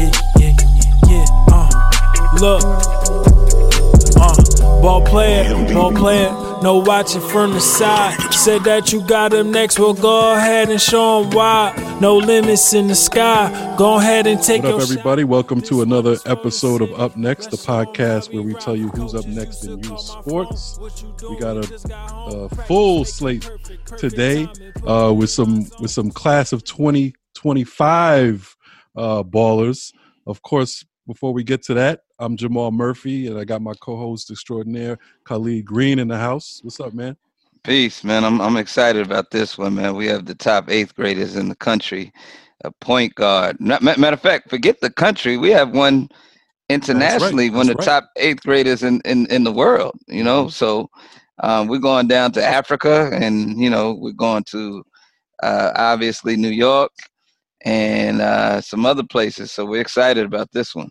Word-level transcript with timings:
yeah, 0.00 0.10
yeah, 0.38 0.54
yeah. 1.08 1.26
Uh, 1.48 1.68
look, 2.40 2.62
uh, 4.16 4.80
ball 4.80 5.04
player, 5.04 5.52
ball 5.74 5.92
player. 5.92 6.30
No 6.62 6.76
watching 6.76 7.22
from 7.22 7.52
the 7.54 7.60
side. 7.60 8.18
Said 8.34 8.64
that 8.64 8.92
you 8.92 9.02
got 9.06 9.32
him 9.32 9.50
next. 9.50 9.78
Well, 9.78 9.94
go 9.94 10.34
ahead 10.36 10.68
and 10.68 10.78
show 10.78 11.22
him 11.22 11.30
why. 11.30 11.74
No 12.02 12.18
limits 12.18 12.74
in 12.74 12.86
the 12.86 12.94
sky. 12.94 13.74
Go 13.78 13.96
ahead 13.96 14.26
and 14.26 14.42
take 14.42 14.62
What 14.62 14.74
up, 14.74 14.82
everybody? 14.82 15.24
Welcome 15.24 15.62
to 15.62 15.80
another 15.80 16.18
episode 16.26 16.82
of 16.82 16.92
Up 17.00 17.16
Next, 17.16 17.50
the 17.50 17.56
podcast 17.56 18.30
where 18.34 18.42
we 18.42 18.52
tell 18.54 18.76
you 18.76 18.88
who's 18.88 19.14
up 19.14 19.26
next 19.26 19.64
in 19.64 19.82
youth 19.82 20.00
sports. 20.00 20.78
We 21.30 21.38
got 21.38 21.56
a, 21.56 21.66
a 22.26 22.48
full 22.66 23.06
slate 23.06 23.48
today 23.96 24.46
uh, 24.86 25.14
with 25.16 25.30
some 25.30 25.66
with 25.80 25.90
some 25.90 26.10
class 26.10 26.52
of 26.52 26.62
2025 26.64 28.56
uh, 28.96 29.22
ballers. 29.22 29.92
Of 30.26 30.42
course, 30.42 30.84
before 31.06 31.32
we 31.32 31.42
get 31.42 31.62
to 31.64 31.74
that, 31.74 32.02
I'm 32.18 32.36
Jamal 32.36 32.70
Murphy, 32.70 33.26
and 33.26 33.38
I 33.38 33.44
got 33.44 33.62
my 33.62 33.74
co-host 33.80 34.30
extraordinaire 34.30 34.98
Khalid 35.24 35.64
Green 35.64 35.98
in 35.98 36.08
the 36.08 36.18
house. 36.18 36.60
What's 36.62 36.80
up, 36.80 36.94
man? 36.94 37.16
Peace, 37.64 38.04
man. 38.04 38.24
I'm 38.24 38.40
I'm 38.40 38.56
excited 38.56 39.04
about 39.04 39.30
this 39.30 39.58
one, 39.58 39.74
man. 39.74 39.94
We 39.94 40.06
have 40.06 40.26
the 40.26 40.34
top 40.34 40.70
eighth 40.70 40.94
graders 40.94 41.36
in 41.36 41.48
the 41.48 41.56
country, 41.56 42.12
a 42.64 42.70
point 42.70 43.14
guard. 43.14 43.56
Ma- 43.60 43.78
ma- 43.82 43.96
Matter 43.96 44.14
of 44.14 44.20
fact, 44.20 44.48
forget 44.48 44.80
the 44.80 44.90
country. 44.90 45.36
We 45.36 45.50
have 45.50 45.70
one 45.70 46.08
internationally, 46.70 47.50
one 47.50 47.68
of 47.68 47.76
the 47.76 47.80
right. 47.80 47.84
top 47.84 48.10
eighth 48.16 48.42
graders 48.44 48.82
in, 48.82 49.00
in, 49.04 49.26
in 49.26 49.44
the 49.44 49.52
world. 49.52 49.98
You 50.06 50.24
know, 50.24 50.48
so 50.48 50.88
um, 51.42 51.68
we're 51.68 51.78
going 51.78 52.06
down 52.06 52.32
to 52.32 52.44
Africa, 52.44 53.10
and 53.12 53.60
you 53.60 53.68
know, 53.68 53.92
we're 53.92 54.12
going 54.12 54.44
to 54.44 54.82
uh, 55.42 55.72
obviously 55.74 56.36
New 56.36 56.48
York 56.48 56.92
and 57.62 58.20
uh, 58.20 58.60
some 58.60 58.86
other 58.86 59.02
places. 59.02 59.52
So 59.52 59.64
we're 59.64 59.80
excited 59.80 60.24
about 60.24 60.50
this 60.52 60.74
one. 60.74 60.90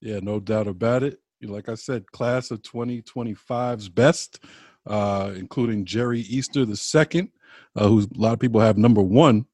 Yeah, 0.00 0.20
no 0.20 0.40
doubt 0.40 0.66
about 0.66 1.02
it. 1.02 1.18
Like 1.42 1.68
I 1.68 1.74
said, 1.74 2.06
class 2.12 2.50
of 2.50 2.62
2025's 2.62 3.88
best, 3.88 4.44
uh, 4.86 5.32
including 5.36 5.84
Jerry 5.84 6.20
Easter 6.20 6.64
the 6.64 6.76
second, 6.76 7.30
uh, 7.76 7.88
who 7.88 8.00
a 8.00 8.06
lot 8.20 8.32
of 8.32 8.40
people 8.40 8.60
have 8.60 8.78
number 8.78 9.02
one 9.02 9.46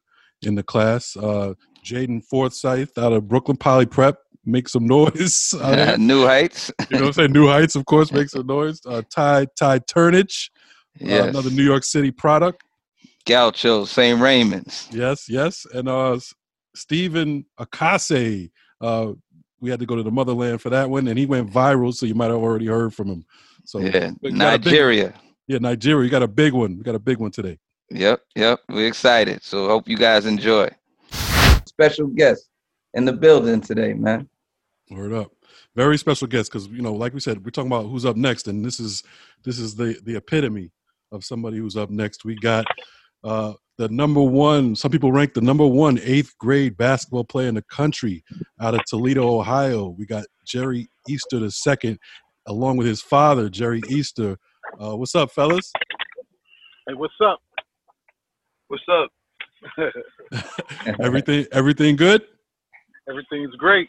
in 0.43 0.55
the 0.55 0.63
class. 0.63 1.17
Uh, 1.17 1.55
Jaden 1.85 2.25
Forsyth 2.25 2.97
out 2.99 3.13
of 3.13 3.29
Brooklyn 3.29 3.57
Poly 3.57 3.87
Prep, 3.87 4.19
make 4.45 4.69
some 4.69 4.87
noise. 4.87 5.55
out. 5.61 5.99
New 5.99 6.27
Heights. 6.27 6.71
you 6.91 6.99
know 6.99 7.05
what 7.05 7.09
I'm 7.09 7.13
saying? 7.15 7.33
New 7.33 7.47
Heights, 7.47 7.75
of 7.75 7.87
course, 7.87 8.13
make 8.13 8.29
some 8.29 8.47
noise. 8.47 8.81
Uh, 8.85 9.03
Ty 9.11 9.47
Ty 9.59 9.81
Turnage, 9.81 10.51
uh, 11.03 11.29
another 11.29 11.51
New 11.51 11.65
York 11.65 11.85
City 11.85 12.11
product. 12.11 12.65
Gaucho, 13.27 13.85
St. 13.85 14.19
Raymond's. 14.21 14.89
Yes, 14.91 15.29
yes. 15.29 15.67
And 15.75 15.89
uh 15.89 16.19
Stephen 16.79 17.45
Akase, 17.59 18.51
uh, 18.81 19.13
we 19.61 19.71
had 19.71 19.81
to 19.81 19.87
go 19.87 19.97
to 19.97 20.03
the 20.03 20.11
motherland 20.11 20.61
for 20.63 20.71
that 20.71 20.89
one, 20.89 21.09
and 21.09 21.19
he 21.19 21.27
went 21.27 21.51
viral, 21.51 21.93
so 21.93 22.07
you 22.07 22.15
might 22.15 22.31
have 22.31 22.37
already 22.43 22.67
heard 22.67 22.95
from 22.95 23.09
him. 23.09 23.25
So 23.65 23.81
Yeah, 23.81 24.11
we 24.23 24.31
got 24.33 24.55
a 24.55 24.59
big- 24.59 24.65
Nigeria. 24.67 25.15
yeah, 25.47 25.59
Nigeria, 25.59 26.05
you 26.05 26.11
got 26.11 26.23
a 26.23 26.29
big 26.29 26.53
one. 26.53 26.77
We 26.79 26.83
got 26.85 26.95
a 26.95 26.99
big 27.01 27.19
one 27.19 27.31
today. 27.33 27.59
Yep, 27.91 28.21
yep. 28.37 28.61
We're 28.69 28.87
excited. 28.87 29.43
So 29.43 29.67
hope 29.67 29.89
you 29.89 29.97
guys 29.97 30.27
enjoy. 30.27 30.69
special 31.67 32.09
guest 32.09 32.49
in 32.95 33.05
the 33.05 33.13
building 33.13 33.61
today, 33.61 33.93
man. 33.95 34.29
Word 34.91 35.13
up. 35.13 35.31
Very 35.77 35.97
special 35.99 36.27
guest 36.27 36.51
because 36.51 36.67
you 36.69 36.83
know, 36.83 36.93
like 36.95 37.15
we 37.15 37.21
said, 37.21 37.45
we're 37.45 37.51
talking 37.51 37.71
about 37.71 37.87
who's 37.87 38.05
up 38.05 38.17
next, 38.17 38.49
and 38.49 38.65
this 38.65 38.81
is 38.81 39.03
this 39.45 39.59
is 39.59 39.75
the 39.77 39.99
the 40.05 40.17
epitome 40.17 40.71
of 41.13 41.25
somebody 41.25 41.59
who's 41.59 41.77
up 41.77 41.89
next. 41.91 42.25
We 42.25 42.35
got 42.37 42.65
uh 43.23 43.53
the 43.79 43.89
number 43.89 44.21
one, 44.21 44.75
some 44.75 44.91
people 44.91 45.13
rank 45.13 45.35
the 45.35 45.41
number 45.41 45.67
one 45.67 46.01
eighth 46.03 46.37
grade 46.39 46.77
basketball 46.77 47.25
player 47.25 47.49
in 47.49 47.55
the 47.55 47.63
country 47.63 48.25
out 48.61 48.75
of 48.75 48.85
Toledo, 48.87 49.39
Ohio. 49.39 49.95
We 49.97 50.05
got 50.05 50.27
Jerry 50.45 50.89
Easter 51.09 51.39
the 51.39 51.51
second, 51.51 51.99
along 52.47 52.77
with 52.77 52.89
his 52.89 53.01
father, 53.01 53.49
Jerry 53.49 53.81
Easter. 53.89 54.37
Uh, 54.81 54.97
what's 54.97 55.15
up, 55.15 55.31
fellas? 55.31 55.73
Hey, 56.89 56.95
what's 56.95 57.15
up? 57.25 57.39
What's 58.67 58.83
up? 58.91 59.11
Everything 61.01 61.47
everything 61.53 61.97
good? 61.97 62.23
Everything's 63.09 63.55
great. 63.57 63.89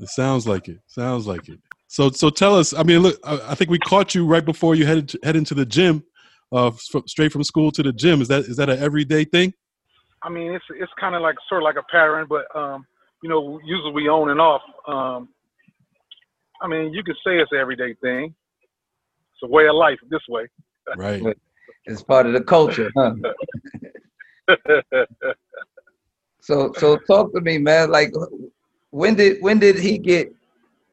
It 0.00 0.08
sounds 0.08 0.46
like 0.46 0.68
it. 0.68 0.78
Sounds 0.86 1.26
like 1.26 1.48
it. 1.48 1.58
So, 1.88 2.10
so 2.10 2.30
tell 2.30 2.56
us. 2.56 2.72
I 2.74 2.82
mean, 2.82 3.00
look, 3.00 3.18
I, 3.24 3.40
I 3.48 3.54
think 3.54 3.70
we 3.70 3.78
caught 3.78 4.14
you 4.14 4.26
right 4.26 4.44
before 4.44 4.74
you 4.74 4.86
headed 4.86 5.08
to, 5.10 5.18
head 5.22 5.36
into 5.36 5.54
the 5.54 5.66
gym, 5.66 6.04
uh, 6.52 6.68
f- 6.68 7.02
straight 7.06 7.32
from 7.32 7.44
school 7.44 7.70
to 7.72 7.82
the 7.82 7.92
gym. 7.92 8.20
Is 8.20 8.28
that 8.28 8.44
is 8.44 8.56
that 8.56 8.70
an 8.70 8.78
everyday 8.78 9.24
thing? 9.24 9.52
I 10.22 10.28
mean, 10.28 10.52
it's 10.52 10.64
it's 10.70 10.92
kind 10.98 11.14
of 11.14 11.22
like 11.22 11.36
sort 11.48 11.62
of 11.62 11.64
like 11.64 11.76
a 11.76 11.84
pattern, 11.90 12.26
but 12.28 12.44
um, 12.54 12.86
you 13.22 13.28
know, 13.28 13.60
usually 13.64 13.92
we 13.92 14.08
on 14.08 14.30
and 14.30 14.40
off. 14.40 14.62
Um, 14.86 15.28
I 16.60 16.68
mean, 16.68 16.92
you 16.92 17.02
could 17.04 17.16
say 17.24 17.38
it's 17.38 17.52
an 17.52 17.58
everyday 17.58 17.94
thing. 17.94 18.34
It's 19.32 19.42
a 19.44 19.46
way 19.46 19.68
of 19.68 19.76
life 19.76 19.98
this 20.10 20.22
way. 20.28 20.46
Right. 20.96 21.22
It's 21.84 22.02
part 22.02 22.26
of 22.26 22.34
the 22.34 22.42
culture, 22.42 22.90
huh? 22.94 23.14
So, 26.48 26.72
so 26.78 26.96
talk 26.96 27.34
to 27.34 27.42
me, 27.42 27.58
man. 27.58 27.90
Like, 27.90 28.10
when 28.90 29.14
did 29.14 29.42
when 29.42 29.58
did 29.58 29.78
he 29.78 29.98
get? 29.98 30.32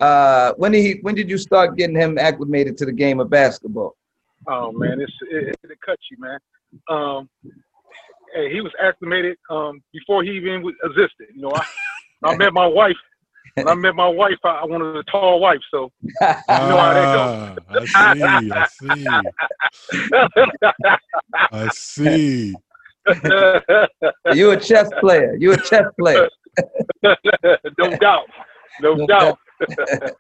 Uh, 0.02 0.52
when 0.58 0.74
did 0.74 0.82
he? 0.82 1.00
When 1.02 1.16
did 1.16 1.30
you 1.30 1.38
start 1.38 1.78
getting 1.78 1.96
him 1.96 2.18
acclimated 2.18 2.78
to 2.80 2.86
the 2.86 2.92
game 2.92 3.22
of 3.22 3.30
basketball? 3.30 3.96
Oh 4.48 4.72
man, 4.72 5.02
it's 5.02 5.12
it, 5.32 5.50
it, 5.50 5.72
it 5.72 5.78
cuts 5.86 6.02
you, 6.12 6.18
man. 6.20 6.40
Um, 6.90 7.30
hey, 8.34 8.52
he 8.52 8.62
was 8.62 8.72
acclimated 8.82 9.38
um, 9.50 9.82
before 9.94 10.24
he 10.24 10.32
even 10.32 10.64
existed. 10.84 11.28
You 11.36 11.42
know, 11.42 11.54
I, 11.54 11.66
I 12.24 12.36
met 12.38 12.54
my 12.54 12.68
wife. 12.68 12.96
When 13.56 13.70
I 13.70 13.76
met 13.76 13.96
my 13.96 14.08
wife, 14.08 14.38
I, 14.44 14.50
I 14.50 14.66
wanted 14.66 14.98
a 14.98 15.04
tall 15.04 15.40
wife, 15.40 15.62
so 15.72 15.90
you 16.04 16.10
know 16.20 16.78
how 16.78 16.94
that 16.94 17.58
goes. 17.70 17.90
Ah, 17.96 18.10
I 18.52 18.68
see. 18.68 19.24
I 21.52 21.70
see. 21.70 22.54
I 22.54 22.54
see. 22.54 22.56
you 24.38 24.52
a 24.52 24.58
chess 24.58 24.90
player. 25.00 25.36
You 25.40 25.54
a 25.54 25.58
chess 25.58 25.86
player. 25.98 26.28
no 27.04 27.98
doubt, 28.02 28.28
no, 28.82 28.96
No 28.96 29.08
doubt. 29.08 29.38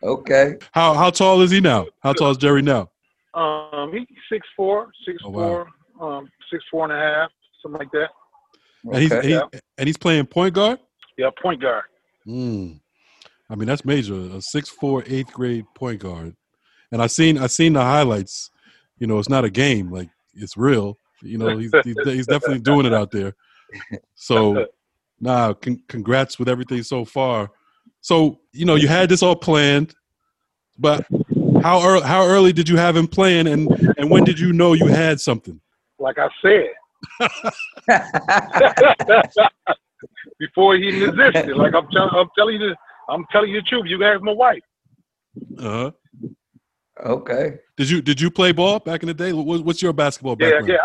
Okay. 0.00 0.54
How 0.70 0.94
how 0.94 1.10
tall 1.10 1.42
is 1.42 1.50
he 1.50 1.60
now? 1.60 1.86
How 2.00 2.12
tall 2.12 2.30
is 2.30 2.36
Jerry 2.36 2.62
now? 2.62 2.88
Um, 3.34 3.92
he's 3.92 4.06
six 4.30 4.46
four, 4.56 4.90
six 5.06 5.18
Oh, 5.24 5.30
wow. 5.30 5.66
four, 5.98 6.08
um, 6.08 6.30
six 6.50 6.64
four 6.70 6.84
and 6.84 6.92
a 6.92 6.96
half, 6.96 7.30
something 7.62 7.78
like 7.78 7.90
that. 7.92 8.08
And 8.84 9.02
he's 9.02 9.12
and, 9.12 9.32
Okay. 9.32 9.48
he, 9.52 9.60
and 9.78 9.86
he's 9.86 9.96
playing 9.96 10.26
point 10.26 10.54
guard. 10.54 10.78
Yeah, 11.16 11.30
point 11.42 11.60
guard. 11.60 11.84
Mm. 12.26 12.80
I 13.50 13.54
mean, 13.54 13.66
that's 13.66 13.84
major. 13.84 14.14
A 14.14 14.40
six 14.40 14.68
four 14.68 15.02
eighth 15.06 15.32
grade 15.32 15.66
point 15.74 16.00
guard. 16.00 16.36
And 16.92 17.02
I 17.02 17.06
seen 17.06 17.38
I 17.38 17.46
seen 17.48 17.74
the 17.74 17.82
highlights. 17.82 18.50
You 18.98 19.06
know, 19.06 19.18
it's 19.18 19.28
not 19.28 19.44
a 19.44 19.50
game. 19.50 19.90
Like 19.90 20.08
it's 20.34 20.56
real. 20.56 20.98
You 21.22 21.38
know, 21.38 21.56
he's 21.56 21.72
he's, 21.84 21.96
he's 22.04 22.26
definitely 22.26 22.60
doing 22.60 22.86
it 22.86 22.94
out 22.94 23.10
there. 23.10 23.34
So, 24.14 24.66
nah, 25.20 25.54
con- 25.54 25.82
congrats 25.88 26.38
with 26.38 26.48
everything 26.48 26.82
so 26.82 27.04
far. 27.04 27.50
So, 28.00 28.40
you 28.52 28.64
know, 28.64 28.76
you 28.76 28.88
had 28.88 29.08
this 29.08 29.22
all 29.22 29.36
planned, 29.36 29.94
but 30.78 31.06
how 31.62 31.86
early 31.86 32.06
how 32.06 32.26
early 32.26 32.52
did 32.52 32.68
you 32.68 32.76
have 32.76 32.96
him 32.96 33.06
playing, 33.06 33.46
and 33.46 33.70
and 33.96 34.10
when 34.10 34.24
did 34.24 34.38
you 34.38 34.52
know 34.52 34.72
you 34.72 34.86
had 34.86 35.20
something? 35.20 35.60
Like 35.98 36.16
I 36.18 36.28
said, 36.42 36.70
before 40.38 40.76
he 40.76 40.88
even 40.88 41.10
existed. 41.10 41.56
Like 41.56 41.74
I'm, 41.74 41.88
tell- 41.88 42.10
I'm 42.10 42.28
telling 42.36 42.60
you, 42.60 42.68
the, 42.70 42.76
I'm 43.08 43.24
telling 43.32 43.50
you 43.50 43.60
the 43.60 43.66
truth. 43.66 43.84
You 43.86 43.98
can 43.98 44.06
ask 44.06 44.22
my 44.22 44.32
wife. 44.32 44.62
Uh 45.58 45.62
huh. 45.62 45.90
okay. 47.04 47.58
Did 47.76 47.90
you 47.90 48.02
did 48.02 48.20
you 48.20 48.30
play 48.30 48.52
ball 48.52 48.78
back 48.80 49.02
in 49.02 49.08
the 49.08 49.14
day? 49.14 49.32
What's 49.32 49.82
your 49.82 49.92
basketball 49.92 50.36
Yeah, 50.36 50.50
background? 50.50 50.68
yeah. 50.68 50.76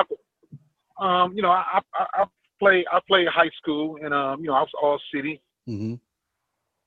I, 0.99 1.23
um, 1.23 1.33
you 1.35 1.41
know, 1.41 1.49
I, 1.49 1.79
I, 1.93 2.05
I 2.13 2.25
play, 2.59 2.85
I 2.91 2.99
played 3.07 3.27
high 3.27 3.49
school, 3.57 3.97
and 4.03 4.13
um, 4.13 4.39
you 4.41 4.47
know, 4.47 4.53
I 4.53 4.61
was 4.61 4.69
all 4.81 4.99
city, 5.13 5.41
hmm 5.65 5.95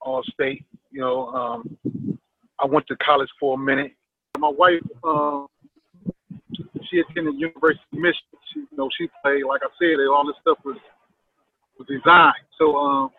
all 0.00 0.22
state. 0.32 0.64
You 0.90 1.00
know, 1.00 1.26
um, 1.28 1.78
I 2.60 2.66
went 2.66 2.86
to 2.88 2.96
college 2.96 3.28
for 3.38 3.54
a 3.54 3.58
minute. 3.58 3.92
My 4.38 4.48
wife, 4.48 4.80
um, 5.04 5.46
she 6.90 7.00
attended 7.00 7.34
University 7.34 7.80
of 7.92 7.98
Michigan. 7.98 8.38
She, 8.52 8.60
you 8.60 8.76
know, 8.76 8.88
she 8.98 9.08
played. 9.22 9.44
Like 9.44 9.62
I 9.62 9.68
said, 9.78 9.96
all 10.10 10.26
this 10.26 10.36
stuff 10.40 10.58
was 10.64 10.76
was 11.78 11.88
designed. 11.88 12.34
So, 12.58 12.76
um, 12.76 13.10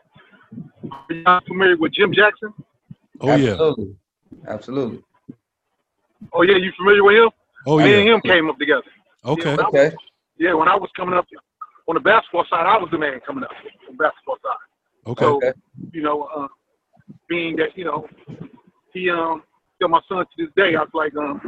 are 0.91 1.13
you 1.13 1.23
familiar 1.47 1.77
with 1.77 1.93
Jim 1.93 2.13
Jackson? 2.13 2.53
Oh 3.21 3.35
yeah. 3.35 3.51
Absolutely. 3.51 3.95
Absolutely. 4.47 5.03
Oh 6.33 6.41
yeah, 6.41 6.57
you 6.57 6.71
familiar 6.77 7.03
with 7.03 7.15
him? 7.15 7.29
Oh 7.65 7.77
Me 7.77 7.91
yeah. 7.91 7.97
and 7.99 8.09
him 8.09 8.21
came 8.21 8.49
up 8.49 8.57
together. 8.57 8.83
Okay. 9.25 9.55
Yeah, 9.55 9.67
Okay. 9.67 9.95
Yeah, 10.39 10.53
when 10.53 10.67
I 10.67 10.75
was 10.75 10.89
coming 10.95 11.15
up 11.15 11.25
on 11.87 11.95
the 11.95 11.99
basketball 11.99 12.45
side, 12.49 12.65
I 12.65 12.77
was 12.77 12.89
the 12.91 12.97
man 12.97 13.19
coming 13.25 13.43
up 13.43 13.49
on 13.89 13.95
the 13.95 14.03
basketball 14.03 14.37
side. 14.43 15.11
Okay. 15.11 15.25
So, 15.25 15.37
Okay. 15.37 15.53
you 15.91 16.01
know, 16.01 16.23
uh, 16.23 16.47
being 17.27 17.55
that, 17.57 17.75
you 17.75 17.85
know, 17.85 18.07
he, 18.97 19.09
um, 19.09 19.43
tell 19.79 19.89
my 19.89 20.01
son 20.07 20.19
to 20.19 20.25
this 20.37 20.53
day, 20.55 20.75
I 20.75 20.81
was 20.81 20.89
like, 20.93 21.15
um, 21.15 21.41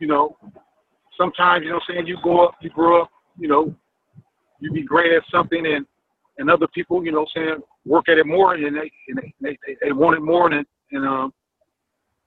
you 0.00 0.06
know, 0.06 0.36
sometimes, 1.18 1.64
you 1.64 1.70
know 1.70 1.76
what 1.76 1.84
I'm 1.88 1.94
saying, 1.94 2.06
you 2.06 2.18
go 2.22 2.46
up, 2.46 2.54
you 2.60 2.70
grow 2.70 3.02
up, 3.02 3.10
you 3.38 3.48
know, 3.48 3.74
you 4.60 4.72
be 4.72 4.82
great 4.82 5.12
at 5.12 5.22
something 5.30 5.66
and, 5.66 5.86
and 6.38 6.50
other 6.50 6.66
people, 6.68 7.04
you 7.04 7.12
know 7.12 7.20
what 7.20 7.28
I'm 7.36 7.42
saying, 7.42 7.62
work 7.84 8.08
at 8.08 8.18
it 8.18 8.26
more, 8.26 8.54
and 8.54 8.76
they 8.76 8.90
and 9.08 9.18
they, 9.18 9.34
they, 9.40 9.58
they, 9.66 9.76
they 9.82 9.92
wanted 9.92 10.20
more. 10.20 10.50
And 10.50 10.66
and 10.90 11.06
um, 11.06 11.32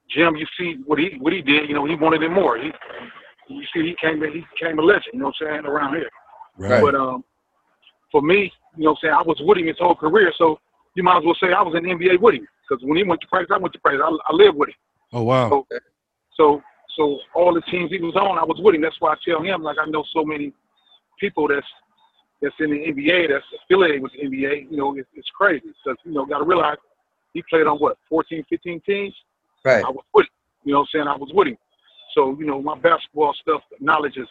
Jim, 0.09 0.35
you 0.35 0.45
see 0.57 0.77
what 0.85 0.99
he 0.99 1.17
what 1.19 1.33
he 1.33 1.41
did. 1.41 1.67
You 1.67 1.75
know, 1.75 1.85
he 1.85 1.95
wanted 1.95 2.23
it 2.23 2.29
more. 2.29 2.57
He 2.57 2.71
you 3.49 3.63
see 3.73 3.81
he 3.81 3.95
came 4.01 4.21
he 4.21 4.45
came 4.59 4.79
a 4.79 4.81
legend. 4.81 5.05
You 5.13 5.19
know 5.19 5.25
what 5.25 5.35
I'm 5.41 5.47
saying 5.47 5.65
around 5.65 5.95
here. 5.95 6.09
Right. 6.57 6.81
But 6.81 6.95
um, 6.95 7.23
for 8.11 8.21
me, 8.21 8.51
you 8.77 8.83
know 8.83 8.91
what 8.91 8.99
I'm 9.03 9.09
saying, 9.09 9.13
I 9.13 9.23
was 9.23 9.37
with 9.41 9.57
him 9.57 9.67
his 9.67 9.77
whole 9.79 9.95
career, 9.95 10.31
so 10.37 10.59
you 10.95 11.03
might 11.03 11.17
as 11.17 11.23
well 11.25 11.35
say 11.39 11.53
I 11.53 11.61
was 11.61 11.73
the 11.73 11.79
NBA 11.79 12.19
with 12.21 12.35
him. 12.35 12.47
Because 12.67 12.83
when 12.83 12.97
he 12.97 13.03
went 13.03 13.21
to 13.21 13.27
practice, 13.27 13.53
I 13.53 13.59
went 13.59 13.73
to 13.73 13.79
practice. 13.79 14.01
I, 14.03 14.09
I 14.09 14.33
lived 14.33 14.57
with 14.57 14.69
him. 14.69 14.75
Oh 15.13 15.23
wow. 15.23 15.65
So 16.35 16.61
so 16.95 17.19
all 17.35 17.53
the 17.53 17.61
teams 17.61 17.91
he 17.91 17.99
was 17.99 18.15
on, 18.15 18.37
I 18.37 18.43
was 18.43 18.59
with 18.61 18.75
him. 18.75 18.81
That's 18.81 18.99
why 18.99 19.13
I 19.13 19.15
tell 19.23 19.41
him 19.41 19.63
like 19.63 19.77
I 19.79 19.85
know 19.89 20.03
so 20.13 20.23
many 20.23 20.53
people 21.19 21.47
that's 21.47 21.65
that's 22.41 22.55
in 22.59 22.71
the 22.71 22.77
NBA 22.77 23.29
that's 23.29 23.45
affiliated 23.63 24.01
with 24.01 24.11
the 24.13 24.27
NBA. 24.27 24.71
You 24.71 24.77
know, 24.77 24.95
it's, 24.97 25.07
it's 25.15 25.29
crazy 25.35 25.65
because 25.65 25.97
you 26.03 26.13
know 26.13 26.25
got 26.25 26.39
to 26.39 26.45
realize 26.45 26.77
he 27.33 27.43
played 27.49 27.67
on 27.67 27.77
what 27.77 27.97
14, 28.09 28.43
15 28.49 28.81
teams. 28.85 29.13
Right. 29.63 29.83
I 29.83 29.89
was 29.89 30.03
with 30.13 30.25
him. 30.25 30.29
You 30.65 30.73
know 30.73 30.79
what 30.79 30.89
I'm 30.93 30.99
saying? 30.99 31.07
I 31.07 31.15
was 31.15 31.31
with 31.33 31.47
him. 31.47 31.57
So 32.13 32.35
you 32.39 32.45
know 32.45 32.61
my 32.61 32.77
basketball 32.77 33.33
stuff 33.41 33.61
knowledge 33.79 34.17
is 34.17 34.27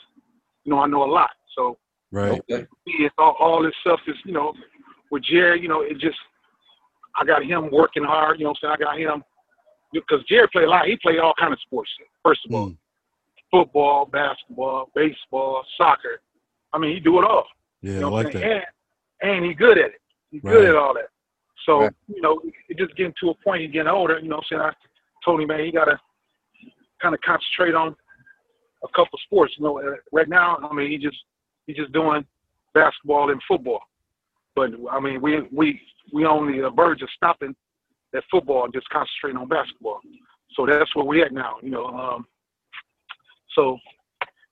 you 0.64 0.72
know 0.72 0.80
I 0.80 0.86
know 0.86 1.04
a 1.04 1.10
lot. 1.10 1.30
So 1.56 1.78
Right. 2.12 2.42
Okay. 2.50 2.66
me, 2.86 2.94
it's 3.00 3.14
all, 3.18 3.36
all 3.38 3.62
this 3.62 3.74
stuff 3.80 4.00
is, 4.06 4.16
you 4.24 4.32
know, 4.32 4.54
with 5.10 5.24
Jerry, 5.24 5.60
you 5.60 5.68
know, 5.68 5.82
it 5.82 5.98
just, 5.98 6.16
I 7.18 7.24
got 7.24 7.44
him 7.44 7.70
working 7.70 8.04
hard, 8.04 8.38
you 8.38 8.44
know 8.44 8.50
what 8.50 8.58
I'm 8.68 8.76
saying? 8.78 8.88
I 8.90 9.04
got 9.04 9.14
him, 9.14 9.24
because 9.92 10.22
Jerry 10.28 10.48
played 10.52 10.64
a 10.64 10.70
lot. 10.70 10.86
He 10.86 10.96
played 11.02 11.18
all 11.18 11.34
kind 11.38 11.52
of 11.52 11.60
sports, 11.60 11.90
first 12.22 12.40
of 12.48 12.54
all. 12.54 12.68
Mm. 12.70 12.76
Football, 13.50 14.06
basketball, 14.06 14.90
baseball, 14.94 15.64
soccer. 15.78 16.20
I 16.72 16.78
mean, 16.78 16.94
he 16.94 17.00
do 17.00 17.18
it 17.18 17.24
all. 17.24 17.46
Yeah, 17.80 17.92
You 17.92 17.96
I 17.98 18.00
know 18.00 18.10
what 18.10 18.24
like 18.26 18.34
that. 18.34 18.42
And, 18.42 19.30
and 19.36 19.44
he 19.44 19.54
good 19.54 19.78
at 19.78 19.86
it. 19.90 20.00
He 20.30 20.40
good 20.40 20.64
at 20.64 20.74
all 20.74 20.94
that. 20.94 21.08
So, 21.64 21.80
Right. 21.80 21.92
you 22.08 22.20
know, 22.20 22.40
it 22.68 22.76
just 22.76 22.94
getting 22.96 23.14
to 23.20 23.30
a 23.30 23.34
point, 23.34 23.62
he 23.62 23.68
getting 23.68 23.88
older, 23.88 24.18
you 24.18 24.28
know 24.28 24.36
what 24.36 24.46
I'm 24.52 24.58
saying? 24.58 24.62
I 24.62 25.24
told 25.24 25.40
him, 25.40 25.48
man, 25.48 25.64
he 25.64 25.72
got 25.72 25.86
to 25.86 25.98
kind 27.00 27.14
of 27.14 27.20
concentrate 27.22 27.74
on 27.74 27.94
a 28.84 28.88
couple 28.94 29.18
sports. 29.24 29.54
You 29.58 29.64
know, 29.64 29.78
uh, 29.78 29.96
right 30.12 30.28
now, 30.28 30.58
I 30.58 30.74
mean, 30.74 30.90
he 30.90 30.98
just, 30.98 31.16
he 31.66 31.72
just 31.72 31.92
doing 31.92 32.24
basketball 32.74 33.30
and 33.30 33.40
football. 33.48 33.80
But 34.54 34.70
I 34.90 35.00
mean, 35.00 35.20
we 35.20 35.42
we 35.52 35.80
we 36.12 36.24
on 36.24 36.46
the 36.50 36.70
verge 36.70 37.02
of 37.02 37.08
stopping 37.16 37.54
that 38.12 38.22
football 38.30 38.64
and 38.64 38.72
just 38.74 38.88
concentrating 38.88 39.38
on 39.38 39.48
basketball. 39.48 40.00
So 40.54 40.66
that's 40.66 40.94
where 40.94 41.04
we 41.04 41.22
at 41.22 41.32
now. 41.32 41.56
You 41.62 41.70
know, 41.70 41.86
um, 41.86 42.26
so 43.54 43.78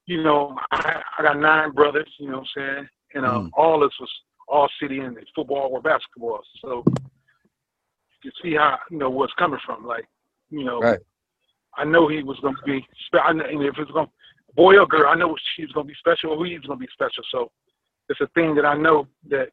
you 0.07 0.23
know, 0.23 0.57
I, 0.71 1.01
I 1.19 1.23
got 1.23 1.39
nine 1.39 1.71
brothers. 1.73 2.09
You 2.19 2.31
know 2.31 2.39
what 2.41 2.49
I'm 2.57 2.75
saying? 2.77 2.89
And 3.15 3.27
um, 3.27 3.47
Mm. 3.47 3.51
all 3.57 3.81
this 3.81 3.93
was 4.01 4.11
all 4.49 4.69
city 4.81 4.99
and 5.01 5.17
football 5.35 5.71
or 5.73 5.81
basketball. 5.81 6.41
So 6.61 6.83
you 6.87 8.31
can 8.31 8.33
see 8.43 8.55
how 8.57 8.79
you 8.91 8.99
know 8.99 9.11
what's 9.11 9.33
coming 9.35 9.61
from. 9.65 9.87
Like 9.87 10.07
you 10.51 10.65
know, 10.65 10.81
Right. 10.81 11.01
I 11.77 11.85
know 11.85 12.09
he 12.09 12.23
was 12.23 12.39
going 12.41 12.57
to 12.57 12.63
be. 12.65 12.87
spe- 13.07 13.25
I 13.25 13.33
know, 13.33 13.45
and 13.45 13.63
if 13.63 13.75
it's 13.79 13.91
going, 13.91 14.09
boy 14.57 14.79
or 14.79 14.87
girl, 14.87 15.09
I 15.09 15.15
know 15.15 15.37
she 15.55 15.63
was 15.63 15.73
going 15.73 15.87
to 15.87 15.93
be 15.93 15.99
special 15.99 16.31
or 16.31 16.47
he 16.47 16.59
was 16.59 16.67
going 16.67 16.79
to 16.79 16.85
be 16.87 16.93
special. 16.93 17.25
So 17.31 17.51
it's 18.09 18.21
a 18.21 18.29
thing 18.35 18.55
that 18.57 18.67
I 18.67 18.77
know 18.77 19.07
that 19.31 19.49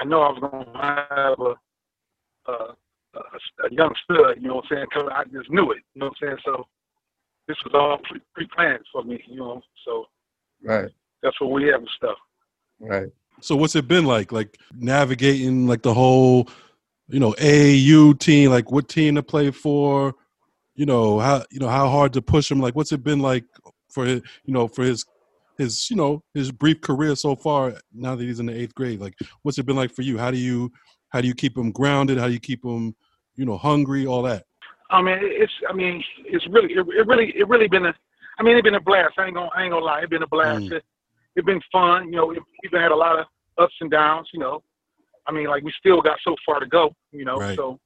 I 0.00 0.04
know 0.04 0.22
I 0.22 0.30
was 0.30 0.40
going 0.40 0.64
to 0.64 0.80
have 0.80 1.38
a, 1.40 2.52
a, 2.52 2.74
a, 3.14 3.66
a 3.66 3.72
young 3.72 3.94
stud. 4.04 4.36
You 4.40 4.48
know 4.48 4.56
what 4.56 4.64
I'm 4.70 4.76
saying? 4.76 4.86
Cause 4.92 5.08
I 5.14 5.24
just 5.24 5.50
knew 5.50 5.70
it. 5.72 5.78
You 5.94 6.00
know 6.00 6.06
what 6.06 6.16
I'm 6.22 6.28
saying? 6.28 6.38
So 6.44 6.66
this 7.48 7.56
was 7.64 7.74
all 7.74 7.98
pre- 8.08 8.20
pre-planned 8.34 8.84
for 8.92 9.02
me. 9.04 9.22
You 9.28 9.36
know, 9.36 9.62
so 9.84 10.06
Right. 10.62 10.90
that's 11.22 11.40
what 11.40 11.50
we 11.50 11.64
have 11.64 11.80
and 11.80 11.88
stuff. 11.96 12.16
Right. 12.80 13.08
So 13.40 13.56
what's 13.56 13.74
it 13.76 13.88
been 13.88 14.04
like? 14.04 14.32
Like 14.32 14.58
navigating 14.72 15.66
like 15.66 15.82
the 15.82 15.94
whole, 15.94 16.48
you 17.08 17.18
know, 17.20 17.32
AAU 17.32 18.18
team, 18.18 18.50
like 18.50 18.70
what 18.70 18.88
team 18.88 19.16
to 19.16 19.22
play 19.22 19.50
for, 19.50 20.14
you 20.74 20.86
know, 20.86 21.18
how 21.18 21.42
you 21.50 21.58
know, 21.58 21.68
how 21.68 21.88
hard 21.88 22.12
to 22.14 22.22
push 22.22 22.50
him. 22.50 22.60
Like 22.60 22.76
what's 22.76 22.92
it 22.92 23.02
been 23.02 23.20
like 23.20 23.44
for 23.90 24.04
his, 24.06 24.22
you 24.44 24.54
know, 24.54 24.68
for 24.68 24.82
his 24.82 25.04
his, 25.62 25.90
you 25.90 25.96
know, 25.96 26.22
his 26.34 26.50
brief 26.52 26.80
career 26.80 27.14
so 27.16 27.34
far 27.36 27.74
now 27.92 28.14
that 28.14 28.24
he's 28.24 28.40
in 28.40 28.46
the 28.46 28.54
eighth 28.60 28.74
grade? 28.74 29.00
Like 29.00 29.14
what's 29.42 29.58
it 29.58 29.66
been 29.66 29.76
like 29.76 29.92
for 29.94 30.02
you? 30.02 30.18
How 30.18 30.30
do 30.30 30.36
you 30.38 30.70
how 31.10 31.20
do 31.20 31.28
you 31.28 31.34
keep 31.34 31.56
him 31.56 31.70
grounded? 31.72 32.18
How 32.18 32.26
do 32.26 32.32
you 32.32 32.40
keep 32.40 32.64
him, 32.64 32.94
you 33.36 33.44
know, 33.44 33.56
hungry, 33.58 34.06
all 34.06 34.22
that? 34.22 34.44
I 34.90 35.00
mean, 35.00 35.16
it's. 35.20 35.52
I 35.68 35.72
mean, 35.72 36.02
it's 36.26 36.46
really. 36.50 36.72
It, 36.74 36.80
it 36.80 37.06
really. 37.06 37.32
It 37.36 37.48
really 37.48 37.68
been 37.68 37.86
a. 37.86 37.94
I 38.38 38.42
mean, 38.42 38.56
it's 38.56 38.64
been 38.64 38.74
a 38.74 38.80
blast. 38.80 39.14
I 39.18 39.26
ain't 39.26 39.34
gonna. 39.34 39.48
I 39.56 39.62
ain't 39.62 39.72
gonna 39.72 39.84
lie. 39.84 40.00
it's 40.00 40.10
been 40.10 40.22
a 40.22 40.26
blast. 40.26 40.64
Mm. 40.64 40.72
It, 40.72 40.84
it 41.36 41.46
been 41.46 41.60
fun. 41.72 42.06
You 42.06 42.16
know, 42.18 42.30
it, 42.32 42.38
we've 42.62 42.70
been 42.72 42.82
had 42.82 42.92
a 42.92 42.96
lot 42.96 43.18
of 43.18 43.26
ups 43.58 43.74
and 43.80 43.90
downs. 43.90 44.28
You 44.34 44.40
know, 44.40 44.62
I 45.26 45.32
mean, 45.32 45.46
like 45.48 45.62
we 45.64 45.72
still 45.78 46.02
got 46.02 46.18
so 46.22 46.36
far 46.44 46.60
to 46.60 46.66
go. 46.66 46.94
You 47.10 47.24
know, 47.24 47.36
Right. 47.36 47.56
so 47.56 47.78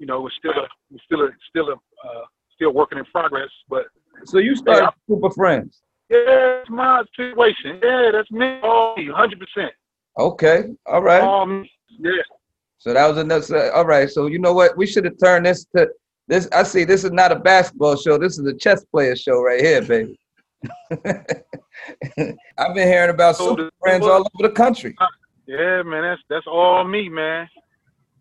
you 0.00 0.06
know, 0.06 0.26
it's 0.26 0.36
still 0.36 0.52
a. 0.52 0.66
It's 0.92 1.04
still 1.04 1.20
a. 1.22 1.28
Still 1.50 1.68
a. 1.68 1.74
Uh, 1.74 2.24
still 2.56 2.72
working 2.72 2.98
in 2.98 3.04
progress. 3.06 3.50
But 3.68 3.84
So 4.24 4.38
you 4.38 4.56
started 4.56 4.90
Super 5.08 5.30
Friends. 5.30 5.82
Yeah, 6.10 6.60
it's 6.60 6.70
my 6.70 7.02
situation. 7.16 7.80
Yeah, 7.82 8.10
that's 8.12 8.30
me. 8.30 8.58
All 8.62 8.96
me. 8.96 9.10
Hundred 9.14 9.40
percent. 9.40 9.72
Okay. 10.18 10.64
All 10.86 11.02
right. 11.02 11.22
All 11.22 11.46
me. 11.46 11.70
Yeah. 11.98 12.22
So 12.78 12.92
that 12.92 13.06
was 13.08 13.18
another. 13.18 13.72
All 13.72 13.86
right. 13.86 14.10
So 14.10 14.26
you 14.26 14.38
know 14.38 14.52
what? 14.52 14.76
We 14.76 14.86
should 14.86 15.04
have 15.04 15.18
turned 15.22 15.46
this 15.46 15.64
to 15.76 15.88
this. 16.28 16.48
I 16.52 16.62
see. 16.62 16.84
This 16.84 17.04
is 17.04 17.10
not 17.10 17.32
a 17.32 17.36
basketball 17.36 17.96
show. 17.96 18.18
This 18.18 18.38
is 18.38 18.46
a 18.46 18.54
chess 18.54 18.84
player 18.84 19.16
show 19.16 19.42
right 19.42 19.60
here, 19.60 19.82
baby. 19.82 20.18
I've 22.58 22.74
been 22.74 22.88
hearing 22.88 23.10
about 23.10 23.36
So 23.36 23.50
Super 23.50 23.70
Friends 23.80 24.06
all 24.06 24.20
over 24.20 24.48
the 24.48 24.50
country. 24.50 24.94
Yeah, 25.46 25.82
man, 25.82 26.02
that's 26.02 26.22
that's 26.28 26.46
all 26.46 26.84
me, 26.84 27.08
man. 27.08 27.48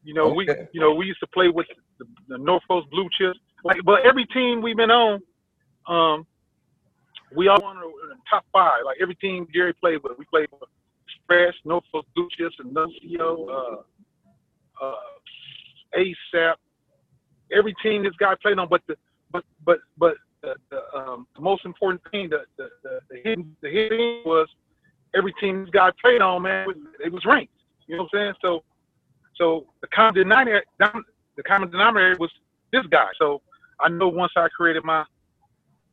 You 0.03 0.13
know, 0.13 0.29
we 0.29 0.47
you 0.73 0.81
know 0.81 0.93
we 0.93 1.05
used 1.05 1.19
to 1.21 1.27
play 1.27 1.49
with 1.49 1.67
the, 1.99 2.05
the 2.27 2.37
Norfolk 2.37 2.89
Blue 2.91 3.07
Chips. 3.17 3.39
Like, 3.63 3.77
but 3.85 4.05
every 4.05 4.25
team 4.27 4.61
we've 4.61 4.75
been 4.75 4.91
on, 4.91 5.21
um, 5.87 6.27
we 7.35 7.47
all 7.47 7.71
in 7.71 7.77
the 8.09 8.15
top 8.29 8.45
five. 8.51 8.81
Like 8.85 8.97
every 9.01 9.15
team 9.15 9.47
Jerry 9.53 9.73
played 9.73 10.01
with, 10.03 10.17
we 10.17 10.25
played 10.25 10.47
with 10.51 10.69
Express, 11.07 11.53
Norfolk 11.65 12.05
Blue 12.15 12.27
Chips, 12.37 12.55
and 12.59 12.73
Nuncio, 12.73 13.47
uh, 13.49 14.85
uh, 14.85 15.97
ASAP. 15.97 16.55
Every 17.51 17.75
team 17.83 18.03
this 18.03 18.13
guy 18.19 18.33
played 18.41 18.57
on, 18.57 18.67
but 18.69 18.81
the 18.87 18.95
but 19.31 19.43
but 19.65 19.79
but 19.97 20.15
the, 20.41 20.55
the, 20.69 20.81
um, 20.97 21.27
the 21.35 21.41
most 21.41 21.65
important 21.65 22.01
thing, 22.11 22.29
the 22.29 22.45
the, 22.57 22.69
the, 22.83 22.99
the 23.09 23.17
hidden 23.23 23.55
the 23.61 23.69
hidden 23.69 24.21
was 24.25 24.47
every 25.15 25.33
team 25.39 25.61
this 25.61 25.69
guy 25.69 25.91
played 26.01 26.21
on, 26.21 26.41
man, 26.41 26.67
it 27.03 27.11
was 27.11 27.23
ranked. 27.25 27.53
You 27.87 27.97
know 27.97 28.03
what 28.03 28.19
I'm 28.19 28.19
saying? 28.19 28.33
So, 28.41 28.63
so 29.35 29.67
the 29.81 29.87
common 29.87 30.13
denominator, 30.15 30.63
the 30.79 31.43
common 31.43 31.69
denominator 31.69 32.15
was 32.19 32.31
this 32.71 32.85
guy. 32.87 33.07
So 33.19 33.41
I 33.79 33.89
know 33.89 34.07
once 34.07 34.31
I 34.35 34.47
created 34.49 34.83
my 34.83 35.03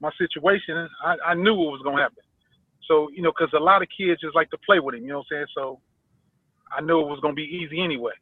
my 0.00 0.10
situation, 0.18 0.88
I, 1.04 1.16
I 1.26 1.34
knew 1.34 1.54
what 1.54 1.72
was 1.72 1.82
going 1.82 1.96
to 1.96 2.02
happen. 2.02 2.24
So 2.88 3.08
you 3.14 3.22
know, 3.22 3.32
because 3.36 3.52
a 3.54 3.62
lot 3.62 3.82
of 3.82 3.88
kids 3.96 4.20
just 4.20 4.34
like 4.34 4.50
to 4.50 4.58
play 4.58 4.80
with 4.80 4.94
him. 4.94 5.02
You 5.02 5.08
know 5.08 5.18
what 5.18 5.26
I'm 5.32 5.36
saying? 5.36 5.46
So 5.54 5.80
I 6.76 6.80
knew 6.80 7.00
it 7.00 7.06
was 7.06 7.20
going 7.20 7.32
to 7.32 7.36
be 7.36 7.42
easy 7.42 7.82
anyway. 7.82 8.12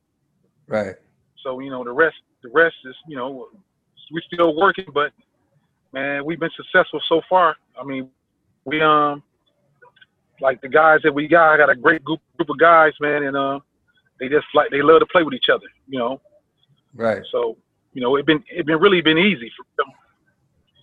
Right. 0.66 0.96
So 1.42 1.60
you 1.60 1.70
know, 1.70 1.84
the 1.84 1.92
rest, 1.92 2.16
the 2.42 2.50
rest 2.52 2.76
is 2.84 2.94
you 3.06 3.16
know, 3.16 3.48
we're 4.10 4.22
still 4.32 4.54
working, 4.56 4.86
but 4.92 5.12
man, 5.92 6.24
we've 6.24 6.40
been 6.40 6.50
successful 6.56 7.00
so 7.08 7.22
far. 7.28 7.56
I 7.80 7.84
mean, 7.84 8.10
we 8.64 8.80
um, 8.82 9.22
like 10.40 10.60
the 10.60 10.68
guys 10.68 11.00
that 11.04 11.14
we 11.14 11.28
got, 11.28 11.54
I 11.54 11.56
got 11.56 11.70
a 11.70 11.76
great 11.76 12.04
group 12.04 12.20
group 12.36 12.50
of 12.50 12.58
guys, 12.58 12.92
man, 13.00 13.22
and 13.24 13.36
uh, 13.36 13.60
they 14.20 14.28
just 14.28 14.46
like 14.54 14.70
they 14.70 14.82
love 14.82 15.00
to 15.00 15.06
play 15.06 15.22
with 15.22 15.34
each 15.34 15.48
other, 15.52 15.66
you 15.88 15.98
know. 15.98 16.20
Right. 16.94 17.22
So 17.32 17.56
you 17.92 18.02
know, 18.02 18.16
it 18.16 18.26
been 18.26 18.42
it 18.50 18.66
been 18.66 18.78
really 18.78 19.00
been 19.00 19.18
easy 19.18 19.50
for 19.56 19.64
them. 19.76 19.92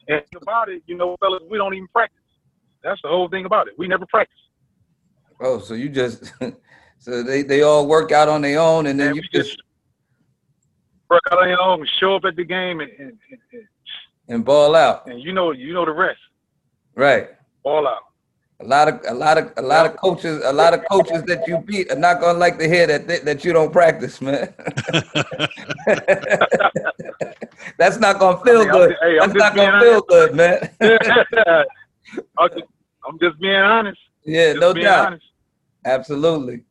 And 0.07 0.21
about 0.41 0.69
it, 0.69 0.83
you 0.85 0.95
know, 0.95 1.15
fellas, 1.19 1.41
we 1.49 1.57
don't 1.57 1.73
even 1.73 1.87
practice. 1.87 2.19
That's 2.83 3.01
the 3.01 3.07
whole 3.09 3.27
thing 3.29 3.45
about 3.45 3.67
it. 3.67 3.73
We 3.77 3.87
never 3.87 4.05
practice. 4.05 4.37
Oh, 5.41 5.59
so 5.59 5.73
you 5.73 5.89
just 5.89 6.31
so 6.99 7.23
they 7.23 7.41
they 7.41 7.61
all 7.63 7.87
work 7.87 8.11
out 8.11 8.29
on 8.29 8.41
their 8.41 8.59
own, 8.59 8.85
and 8.87 8.99
then 8.99 9.09
And 9.09 9.15
you 9.17 9.21
just 9.23 9.49
just 9.49 9.63
work 11.09 11.21
out 11.31 11.39
on 11.39 11.49
our 11.49 11.61
own, 11.61 11.87
show 11.99 12.15
up 12.15 12.25
at 12.25 12.35
the 12.35 12.43
game, 12.45 12.79
and, 12.79 12.91
and, 12.99 13.17
and, 13.31 13.67
and 14.29 14.45
ball 14.45 14.75
out. 14.75 15.07
and 15.07 15.21
you 15.21 15.33
know 15.33 15.51
you 15.51 15.73
know 15.73 15.85
the 15.85 15.91
rest. 15.91 16.19
Right. 16.95 17.29
All 17.63 17.87
out. 17.87 18.03
A 18.61 18.65
lot 18.65 18.87
of 18.87 19.01
a 19.07 19.13
lot 19.13 19.37
of 19.37 19.51
a 19.57 19.61
lot 19.61 19.85
of 19.85 19.97
coaches 19.97 20.41
a 20.43 20.53
lot 20.53 20.73
of 20.73 20.85
coaches 20.89 21.23
that 21.23 21.45
you 21.45 21.57
beat 21.57 21.91
are 21.91 21.97
not 21.99 22.21
gonna 22.21 22.37
like 22.39 22.57
to 22.59 22.67
hear 22.67 22.87
that 22.87 23.05
that, 23.07 23.25
that 23.25 23.43
you 23.43 23.51
don't 23.51 23.71
practice, 23.71 24.21
man. 24.21 24.53
That's 27.77 27.97
not 27.99 28.17
gonna 28.19 28.39
feel 28.45 28.63
Hey, 28.65 28.71
good. 28.71 28.95
hey, 29.01 29.17
That's 29.19 29.33
not 29.35 29.55
gonna 29.55 29.81
feel 29.81 30.01
good, 30.01 30.35
man. 30.35 30.69
I'm 32.37 32.49
just, 32.49 32.63
I'm 33.07 33.19
just 33.19 33.39
being 33.39 33.55
honest. 33.55 33.99
yeah, 34.23 34.53
Just 34.53 34.61
no 34.61 34.73
doubt. 34.73 35.07
honest. 35.07 35.25
Absolutely. 35.85 36.63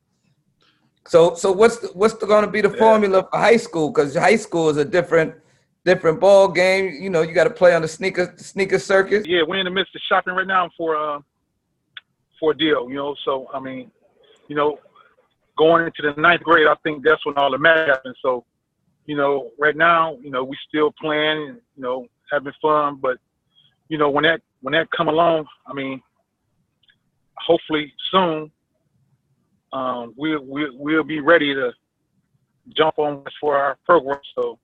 So 1.07 1.35
so 1.35 1.51
what's 1.51 1.77
the, 1.77 1.87
what's 1.89 2.15
the, 2.15 2.25
going 2.25 2.45
to 2.45 2.51
be 2.51 2.61
the 2.61 2.69
Yeah. 2.71 2.77
formula 2.79 3.27
for 3.31 3.37
high 3.37 3.57
school? 3.57 3.91
Because 3.91 4.15
high 4.15 4.37
school 4.37 4.69
is 4.69 4.77
a 4.77 4.85
different 4.85 5.35
different 5.85 6.19
ball 6.19 6.47
game. 6.47 6.97
You 6.99 7.11
know, 7.11 7.21
you 7.21 7.33
got 7.33 7.43
to 7.45 7.51
play 7.51 7.75
on 7.75 7.83
the 7.83 7.87
sneaker 7.87 8.33
sneaker 8.37 8.79
circuit. 8.79 9.27
Yeah, 9.27 9.43
we're 9.47 9.59
in 9.59 9.65
the 9.65 9.71
midst 9.71 9.95
of 9.95 10.01
shopping 10.09 10.33
right 10.33 10.47
now 10.47 10.69
for 10.75 10.95
uh, 10.97 11.19
for 12.39 12.53
deal. 12.53 12.89
You 12.89 12.95
know, 12.95 13.15
so 13.25 13.47
I 13.53 13.59
mean, 13.59 13.91
you 14.47 14.55
know, 14.55 14.79
going 15.57 15.85
into 15.85 16.01
the 16.01 16.19
ninth 16.19 16.43
grade, 16.43 16.67
I 16.67 16.75
think 16.83 17.03
that's 17.03 17.25
when 17.25 17.37
all 17.37 17.51
the 17.51 17.57
magic 17.57 17.87
happens. 17.87 18.17
So, 18.21 18.45
you 19.05 19.15
know, 19.15 19.51
right 19.59 19.75
now, 19.75 20.17
you 20.21 20.31
know, 20.31 20.43
we 20.43 20.57
still 20.67 20.91
playing, 20.99 21.59
you 21.75 21.83
know, 21.83 22.07
having 22.31 22.53
fun, 22.61 22.99
but 23.01 23.17
you 23.89 23.97
know, 23.97 24.09
when 24.09 24.23
that 24.23 24.41
when 24.61 24.73
that 24.73 24.89
come 24.91 25.07
along, 25.07 25.45
I 25.67 25.73
mean, 25.73 26.01
hopefully 27.37 27.93
soon, 28.11 28.51
um, 29.73 30.13
we'll, 30.17 30.43
we'll 30.43 30.71
we'll 30.73 31.03
be 31.03 31.19
ready 31.19 31.53
to 31.53 31.71
jump 32.75 32.97
on 32.97 33.23
for 33.39 33.55
our 33.57 33.77
program. 33.85 34.19
So, 34.33 34.57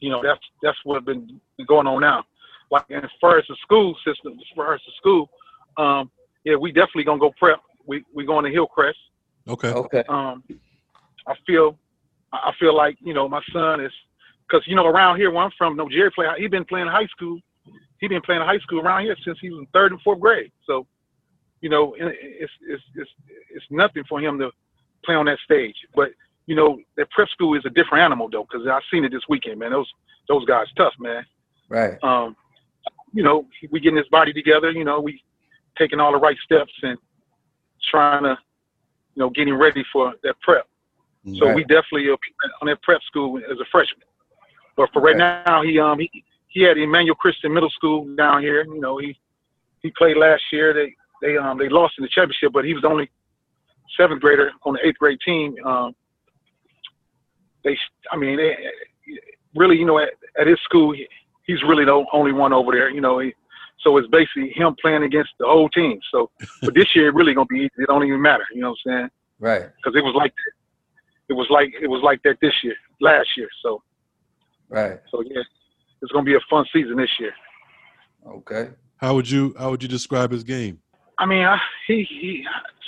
you 0.00 0.10
know, 0.10 0.22
that's 0.22 0.40
that's 0.62 0.78
what's 0.84 1.04
been 1.04 1.40
going 1.66 1.86
on 1.86 2.00
now. 2.00 2.24
Like 2.70 2.84
as 2.90 3.10
far 3.20 3.38
as 3.38 3.44
the 3.48 3.56
school 3.62 3.96
system, 4.06 4.34
as 4.34 4.46
far 4.54 4.74
as 4.74 4.80
the 4.86 4.92
school, 4.96 5.28
um, 5.76 6.10
yeah, 6.44 6.56
we 6.56 6.72
definitely 6.72 7.04
gonna 7.04 7.20
go 7.20 7.32
prep. 7.38 7.60
We 7.86 8.04
we 8.14 8.24
going 8.24 8.44
to 8.44 8.50
Hillcrest. 8.50 8.98
Okay. 9.48 9.72
Okay. 9.72 10.04
Um, 10.08 10.42
I 11.26 11.34
feel 11.46 11.78
I 12.32 12.52
feel 12.58 12.74
like 12.74 12.96
you 13.00 13.14
know 13.14 13.28
my 13.28 13.42
son 13.52 13.80
is 13.80 13.92
because 14.48 14.66
you 14.66 14.76
know 14.76 14.86
around 14.86 15.18
here 15.18 15.30
where 15.30 15.44
I'm 15.44 15.50
from, 15.56 15.76
no 15.76 15.88
Jerry 15.88 16.10
play. 16.10 16.26
He 16.38 16.48
been 16.48 16.64
playing 16.64 16.88
high 16.88 17.06
school. 17.06 17.38
He 17.98 18.08
been 18.08 18.22
playing 18.22 18.42
high 18.42 18.58
school 18.58 18.80
around 18.80 19.04
here 19.04 19.16
since 19.24 19.38
he 19.40 19.50
was 19.50 19.60
in 19.60 19.66
third 19.72 19.92
and 19.92 20.00
fourth 20.02 20.18
grade. 20.18 20.50
So, 20.66 20.86
you 21.60 21.68
know, 21.68 21.94
it's 21.98 22.52
it's 22.62 22.82
it's 22.94 23.10
it's 23.50 23.64
nothing 23.70 24.04
for 24.08 24.20
him 24.20 24.38
to 24.40 24.50
play 25.04 25.14
on 25.14 25.26
that 25.26 25.38
stage. 25.44 25.76
But 25.94 26.10
you 26.46 26.56
know, 26.56 26.78
that 26.96 27.10
prep 27.10 27.28
school 27.28 27.54
is 27.54 27.64
a 27.64 27.70
different 27.70 28.02
animal 28.02 28.28
though, 28.28 28.46
because 28.50 28.66
I 28.66 28.80
seen 28.90 29.04
it 29.04 29.12
this 29.12 29.22
weekend, 29.28 29.60
man. 29.60 29.70
Those 29.70 29.90
those 30.28 30.44
guys 30.44 30.66
tough, 30.76 30.94
man. 30.98 31.24
Right. 31.68 32.02
Um, 32.02 32.36
you 33.12 33.22
know, 33.22 33.46
we 33.70 33.80
getting 33.80 33.98
his 33.98 34.08
body 34.08 34.32
together. 34.32 34.70
You 34.70 34.84
know, 34.84 35.00
we 35.00 35.22
taking 35.78 36.00
all 36.00 36.12
the 36.12 36.18
right 36.18 36.36
steps 36.44 36.72
and 36.82 36.98
trying 37.90 38.24
to, 38.24 38.36
you 39.14 39.20
know, 39.20 39.30
getting 39.30 39.54
ready 39.54 39.84
for 39.92 40.14
that 40.22 40.34
prep. 40.40 40.66
So 41.38 41.54
we 41.54 41.62
definitely 41.62 42.08
are 42.08 42.18
on 42.60 42.66
that 42.66 42.82
prep 42.82 43.00
school 43.02 43.38
as 43.38 43.58
a 43.60 43.64
freshman. 43.70 44.06
But 44.76 44.90
for 44.92 45.00
right 45.00 45.14
Okay. 45.14 45.42
now, 45.46 45.62
he 45.62 45.78
um 45.78 45.98
he, 45.98 46.24
he 46.48 46.62
had 46.62 46.76
Emmanuel 46.78 47.14
Christian 47.14 47.52
Middle 47.52 47.70
School 47.70 48.14
down 48.16 48.42
here. 48.42 48.64
You 48.64 48.80
know, 48.80 48.98
he 48.98 49.16
he 49.82 49.92
played 49.96 50.16
last 50.16 50.42
year. 50.52 50.74
They 50.74 50.94
they 51.20 51.36
um 51.36 51.58
they 51.58 51.68
lost 51.68 51.94
in 51.98 52.02
the 52.02 52.08
championship, 52.08 52.52
but 52.52 52.64
he 52.64 52.74
was 52.74 52.82
the 52.82 52.88
only 52.88 53.08
seventh 53.96 54.20
grader 54.20 54.50
on 54.64 54.74
the 54.74 54.86
eighth 54.86 54.98
grade 54.98 55.18
team. 55.24 55.54
Um, 55.64 55.94
they 57.62 57.78
I 58.10 58.16
mean 58.16 58.36
they 58.36 58.56
really 59.54 59.76
you 59.76 59.84
know 59.84 59.98
at, 59.98 60.10
at 60.40 60.46
his 60.46 60.58
school 60.64 60.92
he, 60.92 61.06
he's 61.46 61.62
really 61.62 61.84
the 61.84 62.04
only 62.12 62.32
one 62.32 62.52
over 62.52 62.72
there. 62.72 62.90
You 62.90 63.00
know, 63.00 63.20
he, 63.20 63.32
so 63.82 63.96
it's 63.96 64.08
basically 64.08 64.50
him 64.54 64.74
playing 64.80 65.02
against 65.02 65.30
the 65.38 65.46
whole 65.46 65.68
team. 65.70 65.98
So 66.10 66.30
but 66.62 66.74
this 66.74 66.94
year 66.94 67.08
it 67.08 67.14
really 67.14 67.34
gonna 67.34 67.46
be 67.46 67.60
easy. 67.60 67.70
It 67.78 67.86
don't 67.88 68.04
even 68.06 68.20
matter. 68.22 68.44
You 68.54 68.60
know 68.62 68.70
what 68.70 68.78
I'm 68.92 68.92
saying? 68.98 69.08
Right. 69.40 69.62
because 69.76 69.96
it 69.96 70.04
was 70.04 70.14
like 70.14 70.32
that. 70.32 70.52
it 71.30 71.32
was 71.34 71.48
like 71.50 71.70
it 71.80 71.88
was 71.88 72.02
like 72.02 72.22
that 72.22 72.36
this 72.40 72.54
year, 72.62 72.76
last 73.00 73.28
year. 73.36 73.48
So 73.62 73.82
Right. 74.68 74.98
so 75.10 75.22
yeah, 75.22 75.42
it's 76.00 76.12
gonna 76.12 76.24
be 76.24 76.34
a 76.34 76.40
fun 76.48 76.64
season 76.72 76.96
this 76.96 77.10
year. 77.20 77.32
Okay. 78.26 78.70
How 78.96 79.14
would 79.14 79.28
you 79.28 79.54
How 79.58 79.70
would 79.70 79.82
you 79.82 79.88
describe 79.88 80.30
his 80.30 80.44
game? 80.44 80.78
I 81.18 81.26
mean, 81.26 81.44
I, 81.44 81.58
he 81.86 82.04
he 82.08 82.44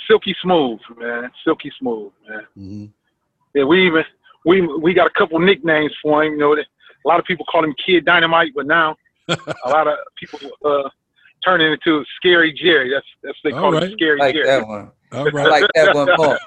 silky 0.07 0.35
smooth, 0.41 0.79
man, 0.97 1.29
silky 1.43 1.71
smooth, 1.79 2.11
man. 2.27 2.41
hmm 2.55 2.85
Yeah, 3.53 3.65
we 3.65 3.85
even 3.87 4.03
we 4.45 4.61
we 4.61 4.93
got 4.93 5.07
a 5.07 5.13
couple 5.19 5.39
nicknames 5.39 5.93
for 6.01 6.23
him. 6.23 6.33
You 6.33 6.39
know, 6.39 6.55
that 6.55 6.65
a 7.05 7.07
lot 7.07 7.19
of 7.19 7.25
people 7.25 7.45
call 7.51 7.63
him 7.63 7.73
Kid 7.85 8.05
Dynamite, 8.05 8.53
but 8.55 8.65
now 8.65 8.95
a 9.29 9.69
lot 9.69 9.87
of 9.87 9.97
people 10.19 10.39
uh 10.65 10.89
turn 11.43 11.61
it 11.61 11.71
into 11.71 12.03
Scary 12.17 12.53
Jerry. 12.53 12.91
That's 12.91 13.05
that's 13.23 13.37
they 13.43 13.51
call 13.51 13.65
All 13.65 13.73
him 13.77 13.83
right. 13.83 13.91
Scary 13.93 14.19
Like 14.19 14.35
Jerry. 14.35 14.45
that 14.47 14.67
one. 14.67 14.91
All 15.11 15.27
I 15.39 15.47
like 15.47 15.65
that 15.75 15.95
one 15.95 16.09
more. 16.17 16.39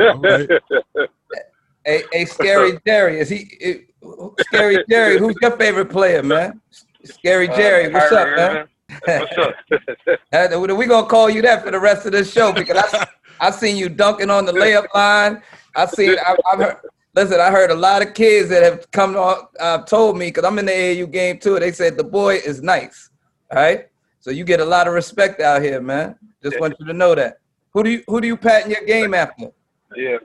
All 0.00 0.18
right. 0.20 1.08
Hey, 1.84 2.04
hey, 2.12 2.24
Scary 2.24 2.78
Jerry, 2.86 3.18
is 3.18 3.28
he? 3.28 3.48
it- 3.60 3.88
Scary 4.40 4.84
Jerry, 4.88 5.18
who's 5.18 5.34
your 5.42 5.56
favorite 5.56 5.90
player, 5.90 6.22
man? 6.22 6.60
Scary 7.04 7.48
Jerry, 7.48 7.92
what's 7.92 8.12
up, 8.12 8.28
Kyrie 8.36 8.54
man? 8.54 8.68
What's 9.06 9.38
up? 9.38 9.54
Uh, 10.32 10.74
we 10.76 10.86
gonna 10.86 11.06
call 11.06 11.28
you 11.28 11.42
that 11.42 11.62
for 11.64 11.70
the 11.70 11.78
rest 11.78 12.06
of 12.06 12.12
the 12.12 12.24
show 12.24 12.52
because 12.52 12.76
I, 12.94 13.06
I 13.40 13.50
seen 13.50 13.76
you 13.76 13.88
dunking 13.88 14.30
on 14.30 14.44
the 14.46 14.52
layup 14.52 14.86
line. 14.94 15.42
I 15.76 15.86
seen. 15.86 16.16
I, 16.24 16.36
I've 16.50 16.58
heard. 16.58 16.76
Listen, 17.14 17.40
I 17.40 17.50
heard 17.50 17.70
a 17.70 17.74
lot 17.74 18.00
of 18.00 18.14
kids 18.14 18.48
that 18.48 18.62
have 18.62 18.90
come 18.90 19.16
on, 19.16 19.46
uh, 19.60 19.82
told 19.82 20.16
me 20.16 20.28
because 20.28 20.44
I'm 20.44 20.58
in 20.58 20.66
the 20.66 20.72
AAU 20.72 21.10
game 21.10 21.38
too. 21.38 21.58
They 21.58 21.72
said 21.72 21.96
the 21.96 22.04
boy 22.04 22.36
is 22.36 22.62
nice. 22.62 23.10
All 23.50 23.58
right, 23.58 23.86
so 24.20 24.30
you 24.30 24.44
get 24.44 24.60
a 24.60 24.64
lot 24.64 24.88
of 24.88 24.94
respect 24.94 25.40
out 25.40 25.60
here, 25.62 25.80
man. 25.80 26.16
Just 26.42 26.58
want 26.58 26.74
you 26.80 26.86
to 26.86 26.92
know 26.94 27.14
that. 27.14 27.38
Who 27.74 27.82
do 27.82 27.90
you 27.90 28.02
who 28.06 28.20
do 28.20 28.26
you 28.26 28.36
pattern 28.36 28.70
your 28.70 28.84
game 28.84 29.12
after? 29.14 29.48
Yeah. 29.94 30.16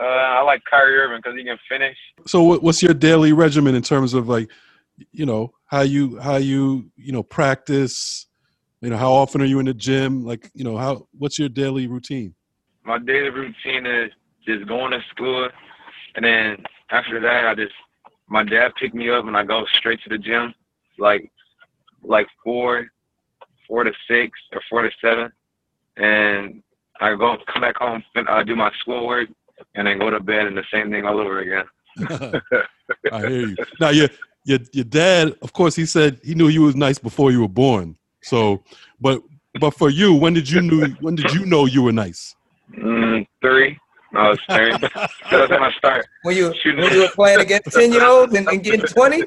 Uh, 0.00 0.04
I 0.04 0.42
like 0.42 0.62
Kyrie 0.68 0.98
Irving 0.98 1.20
because 1.22 1.36
he 1.36 1.44
can 1.44 1.58
finish. 1.68 1.96
So, 2.26 2.58
what's 2.58 2.82
your 2.82 2.94
daily 2.94 3.32
regimen 3.32 3.74
in 3.74 3.82
terms 3.82 4.14
of 4.14 4.28
like, 4.28 4.50
you 5.12 5.26
know, 5.26 5.52
how 5.66 5.82
you 5.82 6.18
how 6.18 6.36
you 6.36 6.90
you 6.96 7.12
know 7.12 7.22
practice? 7.22 8.26
You 8.80 8.90
know, 8.90 8.96
how 8.96 9.12
often 9.12 9.40
are 9.40 9.44
you 9.46 9.60
in 9.60 9.66
the 9.66 9.74
gym? 9.74 10.24
Like, 10.24 10.50
you 10.54 10.64
know, 10.64 10.76
how 10.76 11.06
what's 11.16 11.38
your 11.38 11.48
daily 11.48 11.86
routine? 11.86 12.34
My 12.84 12.98
daily 12.98 13.30
routine 13.30 13.86
is 13.86 14.10
just 14.44 14.66
going 14.66 14.90
to 14.90 15.00
school, 15.10 15.48
and 16.16 16.24
then 16.24 16.64
after 16.90 17.20
that, 17.20 17.46
I 17.46 17.54
just 17.54 17.74
my 18.28 18.44
dad 18.44 18.72
picked 18.80 18.94
me 18.94 19.10
up 19.10 19.26
and 19.26 19.36
I 19.36 19.44
go 19.44 19.64
straight 19.78 20.00
to 20.04 20.08
the 20.08 20.18
gym, 20.18 20.54
like 20.98 21.30
like 22.02 22.26
four, 22.42 22.86
four 23.66 23.84
to 23.84 23.92
six 24.08 24.38
or 24.52 24.60
four 24.68 24.82
to 24.82 24.90
seven, 25.00 25.30
and 25.96 26.62
I 27.00 27.14
go 27.16 27.36
come 27.52 27.62
back 27.62 27.76
home, 27.76 28.02
fin- 28.14 28.28
uh, 28.28 28.42
do 28.42 28.56
my 28.56 28.70
schoolwork, 28.80 29.28
and 29.74 29.86
then 29.86 29.98
go 29.98 30.10
to 30.10 30.20
bed 30.20 30.46
and 30.46 30.56
the 30.56 30.64
same 30.72 30.90
thing 30.90 31.04
all 31.04 31.20
over 31.20 31.40
again. 31.40 31.64
I 33.12 33.20
hear 33.20 33.46
you. 33.46 33.56
Now, 33.80 33.90
your 33.90 34.08
your 34.44 34.58
your 34.72 34.84
dad, 34.84 35.34
of 35.42 35.52
course, 35.52 35.76
he 35.76 35.86
said 35.86 36.20
he 36.22 36.34
knew 36.34 36.48
you 36.48 36.62
was 36.62 36.76
nice 36.76 36.98
before 36.98 37.30
you 37.30 37.40
were 37.40 37.48
born. 37.48 37.96
So, 38.22 38.62
but 39.00 39.22
but 39.60 39.72
for 39.74 39.90
you, 39.90 40.14
when 40.14 40.34
did 40.34 40.48
you 40.48 40.60
knew 40.60 40.88
when 41.00 41.14
did 41.14 41.32
you 41.32 41.46
know 41.46 41.66
you 41.66 41.82
were 41.82 41.92
nice? 41.92 42.34
Mm, 42.76 43.26
three. 43.40 43.78
No, 44.12 44.20
I 44.20 44.28
was 44.30 44.40
three. 44.50 44.70
That's 45.30 45.50
when 45.50 45.62
I 45.62 45.72
start. 45.78 46.06
When 46.22 46.36
you 46.36 46.54
Shooting. 46.62 46.82
when 46.82 46.92
you 46.92 47.00
were 47.00 47.08
playing 47.08 47.40
against 47.40 47.72
ten 47.72 47.92
year 47.92 48.04
olds 48.04 48.34
and, 48.34 48.46
and 48.48 48.62
getting 48.62 48.80
twenty? 48.86 49.22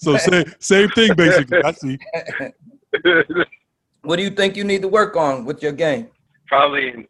So 0.00 0.16
same 0.16 0.52
same 0.58 0.88
thing 0.90 1.14
basically. 1.14 1.62
I 1.62 1.72
see. 1.72 1.98
what 4.02 4.16
do 4.16 4.22
you 4.22 4.30
think 4.30 4.56
you 4.56 4.64
need 4.64 4.82
to 4.82 4.88
work 4.88 5.16
on 5.16 5.44
with 5.44 5.62
your 5.62 5.72
game? 5.72 6.08
probably 6.46 7.08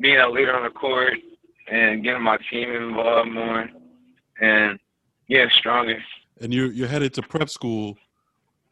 being 0.00 0.18
a 0.18 0.28
leader 0.28 0.54
on 0.54 0.64
the 0.64 0.70
court 0.70 1.14
and 1.70 2.02
getting 2.02 2.22
my 2.22 2.38
team 2.50 2.70
involved 2.70 3.30
more 3.30 3.68
and 4.40 4.78
getting 5.28 5.50
stronger. 5.50 5.98
And 6.40 6.52
you're 6.52 6.72
you're 6.72 6.88
headed 6.88 7.14
to 7.14 7.22
prep 7.22 7.48
school. 7.48 7.96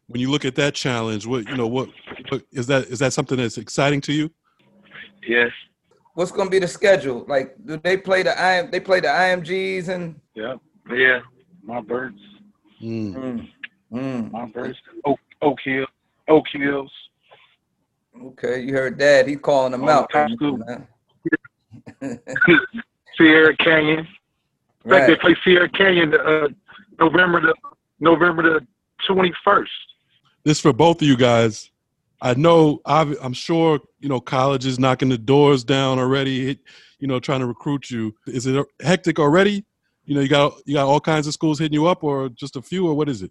When 0.06 0.20
you 0.20 0.30
look 0.30 0.44
at 0.44 0.54
that 0.56 0.74
challenge, 0.74 1.26
what 1.26 1.48
you 1.48 1.56
know, 1.56 1.66
what, 1.66 1.88
what 2.28 2.42
is 2.52 2.66
that? 2.66 2.84
Is 2.88 2.98
that 2.98 3.12
something 3.12 3.38
that's 3.38 3.58
exciting 3.58 4.00
to 4.02 4.12
you? 4.12 4.30
Yes. 5.26 5.50
What's 6.14 6.30
gonna 6.30 6.50
be 6.50 6.58
the 6.60 6.68
schedule? 6.68 7.24
Like, 7.28 7.56
do 7.64 7.76
they 7.78 7.96
play 7.96 8.22
the 8.22 8.40
I 8.40 8.62
they 8.62 8.80
play 8.80 9.00
the 9.00 9.08
IMGs 9.08 9.88
and 9.88 10.20
yeah, 10.34 10.54
Yeah. 10.90 11.20
Montverde, 11.66 12.18
Mm. 12.82 13.14
mm, 13.14 13.48
mm. 13.92 14.30
Montverde, 14.30 14.76
Oak 15.04 15.18
Oak 15.42 15.58
Hill, 15.64 15.86
Oak 16.28 16.44
Hills. 16.52 16.92
okay, 18.22 18.60
you 18.62 18.74
heard 18.74 18.98
dad, 18.98 19.26
he's 19.26 19.38
calling 19.38 19.72
them 19.72 19.82
All 19.84 19.90
out. 19.90 20.08
the 20.12 20.18
time 20.18 20.34
school. 20.36 20.58
man. 20.58 20.86
Sierra 23.16 23.56
Canyon. 23.56 24.06
In 24.84 24.90
fact, 24.90 25.06
they 25.06 25.16
play 25.16 25.34
Sierra 25.44 25.68
Canyon 25.68 26.14
uh, 26.14 26.48
November 27.00 27.40
the 27.40 27.54
November 28.00 28.42
the 28.42 28.66
twenty 29.06 29.32
first. 29.42 29.70
This 30.44 30.60
for 30.60 30.72
both 30.72 31.00
of 31.00 31.08
you 31.08 31.16
guys. 31.16 31.70
I 32.24 32.32
know. 32.34 32.80
I've, 32.86 33.14
I'm 33.22 33.34
sure 33.34 33.78
you 34.00 34.08
know 34.08 34.18
college 34.18 34.64
is 34.64 34.78
knocking 34.78 35.10
the 35.10 35.18
doors 35.18 35.62
down 35.62 35.98
already. 35.98 36.58
You 36.98 37.06
know, 37.06 37.20
trying 37.20 37.40
to 37.40 37.46
recruit 37.46 37.90
you. 37.90 38.14
Is 38.26 38.46
it 38.46 38.66
hectic 38.80 39.18
already? 39.18 39.64
You 40.06 40.14
know, 40.14 40.22
you 40.22 40.28
got 40.28 40.54
you 40.64 40.74
got 40.74 40.86
all 40.86 41.00
kinds 41.00 41.26
of 41.26 41.34
schools 41.34 41.58
hitting 41.58 41.74
you 41.74 41.86
up, 41.86 42.02
or 42.02 42.30
just 42.30 42.56
a 42.56 42.62
few, 42.62 42.88
or 42.88 42.94
what 42.94 43.10
is 43.10 43.20
it? 43.22 43.30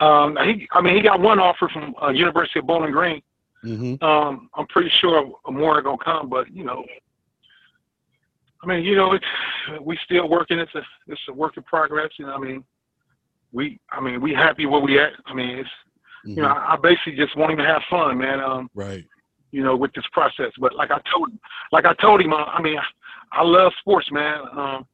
Um, 0.00 0.38
he, 0.42 0.66
I 0.72 0.80
mean, 0.80 0.96
he 0.96 1.02
got 1.02 1.20
one 1.20 1.38
offer 1.38 1.68
from 1.68 1.94
uh, 2.02 2.08
University 2.08 2.60
of 2.60 2.66
Bowling 2.66 2.92
Green. 2.92 3.20
hmm 3.62 3.94
Um, 4.00 4.48
I'm 4.54 4.66
pretty 4.68 4.90
sure 5.00 5.30
more 5.50 5.78
are 5.78 5.82
gonna 5.82 5.98
come, 6.02 6.30
but 6.30 6.50
you 6.50 6.64
know, 6.64 6.82
I 8.62 8.66
mean, 8.66 8.84
you 8.84 8.96
know, 8.96 9.12
it's 9.12 9.26
we 9.82 9.98
still 10.04 10.30
working. 10.30 10.58
It's 10.58 10.74
a 10.74 10.82
it's 11.08 11.20
a 11.28 11.32
work 11.34 11.58
in 11.58 11.62
progress. 11.64 12.10
You 12.18 12.24
know, 12.24 12.32
I 12.32 12.38
mean, 12.38 12.64
we 13.52 13.78
I 13.92 14.00
mean 14.00 14.22
we 14.22 14.32
happy 14.32 14.64
where 14.64 14.80
we 14.80 14.98
at. 14.98 15.12
I 15.26 15.34
mean, 15.34 15.58
it's 15.58 15.68
you 16.24 16.36
know, 16.36 16.48
I, 16.48 16.74
I 16.74 16.76
basically 16.82 17.16
just 17.16 17.36
want 17.36 17.52
him 17.52 17.58
to 17.58 17.64
have 17.64 17.82
fun, 17.90 18.18
man. 18.18 18.40
Um, 18.40 18.70
Right. 18.74 19.04
you 19.50 19.62
know, 19.62 19.76
with 19.76 19.92
this 19.94 20.04
process. 20.12 20.52
But 20.58 20.74
like 20.74 20.90
I 20.90 21.00
told, 21.12 21.30
like 21.72 21.84
I 21.86 21.94
told 21.94 22.20
him, 22.20 22.32
uh, 22.32 22.44
I 22.44 22.60
mean, 22.60 22.78
I 23.32 23.42
love 23.42 23.72
sports, 23.80 24.10
man. 24.10 24.40
Um, 24.52 24.86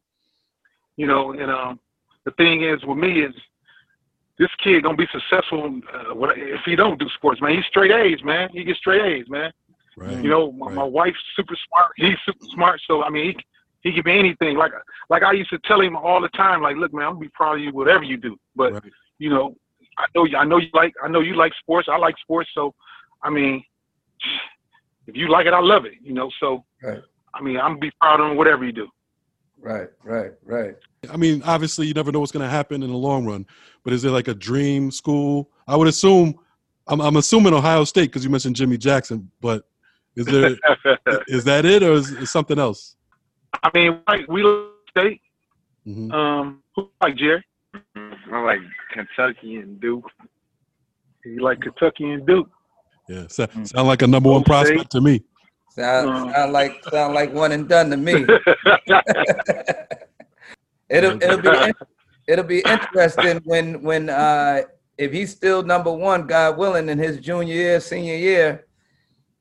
you 0.96 1.06
know, 1.06 1.32
and 1.32 1.50
um, 1.50 1.80
the 2.24 2.30
thing 2.32 2.62
is 2.62 2.84
with 2.84 2.98
me 2.98 3.22
is 3.22 3.34
this 4.38 4.50
kid 4.62 4.82
gonna 4.82 4.96
be 4.96 5.06
successful 5.12 5.80
uh, 5.92 6.14
what- 6.14 6.36
if 6.38 6.60
he 6.64 6.76
don't 6.76 6.98
do 6.98 7.08
sports, 7.16 7.40
man. 7.40 7.54
He's 7.56 7.64
straight 7.66 7.90
A's, 7.92 8.22
man. 8.24 8.48
He 8.52 8.64
gets 8.64 8.78
straight 8.78 9.02
A's, 9.02 9.28
man. 9.28 9.52
Right. 9.96 10.22
You 10.22 10.28
know, 10.28 10.52
my, 10.52 10.66
Right. 10.66 10.74
my 10.76 10.84
wife's 10.84 11.18
super 11.36 11.56
smart. 11.68 11.92
He's 11.96 12.16
super 12.26 12.44
smart. 12.52 12.80
So 12.86 13.02
I 13.04 13.10
mean, 13.10 13.34
he 13.82 13.90
he 13.90 13.92
can 13.92 14.02
be 14.02 14.18
anything. 14.18 14.56
Like 14.56 14.72
like 15.10 15.22
I 15.22 15.32
used 15.32 15.50
to 15.50 15.58
tell 15.64 15.80
him 15.80 15.96
all 15.96 16.20
the 16.20 16.28
time, 16.30 16.62
like, 16.62 16.76
look, 16.76 16.92
man, 16.92 17.06
I'm 17.06 17.12
gonna 17.14 17.20
be 17.20 17.28
proud 17.28 17.56
of 17.56 17.60
you, 17.60 17.70
whatever 17.72 18.02
you 18.02 18.16
do. 18.16 18.36
But 18.56 18.72
Right. 18.74 18.92
you 19.18 19.30
know, 19.30 19.56
I 19.98 20.06
know 20.14 20.24
you. 20.24 20.36
I 20.36 20.44
know 20.44 20.58
you 20.58 20.68
like. 20.72 20.92
I 21.02 21.08
know 21.08 21.20
you 21.20 21.34
like 21.36 21.52
sports. 21.60 21.88
I 21.90 21.96
like 21.96 22.16
sports. 22.18 22.50
So, 22.54 22.74
I 23.22 23.30
mean, 23.30 23.62
if 25.06 25.16
you 25.16 25.28
like 25.28 25.46
it, 25.46 25.52
I 25.52 25.60
love 25.60 25.84
it. 25.84 25.94
You 26.02 26.14
know. 26.14 26.30
So, 26.40 26.64
Right. 26.82 27.00
I 27.34 27.42
mean, 27.42 27.56
I'm 27.56 27.72
gonna 27.72 27.78
be 27.78 27.92
proud 28.00 28.20
of 28.20 28.36
whatever 28.36 28.64
you 28.64 28.72
do. 28.72 28.88
Right, 29.60 29.88
right, 30.04 30.32
right. 30.44 30.74
I 31.10 31.16
mean, 31.16 31.42
obviously, 31.42 31.86
you 31.86 31.94
never 31.94 32.12
know 32.12 32.20
what's 32.20 32.32
going 32.32 32.44
to 32.44 32.50
happen 32.50 32.82
in 32.82 32.90
the 32.90 32.96
long 32.96 33.24
run. 33.24 33.46
But 33.82 33.94
is 33.94 34.02
there 34.02 34.12
like 34.12 34.28
a 34.28 34.34
dream 34.34 34.90
school? 34.90 35.50
I 35.66 35.76
would 35.76 35.88
assume. 35.88 36.38
I'm, 36.86 37.00
I'm 37.00 37.16
assuming 37.16 37.54
Ohio 37.54 37.84
State 37.84 38.10
because 38.10 38.24
you 38.24 38.30
mentioned 38.30 38.56
Jimmy 38.56 38.76
Jackson. 38.76 39.30
But 39.40 39.64
is 40.16 40.26
there 40.26 40.56
is 41.28 41.44
that 41.44 41.64
it 41.64 41.82
or 41.82 41.92
is 41.92 42.10
it 42.10 42.26
something 42.26 42.58
else? 42.58 42.96
I 43.62 43.70
mean, 43.72 44.00
like 44.06 44.28
we 44.28 44.42
like 44.42 44.70
state. 44.90 45.20
hmm 45.84 46.12
Um, 46.12 46.62
who 46.76 46.90
like 47.00 47.16
Jerry? 47.16 47.42
I 48.34 48.42
like 48.42 48.58
Kentucky 48.92 49.56
and 49.56 49.80
Duke. 49.80 50.10
You 51.24 51.40
like 51.40 51.60
Kentucky 51.60 52.10
and 52.10 52.26
Duke. 52.26 52.50
Yeah, 53.08 53.26
so, 53.28 53.46
sound 53.62 53.86
like 53.86 54.02
a 54.02 54.08
number 54.08 54.28
one 54.28 54.42
prospect 54.42 54.90
to 54.90 55.00
me. 55.00 55.22
Sound, 55.70 56.08
Uh. 56.08 56.32
sound 56.32 56.52
like 56.52 56.84
sound 56.90 57.14
like 57.14 57.32
one 57.32 57.52
and 57.52 57.68
done 57.68 57.90
to 57.90 57.96
me. 57.96 58.12
it'll 60.88 61.22
it'll 61.22 61.40
be 61.40 61.72
it'll 62.26 62.44
be 62.44 62.60
interesting 62.66 63.40
when 63.44 63.80
when 63.82 64.10
uh 64.10 64.62
if 64.98 65.12
he's 65.12 65.30
still 65.30 65.62
number 65.62 65.92
one, 65.92 66.26
God 66.26 66.58
willing, 66.58 66.88
in 66.88 66.98
his 66.98 67.18
junior 67.18 67.54
year, 67.54 67.78
senior 67.80 68.16
year, 68.16 68.66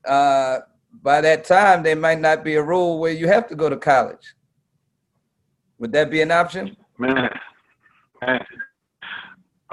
uh 0.06 0.60
by 1.02 1.20
that 1.22 1.46
time 1.46 1.82
there 1.82 1.96
might 1.96 2.20
not 2.20 2.44
be 2.44 2.56
a 2.56 2.62
rule 2.62 3.00
where 3.00 3.12
you 3.12 3.28
have 3.28 3.48
to 3.50 3.56
go 3.56 3.70
to 3.70 3.78
college. 3.78 4.36
Would 5.80 5.92
that 5.94 6.12
be 6.12 6.22
an 6.22 6.30
option? 6.32 6.78
man, 7.00 7.30
man. 8.22 8.46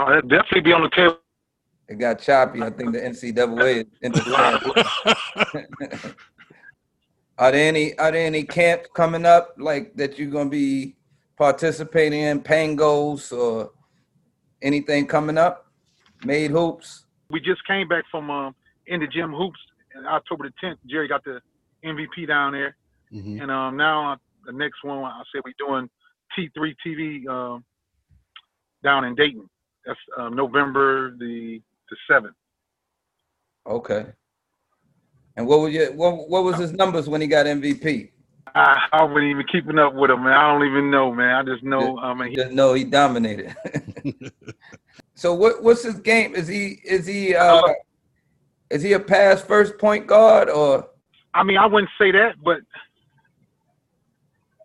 Oh, 0.00 0.08
that'd 0.08 0.30
definitely 0.30 0.62
be 0.62 0.72
on 0.72 0.82
the 0.82 0.88
table. 0.90 1.18
It 1.88 1.98
got 1.98 2.20
choppy. 2.20 2.62
I 2.62 2.70
think 2.70 2.92
the 2.92 3.00
NCAA 3.00 3.80
is 3.80 3.86
interfering. 4.02 6.14
Are 7.38 7.52
there 7.52 7.68
any 7.68 7.98
are 7.98 8.12
there 8.12 8.26
any 8.26 8.44
camps 8.44 8.88
coming 8.94 9.24
up 9.24 9.54
like 9.56 9.96
that 9.96 10.18
you're 10.18 10.30
gonna 10.30 10.50
be 10.50 10.96
participating 11.38 12.20
in, 12.20 12.42
Pangos 12.42 13.32
or 13.32 13.70
anything 14.60 15.06
coming 15.06 15.38
up? 15.38 15.64
Made 16.22 16.50
hoops. 16.50 17.06
We 17.30 17.40
just 17.40 17.66
came 17.66 17.88
back 17.88 18.04
from 18.10 18.30
um, 18.30 18.54
in 18.86 19.00
the 19.00 19.06
gym 19.06 19.32
hoops 19.32 19.58
in 19.96 20.04
October 20.04 20.50
the 20.50 20.66
10th. 20.66 20.76
Jerry 20.86 21.08
got 21.08 21.24
the 21.24 21.40
MVP 21.82 22.28
down 22.28 22.52
there, 22.52 22.76
hmm 23.10 23.40
and 23.40 23.50
um, 23.50 23.74
now 23.74 24.12
uh, 24.12 24.16
the 24.44 24.52
next 24.52 24.84
one 24.84 24.98
I 24.98 25.22
said 25.32 25.40
we're 25.42 25.54
doing 25.58 25.88
T3 26.38 26.74
TV 26.86 27.26
um, 27.26 27.64
down 28.84 29.04
in 29.04 29.14
Dayton. 29.14 29.48
That's 29.86 29.98
um, 30.18 30.36
November 30.36 31.16
the 31.18 31.60
the 31.90 31.96
seventh. 32.08 32.36
Okay. 33.66 34.06
And 35.36 35.46
what 35.46 35.60
was 35.60 35.72
your 35.72 35.92
what, 35.92 36.28
what 36.28 36.44
was 36.44 36.58
his 36.58 36.72
numbers 36.72 37.08
when 37.08 37.20
he 37.20 37.26
got 37.26 37.46
MVP? 37.46 38.10
I, 38.54 38.88
I 38.92 39.04
wasn't 39.04 39.24
even 39.24 39.46
keeping 39.50 39.78
up 39.78 39.94
with 39.94 40.10
him, 40.10 40.24
man. 40.24 40.32
I 40.32 40.52
don't 40.52 40.66
even 40.66 40.90
know, 40.90 41.14
man. 41.14 41.34
I 41.34 41.42
just 41.44 41.62
know, 41.62 41.98
I 41.98 42.14
mean, 42.14 42.30
he, 42.30 42.36
Just 42.36 42.52
know 42.52 42.74
he 42.74 42.84
dominated. 42.84 43.54
so 45.14 45.34
what 45.34 45.62
what's 45.62 45.82
his 45.82 46.00
game? 46.00 46.34
Is 46.34 46.48
he 46.48 46.80
is 46.84 47.06
he 47.06 47.34
uh 47.34 47.62
is 48.70 48.82
he 48.82 48.92
a 48.94 49.00
pass 49.00 49.40
first 49.42 49.78
point 49.78 50.06
guard 50.06 50.48
or 50.48 50.88
I 51.32 51.44
mean, 51.44 51.58
I 51.58 51.66
wouldn't 51.66 51.90
say 51.98 52.10
that, 52.10 52.34
but 52.42 52.58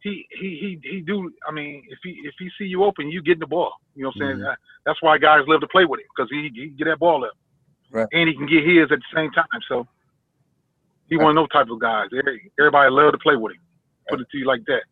he 0.06 0.26
he 0.40 0.50
he 0.62 0.90
he 0.92 0.98
do. 1.02 1.32
I 1.48 1.52
mean, 1.52 1.84
if 1.90 2.00
he 2.04 2.12
if 2.30 2.36
he 2.40 2.48
see 2.58 2.66
you 2.66 2.84
open, 2.84 3.10
you 3.10 3.22
get 3.22 3.40
the 3.40 3.48
ball. 3.48 3.74
You 3.96 4.04
know 4.04 4.10
what 4.10 4.16
I'm 4.16 4.28
saying? 4.28 4.38
Mhm. 4.40 4.46
That- 4.50 4.60
That's 4.86 5.02
why 5.02 5.18
guys 5.18 5.42
love 5.48 5.62
to 5.62 5.68
play 5.68 5.86
with 5.86 6.00
him 6.00 6.08
because 6.16 6.30
he 6.30 6.52
he 6.54 6.68
get 6.80 6.86
that 6.86 7.00
ball 7.00 7.26
up, 7.26 7.34
Right. 7.92 8.08
and 8.14 8.30
he 8.30 8.36
can 8.36 8.46
get 8.46 8.64
his 8.64 8.92
at 8.92 9.00
the 9.00 9.12
same 9.16 9.32
time. 9.32 9.48
So 9.68 9.88
he 11.10 11.18
one 11.18 11.32
of 11.32 11.42
those 11.42 11.50
type 11.50 11.70
of 11.70 11.80
guys. 11.80 12.10
Everybody 12.60 12.90
love 12.92 13.12
to 13.14 13.18
play 13.18 13.36
with 13.36 13.54
him. 13.54 13.62
Put 14.10 14.22
it 14.22 14.28
to 14.32 14.38
you 14.38 14.46
like 14.46 14.64
that. 14.68 14.84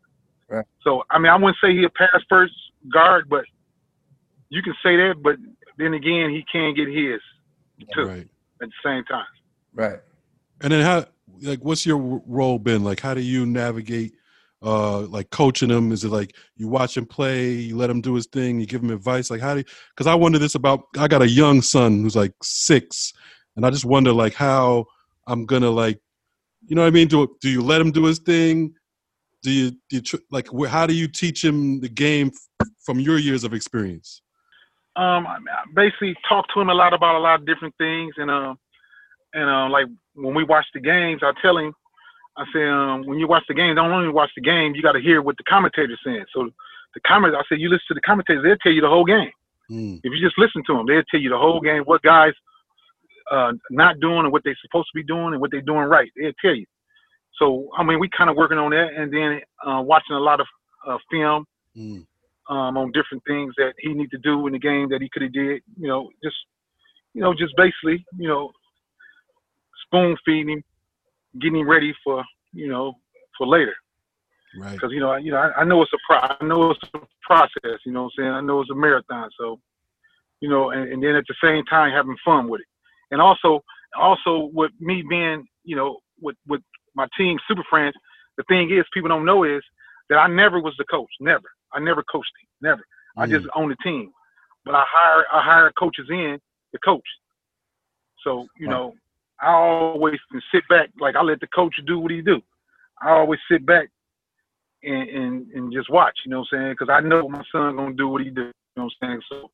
Right. 0.50 0.66
So 0.84 1.04
I 1.12 1.20
mean, 1.20 1.32
I 1.32 1.36
wouldn't 1.36 1.58
say 1.64 1.74
he 1.74 1.84
a 1.84 1.90
pass 1.90 2.10
first 2.28 2.54
guard, 2.92 3.30
but 3.30 3.46
you 4.50 4.62
can 4.64 4.74
say 4.84 4.96
that. 4.98 5.16
But 5.22 5.38
then 5.78 5.94
again, 5.94 6.32
he 6.32 6.44
can 6.52 6.74
get 6.74 6.88
his 6.88 7.22
too 7.94 8.06
Right. 8.06 8.28
at 8.62 8.70
the 8.70 8.80
same 8.84 9.04
time. 9.06 9.26
right? 9.76 10.00
And 10.62 10.72
then 10.72 10.84
how 10.86 11.06
like 11.42 11.60
what's 11.64 11.86
your 11.86 11.98
role 12.26 12.58
been? 12.60 12.84
Like 12.84 13.00
how 13.00 13.14
do 13.14 13.22
you 13.22 13.46
navigate 13.46 14.14
uh 14.64 15.02
like 15.02 15.30
coaching 15.30 15.70
him? 15.70 15.92
Is 15.92 16.04
it 16.04 16.10
like 16.10 16.36
you 16.56 16.68
watch 16.68 16.98
him 16.98 17.06
play, 17.06 17.52
you 17.52 17.76
let 17.78 17.90
him 17.90 18.02
do 18.02 18.16
his 18.16 18.28
thing, 18.28 18.60
you 18.60 18.66
give 18.66 18.84
him 18.84 18.92
advice? 18.92 19.30
Like 19.30 19.42
how 19.42 19.56
do 19.56 19.64
cuz 19.96 20.08
I 20.08 20.16
wonder 20.16 20.40
this 20.40 20.56
about 20.56 20.86
I 20.98 21.08
got 21.08 21.22
a 21.22 21.30
young 21.30 21.62
son 21.62 22.02
who's 22.02 22.16
like 22.16 22.34
6 22.42 23.14
and 23.56 23.66
I 23.66 23.70
just 23.70 23.86
wonder 23.86 24.14
like 24.14 24.34
how 24.34 24.86
I'm 25.28 25.46
to 25.48 25.70
like 25.70 26.00
you 26.68 26.76
know 26.76 26.82
what 26.82 26.88
I 26.88 26.92
mean? 26.92 27.08
Do 27.08 27.36
do 27.42 27.50
you 27.50 27.62
let 27.62 27.82
him 27.82 27.92
do 27.92 28.06
his 28.06 28.20
thing? 28.20 28.74
Do 29.42 29.52
you, 29.52 29.72
do 29.72 29.98
you 29.98 30.02
tr- 30.02 30.26
like 30.32 30.48
how 30.70 30.88
do 30.88 30.94
you 30.94 31.08
teach 31.08 31.44
him 31.44 31.82
the 31.82 31.90
game 31.90 32.32
f- 32.62 32.70
from 32.86 33.00
your 33.00 33.18
years 33.18 33.44
of 33.44 33.54
experience? 33.54 34.22
um, 34.96 35.26
I 35.26 35.38
basically 35.74 36.16
talk 36.28 36.46
to 36.54 36.62
him 36.62 36.70
a 36.70 36.74
lot 36.74 36.94
about 36.94 37.16
a 37.16 37.20
lot 37.20 37.40
of 37.40 37.46
different 37.46 37.76
things, 37.78 38.14
and 38.18 38.30
um, 38.30 38.60
and 39.34 39.50
uh, 39.50 39.70
like 39.70 39.88
when 40.14 40.36
we 40.36 40.44
watch 40.44 40.66
the 40.74 40.80
games, 40.80 41.22
I 41.24 41.32
tell 41.42 41.58
him, 41.58 41.74
I 42.38 42.46
say, 42.54 42.68
um, 42.68 43.06
when 43.06 43.20
you 43.20 43.28
watch 43.28 43.44
the 43.48 43.54
game, 43.54 43.76
don't 43.76 43.92
only 43.92 44.10
watch 44.10 44.32
the 44.36 44.42
game, 44.42 44.74
you 44.76 44.82
got 44.82 44.94
to 44.94 45.02
hear 45.02 45.22
what 45.22 45.38
the 45.38 45.44
commentators 45.44 46.00
saying. 46.06 46.26
So 46.34 46.50
the 46.94 47.00
commentators, 47.02 47.44
I 47.46 47.50
said, 47.50 47.62
you 47.62 47.70
listen 47.70 47.86
to 47.90 47.94
the 47.96 48.02
commentators, 48.02 48.44
they'll 48.44 48.58
tell 48.58 48.72
you 48.72 48.82
the 48.82 48.90
whole 48.90 49.06
game. 49.06 49.32
Mm, 49.70 50.00
If 50.04 50.12
you 50.14 50.20
just 50.20 50.38
listen 50.38 50.64
to 50.68 50.74
them, 50.76 50.86
they'll 50.88 51.04
tell 51.10 51.20
you 51.20 51.30
the 51.30 51.38
whole 51.38 51.62
game, 51.62 51.84
what 51.84 52.02
guys 52.02 52.34
uh, 53.32 53.54
not 53.70 54.00
doing 54.00 54.20
and 54.20 54.32
what 54.32 54.44
they're 54.44 54.58
supposed 54.62 54.88
to 54.94 54.96
be 54.96 55.04
doing 55.04 55.34
and 55.34 55.42
what 55.42 55.52
they're 55.52 55.62
doing 55.62 55.86
right. 55.86 56.12
They'll 56.16 56.34
tell 56.42 56.56
you. 56.56 56.66
So 57.40 57.70
I 57.78 57.84
mean, 57.84 58.00
we 58.00 58.10
kind 58.16 58.30
of 58.30 58.36
working 58.36 58.58
on 58.58 58.72
that, 58.72 58.94
and 58.96 59.12
then 59.12 59.42
uh, 59.66 59.82
watching 59.82 60.16
a 60.16 60.20
lot 60.20 60.40
of 60.40 60.48
uh, 60.88 60.98
film 61.10 61.46
mm, 61.76 62.06
um, 62.50 62.78
on 62.78 62.92
different 62.92 63.24
things 63.26 63.54
that 63.58 63.74
he 63.80 63.94
need 63.94 64.12
to 64.12 64.20
do 64.20 64.46
in 64.48 64.54
the 64.54 64.60
game 64.60 64.90
that 64.90 65.02
he 65.02 65.10
could 65.12 65.24
have 65.24 65.34
did. 65.34 65.62
You 65.80 65.88
know, 65.88 66.10
just 66.24 66.36
you 67.14 67.22
know, 67.22 67.34
just 67.34 67.56
basically, 67.58 68.06
you 68.18 68.28
know, 68.28 68.52
spoon 69.86 70.16
feeding 70.26 70.50
him, 70.58 70.64
getting 71.42 71.66
ready 71.66 71.94
for 72.04 72.24
you 72.54 72.68
know 72.70 72.94
for 73.38 73.48
later. 73.48 73.74
right. 74.60 74.74
Because 74.74 74.92
you 74.92 75.00
know, 75.00 75.12
I, 75.12 75.18
you 75.20 75.32
know, 75.32 75.38
I, 75.38 75.62
I 75.62 75.64
know 75.64 75.82
it's 75.82 75.94
a 75.94 75.98
pro, 76.08 76.18
I 76.20 76.36
know 76.44 76.72
it's 76.72 76.82
a 76.94 77.00
process. 77.26 77.80
You 77.86 77.92
know, 77.92 78.04
what 78.04 78.12
I'm 78.20 78.24
saying 78.24 78.32
I 78.32 78.42
know 78.42 78.62
it's 78.62 78.70
a 78.72 78.76
marathon. 78.76 79.30
So, 79.40 79.60
you 80.42 80.50
know, 80.50 80.72
and, 80.72 80.92
and 80.92 81.04
then 81.04 81.16
at 81.16 81.26
the 81.28 81.36
same 81.44 81.64
time 81.66 81.92
having 81.92 82.16
fun 82.24 82.48
with 82.50 82.62
it, 82.62 82.68
and 83.12 83.22
also, 83.22 83.64
also 83.98 84.50
with 84.54 84.72
me 84.80 85.04
being, 85.10 85.46
you 85.64 85.76
know, 85.76 85.98
with 86.22 86.36
with 86.48 86.62
my 86.96 87.08
team, 87.18 87.38
Super 87.48 87.64
Friends. 87.70 87.96
The 88.38 88.44
thing 88.48 88.72
is, 88.72 88.84
people 88.94 89.10
don't 89.10 89.26
know 89.26 89.44
is 89.44 89.62
that 90.10 90.18
I 90.18 90.28
never 90.28 90.60
was 90.60 90.74
the 90.78 90.86
coach. 90.86 91.10
Never. 91.20 91.44
I 91.74 91.80
never 91.80 92.04
coached 92.12 92.32
him. 92.42 92.48
Never. 92.62 92.82
I 93.18 93.28
just 93.28 93.46
mm. 93.46 93.50
own 93.56 93.70
the 93.70 93.76
team. 93.84 94.12
But 94.66 94.76
I 94.76 94.84
hire 94.88 95.26
I 95.32 95.42
hire 95.42 95.72
coaches 95.78 96.08
in 96.10 96.40
to 96.74 96.80
coach. 96.84 97.08
So 98.24 98.48
you 98.58 98.68
Right. 98.68 98.74
know, 98.74 98.94
I 99.44 99.52
always 99.54 100.20
can 100.32 100.42
sit 100.54 100.64
back 100.70 100.90
like 101.00 101.16
I 101.16 101.22
let 101.22 101.40
the 101.40 101.48
coach 101.48 101.76
do 101.86 102.00
what 102.00 102.12
he 102.12 102.22
do. 102.22 102.42
I 103.02 103.10
always 103.12 103.40
sit 103.52 103.66
back 103.66 103.90
and 104.84 105.10
and, 105.10 105.52
and 105.52 105.74
just 105.74 105.90
watch. 105.90 106.18
You 106.26 106.32
know 106.32 106.40
what 106.40 106.48
I'm 106.54 106.60
saying? 106.60 106.72
Because 106.74 106.90
I 106.90 107.00
know 107.02 107.28
my 107.28 107.44
son 107.52 107.76
gonna 107.76 107.94
do 107.94 108.08
what 108.08 108.22
he 108.22 108.30
do. 108.30 108.44
You 108.46 108.54
know 108.78 108.84
what 108.86 108.94
I'm 109.02 109.10
saying? 109.10 109.22
So 109.30 109.52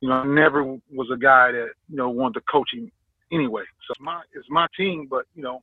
you 0.00 0.08
know, 0.08 0.14
I 0.16 0.26
never 0.26 0.62
was 0.64 1.08
a 1.12 1.16
guy 1.16 1.52
that 1.52 1.68
you 1.88 1.96
know 1.96 2.10
wanted 2.10 2.34
to 2.40 2.46
coach 2.50 2.70
him 2.72 2.90
anyway. 3.32 3.62
So 3.86 3.92
it's 3.92 4.00
my 4.00 4.22
it's 4.34 4.48
my 4.50 4.66
team, 4.76 5.06
but 5.10 5.24
you 5.34 5.42
know, 5.42 5.62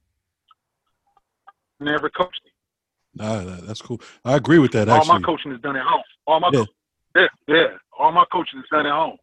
never 1.79 2.09
coached 2.09 2.41
him. 2.43 2.51
Nah, 3.15 3.43
that- 3.43 3.67
that's 3.67 3.81
cool. 3.81 4.01
I 4.25 4.35
agree 4.35 4.59
with 4.59 4.71
that 4.71 4.89
All 4.89 4.97
actually. 4.97 5.19
my 5.19 5.25
coaching 5.25 5.51
is 5.51 5.61
done 5.61 5.75
at 5.75 5.85
home. 5.85 6.03
All 6.25 6.39
my 6.39 6.49
Yeah. 6.51 6.65
co- 6.65 7.21
yeah, 7.21 7.27
yeah. 7.47 7.77
All 7.97 8.11
my 8.11 8.25
coaching 8.31 8.59
is 8.59 8.65
done 8.71 8.85
at 8.87 8.91
home. 8.91 9.17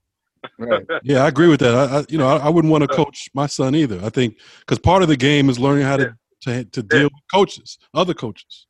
Right. 0.59 0.87
Yeah, 1.03 1.25
I 1.25 1.29
agree 1.29 1.49
with 1.49 1.61
that. 1.61 1.75
I, 1.75 1.99
I 1.99 2.05
you 2.09 2.19
know, 2.19 2.27
I, 2.29 2.37
I 2.37 2.49
wouldn't 2.49 2.71
want 2.71 2.83
to 2.83 2.89
coach 2.89 3.29
my 3.35 3.47
son 3.47 3.75
either. 3.75 4.01
I 4.03 4.09
think 4.11 4.39
because 4.61 4.79
part 4.79 5.03
of 5.03 5.09
the 5.09 5.17
game 5.17 5.49
is 5.51 5.59
learning 5.59 5.85
how 5.85 5.97
to 5.99 6.15
to, 6.43 6.65
to 6.65 6.83
deal 6.83 7.05
with 7.05 7.13
coaches, 7.33 7.79
other 7.95 8.15
coaches. 8.15 8.67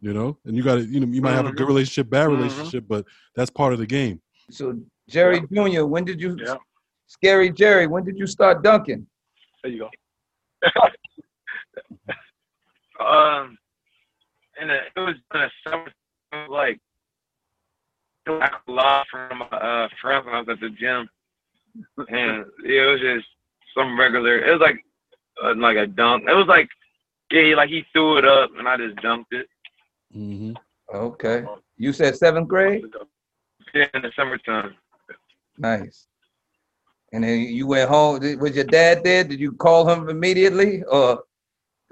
You 0.00 0.14
know, 0.14 0.38
and 0.46 0.56
you 0.56 0.62
got 0.62 0.76
to, 0.76 0.84
you 0.84 0.98
know, 1.00 1.06
you 1.06 1.20
might 1.20 1.34
have 1.34 1.46
a 1.46 1.52
good 1.52 1.66
Mhm. 1.66 1.68
relationship, 1.68 2.08
bad 2.08 2.28
Mhm. 2.28 2.38
relationship, 2.38 2.84
but 2.88 3.04
that's 3.34 3.50
part 3.50 3.74
of 3.74 3.78
the 3.78 3.86
game. 3.86 4.22
So 4.50 4.80
Jerry 5.08 5.42
Jr., 5.52 5.84
when 5.84 6.04
did 6.04 6.20
you 6.20 6.36
Yeah. 6.40 6.56
scary 7.06 7.50
Jerry, 7.50 7.86
when 7.86 8.04
did 8.04 8.18
you 8.18 8.26
start 8.26 8.62
dunking? 8.62 9.06
There 9.62 9.72
you 9.72 9.78
go. 9.80 9.90
Um, 12.98 13.56
and 14.60 14.70
it 14.70 14.92
was 14.94 15.16
in 15.34 15.40
a 15.40 15.50
summer, 15.66 15.90
like 16.48 16.78
I 18.26 18.50
lot 18.68 19.06
from 19.10 19.38
my 19.38 19.46
uh, 19.46 19.88
friends 20.00 20.26
when 20.26 20.34
I 20.34 20.40
was 20.40 20.48
at 20.50 20.60
the 20.60 20.70
gym, 20.70 21.08
and 22.08 22.44
it 22.64 22.90
was 22.90 23.00
just 23.00 23.26
some 23.76 23.98
regular. 23.98 24.38
It 24.44 24.52
was 24.52 24.60
like 24.60 24.84
uh, 25.42 25.54
like 25.56 25.76
a 25.76 25.86
dunk. 25.86 26.24
It 26.28 26.34
was 26.34 26.46
like 26.46 26.68
yeah, 27.30 27.54
like 27.54 27.70
he 27.70 27.84
threw 27.92 28.18
it 28.18 28.24
up 28.24 28.50
and 28.58 28.68
I 28.68 28.76
just 28.76 28.96
dunked 28.96 29.32
it. 29.32 29.46
hmm 30.12 30.52
Okay. 30.92 31.44
You 31.76 31.92
said 31.92 32.16
seventh 32.16 32.48
grade? 32.48 32.84
Yeah, 33.72 33.86
in 33.94 34.02
the 34.02 34.10
summertime. 34.16 34.74
Nice. 35.56 36.08
And 37.12 37.22
then 37.24 37.40
you 37.40 37.66
went 37.66 37.88
home. 37.88 38.20
Was 38.40 38.56
your 38.56 38.64
dad 38.64 39.02
there? 39.04 39.24
Did 39.24 39.38
you 39.40 39.52
call 39.52 39.88
him 39.88 40.08
immediately 40.08 40.82
or 40.84 41.22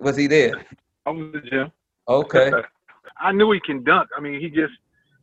was 0.00 0.16
he 0.16 0.26
there? 0.26 0.64
I 1.06 1.10
was 1.10 1.20
in 1.20 1.32
the 1.32 1.48
gym. 1.48 1.72
Okay. 2.08 2.52
I 3.20 3.32
knew 3.32 3.50
he 3.52 3.60
can 3.60 3.84
dunk. 3.84 4.08
I 4.16 4.20
mean, 4.20 4.40
he 4.40 4.48
just 4.48 4.72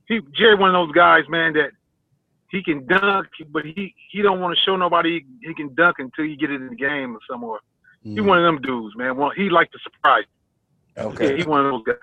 he 0.08 0.20
Jerry 0.34 0.56
one 0.56 0.74
of 0.74 0.88
those 0.88 0.94
guys, 0.96 1.24
man, 1.30 1.54
that 1.54 1.72
he 2.50 2.64
can 2.64 2.86
dunk, 2.88 3.28
but 3.50 3.66
he 3.66 3.94
he 4.12 4.22
don't 4.22 4.40
want 4.40 4.56
to 4.58 4.64
show 4.64 4.76
nobody 4.76 5.26
he 5.42 5.54
can 5.54 5.74
dunk 5.76 5.98
until 6.00 6.26
you 6.26 6.38
get 6.38 6.52
it 6.52 6.62
in 6.62 6.68
the 6.70 6.76
game 6.76 7.16
or 7.16 7.20
somewhere. 7.30 7.60
He 8.04 8.10
Mm. 8.20 8.26
one 8.28 8.38
of 8.38 8.44
them 8.44 8.62
dudes, 8.62 8.96
man. 8.96 9.18
Well, 9.18 9.32
he 9.36 9.50
like 9.50 9.72
to 9.72 9.80
surprise. 9.80 10.26
Yeah, 10.96 11.04
Okay. 11.06 11.38
he 11.38 11.44
one 11.44 11.66
of 11.66 11.72
those 11.72 11.84
guys. 11.84 11.96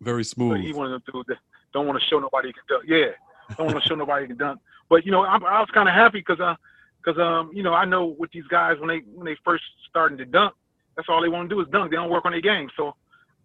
Very 0.00 0.18
But 0.22 0.26
smooth. 0.26 0.60
he 0.60 0.72
one 0.74 0.86
of 0.86 0.92
them 0.92 1.02
dudes 1.12 1.28
that 1.28 1.38
don't 1.72 1.86
want 1.86 1.98
to 2.00 2.06
show 2.06 2.18
nobody 2.20 2.48
he 2.48 2.52
can 2.52 2.62
dunk. 2.68 2.84
Yeah, 2.86 3.12
don't 3.56 3.66
want 3.72 3.82
to 3.82 3.88
show 3.88 3.94
nobody 3.94 4.24
he 4.24 4.28
can 4.28 4.36
dunk. 4.36 4.60
But 4.90 5.06
you 5.06 5.12
know, 5.12 5.22
I, 5.22 5.36
I 5.36 5.60
was 5.60 5.70
kind 5.72 5.88
of 5.88 5.94
happy 5.94 6.18
because 6.20 6.40
uh, 6.40 6.54
because 7.02 7.18
um, 7.18 7.50
you 7.54 7.62
know, 7.62 7.72
I 7.72 7.84
know 7.86 8.14
with 8.18 8.30
these 8.32 8.46
guys 8.48 8.78
when 8.78 8.88
they 8.88 8.98
when 9.14 9.24
they 9.24 9.36
first 9.44 9.64
starting 9.88 10.18
to 10.18 10.26
dunk, 10.26 10.52
that's 10.94 11.08
all 11.08 11.22
they 11.22 11.28
want 11.28 11.48
to 11.48 11.54
do 11.54 11.60
is 11.62 11.68
dunk. 11.72 11.90
They 11.90 11.96
don't 11.96 12.10
work 12.10 12.26
on 12.26 12.32
their 12.32 12.40
game. 12.42 12.68
So 12.76 12.94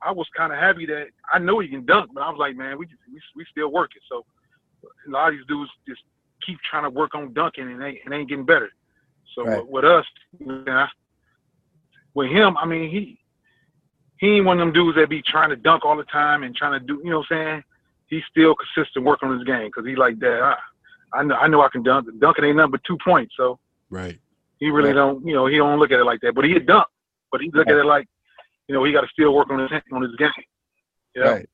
I 0.01 0.11
was 0.11 0.27
kind 0.35 0.53
of 0.53 0.59
happy 0.59 0.85
that 0.87 1.07
I 1.31 1.39
know 1.39 1.59
he 1.59 1.67
can 1.67 1.85
dunk, 1.85 2.11
but 2.13 2.23
I 2.23 2.29
was 2.29 2.39
like, 2.39 2.55
man, 2.55 2.77
we 2.77 2.85
just, 2.85 2.99
we 3.11 3.21
we 3.35 3.45
still 3.51 3.71
working. 3.71 4.01
So 4.09 4.25
a 5.07 5.11
lot 5.11 5.29
of 5.29 5.35
these 5.35 5.45
dudes 5.47 5.69
just 5.87 6.01
keep 6.45 6.57
trying 6.69 6.83
to 6.83 6.89
work 6.89 7.15
on 7.15 7.33
dunking 7.33 7.69
and 7.69 7.81
they 7.81 8.01
and 8.05 8.13
ain't 8.13 8.29
getting 8.29 8.45
better. 8.45 8.69
So 9.35 9.45
Right. 9.45 9.57
with, 9.63 9.83
with 9.83 9.85
us, 9.85 10.05
you 10.39 10.63
know, 10.65 10.85
with 12.13 12.29
him, 12.31 12.57
I 12.57 12.65
mean, 12.65 12.89
he 12.89 13.19
he 14.17 14.35
ain't 14.35 14.45
one 14.45 14.59
of 14.59 14.65
them 14.65 14.73
dudes 14.73 14.97
that 14.97 15.09
be 15.09 15.21
trying 15.21 15.49
to 15.49 15.55
dunk 15.55 15.85
all 15.85 15.95
the 15.95 16.03
time 16.05 16.43
and 16.43 16.55
trying 16.55 16.79
to 16.79 16.85
do, 16.85 17.01
you 17.03 17.09
know 17.09 17.19
what 17.19 17.31
I'm 17.31 17.45
saying? 17.45 17.63
He's 18.07 18.23
still 18.29 18.55
consistent 18.55 19.05
working 19.05 19.29
on 19.29 19.37
his 19.37 19.45
game 19.45 19.67
because 19.67 19.85
he 19.85 19.95
like 19.95 20.19
that. 20.19 20.41
I, 20.41 21.19
I 21.19 21.23
know 21.23 21.35
I 21.35 21.47
know 21.47 21.61
I 21.61 21.69
can 21.69 21.83
dunk. 21.83 22.07
Dunking 22.19 22.43
ain't 22.45 22.57
nothing 22.57 22.71
but 22.71 22.83
two 22.85 22.97
points, 23.03 23.33
so 23.37 23.59
Right. 23.89 24.19
he 24.59 24.69
really 24.69 24.89
Right. 24.89 24.95
don't, 24.95 25.25
you 25.25 25.33
know, 25.33 25.45
he 25.45 25.57
don't 25.57 25.79
look 25.79 25.91
at 25.91 25.99
it 25.99 26.03
like 26.05 26.21
that. 26.21 26.35
But 26.35 26.45
he 26.45 26.57
dunk, 26.59 26.87
but 27.31 27.41
he 27.41 27.49
look 27.53 27.67
at 27.69 27.77
it 27.77 27.85
like, 27.85 28.07
you 28.69 28.75
know, 28.75 28.83
he 28.83 28.93
got 28.93 29.01
to 29.01 29.07
still 29.11 29.33
work 29.33 29.49
on 29.49 29.59
his 29.59 29.69
on 29.91 30.03
his 30.03 30.15
game. 30.17 30.29
Yeah. 31.15 31.23
Right. 31.23 31.49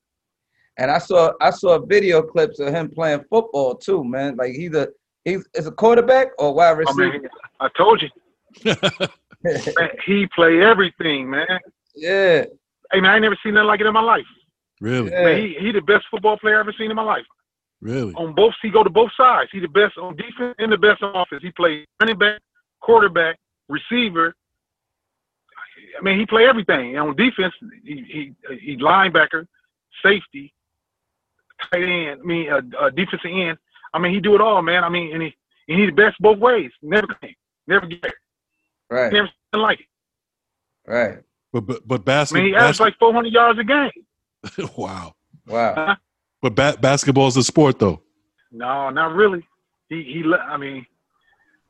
And 0.78 0.90
I 0.90 0.98
saw 0.98 1.32
I 1.40 1.50
saw 1.50 1.78
video 1.78 2.22
clips 2.22 2.60
of 2.60 2.68
him 2.68 2.90
playing 2.90 3.24
football 3.30 3.74
too, 3.74 4.04
man. 4.04 4.36
Like 4.36 4.52
he's 4.52 4.74
a 4.74 4.88
he's 5.24 5.48
is 5.54 5.66
a 5.66 5.72
quarterback 5.72 6.28
or 6.38 6.54
wide 6.54 6.72
oh, 6.72 6.74
I 6.74 6.74
receiver. 6.74 7.12
mean, 7.12 7.28
I 7.60 7.68
told 7.74 8.02
you, 8.02 8.10
man, 9.42 9.88
he 10.04 10.28
play 10.34 10.60
everything, 10.60 11.30
man. 11.30 11.46
yeah. 11.94 12.44
Hey 12.92 13.00
man, 13.00 13.06
I 13.06 13.14
ain't 13.14 13.22
never 13.22 13.38
seen 13.42 13.54
nothing 13.54 13.66
like 13.68 13.80
it 13.80 13.86
in 13.86 13.94
my 13.94 14.02
life. 14.02 14.26
really? 14.82 15.10
Yeah. 15.10 15.24
Man, 15.24 15.40
he 15.40 15.56
he 15.58 15.72
the 15.72 15.80
best 15.80 16.04
football 16.10 16.36
player 16.36 16.58
I 16.58 16.60
ever 16.60 16.74
seen 16.78 16.90
in 16.90 16.96
my 16.96 17.02
life. 17.02 17.24
Really? 17.80 18.12
On 18.14 18.34
both, 18.34 18.54
he 18.60 18.70
go 18.70 18.82
to 18.84 18.90
both 18.90 19.10
sides. 19.16 19.50
He 19.52 19.60
the 19.60 19.68
best 19.68 19.96
on 19.96 20.16
defense 20.16 20.54
and 20.58 20.70
the 20.70 20.78
best 20.78 21.02
on 21.02 21.16
offense. 21.16 21.42
He 21.42 21.50
played 21.52 21.86
running 22.00 22.18
back, 22.18 22.40
quarterback, 22.82 23.38
receiver. 23.70 24.34
I 25.98 26.02
mean, 26.02 26.18
he 26.18 26.26
play 26.26 26.46
everything. 26.46 26.96
And 26.96 27.08
on 27.08 27.16
defense, 27.16 27.54
he 27.84 28.32
he 28.48 28.56
he 28.60 28.76
linebacker, 28.76 29.46
safety, 30.04 30.52
tight 31.72 31.82
end. 31.82 32.20
I 32.22 32.26
mean, 32.26 32.50
uh, 32.50 32.60
uh, 32.80 32.90
defensive 32.90 33.30
end. 33.32 33.58
I 33.94 33.98
mean, 33.98 34.12
he 34.12 34.20
do 34.20 34.34
it 34.34 34.40
all, 34.40 34.60
man. 34.62 34.84
I 34.84 34.88
mean, 34.88 35.12
and 35.14 35.22
he 35.22 35.34
and 35.68 35.80
he 35.80 35.86
the 35.86 35.92
best 35.92 36.16
both 36.20 36.38
ways. 36.38 36.70
Never 36.82 37.06
came, 37.22 37.34
never 37.66 37.86
get, 37.86 38.04
Right. 38.90 39.12
never 39.12 39.28
seen 39.54 39.62
like 39.62 39.80
it. 39.80 39.86
Right. 40.90 41.18
But 41.52 41.66
but 41.66 41.88
but 41.88 42.04
basketball. 42.04 42.42
I 42.42 42.42
basketball. 42.42 42.42
mean, 42.44 42.52
he 42.52 42.56
averaged 42.58 42.80
like 42.80 42.98
400 42.98 43.32
yards 43.32 43.58
a 43.58 43.64
game. 43.64 44.68
wow. 44.76 45.14
Wow. 45.46 45.96
But 46.42 46.54
ba- 46.54 46.76
basketball 46.80 47.28
is 47.28 47.36
a 47.36 47.42
sport, 47.42 47.78
though. 47.78 48.02
No, 48.52 48.90
not 48.90 49.14
really. 49.14 49.46
He 49.88 50.02
he. 50.02 50.24
I 50.34 50.56
mean, 50.56 50.84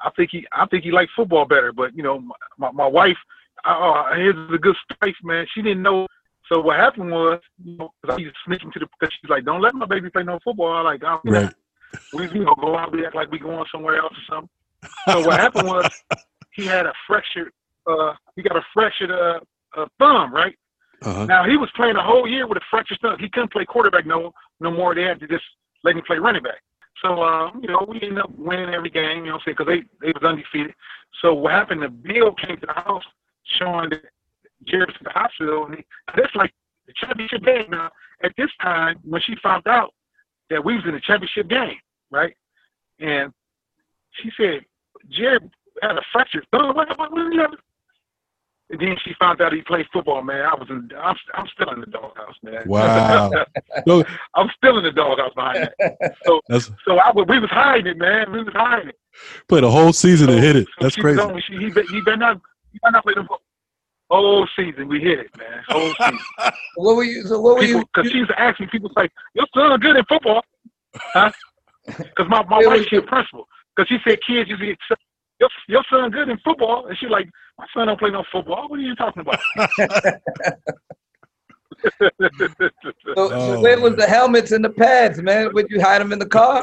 I 0.01 0.11
think 0.17 0.31
he. 0.33 0.47
I 0.53 0.67
think 0.67 0.85
he 0.85 0.91
liked 0.91 1.13
football 1.15 1.45
better. 1.45 1.73
But 1.73 1.95
you 1.97 2.03
know, 2.03 2.19
my 2.21 2.35
my, 2.59 2.71
my 2.73 2.87
wife. 2.87 3.17
Oh, 3.67 4.05
here's 4.15 4.37
a 4.55 4.59
good 4.59 4.77
spice, 4.93 5.15
man. 5.23 5.47
She 5.55 5.63
didn't 5.63 5.83
know. 5.83 6.07
So 6.51 6.61
what 6.61 6.77
happened 6.77 7.11
was, 7.11 7.41
you 7.65 7.77
know, 7.77 7.91
I 8.09 8.17
used 8.17 8.35
to 8.35 8.41
sneak 8.47 8.63
him 8.63 8.71
to 8.73 8.79
the 8.79 8.87
because 8.99 9.13
she's 9.21 9.29
like, 9.29 9.45
"Don't 9.45 9.61
let 9.61 9.75
my 9.75 9.87
baby 9.87 10.11
play 10.11 10.23
no 10.23 10.39
football." 10.45 10.73
I'm 10.73 10.85
like, 10.85 11.03
I'm 11.05 11.21
Right. 11.25 11.53
We 12.13 12.29
you 12.31 12.45
know 12.45 12.55
go 12.61 12.77
out, 12.77 12.93
we 12.93 13.07
act 13.07 13.15
like 13.15 13.31
we 13.31 13.39
going 13.39 13.65
somewhere 13.73 13.97
else 13.97 14.13
or 14.13 14.35
something. 14.35 14.51
So 15.09 15.27
what 15.27 15.41
happened 15.41 15.67
was, 15.67 15.91
he 16.53 16.65
had 16.65 16.87
a 16.87 16.93
fractured. 17.07 17.53
Uh, 17.87 18.13
he 18.35 18.43
got 18.43 18.57
a 18.57 18.63
fractured 18.75 19.11
uh, 19.11 19.41
uh 19.77 19.87
thumb, 19.99 20.33
right? 20.33 20.55
Uh-huh. 21.03 21.27
Now 21.27 21.49
he 21.49 21.57
was 21.57 21.71
playing 21.75 21.97
a 21.97 22.03
whole 22.03 22.29
year 22.29 22.47
with 22.47 22.59
a 22.59 22.65
fractured 22.71 22.99
thumb. 23.01 23.17
He 23.19 23.29
couldn't 23.31 23.53
play 23.53 23.65
quarterback 23.65 24.07
no 24.07 24.33
no 24.61 24.71
more. 24.71 24.95
They 24.95 25.03
had 25.03 25.21
to 25.21 25.27
just 25.27 25.45
let 25.85 25.97
him 25.97 26.03
play 26.07 26.19
running 26.19 26.43
back. 26.43 26.61
So 27.03 27.23
um, 27.23 27.61
you 27.63 27.69
know, 27.69 27.85
we 27.89 28.01
ended 28.03 28.19
up 28.19 28.31
winning 28.37 28.71
every 28.71 28.91
game. 28.91 29.25
You 29.25 29.27
know, 29.27 29.33
what 29.33 29.43
I'm 29.47 29.55
saying 29.55 29.57
because 29.59 29.83
they 30.01 30.07
they 30.07 30.13
was 30.13 30.23
undefeated. 30.23 30.75
So 31.23 31.35
what 31.35 31.53
happened? 31.53 31.83
The 31.83 31.89
bill 31.89 32.35
came 32.35 32.57
to 32.59 32.67
the 32.67 32.73
house 32.73 33.05
showing 33.59 33.91
that 33.91 34.03
was 34.73 34.95
in 35.01 35.05
the 35.05 35.11
hospital, 35.11 35.67
and 35.67 35.83
that's 36.17 36.35
like 36.35 36.53
the 36.87 36.93
championship 36.97 37.45
game. 37.45 37.67
Now 37.71 37.91
at 38.23 38.33
this 38.37 38.51
time, 38.61 38.97
when 39.05 39.21
she 39.23 39.35
found 39.43 39.67
out 39.67 39.93
that 40.51 40.65
we 40.65 40.75
was 40.75 40.85
in 40.87 40.93
the 40.93 41.01
championship 41.01 41.49
game, 41.49 41.77
right? 42.11 42.35
And 43.01 43.33
she 44.23 44.31
said, 44.37 44.61
Jerry 45.11 45.39
had 45.83 45.97
a 45.97 46.03
fractured 46.13 46.47
thumb. 46.51 46.75
What, 46.75 46.89
what, 46.99 47.13
what 47.13 47.25
did 47.25 47.35
you 47.35 47.41
have? 47.41 47.51
And 48.69 48.81
then 48.81 48.97
she 49.05 49.13
found 49.21 49.41
out 49.41 49.53
he 49.53 49.61
played 49.63 49.87
football, 49.93 50.23
man. 50.23 50.45
I 50.45 50.55
was 50.55 50.67
in, 50.71 50.89
I'm, 50.99 51.15
I'm 51.35 51.47
still 51.55 51.71
in 51.71 51.81
the 51.81 51.87
doghouse, 51.87 52.35
man. 52.43 52.63
Wow. 52.67 53.31
I'm 54.35 54.51
still 54.57 54.79
in 54.79 54.85
the 54.85 54.91
doghouse 54.91 55.33
behind 55.35 55.71
that. 55.79 55.97
that's 56.49 56.71
So 56.85 56.99
I, 56.99 57.13
was- 57.13 57.27
we 57.29 57.39
was 57.39 57.51
hiding 57.51 57.87
it, 57.87 57.99
man. 57.99 58.33
We 58.33 58.43
was 58.43 58.53
hiding 58.55 58.89
it. 58.89 58.99
played 59.49 59.63
a 59.63 59.71
whole 59.71 59.93
season 59.93 60.31
and 60.31 60.41
hit 60.43 60.57
it. 60.57 60.67
That's 60.81 60.97
was 60.97 61.03
crazy. 61.17 61.41
she, 61.47 61.57
he, 61.59 61.83
he 61.93 62.01
better 62.01 62.17
not, 62.17 62.41
he 62.77 62.81
better 62.83 62.93
not 62.93 63.05
play 63.05 63.15
the. 63.15 63.27
Whole 64.09 64.47
season 64.55 64.87
we 64.87 65.01
hit 65.01 65.19
it, 65.19 65.37
man. 65.37 65.65
Whole 65.69 65.93
season. 66.01 66.21
What 66.77 66.95
were 66.97 67.03
you 67.03 67.25
so 67.27 67.41
what 67.41 67.57
were 67.57 67.63
People, 67.63 67.81
you 67.81 67.87
because 67.93 68.13
she 68.13 68.19
used 68.19 68.31
to 68.31 68.41
ask 68.41 68.61
me, 68.61 68.69
people 68.71 68.89
say, 68.97 69.09
"Your 69.35 69.47
son 69.53 69.81
good 69.81 69.97
in 69.97 70.05
football?" 70.05 70.45
Huh? 70.95 71.33
Because 71.87 72.29
my 72.29 72.43
my 72.45 72.59
wife, 72.59 72.67
wait, 72.69 72.89
she's 72.89 72.99
a 72.99 73.03
principal. 73.03 73.47
Because 73.75 73.89
she 73.89 73.99
said 74.05 74.19
kids 74.27 74.49
usually 74.49 74.71
accept, 74.71 75.03
your 75.41 75.49
your 75.69 75.85
son 75.91 76.11
good 76.11 76.29
in 76.29 76.39
football, 76.45 76.87
and 76.87 76.97
she 76.99 77.07
like, 77.07 77.29
my 77.59 77.67
son 77.75 77.87
don't 77.87 77.99
play 77.99 78.11
no 78.11 78.25
football. 78.31 78.69
What 78.69 78.79
are 78.79 78.83
you 78.83 78.95
talking 78.97 79.23
about? 79.23 79.39
so, 82.01 82.11
so 82.83 83.15
Oh, 83.17 83.61
where 83.61 83.81
was 83.81 83.97
the 83.97 84.07
helmets 84.07 84.53
and 84.53 84.65
the 84.65 84.71
pads, 84.71 85.23
man? 85.23 85.53
Would 85.55 85.67
you 85.71 85.81
hide 85.81 86.01
them 86.01 86.13
in 86.13 86.19
the 86.19 86.27
car? 86.27 86.63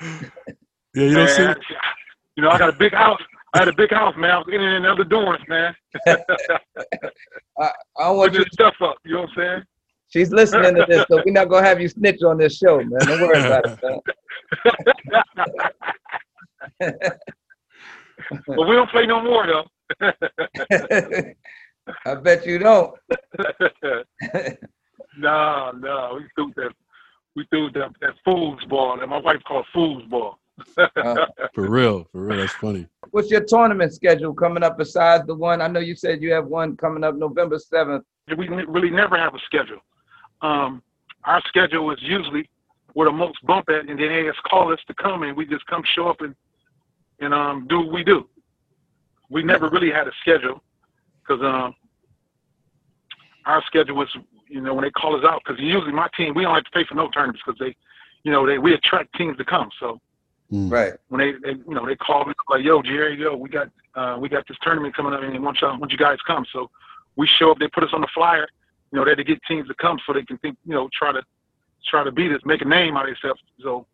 Yeah, 0.00 0.18
you 0.94 1.14
don't 1.14 1.28
see. 1.28 1.42
Man, 1.44 1.56
you 2.36 2.42
know, 2.42 2.50
I 2.50 2.58
got 2.58 2.70
a 2.70 2.76
big 2.76 2.92
house. 2.92 3.20
I 3.54 3.58
had 3.58 3.68
a 3.68 3.74
big 3.74 3.90
house, 3.90 4.14
man. 4.16 4.30
I 4.30 4.38
was 4.38 4.46
getting 4.50 4.66
in 4.66 4.72
and 4.74 4.86
other 4.86 5.04
doors, 5.04 5.40
man. 5.46 5.74
I 6.08 6.16
don't 7.98 8.16
want 8.16 8.32
Putting 8.32 8.34
you 8.34 8.44
this 8.44 8.52
stuff 8.52 8.74
up. 8.80 8.96
You 9.04 9.14
know 9.14 9.20
what 9.22 9.30
I'm 9.30 9.36
saying? 9.36 9.62
she's 10.12 10.30
listening 10.30 10.74
to 10.74 10.84
this, 10.88 11.04
so 11.10 11.22
we're 11.24 11.32
not 11.32 11.48
gonna 11.48 11.66
have 11.66 11.80
you 11.80 11.88
snitch 11.88 12.22
on 12.22 12.38
this 12.38 12.56
show, 12.56 12.78
man. 12.78 13.00
Don't 13.00 13.20
worry 13.20 13.40
about 13.40 13.66
it, 13.66 13.78
but 18.46 18.68
we 18.68 18.74
don't 18.74 18.90
play 18.90 19.06
no 19.06 19.22
more 19.22 19.46
though. 19.46 19.64
I 22.06 22.14
bet 22.14 22.46
you 22.46 22.58
don't. 22.58 22.94
no, 25.18 25.72
no, 25.72 26.18
we 26.20 26.24
threw 26.34 26.52
that. 26.56 26.72
We 27.34 27.46
threw 27.50 27.70
that 27.72 27.92
that 28.00 28.14
fool's 28.24 28.62
ball 28.66 28.98
that 28.98 29.06
my 29.08 29.18
wife 29.18 29.42
called 29.46 29.66
fool's 29.72 30.04
ball. 30.04 30.38
For 31.54 31.68
real, 31.68 32.08
for 32.12 32.26
real. 32.26 32.38
That's 32.38 32.52
funny. 32.54 32.86
What's 33.10 33.30
your 33.30 33.44
tournament 33.44 33.92
schedule 33.92 34.32
coming 34.32 34.62
up 34.62 34.78
besides 34.78 35.26
the 35.26 35.34
one? 35.34 35.60
I 35.60 35.68
know 35.68 35.80
you 35.80 35.94
said 35.94 36.22
you 36.22 36.32
have 36.32 36.46
one 36.46 36.76
coming 36.76 37.04
up 37.04 37.14
November 37.14 37.58
7th. 37.58 38.02
we 38.36 38.48
really 38.48 38.90
never 38.90 39.18
have 39.18 39.34
a 39.34 39.38
schedule. 39.44 39.80
Um, 40.40 40.82
our 41.24 41.40
schedule 41.46 41.90
is 41.92 41.98
usually 42.00 42.48
where 42.94 43.08
the 43.08 43.12
most 43.12 43.44
bump 43.46 43.68
at, 43.68 43.88
and 43.88 43.98
then 43.98 44.08
they 44.08 44.24
just 44.24 44.42
call 44.44 44.72
us 44.72 44.80
to 44.86 44.94
come, 44.94 45.22
and 45.22 45.36
we 45.36 45.46
just 45.46 45.66
come 45.66 45.82
show 45.94 46.08
up 46.08 46.20
and 46.20 46.34
and 47.20 47.32
um, 47.32 47.66
do 47.68 47.80
what 47.80 47.92
we 47.92 48.02
do. 48.02 48.28
We 49.30 49.42
never 49.42 49.70
really 49.70 49.90
had 49.90 50.08
a 50.08 50.12
schedule 50.20 50.62
because 51.20 51.42
um, 51.42 51.74
our 53.46 53.62
schedule 53.66 53.96
was, 53.96 54.08
you 54.48 54.60
know, 54.60 54.74
when 54.74 54.84
they 54.84 54.90
call 54.90 55.16
us 55.16 55.24
out, 55.24 55.40
because 55.44 55.60
usually 55.60 55.92
my 55.92 56.08
team 56.16 56.34
we 56.34 56.42
don't 56.42 56.54
have 56.54 56.64
to 56.64 56.70
pay 56.70 56.84
for 56.84 56.94
no 56.94 57.08
tournaments 57.10 57.42
because 57.46 57.58
they, 57.58 57.76
you 58.24 58.32
know, 58.32 58.46
they 58.46 58.58
we 58.58 58.74
attract 58.74 59.14
teams 59.16 59.36
to 59.38 59.44
come. 59.44 59.70
So 59.78 60.00
Mm. 60.52 60.70
Right. 60.70 60.92
when 61.08 61.18
they, 61.20 61.32
they 61.42 61.58
you 61.66 61.74
know 61.74 61.86
they 61.86 61.96
call 61.96 62.26
me 62.26 62.34
like 62.50 62.62
yo 62.62 62.82
Jerry 62.82 63.18
yo 63.18 63.34
we 63.34 63.48
got 63.48 63.68
uh, 63.94 64.18
we 64.20 64.28
got 64.28 64.46
this 64.46 64.56
tournament 64.62 64.94
coming 64.94 65.14
up 65.14 65.22
and 65.22 65.34
they 65.34 65.38
want 65.38 65.58
you 65.62 65.68
want 65.68 65.90
you 65.90 65.96
guys 65.96 66.18
come 66.26 66.44
so 66.52 66.70
we 67.16 67.26
show 67.38 67.50
up 67.50 67.58
they 67.58 67.68
put 67.68 67.82
us 67.84 67.90
on 67.94 68.02
the 68.02 68.08
flyer 68.14 68.46
you 68.92 68.98
know 68.98 69.04
they 69.04 69.14
to 69.14 69.24
get 69.24 69.38
teams 69.48 69.66
to 69.68 69.74
come 69.74 69.98
so 70.06 70.12
they 70.12 70.22
can 70.24 70.36
think 70.38 70.58
you 70.66 70.74
know 70.74 70.90
try 70.92 71.10
to 71.10 71.22
try 71.88 72.04
to 72.04 72.12
beat 72.12 72.32
us 72.32 72.40
make 72.44 72.60
a 72.60 72.66
name 72.66 72.98
out 72.98 73.08
of 73.08 73.14
themselves 73.14 73.40
so 73.62 73.86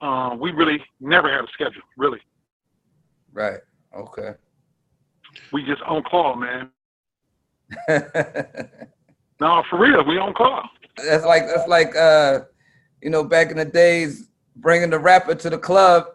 uh, 0.00 0.36
we 0.38 0.52
really 0.52 0.80
never 1.00 1.28
had 1.28 1.44
a 1.44 1.48
schedule. 1.52 1.82
Really, 1.96 2.20
Right. 3.32 3.58
Okay. 3.96 4.34
we 5.52 5.64
just 5.64 5.82
on 5.82 6.02
call, 6.04 6.36
man. 6.36 6.70
No, 9.40 9.62
for 9.70 9.78
real, 9.78 10.04
we 10.04 10.18
on 10.18 10.34
call. 10.34 10.62
that's 10.96 11.24
like 11.24 11.46
that's 11.46 11.68
like 11.68 11.94
uh, 11.94 12.40
you 13.00 13.08
know, 13.08 13.22
back 13.22 13.52
in 13.52 13.56
the 13.56 13.64
days, 13.64 14.30
bringing 14.58 14.90
the 14.90 14.98
rapper 14.98 15.34
to 15.34 15.50
the 15.50 15.58
club. 15.58 16.06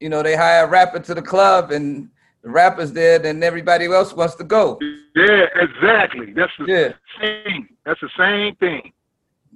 You 0.00 0.08
know, 0.08 0.22
they 0.22 0.34
hire 0.36 0.64
a 0.64 0.68
rapper 0.68 0.98
to 1.00 1.14
the 1.14 1.22
club, 1.22 1.70
and 1.70 2.08
the 2.42 2.50
rapper's 2.50 2.92
there, 2.92 3.18
then 3.18 3.42
everybody 3.42 3.84
else 3.86 4.12
wants 4.14 4.34
to 4.36 4.44
go. 4.44 4.78
Yeah, 5.14 5.46
exactly. 5.56 6.32
That's 6.32 6.52
the 6.58 6.64
Yeah. 6.66 6.92
same. 7.20 7.68
That's 7.84 8.00
the 8.00 8.08
same 8.16 8.54
thing. 8.56 8.92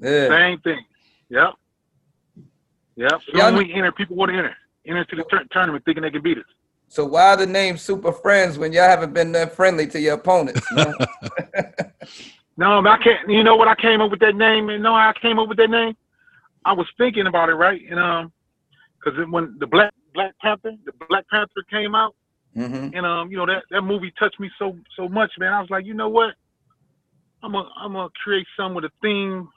Yeah. 0.00 0.28
Same 0.28 0.58
thing. 0.60 0.84
Yep. 1.30 1.54
Yep. 2.96 3.10
So 3.10 3.18
Y'all- 3.38 3.54
when 3.54 3.66
we 3.66 3.72
enter, 3.72 3.90
people 3.92 4.16
want 4.16 4.30
to 4.32 4.36
enter. 4.38 4.54
Enter 4.86 5.04
to 5.04 5.16
the 5.16 5.24
tur- 5.24 5.44
tournament 5.50 5.84
thinking 5.86 6.02
they 6.02 6.10
can 6.10 6.20
beat 6.22 6.36
us. 6.38 6.44
So 6.88 7.06
why 7.06 7.34
the 7.36 7.46
name 7.46 7.78
Super 7.78 8.12
Friends 8.12 8.58
when 8.58 8.72
y'all 8.72 8.88
haven't 8.88 9.14
been 9.14 9.32
that 9.32 9.52
friendly 9.56 9.86
to 9.88 9.98
your 10.00 10.14
opponents? 10.14 10.60
No, 12.56 12.86
I 12.86 12.98
can't. 12.98 13.28
You 13.28 13.42
know 13.42 13.56
what? 13.56 13.66
I 13.66 13.74
came 13.74 14.00
up 14.00 14.12
with 14.12 14.20
that 14.20 14.36
name, 14.36 14.68
and 14.68 14.80
know 14.80 14.94
how 14.94 15.08
I 15.08 15.12
came 15.20 15.40
up 15.40 15.48
with 15.48 15.58
that 15.58 15.70
name? 15.70 15.96
I 16.64 16.72
was 16.72 16.86
thinking 16.98 17.26
about 17.26 17.48
it, 17.48 17.54
right? 17.54 17.80
And 17.90 17.98
um, 18.00 18.32
because 19.02 19.18
when 19.30 19.56
the 19.58 19.66
Black 19.66 19.92
Black 20.14 20.32
Panther, 20.40 20.72
the 20.84 20.92
Black 21.08 21.24
Panther 21.30 21.62
came 21.70 21.94
out, 21.94 22.14
hmm 22.54 22.88
and 22.92 23.06
um, 23.06 23.30
you 23.30 23.36
know 23.36 23.46
that 23.46 23.64
that 23.70 23.82
movie 23.82 24.12
touched 24.18 24.40
me 24.40 24.50
so 24.58 24.76
so 24.96 25.08
much, 25.08 25.32
man. 25.38 25.52
I 25.52 25.60
was 25.60 25.70
like, 25.70 25.84
you 25.86 25.94
know 25.94 26.08
what? 26.08 26.34
I'm 27.42 27.52
gonna 27.52 27.68
I'm 27.76 27.92
gonna 27.92 28.08
create 28.22 28.46
some 28.56 28.74
with 28.74 28.84
a 28.84 28.90
theme 29.02 29.48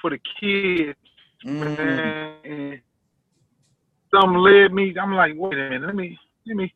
for 0.00 0.10
the 0.10 0.18
kids, 0.40 0.98
hmm 1.44 1.60
man. 1.78 2.26
And 2.44 2.80
some 4.14 4.34
led 4.36 4.72
me. 4.72 4.94
I'm 5.00 5.14
like, 5.14 5.34
wait 5.36 5.54
a 5.54 5.56
minute, 5.70 5.86
let 5.86 5.94
me 5.96 6.18
let 6.46 6.56
me. 6.56 6.72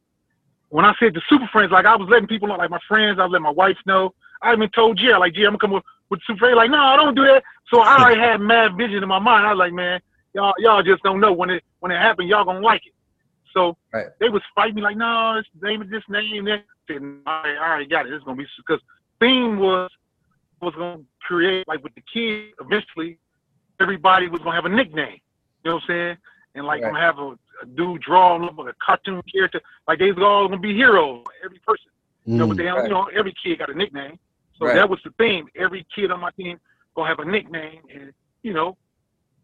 When 0.71 0.85
I 0.85 0.95
said 0.99 1.15
the 1.15 1.23
super 1.29 1.49
friends, 1.53 1.73
like 1.73 1.87
I 1.87 1.97
was 1.97 2.09
letting 2.11 2.29
people 2.29 2.49
know, 2.49 2.57
like 2.57 2.71
my 2.71 2.81
friends, 2.89 3.19
I 3.21 3.27
let 3.27 3.43
my 3.43 3.51
wife 3.51 3.77
know. 3.87 4.13
I 4.43 4.53
even 4.53 4.69
told 4.71 4.99
Jerry, 4.99 5.19
like, 5.19 5.35
Jerry, 5.35 5.47
I'm 5.47 5.57
gonna 5.57 5.81
come 5.81 5.83
with, 6.11 6.21
super. 6.27 6.55
Like, 6.55 6.71
no, 6.71 6.79
I 6.79 6.97
don't 6.97 7.15
do 7.15 7.25
that. 7.25 7.43
So 7.73 7.81
I 7.81 8.01
already 8.03 8.21
had 8.21 8.41
mad 8.41 8.77
vision 8.77 9.03
in 9.03 9.09
my 9.09 9.19
mind. 9.19 9.47
I 9.47 9.51
was 9.51 9.59
like, 9.59 9.73
man, 9.73 10.01
y'all 10.35 10.55
y'all 10.59 10.83
just 10.83 11.03
don't 11.03 11.21
know 11.21 11.33
when 11.33 11.51
it 11.51 11.63
when 11.81 11.91
it 11.93 11.99
happened, 11.99 12.29
y'all 12.29 12.45
gonna 12.45 12.61
like 12.61 12.83
it. 12.87 12.93
So 13.53 13.77
Right. 13.93 14.07
they 14.21 14.29
was 14.29 14.43
fighting 14.55 14.75
me 14.77 14.83
like, 14.83 14.97
no, 14.97 15.37
it's 15.39 15.49
name 15.63 15.81
of 15.83 15.89
this 15.91 16.03
name. 16.09 16.45
That 16.45 16.63
all 16.91 16.99
right, 17.27 17.57
I 17.57 17.69
already 17.69 17.87
got 17.87 18.07
it. 18.07 18.13
It's 18.13 18.25
gonna 18.25 18.37
be 18.37 18.47
because 18.59 18.81
theme 19.21 19.59
was 19.59 19.91
was 20.61 20.75
gonna 20.77 21.03
create 21.21 21.67
like 21.67 21.83
with 21.83 21.95
the 21.95 22.03
kids. 22.13 22.55
Eventually, 22.61 23.19
everybody 23.81 24.29
was 24.29 24.41
gonna 24.43 24.55
have 24.55 24.67
a 24.67 24.69
nickname. 24.69 25.19
You 25.65 25.71
know 25.71 25.75
what 25.77 25.83
I'm 25.85 25.89
saying? 25.89 26.17
And 26.55 26.67
like 26.67 26.83
Right. 26.83 26.93
Gonna 26.93 27.05
have 27.05 27.19
a, 27.19 27.31
a 27.63 27.67
dude 27.75 28.01
draw 28.03 28.37
like 28.37 28.75
a 28.75 28.75
cartoon 28.85 29.23
character. 29.33 29.61
Like 29.89 29.99
they 29.99 30.13
was 30.13 30.23
all 30.23 30.47
gonna 30.49 30.61
be 30.61 30.75
heroes. 30.75 31.25
Every 31.45 31.59
person. 31.61 31.91
You 32.27 32.39
know, 32.39 32.47
but 32.47 32.55
Mm. 32.55 32.59
they 32.59 32.65
don't, 32.65 32.85
you 32.85 32.91
know, 32.91 33.05
every 33.17 33.35
kid 33.43 33.59
got 33.59 33.71
a 33.71 33.75
nickname. 33.75 34.19
So 34.59 34.67
Right. 34.67 34.75
that 34.77 34.89
was 34.89 35.01
the 35.05 35.11
theme. 35.19 35.47
Every 35.57 35.87
kid 35.95 36.11
on 36.11 36.21
my 36.21 36.31
team 36.33 36.59
gonna 36.95 37.09
have 37.09 37.19
a 37.19 37.25
nickname, 37.25 37.83
and 37.95 38.13
you 38.43 38.53
know, 38.53 38.77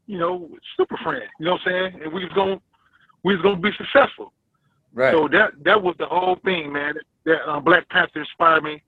you 0.06 0.18
know, 0.18 0.50
super 0.76 0.96
friend. 0.98 1.24
You 1.38 1.46
know 1.46 1.52
what 1.52 1.60
I'm 1.66 1.92
saying? 1.92 2.02
And 2.02 2.12
we 2.12 2.24
was 2.24 2.32
gonna 2.34 2.60
we 3.24 3.34
was 3.34 3.42
gonna 3.42 3.60
be 3.60 3.72
successful. 3.76 4.32
Right. 4.94 5.12
So 5.12 5.28
that 5.28 5.52
that 5.64 5.82
was 5.82 5.94
the 5.98 6.06
whole 6.06 6.36
thing, 6.44 6.72
man. 6.72 6.94
That 7.24 7.48
uh, 7.48 7.60
Black 7.60 7.88
Panther 7.88 8.20
inspired 8.20 8.64
me 8.64 8.82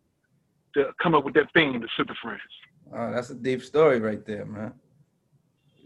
to 0.74 0.92
come 1.02 1.14
up 1.14 1.24
with 1.24 1.34
that 1.34 1.52
theme, 1.54 1.80
the 1.80 1.88
Super 1.96 2.14
Friends. 2.22 2.40
Oh, 2.92 3.12
that's 3.12 3.30
a 3.30 3.34
deep 3.34 3.62
story 3.62 4.00
right 4.00 4.24
there, 4.26 4.44
man. 4.44 4.72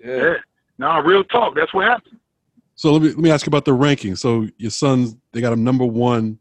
Yeah. 0.02 0.16
Yeah. 0.16 0.34
Now, 0.78 1.00
real 1.02 1.24
talk. 1.24 1.54
That's 1.54 1.72
what 1.74 1.86
happened. 1.86 2.18
So 2.74 2.92
let 2.92 3.02
me 3.02 3.08
let 3.08 3.18
me 3.18 3.30
ask 3.30 3.44
you 3.44 3.50
about 3.50 3.64
the 3.64 3.72
rankings. 3.72 4.18
So 4.18 4.46
your 4.56 4.70
sons, 4.70 5.16
they 5.32 5.40
got 5.40 5.52
him 5.52 5.64
number 5.64 5.84
one, 5.84 6.38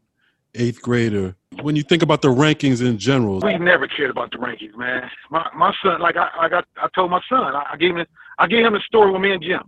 eighth 0.54 0.82
grader. 0.82 1.36
When 1.62 1.74
you 1.76 1.82
think 1.82 2.02
about 2.02 2.22
the 2.22 2.28
rankings 2.28 2.80
in 2.86 2.98
general, 2.98 3.40
We 3.40 3.56
never 3.58 3.88
cared 3.88 4.10
about 4.10 4.30
the 4.30 4.38
rankings, 4.38 4.76
man. 4.76 5.10
My 5.30 5.48
my 5.56 5.72
son, 5.82 6.00
like 6.00 6.16
I 6.16 6.28
I 6.38 6.48
got 6.48 6.66
I 6.76 6.88
told 6.94 7.10
my 7.10 7.20
son, 7.28 7.54
I, 7.54 7.70
I 7.72 7.76
gave 7.76 7.96
him 7.96 8.06
I 8.38 8.46
gave 8.46 8.64
him 8.64 8.74
the 8.74 8.80
story 8.80 9.10
with 9.10 9.20
me 9.20 9.32
and 9.32 9.42
Jim. 9.42 9.62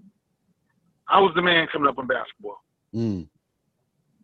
I 1.09 1.19
was 1.19 1.33
the 1.35 1.43
man 1.43 1.67
coming 1.73 1.89
up 1.89 1.99
in 1.99 2.07
basketball. 2.07 2.63
mm, 2.95 3.27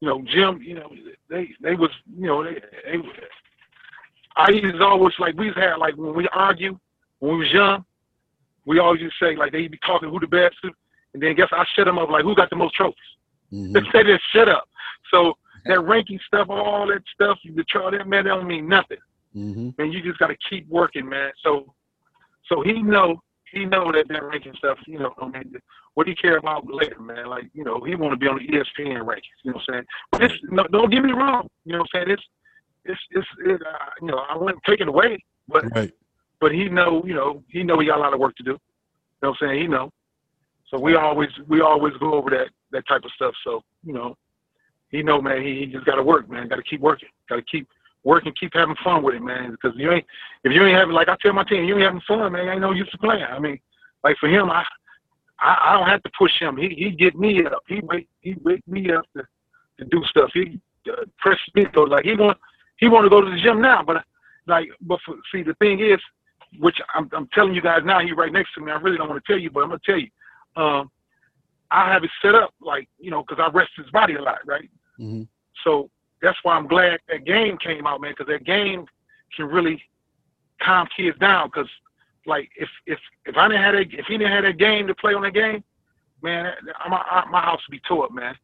you 0.01 0.09
know, 0.09 0.23
Jim, 0.33 0.63
you 0.63 0.75
know, 0.75 0.91
they 1.29 1.51
they 1.61 1.75
was, 1.75 1.91
you 2.17 2.27
know, 2.27 2.45
they, 2.45 2.55
they 2.85 2.99
I 4.37 4.51
used 4.51 4.77
to 4.79 4.85
always 4.85 5.15
like 5.19 5.35
we 5.37 5.49
had 5.57 5.77
like 5.79 5.97
when 5.97 6.15
we 6.15 6.29
argue 6.33 6.79
when 7.19 7.33
we 7.33 7.39
was 7.45 7.53
young, 7.53 7.85
we 8.67 8.79
always 8.79 9.01
used 9.01 9.17
to 9.19 9.25
say 9.25 9.37
like 9.37 9.53
they'd 9.53 9.71
be 9.71 9.79
talking 9.85 10.11
who 10.11 10.21
the 10.21 10.27
best, 10.27 10.57
and 10.63 11.23
then 11.23 11.35
guess 11.35 11.49
I 11.53 11.65
shut 11.75 11.87
them 11.87 11.99
up 11.99 12.11
like 12.11 12.23
who 12.25 12.35
got 12.35 12.51
the 12.51 12.57
most 12.57 12.75
trophies. 12.75 12.97
mhm. 13.53 13.73
they 13.93 14.03
just 14.05 14.23
shut 14.33 14.49
up. 14.49 14.69
So 15.11 15.37
that 15.69 15.81
ranking 15.81 16.21
stuff, 16.27 16.49
all 16.51 16.87
that 16.89 17.03
stuff, 17.15 17.39
you 17.43 17.55
the 17.55 17.65
trial 17.65 17.91
that 17.91 18.07
man, 18.09 18.25
that 18.25 18.31
don't 18.31 18.47
mean 18.47 18.69
nothing. 18.69 18.99
hmm 19.33 19.71
Man, 19.79 19.93
you 19.93 20.03
just 20.03 20.19
got 20.19 20.29
to 20.29 20.37
keep 20.49 20.69
working, 20.69 21.09
man. 21.09 21.31
So, 21.43 21.75
so 22.49 22.63
he 22.63 22.83
know 22.83 23.21
he 23.53 23.65
know 23.65 23.93
that 23.93 24.09
that 24.09 24.23
ranking 24.25 24.55
stuff, 24.59 24.79
you 24.87 24.99
know, 24.99 25.15
I 25.21 25.29
mean, 25.29 25.55
what 25.95 26.07
he 26.07 26.15
care 26.15 26.37
about 26.37 26.67
later, 26.71 27.01
man. 27.01 27.27
Like, 27.27 27.49
you 27.55 27.65
know, 27.65 27.81
he 27.85 27.95
want 27.95 28.13
to 28.13 28.19
be 28.19 28.27
on 28.27 28.37
the 28.39 28.47
ESPN 28.47 29.03
rankings. 29.07 29.39
You 29.45 29.53
know 29.53 29.55
what 29.55 29.63
I'm 29.69 29.75
saying? 29.75 29.85
But 30.11 30.23
it's, 30.25 30.35
no, 30.51 30.65
don't 30.65 30.91
get 30.91 31.03
me 31.03 31.13
wrong. 31.13 31.49
You 31.65 31.73
know 31.73 31.79
what 31.79 31.89
I'm 31.95 32.07
saying? 32.07 32.11
It's 32.11 32.23
it's 32.85 33.01
it's 33.11 33.27
it, 33.45 33.63
uh, 33.63 33.91
you 34.01 34.09
know 34.09 34.19
I 34.29 34.37
wouldn't 34.37 34.63
take 34.65 34.81
it 34.81 34.89
away, 34.89 35.19
but 35.49 35.65
Right. 35.75 35.93
but 36.41 36.53
he 36.53 36.69
know 36.69 37.05
you 37.05 37.15
know 37.15 37.43
he 37.49 37.63
know 37.63 37.79
he 37.79 37.87
got 37.87 37.99
a 37.99 38.01
lot 38.03 38.15
of 38.15 38.21
work 38.21 38.37
to 38.37 38.43
do. 38.43 38.53
You 38.53 38.59
know 39.23 39.31
what 39.31 39.37
I'm 39.43 39.49
saying? 39.49 39.63
He 39.63 39.69
know. 39.69 39.91
So 40.69 40.79
we 40.79 40.95
always 40.97 41.31
we 41.49 41.61
always 41.61 41.95
go 41.99 42.15
over 42.15 42.31
that 42.31 42.49
that 42.73 42.87
type 42.89 43.05
of 43.05 43.11
stuff. 43.13 43.35
So 43.45 43.63
you 43.85 43.93
know, 43.93 44.17
he 44.91 45.03
know 45.03 45.21
man. 45.21 45.43
He, 45.43 45.61
he 45.61 45.67
just 45.67 45.85
got 45.85 45.97
to 45.97 46.03
work, 46.03 46.31
man. 46.31 46.49
Got 46.49 46.57
to 46.57 46.63
keep 46.63 46.81
working. 46.81 47.09
Got 47.29 47.37
to 47.37 47.43
keep 47.43 47.69
working. 48.05 48.33
Keep 48.39 48.55
having 48.55 48.77
fun 48.83 49.03
with 49.03 49.15
it, 49.15 49.23
man. 49.23 49.53
Because 49.53 49.77
you 49.77 49.91
ain't 49.91 50.07
if 50.45 50.53
you 50.53 50.65
ain't 50.65 50.77
having 50.77 50.95
like 50.95 51.09
I 51.09 51.17
tell 51.21 51.33
my 51.33 51.45
team, 51.45 51.65
you 51.65 51.75
ain't 51.75 51.85
having 51.85 52.01
fun, 52.07 52.33
man. 52.33 52.49
Ain't 52.49 52.61
no 52.61 52.73
use 52.73 52.91
to 52.91 52.99
playing. 52.99 53.25
I 53.25 53.39
mean, 53.39 53.59
like 54.05 54.17
for 54.19 54.29
him, 54.29 54.51
I 54.51 54.65
I, 55.39 55.59
I 55.63 55.73
don't 55.75 55.89
have 55.89 56.03
to 56.03 56.11
push 56.19 56.33
him. 56.41 56.57
He 56.57 56.69
he 56.69 56.91
get 56.91 57.17
me 57.17 57.45
up. 57.45 57.63
He 57.69 57.81
wake 57.83 58.09
he 58.21 58.37
wake 58.43 58.67
me 58.67 58.91
up 58.93 59.05
to, 59.17 59.27
to 59.79 59.85
do 59.87 60.03
stuff. 60.09 60.31
He 60.33 60.61
uh, 60.91 61.05
press 61.19 61.39
me 61.55 61.67
though. 61.75 61.83
Like 61.83 62.05
he 62.05 62.15
want 62.15 62.39
he 62.79 62.89
want 62.89 63.05
to 63.05 63.11
go 63.11 63.21
to 63.21 63.31
the 63.31 63.41
gym 63.41 63.61
now, 63.61 63.83
but 63.83 64.05
like 64.47 64.69
but 64.83 65.01
for, 65.05 65.17
see 65.33 65.43
the 65.43 65.55
thing 65.55 65.81
is, 65.81 66.01
which 66.59 66.77
I'm 66.95 67.09
I'm 67.13 67.29
telling 67.35 67.55
you 67.55 67.63
guys 67.63 67.81
now. 67.85 68.01
He 68.01 68.13
right 68.13 68.33
next 68.33 68.55
to 68.55 68.61
me. 68.61 68.73
I 68.73 68.77
really 68.77 68.97
don't 68.97 69.09
want 69.09 69.23
to 69.23 69.33
tell 69.33 69.41
you, 69.41 69.51
but 69.51 69.63
I'm 69.63 69.71
gonna 69.71 69.81
tell 69.85 69.99
you. 69.99 70.09
Um, 70.57 70.91
I 71.71 71.93
have 71.93 72.05
it 72.05 72.11
set 72.23 72.35
up 72.35 72.55
like 72.61 72.89
you 72.99 73.11
know 73.11 73.25
because 73.27 73.43
I 73.45 73.51
rest 73.57 73.71
his 73.77 73.91
body 73.91 74.15
a 74.15 74.23
lot, 74.23 74.39
right? 74.47 74.71
hmm 74.99 75.23
So 75.65 75.91
that's 76.23 76.39
why 76.43 76.57
I'm 76.57 76.67
glad 76.67 76.99
that 77.09 77.25
game 77.25 77.59
came 77.59 77.87
out, 77.87 78.01
man, 78.01 78.13
because 78.17 78.33
that 78.33 78.45
game 78.45 78.87
can 79.37 79.47
really 79.47 79.83
calm 80.63 80.89
kids 80.97 81.19
down. 81.19 81.49
Because 81.49 81.71
like 82.27 82.51
if 82.57 82.69
if 82.87 82.99
if 83.25 83.37
I 83.37 83.49
didn't 83.49 83.63
have 83.63 83.75
that, 83.75 83.99
if 83.99 84.07
he 84.07 84.19
didn't 84.19 84.33
have 84.33 84.45
that 84.45 84.59
game 84.59 84.87
to 84.87 84.95
play 84.95 85.15
on 85.15 85.23
that 85.23 85.35
game, 85.35 85.63
man, 86.23 86.53
my 86.89 87.25
my 87.31 87.41
house 87.41 87.61
would 87.69 87.73
be 87.73 87.81
tore 87.89 88.05
up, 88.05 88.13
man. 88.13 88.35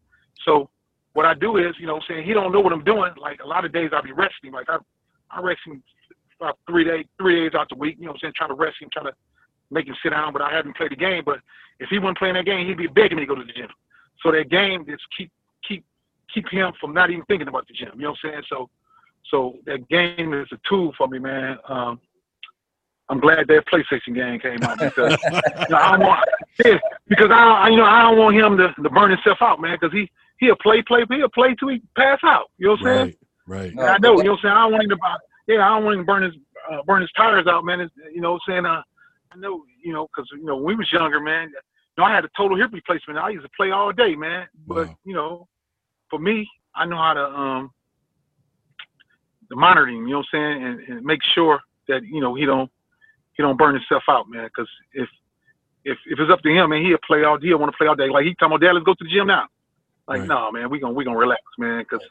So 0.44 0.68
what 1.14 1.26
I 1.26 1.34
do 1.34 1.58
is, 1.58 1.74
you 1.78 1.86
know, 1.86 1.94
what 1.94 2.04
I'm 2.08 2.16
saying 2.16 2.26
he 2.26 2.32
don't 2.32 2.52
know 2.52 2.60
what 2.60 2.72
I'm 2.72 2.84
doing. 2.84 3.12
Like 3.16 3.40
a 3.42 3.46
lot 3.46 3.64
of 3.64 3.72
days 3.72 3.90
I'll 3.92 4.02
be 4.02 4.12
resting. 4.12 4.52
Like 4.52 4.68
I 4.68 4.78
I 5.30 5.40
rest 5.40 5.60
him 5.66 5.82
about 6.40 6.58
three 6.68 6.84
days 6.84 7.06
three 7.18 7.42
days 7.42 7.54
out 7.54 7.68
the 7.68 7.76
week. 7.76 7.96
You 7.98 8.06
know, 8.06 8.10
what 8.10 8.16
I'm 8.16 8.20
saying 8.20 8.34
trying 8.36 8.50
to 8.50 8.56
rest 8.56 8.76
him, 8.80 8.88
trying 8.92 9.06
to 9.06 9.14
make 9.72 9.86
him 9.86 9.96
sit 10.02 10.10
down. 10.10 10.32
But 10.32 10.42
I 10.42 10.54
haven't 10.54 10.76
played 10.76 10.92
the 10.92 10.96
game. 10.96 11.22
But 11.24 11.40
if 11.80 11.88
he 11.88 11.98
wasn't 11.98 12.18
playing 12.18 12.34
that 12.34 12.46
game, 12.46 12.66
he'd 12.66 12.76
be 12.76 12.86
begging 12.86 13.16
me 13.16 13.24
to 13.24 13.26
go 13.26 13.34
to 13.34 13.44
the 13.44 13.52
gym. 13.52 13.68
So 14.22 14.30
that 14.30 14.50
game 14.50 14.84
just 14.86 15.02
keep 15.16 15.30
keep 15.66 15.84
keep 16.32 16.48
him 16.48 16.72
from 16.80 16.94
not 16.94 17.10
even 17.10 17.24
thinking 17.24 17.48
about 17.48 17.66
the 17.66 17.74
gym. 17.74 17.90
You 17.94 18.02
know 18.02 18.10
what 18.10 18.18
I'm 18.24 18.30
saying? 18.30 18.42
So, 18.48 18.70
so 19.30 19.56
that 19.66 19.88
game 19.88 20.34
is 20.34 20.48
a 20.52 20.58
tool 20.68 20.92
for 20.96 21.08
me, 21.08 21.18
man. 21.18 21.56
Um, 21.68 22.00
I'm 23.08 23.20
glad 23.20 23.46
that 23.48 23.64
PlayStation 23.66 24.14
game 24.14 24.38
came 24.38 24.62
out 24.62 24.78
because 24.78 25.18
you 25.24 25.68
know, 25.68 25.76
I 25.76 25.96
don't 25.96 26.06
want 26.06 26.20
because 27.08 27.30
I, 27.30 27.64
I 27.64 27.68
you 27.68 27.76
know 27.76 27.84
I 27.84 28.02
don't 28.02 28.18
want 28.18 28.36
him 28.36 28.56
to, 28.58 28.82
to 28.82 28.90
burn 28.90 29.10
himself 29.10 29.38
out, 29.40 29.60
man. 29.60 29.76
Because 29.80 29.92
he 29.92 30.10
he'll 30.38 30.56
play 30.56 30.82
play 30.82 31.04
he'll 31.08 31.28
play 31.28 31.54
till 31.58 31.68
he 31.68 31.82
pass 31.96 32.20
out. 32.24 32.50
You 32.58 32.66
know 32.66 32.72
what 32.72 32.80
I'm 32.80 32.84
saying? 32.84 33.06
Right. 33.06 33.18
Right. 33.44 33.70
And 33.72 33.80
I 33.80 33.98
know. 33.98 34.16
You 34.18 34.24
know 34.24 34.30
what 34.32 34.38
I'm 34.38 34.42
saying? 34.42 34.54
I 34.54 34.62
don't 34.62 34.72
want 34.72 34.84
him 34.84 34.90
to 34.90 34.96
buy. 34.96 35.16
Yeah, 35.48 35.66
I 35.66 35.74
don't 35.74 35.84
want 35.84 35.94
him 35.94 36.02
to 36.02 36.06
burn 36.06 36.22
his 36.22 36.34
uh, 36.70 36.82
burn 36.86 37.00
his 37.02 37.10
tires 37.16 37.46
out, 37.48 37.64
man. 37.64 37.80
It's, 37.80 37.92
you 38.14 38.20
know 38.20 38.32
what 38.32 38.42
I'm 38.48 38.52
saying? 38.52 38.66
Uh, 38.66 38.82
I 39.32 39.38
know. 39.38 39.62
You 39.82 39.92
know, 39.92 40.06
because 40.08 40.28
you 40.32 40.44
know 40.44 40.56
when 40.56 40.64
we 40.64 40.76
was 40.76 40.92
younger, 40.92 41.20
man. 41.20 41.48
You 41.48 42.02
know, 42.02 42.04
I 42.04 42.14
had 42.14 42.24
a 42.24 42.30
total 42.36 42.56
hip 42.56 42.70
replacement. 42.72 43.18
I 43.18 43.30
used 43.30 43.44
to 43.44 43.50
play 43.56 43.70
all 43.70 43.92
day, 43.92 44.14
man. 44.14 44.46
But 44.66 44.88
Wow. 44.88 44.96
you 45.04 45.14
know, 45.14 45.48
for 46.08 46.18
me, 46.18 46.48
I 46.74 46.86
know 46.86 46.96
how 46.96 47.12
to 47.14 47.24
um 47.24 47.70
the 49.50 49.56
monitoring. 49.56 49.96
You 50.06 50.10
know 50.10 50.18
what 50.18 50.26
I'm 50.32 50.38
saying, 50.38 50.64
and, 50.64 50.80
and 50.80 51.04
make 51.04 51.20
sure 51.34 51.60
that 51.88 52.02
you 52.04 52.20
know 52.20 52.34
he 52.34 52.46
don't 52.46 52.70
he 53.34 53.42
don't 53.42 53.58
burn 53.58 53.74
himself 53.74 54.04
out, 54.08 54.28
man. 54.28 54.44
Because 54.46 54.70
if 54.94 55.08
if 55.84 55.98
if 56.06 56.18
it's 56.18 56.30
up 56.32 56.40
to 56.40 56.48
him, 56.48 56.70
man, 56.70 56.82
he'll 56.84 56.96
play 57.06 57.24
all 57.24 57.38
day. 57.38 57.48
He'll 57.48 57.58
want 57.58 57.72
to 57.72 57.76
play 57.76 57.86
all 57.86 57.96
day. 57.96 58.08
Like 58.08 58.24
he 58.24 58.34
talking 58.34 58.54
about, 58.54 58.60
Dad, 58.64 58.72
let's 58.72 58.84
go 58.84 58.94
to 58.94 59.04
the 59.04 59.10
gym 59.10 59.26
now. 59.26 59.46
Like, 60.08 60.20
Right. 60.20 60.28
no, 60.28 60.50
man, 60.50 60.70
we 60.70 60.78
gonna 60.80 60.94
we 60.94 61.04
gonna 61.04 61.18
relax, 61.18 61.42
man. 61.58 61.80
Because 61.82 62.04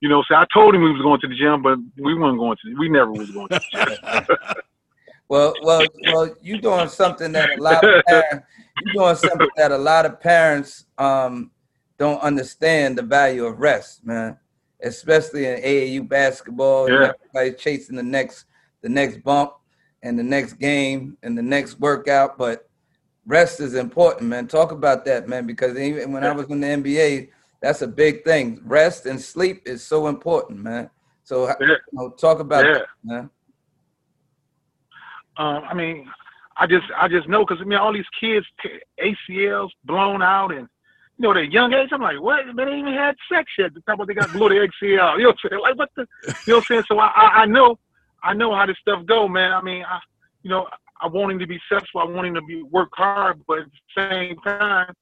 you 0.00 0.08
know, 0.08 0.22
so 0.28 0.36
I 0.36 0.46
told 0.54 0.74
him 0.74 0.82
we 0.82 0.92
was 0.92 1.02
going 1.02 1.20
to 1.20 1.28
the 1.28 1.34
gym, 1.36 1.62
but 1.62 1.78
we 2.02 2.14
weren't 2.14 2.38
going 2.38 2.56
to. 2.62 2.74
We 2.78 2.88
never 2.88 3.12
was 3.12 3.30
going 3.32 3.48
to 3.48 3.60
the 3.74 3.90
gym. 3.90 4.36
Well, 5.28 5.54
well, 5.62 5.86
well, 6.12 6.34
you're 6.40 6.58
doing 6.60 6.88
something 6.88 7.32
that 7.32 7.50
a 7.58 7.62
lot 7.62 7.84
of 7.84 8.04
parents, 8.06 8.46
you're 8.82 8.94
doing 8.94 9.16
something 9.16 9.48
that 9.56 9.72
a 9.72 9.78
lot 9.78 10.06
of 10.06 10.20
parents 10.20 10.86
um 10.96 11.50
don't 11.98 12.20
understand 12.22 12.96
the 12.96 13.02
value 13.02 13.44
of 13.44 13.58
rest, 13.58 14.04
man. 14.06 14.38
Especially 14.82 15.46
in 15.46 15.56
AAU 15.62 16.08
basketball, 16.08 16.88
Yeah. 16.88 17.12
everybody's 17.34 17.60
chasing 17.60 17.96
the 17.96 18.02
next 18.02 18.46
the 18.82 18.88
next 18.88 19.22
bump 19.22 19.52
and 20.02 20.18
the 20.18 20.22
next 20.22 20.54
game 20.54 21.16
and 21.22 21.36
the 21.36 21.42
next 21.42 21.80
workout, 21.80 22.38
but 22.38 22.68
rest 23.26 23.60
is 23.60 23.74
important, 23.74 24.30
man. 24.30 24.46
Talk 24.46 24.70
about 24.70 25.04
that, 25.06 25.28
man, 25.28 25.46
because 25.46 25.76
even 25.76 26.12
when 26.12 26.24
I 26.24 26.30
was 26.32 26.48
in 26.48 26.60
the 26.60 26.68
NBA, 26.68 27.28
that's 27.60 27.82
a 27.82 27.88
big 27.88 28.24
thing. 28.24 28.60
Rest 28.64 29.06
and 29.06 29.20
sleep 29.20 29.62
is 29.66 29.84
so 29.84 30.06
important, 30.06 30.60
man. 30.60 30.88
So 31.24 31.48
Yeah. 31.48 31.54
you 31.60 31.76
know, 31.92 32.10
talk 32.10 32.38
about 32.38 32.64
Yeah. 32.64 32.74
that, 32.74 32.86
man. 33.02 33.30
Um, 35.38 35.62
I 35.68 35.74
mean, 35.74 36.06
I 36.56 36.66
just 36.66 36.86
I 36.96 37.08
just 37.08 37.28
know 37.28 37.44
because 37.44 37.62
I 37.62 37.64
mean 37.64 37.78
all 37.78 37.92
these 37.92 38.04
kids 38.20 38.46
ACLs 39.00 39.70
blown 39.84 40.22
out 40.22 40.52
and 40.52 40.68
you 41.18 41.24
know, 41.24 41.32
at 41.32 41.38
a 41.38 41.50
young 41.50 41.72
age, 41.72 41.88
I'm 41.90 42.00
like, 42.00 42.20
what? 42.20 42.44
They 42.56 42.62
even 42.62 42.94
had 42.94 43.16
sex 43.30 43.50
yet. 43.58 43.74
The 43.74 43.80
time 43.80 43.98
they 44.06 44.14
got 44.14 44.32
blew 44.32 44.48
the 44.48 44.54
ACL. 44.54 44.82
You 44.82 45.24
know 45.24 45.28
what 45.30 45.36
I'm 45.44 45.50
saying? 45.50 45.62
Like, 45.62 45.76
what 45.76 45.90
the? 45.96 46.06
You 46.46 46.52
know 46.52 46.56
what 46.58 46.64
I'm 46.70 46.76
saying? 46.76 46.84
So 46.86 46.98
I, 47.00 47.06
I, 47.08 47.26
I 47.42 47.46
know, 47.46 47.76
I 48.22 48.34
know 48.34 48.54
how 48.54 48.66
this 48.66 48.76
stuff 48.80 49.04
go, 49.04 49.26
man. 49.26 49.52
I 49.52 49.60
mean, 49.60 49.82
I, 49.82 49.98
you 50.44 50.50
know, 50.50 50.68
I 51.00 51.08
want 51.08 51.32
him 51.32 51.40
to 51.40 51.46
be 51.46 51.58
successful. 51.68 52.00
I 52.00 52.04
want 52.04 52.28
him 52.28 52.34
to 52.34 52.42
be 52.42 52.62
work 52.62 52.90
hard, 52.92 53.40
but 53.48 53.58
at 53.58 53.66
the 53.66 54.10
same 54.10 54.36
time, 54.44 54.94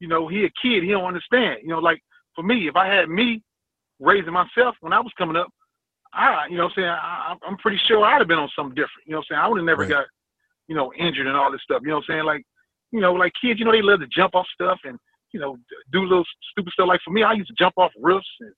you 0.00 0.08
know, 0.08 0.26
he 0.26 0.44
a 0.44 0.50
kid. 0.60 0.82
He 0.82 0.90
don't 0.90 1.04
understand. 1.04 1.60
You 1.62 1.68
know, 1.68 1.78
like 1.78 2.02
for 2.34 2.42
me, 2.42 2.66
if 2.66 2.74
I 2.74 2.92
had 2.92 3.08
me 3.08 3.40
raising 4.00 4.32
myself 4.32 4.74
when 4.80 4.92
I 4.92 4.98
was 4.98 5.12
coming 5.16 5.36
up, 5.36 5.48
I, 6.14 6.46
you 6.50 6.56
know, 6.56 6.64
what 6.64 6.72
I'm 6.76 6.82
saying, 6.82 6.88
I, 6.88 7.34
I'm 7.46 7.56
pretty 7.58 7.80
sure 7.86 8.04
I'd 8.04 8.18
have 8.18 8.28
been 8.28 8.38
on 8.38 8.50
something 8.54 8.74
different. 8.74 9.06
You 9.06 9.12
know, 9.12 9.18
what 9.18 9.26
I'm 9.30 9.34
saying, 9.36 9.40
I 9.44 9.48
would 9.48 9.58
have 9.58 9.66
never 9.66 9.82
Right. 9.82 9.90
got, 9.90 10.06
you 10.68 10.74
know, 10.74 10.92
injured 10.94 11.26
and 11.26 11.36
all 11.36 11.50
this 11.50 11.62
stuff. 11.62 11.80
You 11.82 11.88
know, 11.88 11.96
what 11.96 12.04
I'm 12.08 12.14
saying, 12.14 12.24
like, 12.24 12.44
you 12.90 13.00
know, 13.00 13.14
like 13.14 13.32
kids, 13.40 13.58
you 13.58 13.64
know, 13.64 13.72
they 13.72 13.82
love 13.82 14.00
to 14.00 14.06
jump 14.06 14.34
off 14.34 14.46
stuff 14.54 14.78
and 14.84 14.98
you 15.32 15.40
know, 15.40 15.56
do 15.92 16.02
little 16.02 16.24
stupid 16.50 16.72
stuff. 16.72 16.88
Like 16.88 17.00
for 17.04 17.10
me, 17.10 17.22
I 17.22 17.32
used 17.32 17.48
to 17.48 17.54
jump 17.58 17.74
off 17.78 17.90
roofs 18.00 18.28
and 18.40 18.52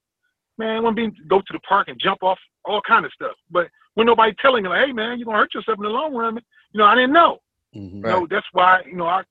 man, 0.57 0.83
when 0.83 0.93
being 0.93 1.15
go 1.27 1.39
to 1.39 1.53
the 1.53 1.59
park 1.59 1.87
and 1.87 1.99
jump 1.99 2.21
off 2.21 2.37
all 2.65 2.81
kind 2.87 3.05
of 3.05 3.13
stuff. 3.13 3.35
But 3.49 3.67
when 3.93 4.07
nobody 4.07 4.33
telling 4.41 4.63
me 4.63 4.69
like, 4.69 4.85
hey 4.87 4.91
man, 4.91 5.17
you're 5.17 5.25
gonna 5.25 5.37
hurt 5.37 5.53
yourself 5.53 5.77
in 5.77 5.83
the 5.83 5.89
long 5.89 6.13
run, 6.13 6.35
you 6.71 6.77
know, 6.77 6.85
I 6.85 6.95
didn't 6.95 7.13
know. 7.13 7.39
Mhm. 7.75 7.95
You 7.95 8.01
know, 8.01 8.27
that's 8.29 8.45
why, 8.51 8.81
you 8.85 8.95
know, 8.95 9.05
I 9.05 9.23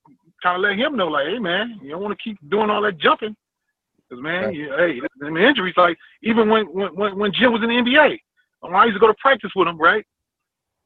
kind 0.43 0.57
of 0.57 0.63
let 0.63 0.79
him 0.79 0.97
know, 0.97 1.09
like, 1.09 1.27
hey 1.27 1.39
man, 1.39 1.79
you 1.83 1.91
don't 1.91 2.03
want 2.03 2.17
to 2.19 2.23
keep 2.23 2.39
doing 2.49 2.71
all 2.71 2.83
that 2.83 2.99
jumping. 2.99 3.37
Cause 4.15 4.23
man, 4.23 4.45
Right. 4.45 4.55
hey, 4.55 5.01
I 5.25 5.31
mean, 5.31 5.45
injuries 5.45 5.75
like 5.77 5.97
even 6.23 6.49
when 6.49 6.67
when 6.67 7.19
when, 7.19 7.33
Jim 7.33 7.53
was 7.53 7.63
in 7.63 7.69
the 7.69 7.75
NBA, 7.75 8.19
when 8.61 8.75
I 8.75 8.85
used 8.85 8.95
to 8.95 9.01
go 9.01 9.09
to 9.09 9.15
practice 9.21 9.51
with 9.57 9.67
him, 9.67 9.79
right? 9.79 10.05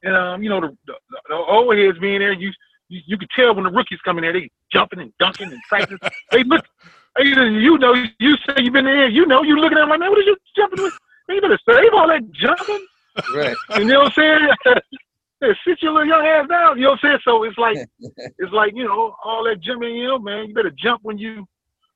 And 0.02 0.16
um, 0.16 0.42
you 0.42 0.48
know, 0.48 0.60
the, 0.60 0.74
the, 0.86 0.94
the 1.28 1.34
old 1.34 1.76
heads 1.76 1.98
being 1.98 2.20
there, 2.20 2.32
you, 2.32 2.50
you 2.88 3.00
you 3.06 3.18
could 3.18 3.28
tell 3.36 3.54
when 3.54 3.64
the 3.64 3.70
rookies 3.70 3.98
come 4.04 4.16
in 4.18 4.22
there, 4.22 4.32
they 4.32 4.48
jumping 4.72 5.00
and 5.00 5.12
dunking 5.18 5.52
and 5.52 5.60
practice. 5.68 5.98
they 6.32 6.42
look, 6.44 6.64
hey, 7.18 7.26
you 7.26 7.78
know, 7.78 7.94
you 8.18 8.36
say 8.46 8.62
you've 8.62 8.72
been 8.72 8.86
there, 8.86 9.08
you 9.08 9.26
know, 9.26 9.42
you 9.42 9.56
looking 9.56 9.76
at 9.76 9.82
them 9.82 9.90
like, 9.90 10.00
man, 10.00 10.10
what 10.10 10.18
are 10.18 10.22
you 10.22 10.36
jumping 10.56 10.80
with? 10.80 10.94
You 11.28 11.40
better 11.42 11.58
save 11.68 11.92
all 11.92 12.08
that 12.08 12.22
jumping. 12.32 12.86
Right. 13.34 13.56
You 13.76 13.84
know 13.84 14.00
what 14.00 14.12
I'm 14.18 14.48
saying? 14.64 14.76
Yeah, 15.40 15.52
sit 15.64 15.80
your 15.82 15.92
little 15.92 16.08
young 16.08 16.26
ass 16.26 16.48
down. 16.48 16.78
You 16.78 16.82
know 16.82 16.90
what 16.90 16.98
I'm 17.04 17.10
saying? 17.10 17.18
So 17.24 17.44
it's 17.44 17.56
like 17.58 17.76
it's 18.38 18.52
like, 18.52 18.72
you 18.74 18.82
know, 18.82 19.14
all 19.22 19.44
that 19.44 19.60
jumping, 19.60 19.94
you 19.94 20.08
know, 20.08 20.18
man, 20.18 20.48
you 20.48 20.52
better 20.52 20.72
jump 20.76 20.98
when 21.04 21.16
you 21.16 21.46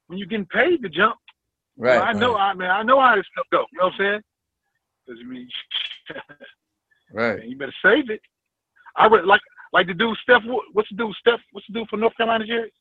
when 0.07 0.19
you 0.19 0.27
getting 0.27 0.47
paid 0.47 0.83
to 0.83 0.89
jump. 0.89 1.17
Right. 1.79 2.01
I 2.01 2.13
know 2.13 2.37
I 2.37 2.55
mean 2.55 2.69
I 2.71 2.83
know 2.83 3.01
how 3.01 3.17
this 3.17 3.25
stuff 3.33 3.47
go. 3.51 3.65
You 3.73 3.79
know 3.79 3.85
what 3.87 3.95
I'm 3.95 3.99
saying? 3.99 4.21
'Cause, 5.07 5.17
I 5.21 5.25
mean 5.29 5.49
Right. 7.13 7.39
man, 7.39 7.51
you 7.51 7.57
better 7.57 7.75
save 7.83 8.11
it. 8.11 8.21
I 8.97 9.07
would 9.07 9.25
like 9.25 9.41
like 9.73 9.87
the 9.87 9.95
dude 9.95 10.17
Steph 10.23 10.43
Wood. 10.45 10.65
What's 10.73 10.89
the 10.91 10.97
dude 10.97 11.15
Steph? 11.17 11.41
What's 11.53 11.67
the 11.67 11.73
dude 11.75 11.89
for 11.89 11.97
North 11.97 12.17
Carolina, 12.17 12.47
Jerry? 12.47 12.73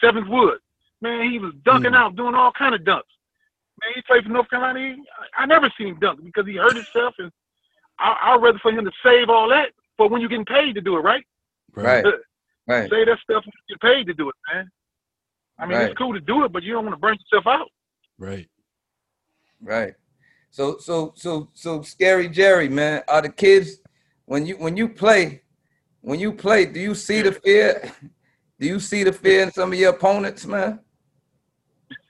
Seventh 0.00 0.28
Wood. 0.28 0.58
Man, 1.00 1.30
he 1.30 1.38
was 1.38 1.52
dunking 1.64 1.92
Mm. 1.92 1.96
out, 1.96 2.16
doing 2.16 2.34
all 2.34 2.52
kind 2.52 2.74
of 2.74 2.80
dunks. 2.82 3.02
Man, 3.80 3.92
he 3.94 4.02
played 4.02 4.24
for 4.24 4.30
North 4.30 4.48
Carolina. 4.50 4.78
He, 4.80 5.02
I, 5.36 5.42
I 5.42 5.46
never 5.46 5.72
seen 5.78 5.88
him 5.88 5.98
dunk 6.00 6.24
because 6.24 6.46
he 6.46 6.56
hurt 6.56 6.74
himself, 6.76 7.14
and 7.18 7.30
I, 8.00 8.16
I'd 8.34 8.42
rather 8.42 8.58
for 8.58 8.72
him 8.72 8.84
to 8.84 8.90
save 9.04 9.28
all 9.28 9.48
that 9.50 9.70
for 9.96 10.08
when 10.08 10.20
you're 10.20 10.30
getting 10.30 10.44
paid 10.44 10.74
to 10.74 10.80
do 10.80 10.96
it, 10.96 11.00
right? 11.00 11.24
Right. 11.74 12.04
Right. 12.66 12.90
Say 12.90 13.04
that 13.04 13.18
stuff 13.20 13.44
when 13.44 13.52
you 13.68 13.76
get 13.76 13.80
paid 13.80 14.06
to 14.08 14.14
do 14.14 14.28
it, 14.28 14.34
man. 14.52 14.70
I 15.58 15.66
mean, 15.66 15.78
Right. 15.78 15.88
it's 15.90 15.98
cool 15.98 16.12
to 16.14 16.20
do 16.20 16.44
it, 16.44 16.52
but 16.52 16.62
you 16.64 16.72
don't 16.72 16.84
want 16.84 16.96
to 16.96 17.00
burn 17.00 17.16
yourself 17.30 17.46
out. 17.46 17.68
Right. 18.18 18.48
Right. 19.62 19.94
So 20.50 20.78
so 20.78 21.12
so 21.16 21.48
so 21.54 21.82
scary 21.82 22.28
Jerry, 22.28 22.68
man. 22.68 23.02
Are 23.08 23.22
the 23.22 23.28
kids 23.28 23.78
when 24.26 24.46
you 24.46 24.56
when 24.56 24.76
you 24.76 24.88
play 24.88 25.42
when 26.00 26.20
you 26.20 26.32
play, 26.32 26.64
do 26.64 26.80
you 26.80 26.94
see 26.94 27.22
the 27.22 27.32
fear? 27.32 27.92
Do 28.60 28.66
you 28.66 28.80
see 28.80 29.04
the 29.04 29.12
fear 29.12 29.42
in 29.42 29.52
some 29.52 29.72
of 29.72 29.78
your 29.78 29.90
opponents, 29.90 30.46
man? 30.46 30.80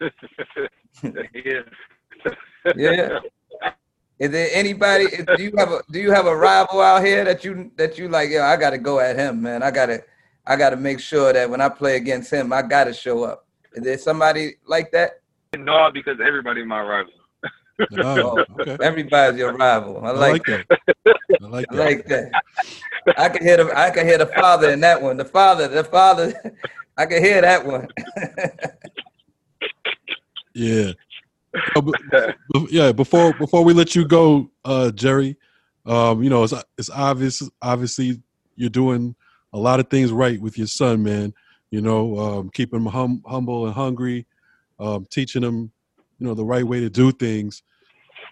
yeah. 0.01 1.61
Yeah. 2.77 3.21
Is 4.19 4.31
there 4.31 4.49
anybody? 4.53 5.07
Do 5.37 5.43
you 5.43 5.53
have 5.57 5.71
a 5.71 5.81
Do 5.91 5.99
you 6.01 6.11
have 6.11 6.27
a 6.27 6.37
rival 6.37 6.81
out 6.81 7.05
here 7.05 7.25
that 7.25 7.45
you 7.45 7.71
that 7.77 7.97
you 7.97 8.09
like? 8.09 8.31
Yeah, 8.31 8.49
I 8.49 8.57
got 8.57 8.71
to 8.71 8.79
go 8.79 8.99
at 8.99 9.17
him, 9.17 9.41
man. 9.41 9.63
I 9.63 9.71
gotta 9.71 10.03
I 10.45 10.57
gotta 10.57 10.77
make 10.77 11.01
sure 11.01 11.33
that 11.33 11.49
when 11.49 11.61
I 11.61 11.69
play 11.69 11.97
against 11.97 12.31
him, 12.33 12.53
I 12.53 12.63
gotta 12.63 12.93
show 12.93 13.25
up. 13.25 13.47
Is 13.75 13.85
there 13.85 13.97
somebody 13.97 14.57
like 14.67 14.91
that? 14.93 15.18
No, 15.57 15.91
because 15.93 16.19
everybody 16.25 16.65
my 16.65 16.83
rival. 16.83 17.13
Oh, 17.99 18.45
okay. 18.61 18.77
Everybody's 18.83 19.39
your 19.39 19.57
rival. 19.57 20.05
I 20.05 20.09
I 20.09 20.13
like, 20.13 20.49
like 20.49 20.67
that. 20.67 20.79
I 21.43 21.47
like 21.47 21.67
I 21.71 21.77
that. 21.77 21.85
like 21.85 22.07
that. 22.07 22.33
I 23.17 23.29
can 23.29 23.43
hear 23.43 23.57
the 23.57 23.79
I 23.79 23.91
can 23.91 24.07
hear 24.07 24.19
the 24.19 24.27
father 24.27 24.71
in 24.71 24.81
that 24.81 25.01
one. 25.01 25.17
The 25.17 25.25
father, 25.25 25.69
the 25.69 25.85
father. 25.85 26.35
I 26.97 27.07
can 27.07 27.23
hear 27.23 27.41
that 27.41 27.65
one. 27.65 27.89
Yeah. 30.55 30.91
Uh, 31.77 31.81
b- 31.81 31.93
b- 32.53 32.67
yeah. 32.71 32.91
Before 32.91 33.33
before 33.33 33.65
we 33.65 33.73
let 33.73 33.95
you 33.95 34.05
go, 34.05 34.51
uh, 34.65 34.91
Jerry, 34.91 35.37
um, 35.87 36.21
you 36.21 36.31
know 36.31 36.43
it's 36.43 36.55
it's 36.77 36.91
obvious. 36.91 37.49
Obviously, 37.63 38.21
you're 38.57 38.69
doing 38.69 39.15
a 39.53 39.59
lot 39.59 39.79
of 39.79 39.89
things 39.89 40.11
right 40.11 40.41
with 40.41 40.59
your 40.59 40.67
son, 40.67 41.05
man. 41.05 41.33
You 41.71 41.81
know, 41.81 42.19
um, 42.19 42.51
keeping 42.53 42.81
him 42.81 42.87
hum, 42.87 43.23
humble 43.25 43.67
and 43.67 43.75
hungry, 43.75 44.27
um, 44.79 45.07
teaching 45.11 45.43
him, 45.43 45.71
you 46.19 46.27
know, 46.27 46.35
the 46.35 46.45
right 46.45 46.65
way 46.65 46.81
to 46.81 46.91
do 46.91 47.13
things. 47.13 47.63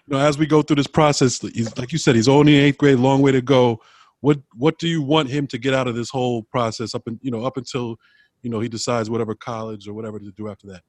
You 0.07 0.17
know, 0.17 0.25
as 0.25 0.37
we 0.37 0.45
go 0.45 0.61
through 0.61 0.77
this 0.77 0.87
process, 0.87 1.43
like 1.43 1.91
you 1.91 1.97
said, 1.97 2.15
he's 2.15 2.27
only 2.27 2.57
in 2.57 2.63
eighth 2.63 2.77
grade, 2.77 2.99
long 2.99 3.21
way 3.21 3.31
to 3.31 3.41
go. 3.41 3.81
What 4.21 4.39
what 4.55 4.79
do 4.79 4.87
you 4.87 5.01
want 5.01 5.29
him 5.29 5.47
to 5.47 5.57
get 5.57 5.73
out 5.73 5.87
of 5.87 5.95
this 5.95 6.09
whole 6.09 6.43
process 6.43 6.95
up 6.95 7.05
and 7.07 7.19
you 7.21 7.29
know 7.29 7.45
up 7.45 7.57
until 7.57 7.97
you 8.41 8.49
know 8.49 8.59
he 8.59 8.67
decides 8.67 9.09
whatever 9.09 9.35
college 9.35 9.87
or 9.87 9.93
whatever 9.93 10.19
to 10.19 10.31
do 10.31 10.49
after 10.49 10.67
that? 10.67 10.81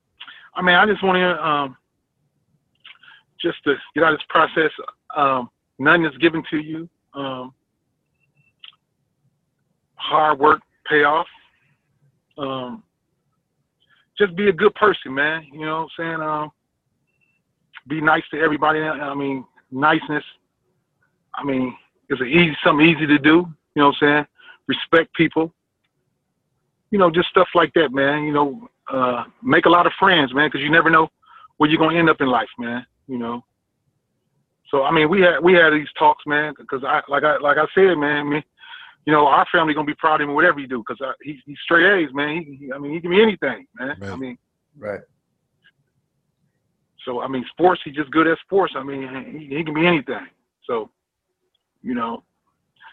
I 0.55 0.63
mean, 0.63 0.75
I 0.75 0.87
just 0.87 1.03
want 1.03 1.17
to 1.17 1.47
um, 1.47 1.77
just 3.41 3.63
to 3.65 3.75
get 3.95 4.05
out 4.05 4.13
of 4.13 4.19
this 4.19 4.27
process. 4.29 4.71
Um, 5.17 5.51
none 5.79 6.05
is 6.05 6.17
given 6.19 6.43
to 6.51 6.59
you. 6.59 6.89
Um, 7.15 7.53
hard 9.97 10.39
work 10.39 10.61
pay 10.89 11.05
off. 11.05 11.27
Um, 12.39 12.83
just 14.19 14.35
be 14.37 14.49
a 14.49 14.53
good 14.53 14.75
person, 14.75 15.15
man. 15.15 15.47
You 15.53 15.67
know 15.67 15.83
what 15.83 16.05
I'm 16.05 16.19
saying? 16.19 16.29
Um, 16.29 16.51
be 17.89 18.01
nice 18.01 18.25
to 18.33 18.41
everybody. 18.41 18.81
I 18.81 19.15
mean, 19.15 19.45
niceness. 19.71 20.25
I 21.35 21.45
mean, 21.45 21.75
it's 22.09 22.21
a 22.21 22.25
easy 22.25 22.57
something 22.65 22.87
easy 22.87 23.07
to 23.07 23.19
do. 23.19 23.47
You 23.75 23.83
know 23.83 23.87
what 23.87 23.97
I'm 24.03 24.09
saying? 24.09 24.27
Respect 24.67 25.15
people. 25.15 25.53
You 26.91 26.99
know, 26.99 27.11
just 27.11 27.29
stuff 27.29 27.49
like 27.55 27.73
that, 27.75 27.93
man. 27.93 28.25
You 28.25 28.33
know, 28.33 28.69
uh, 28.93 29.25
make 29.43 29.67
a 29.67 29.71
lot 29.71 29.87
of 29.87 29.93
friends, 29.99 30.35
man, 30.35 30.49
because 30.49 30.63
you 30.63 30.71
never 30.71 30.91
know 30.91 31.09
where 31.59 31.71
you're 31.71 31.79
gonna 31.79 31.99
end 31.99 32.11
up 32.11 32.21
in 32.21 32.29
life, 32.29 32.49
man. 32.59 32.85
You 33.07 33.19
know. 33.19 33.45
So 34.71 34.85
I 34.85 34.91
mean, 34.91 35.09
we 35.09 35.21
had 35.21 35.39
we 35.43 35.55
had 35.55 35.73
these 35.73 35.89
talks, 35.99 36.25
man, 36.27 36.55
because 36.59 36.83
I 36.85 37.03
like 37.09 37.25
I 37.25 37.39
like 37.39 37.57
I 37.57 37.67
said, 37.75 37.97
man, 37.97 38.29
me, 38.29 38.45
you 39.09 39.15
know, 39.15 39.27
our 39.27 39.47
family 39.51 39.73
gonna 39.73 39.87
be 39.87 39.95
proud 39.95 40.21
of 40.21 40.29
him 40.29 40.35
whatever 40.35 40.61
he 40.61 40.67
do, 40.67 40.85
because 40.87 41.01
uh, 41.01 41.13
he's 41.23 41.39
he's 41.47 41.57
straight 41.65 41.87
A's, 41.87 42.13
man. 42.13 42.43
He, 42.43 42.57
he, 42.67 42.73
I 42.75 42.77
mean, 42.77 42.93
he 42.93 43.01
can 43.01 43.09
be 43.11 43.23
anything, 43.23 43.67
man. 43.81 43.97
I 44.03 44.07
Right. 44.11 44.19
mean, 44.19 44.39
Right. 44.77 45.01
so 47.07 47.23
I 47.23 47.27
mean, 47.27 47.43
sports, 47.51 47.81
he's 47.87 47.95
just 47.95 48.11
good 48.11 48.27
at 48.27 48.39
sports. 48.41 48.75
I 48.77 48.83
mean, 48.83 49.09
he, 49.33 49.57
he 49.57 49.65
can 49.65 49.73
be 49.73 49.87
anything. 49.87 50.27
So, 50.65 50.91
you 51.83 51.95
know, 51.95 52.23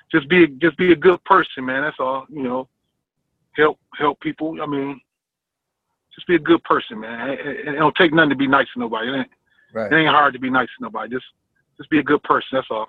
just 0.10 0.30
be 0.30 0.48
just 0.48 0.78
be 0.78 0.94
a 0.94 0.96
good 0.96 1.22
person, 1.26 1.66
man. 1.66 1.82
That's 1.82 2.00
all. 2.00 2.26
You 2.30 2.44
know, 2.44 2.70
help 3.58 3.78
help 3.98 4.18
people. 4.22 4.62
I 4.62 4.66
mean, 4.68 5.02
just 6.14 6.28
be 6.28 6.36
a 6.36 6.40
good 6.40 6.64
person, 6.64 6.98
man. 6.98 7.32
It, 7.32 7.40
it, 7.46 7.68
it 7.68 7.72
don't 7.74 7.94
take 7.98 8.14
nothing 8.14 8.30
to 8.30 8.38
be 8.38 8.48
nice 8.48 8.68
to 8.74 8.80
nobody. 8.80 9.10
It 9.10 9.16
ain't, 9.18 9.30
Right. 9.74 9.92
it 9.92 9.96
ain't 9.98 10.08
hard 10.10 10.32
to 10.32 10.40
be 10.40 10.50
nice 10.50 10.70
to 10.78 10.84
nobody. 10.84 11.14
Just 11.14 11.26
just 11.76 11.90
be 11.90 12.00
a 12.00 12.04
good 12.04 12.24
person. 12.24 12.48
That's 12.54 12.68
all. 12.72 12.88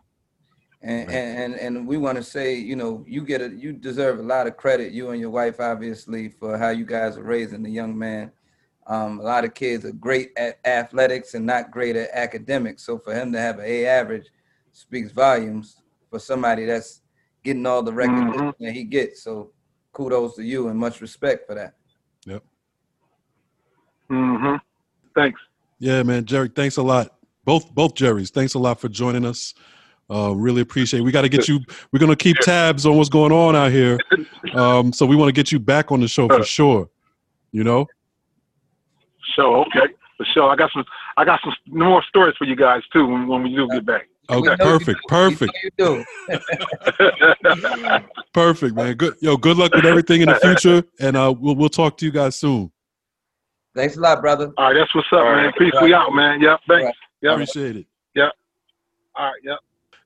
And, 0.82 1.10
and 1.10 1.38
and 1.38 1.54
and 1.54 1.86
we 1.88 1.96
want 1.96 2.16
to 2.16 2.22
say, 2.22 2.54
you 2.54 2.76
know, 2.76 3.04
you 3.08 3.22
get 3.24 3.40
a 3.40 3.48
you 3.48 3.72
deserve 3.72 4.18
a 4.18 4.22
lot 4.22 4.46
of 4.46 4.56
credit, 4.56 4.92
you 4.92 5.10
and 5.10 5.20
your 5.20 5.30
wife, 5.30 5.58
obviously, 5.58 6.28
for 6.28 6.58
how 6.58 6.68
you 6.68 6.84
guys 6.84 7.16
are 7.16 7.22
raising 7.22 7.62
the 7.62 7.70
young 7.70 7.96
man. 7.96 8.30
Um, 8.86 9.18
a 9.18 9.22
lot 9.22 9.44
of 9.44 9.54
kids 9.54 9.84
are 9.84 9.92
great 9.92 10.30
at 10.36 10.58
athletics 10.64 11.34
and 11.34 11.44
not 11.44 11.72
great 11.72 11.96
at 11.96 12.10
academics. 12.12 12.84
So 12.84 12.98
for 12.98 13.12
him 13.14 13.32
to 13.32 13.40
have 13.40 13.58
an 13.58 13.64
A 13.64 13.86
average 13.86 14.28
speaks 14.72 15.10
volumes 15.10 15.82
for 16.08 16.20
somebody 16.20 16.66
that's 16.66 17.00
getting 17.42 17.66
all 17.66 17.82
the 17.82 17.92
recognition 17.92 18.48
Mhm. 18.52 18.54
that 18.60 18.72
he 18.72 18.84
gets. 18.84 19.22
So 19.22 19.50
kudos 19.92 20.36
to 20.36 20.42
you 20.44 20.68
and 20.68 20.78
much 20.78 21.00
respect 21.00 21.46
for 21.48 21.54
that. 21.56 21.74
Yep. 22.26 22.44
Mm-hmm. 24.10 24.56
Thanks. 25.14 25.40
Yeah, 25.78 26.02
man, 26.04 26.24
Jerry, 26.24 26.48
thanks 26.48 26.76
a 26.76 26.82
lot. 26.82 27.18
Both 27.44 27.74
both 27.74 27.94
Jerrys, 27.94 28.30
thanks 28.30 28.54
a 28.54 28.58
lot 28.58 28.80
for 28.80 28.88
joining 28.88 29.24
us. 29.24 29.54
Uh, 30.08 30.32
really 30.36 30.60
appreciate. 30.60 31.00
It. 31.00 31.02
We 31.02 31.12
got 31.12 31.22
to 31.22 31.28
get 31.28 31.48
you. 31.48 31.60
We're 31.92 31.98
gonna 31.98 32.16
keep 32.16 32.36
tabs 32.38 32.86
on 32.86 32.96
what's 32.96 33.08
going 33.08 33.32
on 33.32 33.56
out 33.56 33.72
here. 33.72 33.98
Um, 34.54 34.92
so 34.92 35.04
we 35.04 35.16
want 35.16 35.28
to 35.28 35.32
get 35.32 35.50
you 35.50 35.58
back 35.58 35.90
on 35.90 36.00
the 36.00 36.08
show 36.08 36.28
for 36.28 36.44
sure. 36.44 36.88
You 37.50 37.64
know. 37.64 37.86
So 39.34 39.62
okay, 39.62 39.92
for 40.16 40.24
sure. 40.32 40.48
I 40.48 40.56
got 40.56 40.70
some. 40.72 40.84
I 41.16 41.24
got 41.24 41.40
some 41.42 41.52
more 41.66 42.02
stories 42.08 42.36
for 42.38 42.44
you 42.44 42.54
guys 42.54 42.82
too 42.92 43.06
when, 43.06 43.26
when 43.26 43.42
we 43.42 43.54
do 43.54 43.68
get 43.68 43.84
back. 43.84 44.08
Okay, 44.28 44.50
We 44.50 44.56
perfect, 44.56 45.00
perfect, 45.08 45.52
We 45.62 45.84
know 45.84 46.04
you 46.28 46.38
do. 46.38 47.98
perfect, 48.32 48.74
man. 48.74 48.94
Good, 48.96 49.14
yo, 49.20 49.36
good 49.36 49.56
luck 49.56 49.72
with 49.74 49.84
everything 49.84 50.22
in 50.22 50.28
the 50.28 50.36
future, 50.36 50.82
and 51.00 51.16
uh, 51.16 51.34
we'll 51.38 51.54
we'll 51.54 51.68
talk 51.68 51.96
to 51.98 52.04
you 52.06 52.10
guys 52.12 52.38
soon. 52.38 52.70
Thanks 53.74 53.96
a 53.96 54.00
lot, 54.00 54.20
brother. 54.20 54.52
All 54.56 54.66
right, 54.66 54.74
that's 54.74 54.94
what's 54.94 55.06
up, 55.12 55.24
man. 55.24 55.52
Peace. 55.58 55.72
We 55.82 55.92
out, 55.92 56.12
man. 56.14 56.40
Yep. 56.40 56.60
Thanks. 56.68 56.98
Yep. 57.22 57.32
Appreciate 57.32 57.76
it. 57.76 57.86
Yep. 58.14 58.32
All 59.14 59.26
right. 59.26 59.40
Yep. 59.44 59.58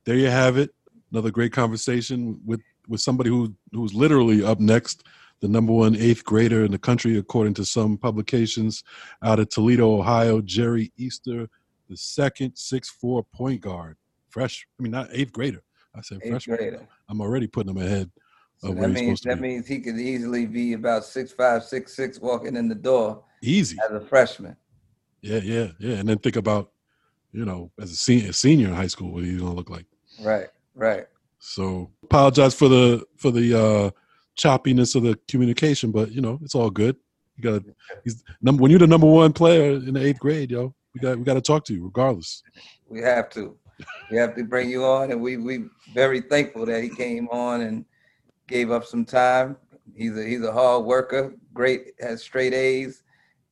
There 0.04 0.16
you 0.16 0.28
have 0.28 0.56
it. 0.56 0.70
Another 1.12 1.30
great 1.30 1.52
conversation 1.52 2.40
with 2.44 2.60
with 2.88 3.00
somebody 3.00 3.30
who 3.30 3.54
who's 3.72 3.94
literally 3.94 4.42
up 4.44 4.60
next, 4.60 5.04
the 5.40 5.48
number 5.48 5.72
one 5.72 5.96
eighth 5.96 6.24
grader 6.24 6.64
in 6.64 6.70
the 6.72 6.78
country, 6.78 7.16
according 7.18 7.54
to 7.54 7.64
some 7.64 7.96
publications 7.98 8.82
out 9.22 9.38
of 9.38 9.48
Toledo, 9.48 9.98
Ohio. 9.98 10.40
Jerry 10.40 10.92
Easter, 10.96 11.48
the 11.88 11.96
second 11.96 12.56
six 12.56 12.88
four 12.90 13.24
point 13.34 13.60
guard, 13.60 13.96
fresh. 14.28 14.66
I 14.78 14.82
mean, 14.82 14.92
not 14.92 15.08
eighth 15.12 15.32
grader. 15.32 15.62
I 15.94 16.00
said 16.02 16.18
Eighth 16.22 16.30
freshman. 16.30 16.56
grader. 16.56 16.88
I'm 17.08 17.20
already 17.20 17.48
putting 17.48 17.70
him 17.74 17.78
ahead 17.82 18.10
So 18.58 18.72
that 18.72 18.88
means 18.90 19.20
that 19.22 19.36
be. 19.36 19.48
means 19.48 19.66
he 19.66 19.80
could 19.80 19.98
easily 19.98 20.46
be 20.46 20.74
about 20.74 21.04
six 21.04 21.32
five, 21.32 21.64
six 21.64 21.94
six 21.94 22.20
walking 22.20 22.54
in 22.56 22.68
the 22.68 22.74
door 22.76 23.24
Easy. 23.42 23.76
as 23.84 23.90
a 23.90 24.00
freshman. 24.00 24.56
Yeah, 25.22 25.38
yeah, 25.42 25.68
yeah. 25.80 25.96
And 25.96 26.08
then 26.08 26.18
think 26.18 26.36
about, 26.36 26.70
you 27.32 27.44
know, 27.44 27.70
as 27.80 27.90
a 27.92 27.96
senior, 27.96 28.32
senior 28.32 28.68
in 28.68 28.74
high 28.74 28.86
school, 28.86 29.12
what 29.12 29.24
he's 29.24 29.40
gonna 29.40 29.54
look 29.54 29.70
like. 29.70 29.86
Right, 30.20 30.48
right. 30.74 31.06
So 31.38 31.90
apologize 32.02 32.54
for 32.54 32.68
the 32.68 33.04
for 33.16 33.30
the 33.30 33.58
uh 33.58 33.90
choppiness 34.36 34.94
of 34.94 35.02
the 35.02 35.18
communication, 35.28 35.90
but 35.90 36.10
you 36.12 36.20
know, 36.20 36.38
it's 36.42 36.54
all 36.54 36.70
good. 36.70 36.96
You 37.36 37.42
gotta 37.42 37.64
he's 38.04 38.22
number 38.42 38.62
when 38.62 38.70
you're 38.70 38.80
the 38.80 38.86
number 38.86 39.06
one 39.06 39.32
player 39.32 39.72
in 39.72 39.94
the 39.94 40.04
eighth 40.04 40.20
grade, 40.20 40.50
yo, 40.50 40.74
we 40.94 41.00
got 41.00 41.18
we 41.18 41.24
gotta 41.24 41.40
talk 41.40 41.64
to 41.66 41.74
you 41.74 41.84
regardless. 41.84 42.42
We 42.88 43.00
have 43.00 43.30
to. 43.30 43.56
We 44.10 44.18
have 44.18 44.34
to 44.34 44.44
bring 44.44 44.68
you 44.68 44.84
on, 44.84 45.10
and 45.10 45.22
we 45.22 45.36
we 45.36 45.64
very 45.94 46.20
thankful 46.20 46.66
that 46.66 46.82
he 46.82 46.90
came 46.90 47.28
on 47.28 47.62
and 47.62 47.84
gave 48.46 48.70
up 48.70 48.84
some 48.84 49.04
time. 49.04 49.56
He's 49.94 50.16
a 50.16 50.24
he's 50.24 50.42
a 50.42 50.52
hard 50.52 50.84
worker, 50.84 51.34
great, 51.54 51.92
has 52.00 52.22
straight 52.22 52.52
A's, 52.52 53.02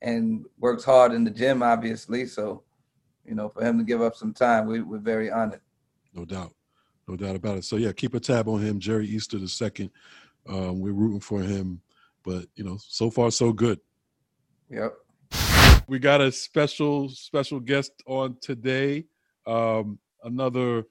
and 0.02 0.44
works 0.58 0.84
hard 0.84 1.12
in 1.12 1.24
the 1.24 1.30
gym, 1.30 1.62
obviously. 1.62 2.26
So, 2.26 2.62
you 3.28 3.34
know, 3.34 3.48
for 3.48 3.62
him 3.62 3.78
to 3.78 3.84
give 3.84 4.00
up 4.00 4.16
some 4.16 4.32
time, 4.32 4.66
we, 4.66 4.80
we're 4.80 4.98
very 4.98 5.30
honored. 5.30 5.60
No 6.14 6.24
doubt. 6.24 6.54
No 7.06 7.16
doubt 7.16 7.36
about 7.36 7.58
it. 7.58 7.64
So 7.64 7.76
yeah, 7.76 7.92
keep 7.92 8.14
a 8.14 8.20
tab 8.20 8.48
on 8.48 8.60
him, 8.60 8.80
Jerry 8.80 9.06
Easter 9.06 9.38
the 9.38 9.48
second. 9.48 9.90
Um, 10.48 10.80
we're 10.80 10.92
rooting 10.92 11.20
for 11.20 11.40
him. 11.40 11.80
But 12.24 12.46
you 12.56 12.64
know, 12.64 12.78
so 12.80 13.10
far 13.10 13.30
so 13.30 13.52
good. 13.52 13.80
Yep. 14.70 14.94
we 15.88 15.98
got 15.98 16.20
a 16.20 16.30
special 16.30 17.08
special 17.08 17.58
guest 17.58 17.92
on 18.06 18.36
today 18.42 19.06
um 19.46 19.98
another 20.24 20.84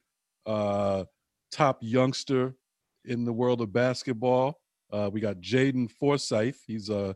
uh 0.47 1.03
top 1.51 1.77
youngster 1.81 2.55
in 3.05 3.23
the 3.23 3.31
world 3.31 3.61
of 3.61 3.71
basketball 3.71 4.59
uh 4.91 5.09
we 5.13 5.21
got 5.21 5.39
jaden 5.41 5.89
forsyth 5.91 6.63
he's 6.65 6.89
uh, 6.89 7.13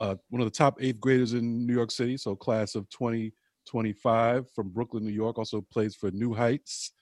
uh 0.00 0.16
one 0.30 0.42
of 0.42 0.46
the 0.46 0.56
top 0.56 0.78
eighth 0.80 0.98
graders 0.98 1.32
in 1.32 1.64
new 1.64 1.74
york 1.74 1.92
city 1.92 2.16
so 2.16 2.34
class 2.34 2.74
of 2.74 2.90
2025 3.70 4.50
from 4.54 4.68
brooklyn 4.70 5.04
new 5.04 5.12
york 5.12 5.38
also 5.38 5.60
plays 5.60 5.94
for 5.94 6.10
new 6.10 6.34
heights 6.34 6.92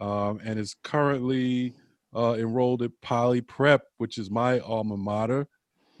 um 0.00 0.40
and 0.44 0.58
is 0.58 0.74
currently 0.82 1.74
uh 2.14 2.34
enrolled 2.34 2.82
at 2.82 2.90
poly 3.02 3.40
prep 3.40 3.82
which 3.98 4.18
is 4.18 4.30
my 4.30 4.58
alma 4.60 4.96
mater 4.96 5.46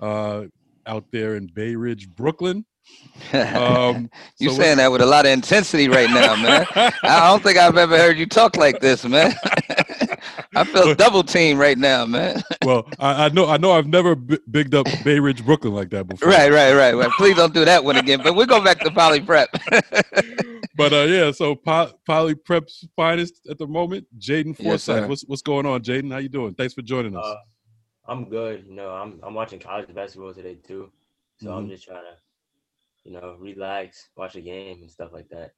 uh 0.00 0.44
out 0.86 1.04
there 1.10 1.36
in 1.36 1.46
bay 1.46 1.74
ridge 1.74 2.08
brooklyn 2.08 2.64
um, 3.32 4.10
you 4.38 4.50
so 4.50 4.56
saying 4.56 4.76
that 4.78 4.92
with 4.92 5.00
a 5.00 5.06
lot 5.06 5.26
of 5.26 5.32
intensity 5.32 5.88
right 5.88 6.10
now, 6.10 6.36
man. 6.36 6.66
I 7.02 7.28
don't 7.28 7.42
think 7.42 7.58
I've 7.58 7.76
ever 7.76 7.96
heard 7.96 8.18
you 8.18 8.26
talk 8.26 8.56
like 8.56 8.80
this, 8.80 9.04
man. 9.04 9.34
I 10.56 10.64
feel 10.64 10.94
double 10.94 11.22
team 11.22 11.58
right 11.58 11.76
now, 11.78 12.06
man. 12.06 12.42
well, 12.64 12.88
I, 12.98 13.26
I 13.26 13.28
know, 13.30 13.46
I 13.48 13.56
know, 13.56 13.72
I've 13.72 13.86
never 13.86 14.14
b- 14.14 14.38
bigged 14.50 14.74
up 14.74 14.86
Bay 15.04 15.18
Ridge, 15.18 15.44
Brooklyn 15.44 15.74
like 15.74 15.90
that 15.90 16.06
before. 16.06 16.28
Right, 16.28 16.50
right, 16.50 16.72
right. 16.74 16.94
Well, 16.94 17.10
please 17.16 17.36
don't 17.36 17.52
do 17.54 17.64
that 17.64 17.82
one 17.84 17.96
again. 17.96 18.20
But 18.22 18.34
we'll 18.34 18.46
go 18.46 18.62
back 18.62 18.78
to 18.80 18.90
poly 18.90 19.20
prep. 19.20 19.48
But 20.76 20.92
uh, 20.92 21.02
yeah, 21.02 21.30
so 21.30 21.54
Poly, 21.54 21.92
Poly 22.04 22.34
Prep's 22.34 22.84
finest 22.96 23.46
at 23.48 23.58
the 23.58 23.66
moment, 23.66 24.08
Jaden 24.18 24.56
Forsyth. 24.56 24.80
sir. 24.80 25.06
what's 25.06 25.22
what's 25.22 25.40
going 25.42 25.66
on, 25.66 25.82
Jaden? 25.84 26.10
How 26.10 26.18
you 26.18 26.28
doing? 26.28 26.52
Thanks 26.54 26.74
for 26.74 26.82
joining 26.82 27.16
us. 27.16 27.24
Uh, 27.24 27.36
I'm 28.08 28.28
good. 28.28 28.64
You 28.66 28.74
know, 28.74 28.90
I'm 28.90 29.20
I'm 29.22 29.34
watching 29.34 29.60
college 29.60 29.94
basketball 29.94 30.34
today 30.34 30.56
too, 30.66 30.90
so 31.36 31.52
I'm 31.52 31.66
Mhm. 31.66 31.70
just 31.70 31.84
trying 31.84 32.02
to, 32.02 32.16
you 33.08 33.12
know, 33.12 33.36
relax, 33.38 34.08
watch 34.16 34.34
a 34.34 34.40
game 34.40 34.78
and 34.80 34.90
stuff 34.90 35.10
like 35.12 35.28
that. 35.28 35.52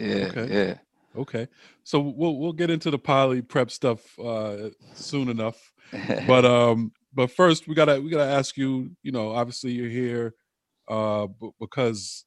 yeah, 0.00 0.30
Okay. 0.34 0.48
yeah. 0.68 0.74
Okay, 1.16 1.48
so 1.84 2.00
we'll 2.00 2.38
we'll 2.38 2.52
get 2.52 2.70
into 2.70 2.90
the 2.90 2.98
Poly 2.98 3.42
Prep 3.42 3.70
stuff 3.70 4.18
uh, 4.18 4.70
soon 4.92 5.28
enough. 5.28 5.72
but 6.26 6.44
um 6.44 6.92
but 7.12 7.30
first 7.30 7.68
we 7.68 7.74
gotta 7.74 8.00
we 8.00 8.10
gotta 8.10 8.30
ask 8.30 8.56
you 8.56 8.90
you 9.02 9.12
know 9.12 9.30
obviously 9.32 9.72
you're 9.72 9.88
here 9.88 10.34
uh 10.88 11.26
b- 11.26 11.50
because 11.60 12.24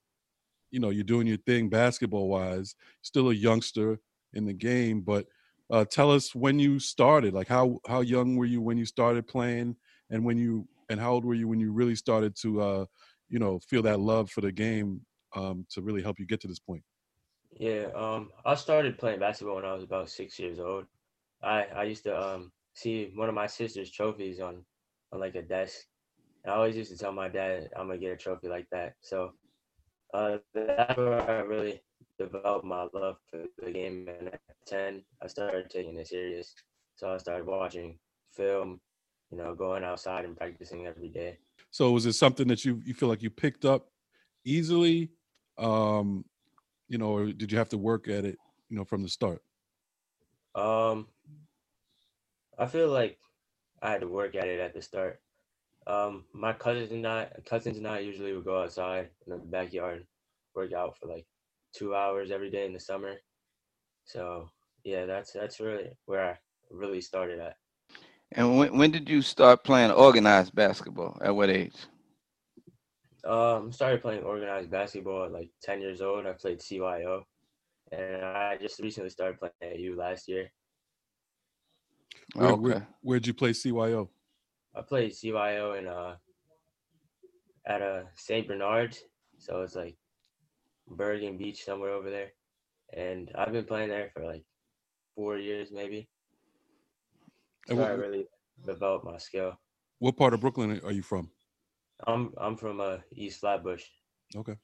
you 0.72 0.80
know 0.80 0.90
you're 0.90 1.04
doing 1.04 1.28
your 1.28 1.38
thing 1.38 1.70
basketball 1.70 2.28
wise 2.30 2.76
still 3.02 3.30
a 3.30 3.34
youngster 3.34 4.00
in 4.34 4.46
the 4.46 4.54
game 4.54 5.02
but 5.02 5.26
uh 5.72 5.86
tell 5.86 6.12
us 6.12 6.34
when 6.36 6.60
you 6.60 6.80
started. 6.80 7.34
Like 7.34 7.48
how 7.48 7.80
how 7.88 8.02
young 8.02 8.36
were 8.36 8.46
you 8.46 8.62
when 8.62 8.78
you 8.78 8.86
started 8.86 9.28
playing? 9.28 9.76
And 10.10 10.24
when 10.24 10.38
you 10.38 10.68
and 10.90 11.00
how 11.00 11.14
old 11.14 11.26
were 11.26 11.34
you 11.34 11.48
when 11.48 11.60
you 11.60 11.72
really 11.74 11.96
started 11.96 12.36
to 12.42 12.62
uh 12.62 12.86
you 13.30 13.40
know 13.40 13.60
feel 13.60 13.82
that 13.84 14.00
love 14.00 14.30
for 14.32 14.42
the 14.42 14.52
game 14.52 15.02
um 15.36 15.66
to 15.72 15.82
really 15.82 16.02
help 16.02 16.20
you 16.20 16.26
get 16.26 16.40
to 16.42 16.48
this 16.48 16.60
point 16.60 16.84
Yeah, 17.60 17.88
um, 17.96 18.30
I 18.46 18.56
started 18.56 19.00
playing 19.00 19.20
basketball 19.20 19.56
when 19.56 19.66
I 19.66 19.74
was 19.74 19.84
about 19.84 20.10
six 20.10 20.38
years 20.38 20.60
old. 20.60 20.86
I 21.42 21.64
I 21.76 21.84
used 21.84 22.04
to 22.04 22.20
um 22.20 22.52
see 22.74 23.12
one 23.16 23.30
of 23.30 23.36
my 23.36 23.48
sister's 23.48 23.92
trophies 23.92 24.40
on 24.40 24.64
on 25.12 25.20
like 25.20 25.36
a 25.36 25.42
desk. 25.42 25.80
And 26.44 26.54
I 26.54 26.58
always 26.58 26.78
used 26.78 26.92
to 26.92 26.98
tell 26.98 27.12
my 27.12 27.30
dad 27.30 27.70
I'm 27.76 27.88
gonna 27.88 27.98
get 27.98 28.12
a 28.12 28.18
trophy 28.18 28.48
like 28.48 28.68
that. 28.72 28.94
So 29.02 29.32
uh, 30.14 30.38
that's 30.54 30.98
where 30.98 31.30
I 31.30 31.40
really 31.42 31.82
developed 32.20 32.66
my 32.66 32.88
love 32.94 33.18
for 33.30 33.46
the 33.64 33.72
game. 33.72 34.08
And 34.08 34.28
at 34.30 34.40
ten, 34.68 35.04
I 35.22 35.28
started 35.28 35.70
taking 35.70 35.98
it 35.98 36.08
serious. 36.08 36.54
So 36.96 37.14
I 37.14 37.18
started 37.18 37.46
watching 37.46 37.98
film, 38.34 38.80
you 39.32 39.38
know, 39.38 39.56
going 39.56 39.84
outside 39.84 40.26
and 40.26 40.38
practicing 40.38 40.86
every 40.86 41.10
day. 41.10 41.38
So 41.72 41.92
was 41.92 42.06
it 42.06 42.14
something 42.14 42.48
that 42.50 42.64
you 42.66 42.82
you 42.86 42.94
feel 42.94 43.10
like 43.10 43.24
you 43.24 43.30
picked 43.30 43.66
up 43.66 43.88
easily, 44.46 45.10
um, 45.58 46.24
you 46.88 46.98
know, 46.98 47.10
or 47.12 47.26
did 47.32 47.52
you 47.52 47.58
have 47.58 47.70
to 47.70 47.78
work 47.78 48.08
at 48.08 48.26
it, 48.26 48.38
you 48.70 48.78
know, 48.78 48.86
from 48.86 49.04
the 49.04 49.10
start? 49.10 49.42
Um, 50.56 51.08
I 52.58 52.66
feel 52.68 52.90
like 52.90 53.20
I 53.82 53.92
had 53.92 54.02
to 54.02 54.08
work 54.08 54.36
at 54.36 54.48
it 54.48 54.60
at 54.60 54.74
the 54.74 54.82
start. 54.82 55.22
Um, 55.88 56.26
my 56.34 56.54
cousins 56.54 56.92
and 56.92 57.06
I, 57.08 57.30
cousins 57.46 57.78
and 57.78 57.88
I 57.88 58.00
usually 58.00 58.34
would 58.34 58.46
go 58.46 58.62
outside 58.62 59.10
in 59.26 59.34
the 59.34 59.38
backyard, 59.38 60.06
work 60.56 60.74
out 60.74 60.98
for 60.98 61.08
like 61.08 61.26
two 61.74 61.96
hours 61.96 62.32
every 62.32 62.50
day 62.50 62.66
in 62.66 62.74
the 62.74 62.80
summer. 62.80 63.16
So 64.06 64.50
yeah, 64.84 65.06
that's 65.06 65.32
that's 65.32 65.60
really 65.60 65.98
where 66.06 66.26
I 66.26 66.38
really 66.72 67.02
started 67.02 67.40
at. 67.40 67.56
And 68.32 68.58
when 68.58 68.78
when 68.78 68.92
did 68.92 69.10
you 69.10 69.22
start 69.22 69.64
playing 69.64 69.92
organized 69.92 70.56
basketball? 70.56 71.18
At 71.22 71.36
what 71.36 71.50
age? 71.50 71.88
Um, 73.28 73.72
started 73.74 74.02
playing 74.02 74.24
organized 74.24 74.72
basketball 74.72 75.26
at 75.26 75.32
like 75.34 75.50
ten 75.62 75.82
years 75.82 76.02
old. 76.02 76.26
I 76.26 76.32
played 76.34 76.60
CYO, 76.60 77.24
and 77.92 78.24
I 78.24 78.58
just 78.58 78.80
recently 78.80 79.10
started 79.10 79.38
playing 79.40 79.74
at 79.74 79.80
U 79.80 79.96
last 79.98 80.28
year. 80.30 80.52
Where, 82.36 82.52
Okay. 82.52 82.62
where, 82.62 82.88
where'd 83.02 83.28
you 83.28 83.34
play 83.34 83.52
CYO? 83.52 84.10
I 84.76 84.82
played 84.82 85.12
CYO 85.12 85.78
in 85.78 85.88
uh 85.88 86.16
at 87.66 87.82
a 87.82 88.08
Saint 88.16 88.48
Bernard, 88.48 88.98
so 89.38 89.62
it's 89.62 89.76
like 89.76 89.98
Bergen 90.88 91.38
Beach 91.38 91.66
somewhere 91.66 91.92
over 91.92 92.10
there, 92.10 92.32
and 92.94 93.30
I've 93.36 93.52
been 93.52 93.66
playing 93.66 93.90
there 93.90 94.10
for 94.14 94.24
like 94.24 94.46
four 95.16 95.38
years 95.38 95.70
maybe. 95.72 96.08
And 97.68 97.78
So 97.80 97.84
I 97.84 97.90
really 97.90 98.26
developed 98.66 99.04
my 99.04 99.18
skill. 99.18 99.60
what 100.00 100.16
part 100.16 100.34
of 100.34 100.40
Brooklyn 100.40 100.80
are 100.86 100.94
you 100.94 101.02
from? 101.02 101.30
I'm 102.06 102.34
I'm 102.38 102.56
from 102.56 102.80
uh 102.80 102.98
East 103.12 103.40
Flatbush. 103.40 103.84
Okay. 104.36 104.56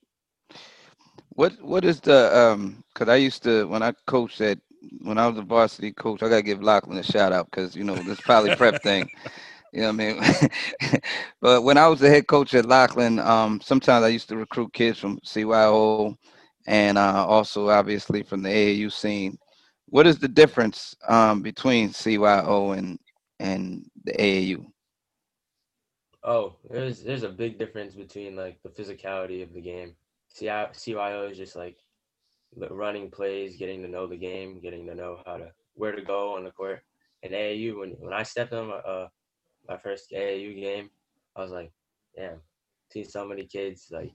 What 1.29 1.53
what 1.61 1.83
is 1.85 1.99
the 2.01 2.35
um? 2.37 2.83
Because 2.93 3.09
I 3.09 3.15
used 3.15 3.43
to 3.43 3.67
when 3.67 3.81
I 3.83 3.93
coached 4.05 4.41
at 4.41 4.59
when 5.01 5.17
I 5.17 5.27
was 5.27 5.37
a 5.37 5.41
varsity 5.41 5.91
coach, 5.91 6.21
I 6.23 6.29
gotta 6.29 6.41
give 6.43 6.61
Loughlin 6.63 6.97
a 6.97 7.03
shout 7.03 7.31
out 7.33 7.49
because 7.49 7.75
you 7.75 7.83
know 7.83 8.01
this 8.03 8.21
poly 8.21 8.51
prep 8.51 8.81
thing. 8.81 9.09
You 9.73 9.81
know 9.81 9.87
what 9.87 9.93
I 9.93 9.97
mean? 9.97 11.01
but 11.41 11.63
when 11.63 11.77
I 11.77 11.87
was 11.87 11.99
the 11.99 12.09
head 12.09 12.27
coach 12.27 12.53
at 12.53 12.65
Loughlin, 12.65 13.19
um, 13.19 13.59
sometimes 13.61 14.03
I 14.03 14.09
used 14.09 14.29
to 14.29 14.37
recruit 14.37 14.73
kids 14.73 14.99
from 14.99 15.19
CYO 15.25 16.05
and 16.67 16.97
uh, 16.97 17.13
also 17.15 17.69
obviously 17.69 18.23
from 18.23 18.43
the 18.43 18.49
AAU 18.49 18.89
scene. 18.89 19.37
What 19.87 20.05
is 20.05 20.19
the 20.19 20.27
difference 20.27 20.95
um, 21.07 21.41
between 21.41 21.89
CYO 21.89 22.77
and 22.77 22.99
and 23.39 23.89
the 24.03 24.13
AAU? 24.19 24.72
Oh, 26.25 26.55
there's 26.69 27.03
there's 27.03 27.23
a 27.23 27.29
big 27.29 27.59
difference 27.59 27.95
between 27.95 28.35
like 28.35 28.61
the 28.63 28.69
physicality 28.69 29.43
of 29.43 29.53
the 29.53 29.61
game. 29.61 29.95
CYO 30.33 31.29
is 31.29 31.37
just 31.37 31.55
like 31.55 31.77
running 32.69 33.09
plays, 33.11 33.57
getting 33.57 33.81
to 33.81 33.87
know 33.87 34.07
the 34.07 34.17
game, 34.17 34.61
getting 34.61 34.85
to 34.87 34.95
know 34.95 35.21
how 35.25 35.37
to 35.37 35.51
where 35.75 35.95
to 35.95 36.01
go 36.01 36.35
on 36.35 36.43
the 36.43 36.51
court. 36.51 36.81
And 37.23 37.33
AAU, 37.33 37.79
when 37.79 37.89
when 37.99 38.13
I 38.13 38.23
stepped 38.23 38.53
on 38.53 38.67
my, 38.67 38.75
uh, 38.75 39.07
my 39.67 39.77
first 39.77 40.11
AAU 40.11 40.55
game, 40.59 40.89
I 41.35 41.41
was 41.41 41.51
like, 41.51 41.71
damn, 42.15 42.39
seen 42.91 43.05
so 43.05 43.25
many 43.25 43.45
kids 43.45 43.87
like 43.91 44.11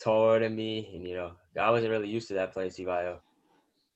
taller 0.00 0.40
than 0.40 0.54
me, 0.54 0.90
and 0.94 1.06
you 1.06 1.16
know, 1.16 1.32
I 1.60 1.70
wasn't 1.70 1.90
really 1.90 2.08
used 2.08 2.28
to 2.28 2.34
that 2.34 2.52
playing 2.52 2.70
CYO, 2.70 3.18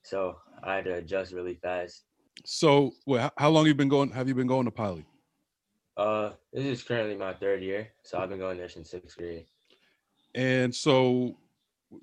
so 0.02 0.36
I 0.62 0.76
had 0.76 0.84
to 0.86 0.94
adjust 0.94 1.32
really 1.32 1.54
fast. 1.54 2.04
So, 2.44 2.92
well, 3.06 3.30
how 3.36 3.50
long 3.50 3.66
you 3.66 3.74
been 3.74 3.88
going? 3.88 4.10
Have 4.10 4.28
you 4.28 4.34
been 4.34 4.46
going 4.46 4.64
to 4.64 4.70
Poly? 4.70 5.06
Uh, 5.96 6.30
this 6.52 6.64
is 6.64 6.82
currently 6.82 7.16
my 7.16 7.34
third 7.34 7.62
year, 7.62 7.88
so 8.02 8.18
I've 8.18 8.30
been 8.30 8.38
going 8.38 8.58
there 8.58 8.68
since 8.68 8.90
sixth 8.90 9.16
grade. 9.16 9.44
And 10.34 10.74
so, 10.74 11.36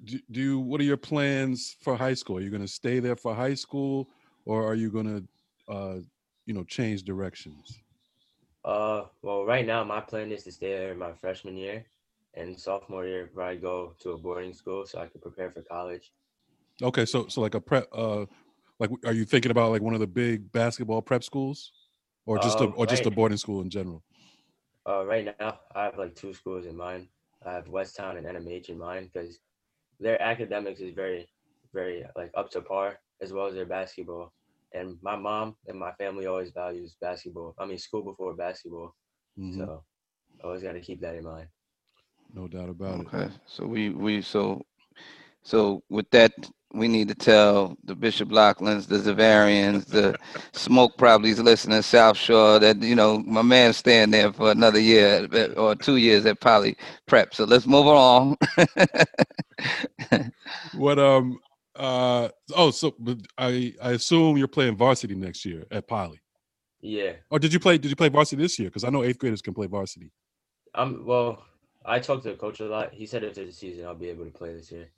do, 0.04 0.20
do 0.30 0.40
you, 0.40 0.60
what 0.60 0.80
are 0.80 0.84
your 0.84 0.98
plans 0.98 1.76
for 1.82 1.96
high 1.96 2.14
school? 2.14 2.38
Are 2.38 2.42
you 2.42 2.52
going 2.52 2.62
to 2.62 2.68
stay 2.68 3.00
there 3.00 3.16
for 3.16 3.34
high 3.34 3.56
school, 3.56 4.08
or 4.46 4.64
are 4.66 4.76
you 4.76 4.92
going 4.92 5.08
to, 5.68 5.74
uh, 5.74 5.96
you 6.46 6.54
know, 6.54 6.64
change 6.64 7.04
directions? 7.04 7.82
Uh, 8.64 9.06
well, 9.22 9.46
right 9.46 9.66
now 9.66 9.84
my 9.84 10.02
plan 10.02 10.32
is 10.32 10.44
to 10.44 10.52
stay 10.52 10.78
there 10.78 10.94
my 10.94 11.14
freshman 11.14 11.58
year, 11.58 11.86
and 12.36 12.60
sophomore 12.60 13.06
year 13.06 13.30
I 13.42 13.56
go 13.56 13.96
to 14.02 14.12
a 14.12 14.18
boarding 14.18 14.54
school 14.54 14.86
so 14.86 15.00
I 15.00 15.08
can 15.08 15.22
prepare 15.22 15.50
for 15.50 15.62
college. 15.62 16.12
Okay, 16.82 17.06
so 17.06 17.28
so 17.28 17.42
like 17.42 17.56
a 17.56 17.62
prep, 17.62 17.88
uh, 17.92 18.26
like 18.80 18.92
are 19.06 19.14
you 19.14 19.26
thinking 19.26 19.52
about 19.52 19.72
like 19.72 19.82
one 19.82 19.94
of 19.94 20.00
the 20.00 20.08
big 20.08 20.52
basketball 20.52 21.02
prep 21.02 21.24
schools, 21.24 21.72
or 22.30 22.38
just 22.38 22.61
uh, 22.61 22.65
a 22.65 22.67
or 22.67 22.86
right, 22.86 22.89
just 22.89 23.05
a 23.07 23.11
boarding 23.11 23.39
school 23.39 23.61
in 23.61 23.69
general? 23.71 24.03
Uh, 24.88 25.03
right 25.03 25.25
now 25.39 25.59
I 25.75 25.86
have 25.86 25.97
like 25.97 26.15
two 26.15 26.34
schools 26.34 26.67
in 26.67 26.77
mind. 26.77 27.07
I 27.43 27.53
have 27.53 27.65
Westtown 27.65 28.17
and 28.17 28.27
NMH 28.27 28.69
in 28.69 28.77
mind 28.77 29.09
because 29.11 29.39
their 29.99 30.21
academics 30.21 30.80
is 30.80 30.93
very, 30.93 31.27
very 31.73 32.05
like 32.15 32.32
up 32.36 32.51
to 32.51 32.61
par 32.61 32.99
as 33.21 33.34
well 33.34 33.47
as 33.47 33.55
their 33.55 33.65
basketball. 33.65 34.32
And 34.73 34.97
my 35.01 35.15
mom 35.15 35.55
and 35.67 35.80
my 35.80 35.91
family 35.93 36.27
always 36.27 36.51
values 36.51 36.95
basketball. 37.01 37.55
I 37.57 37.65
mean, 37.65 37.80
school 37.80 38.03
before 38.03 38.36
basketball. 38.36 38.93
Mm-hmm. 39.39 39.59
So 39.59 39.84
I 40.43 40.45
always 40.45 40.61
got 40.61 40.73
to 40.73 40.82
keep 40.82 41.01
that 41.01 41.15
in 41.15 41.23
mind. 41.23 41.47
No 42.36 42.47
doubt 42.47 42.69
about 42.69 43.07
okay. 43.07 43.17
it. 43.17 43.23
Okay, 43.23 43.34
so 43.47 43.65
we 43.65 43.89
we 43.89 44.21
so 44.21 44.63
so 45.44 45.84
with 45.90 46.10
that 46.12 46.34
we 46.74 46.88
need 46.88 47.08
to 47.08 47.16
tell 47.16 47.76
the 47.84 47.96
Bishop 47.96 48.32
Loughlin's, 48.32 48.86
the 48.86 48.98
Xaverians, 48.98 49.86
the 49.88 50.16
Smoke 50.52 50.98
probably 50.98 51.32
is 51.32 51.40
listening, 51.40 51.82
South 51.82 52.18
Shore, 52.18 52.60
that 52.60 52.82
you 52.82 52.96
know 52.96 53.20
my 53.20 53.42
man's 53.42 53.78
staying 53.78 54.12
there 54.12 54.32
for 54.32 54.52
another 54.52 54.80
year 54.80 55.28
or 55.58 55.76
two 55.76 55.98
years 55.98 56.26
at 56.26 56.40
Poly 56.40 56.78
Prep. 57.08 57.34
So 57.34 57.46
let's 57.46 57.66
move 57.66 57.88
on. 57.88 58.38
what 60.76 61.00
um 61.00 61.40
uh 61.76 62.30
oh 62.56 62.72
so 62.72 62.94
I 63.38 63.74
I 63.82 63.92
assume 63.92 64.38
you're 64.38 64.48
playing 64.48 64.78
varsity 64.78 65.16
next 65.16 65.46
year 65.46 65.66
at 65.72 65.88
Poly. 65.88 66.22
Yeah. 66.82 67.14
Or 67.32 67.40
did 67.40 67.52
you 67.52 67.60
play 67.60 67.78
did 67.78 67.90
you 67.90 67.96
play 67.96 68.10
varsity 68.10 68.42
this 68.42 68.60
year? 68.60 68.70
Because 68.70 68.84
I 68.84 68.90
know 68.90 69.04
eighth 69.04 69.18
graders 69.18 69.42
can 69.42 69.54
play 69.56 69.68
varsity. 69.68 70.12
Um 70.76 71.04
well 71.06 71.44
I 71.84 72.00
talked 72.00 72.24
to 72.24 72.30
the 72.30 72.36
coach 72.36 72.60
a 72.60 72.66
lot. 72.66 72.94
He 72.94 73.08
said 73.08 73.24
if 73.24 73.34
there's 73.34 73.50
a 73.50 73.54
season 73.54 73.86
I'll 73.86 73.96
be 73.96 74.10
able 74.10 74.26
to 74.26 74.32
play 74.32 74.54
this 74.54 74.72
year. 74.72 74.90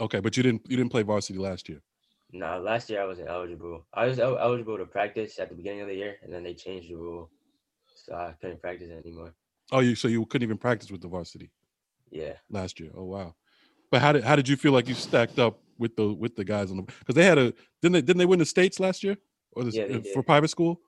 Okay, 0.00 0.20
but 0.20 0.36
you 0.36 0.42
didn't 0.42 0.62
you 0.68 0.76
didn't 0.76 0.90
play 0.90 1.02
varsity 1.02 1.38
last 1.38 1.68
year. 1.68 1.80
No, 2.32 2.46
nah, 2.46 2.56
last 2.56 2.90
year 2.90 3.00
I 3.00 3.06
wasn't 3.06 3.28
eligible. 3.28 3.86
I 3.94 4.06
was 4.06 4.18
eligible 4.18 4.76
to 4.78 4.86
practice 4.86 5.38
at 5.38 5.50
the 5.50 5.54
beginning 5.54 5.82
of 5.82 5.88
the 5.88 5.94
year, 5.94 6.16
and 6.22 6.32
then 6.32 6.42
they 6.42 6.54
changed 6.54 6.90
the 6.90 6.96
rule, 6.96 7.30
so 7.94 8.14
I 8.14 8.34
couldn't 8.40 8.60
practice 8.60 8.90
anymore. 8.90 9.34
Oh, 9.70 9.80
you 9.80 9.94
so 9.94 10.08
you 10.08 10.24
couldn't 10.26 10.46
even 10.46 10.58
practice 10.58 10.90
with 10.90 11.00
the 11.00 11.08
varsity. 11.08 11.50
Yeah. 12.10 12.34
Last 12.50 12.80
year. 12.80 12.90
Oh 12.96 13.04
wow. 13.04 13.34
But 13.90 14.02
how 14.02 14.12
did 14.12 14.24
how 14.24 14.34
did 14.34 14.48
you 14.48 14.56
feel 14.56 14.72
like 14.72 14.88
you 14.88 14.94
stacked 14.94 15.38
up 15.38 15.60
with 15.78 15.94
the 15.96 16.12
with 16.12 16.34
the 16.34 16.44
guys 16.44 16.70
on 16.70 16.78
the 16.78 16.82
because 16.82 17.14
they 17.14 17.24
had 17.24 17.38
a 17.38 17.52
didn't 17.80 17.92
they 17.92 18.02
didn't 18.02 18.18
they 18.18 18.26
win 18.26 18.40
the 18.40 18.46
states 18.46 18.80
last 18.80 19.04
year 19.04 19.16
or 19.52 19.64
the, 19.64 19.70
yeah, 19.70 20.12
for 20.12 20.22
private 20.22 20.48
school? 20.48 20.80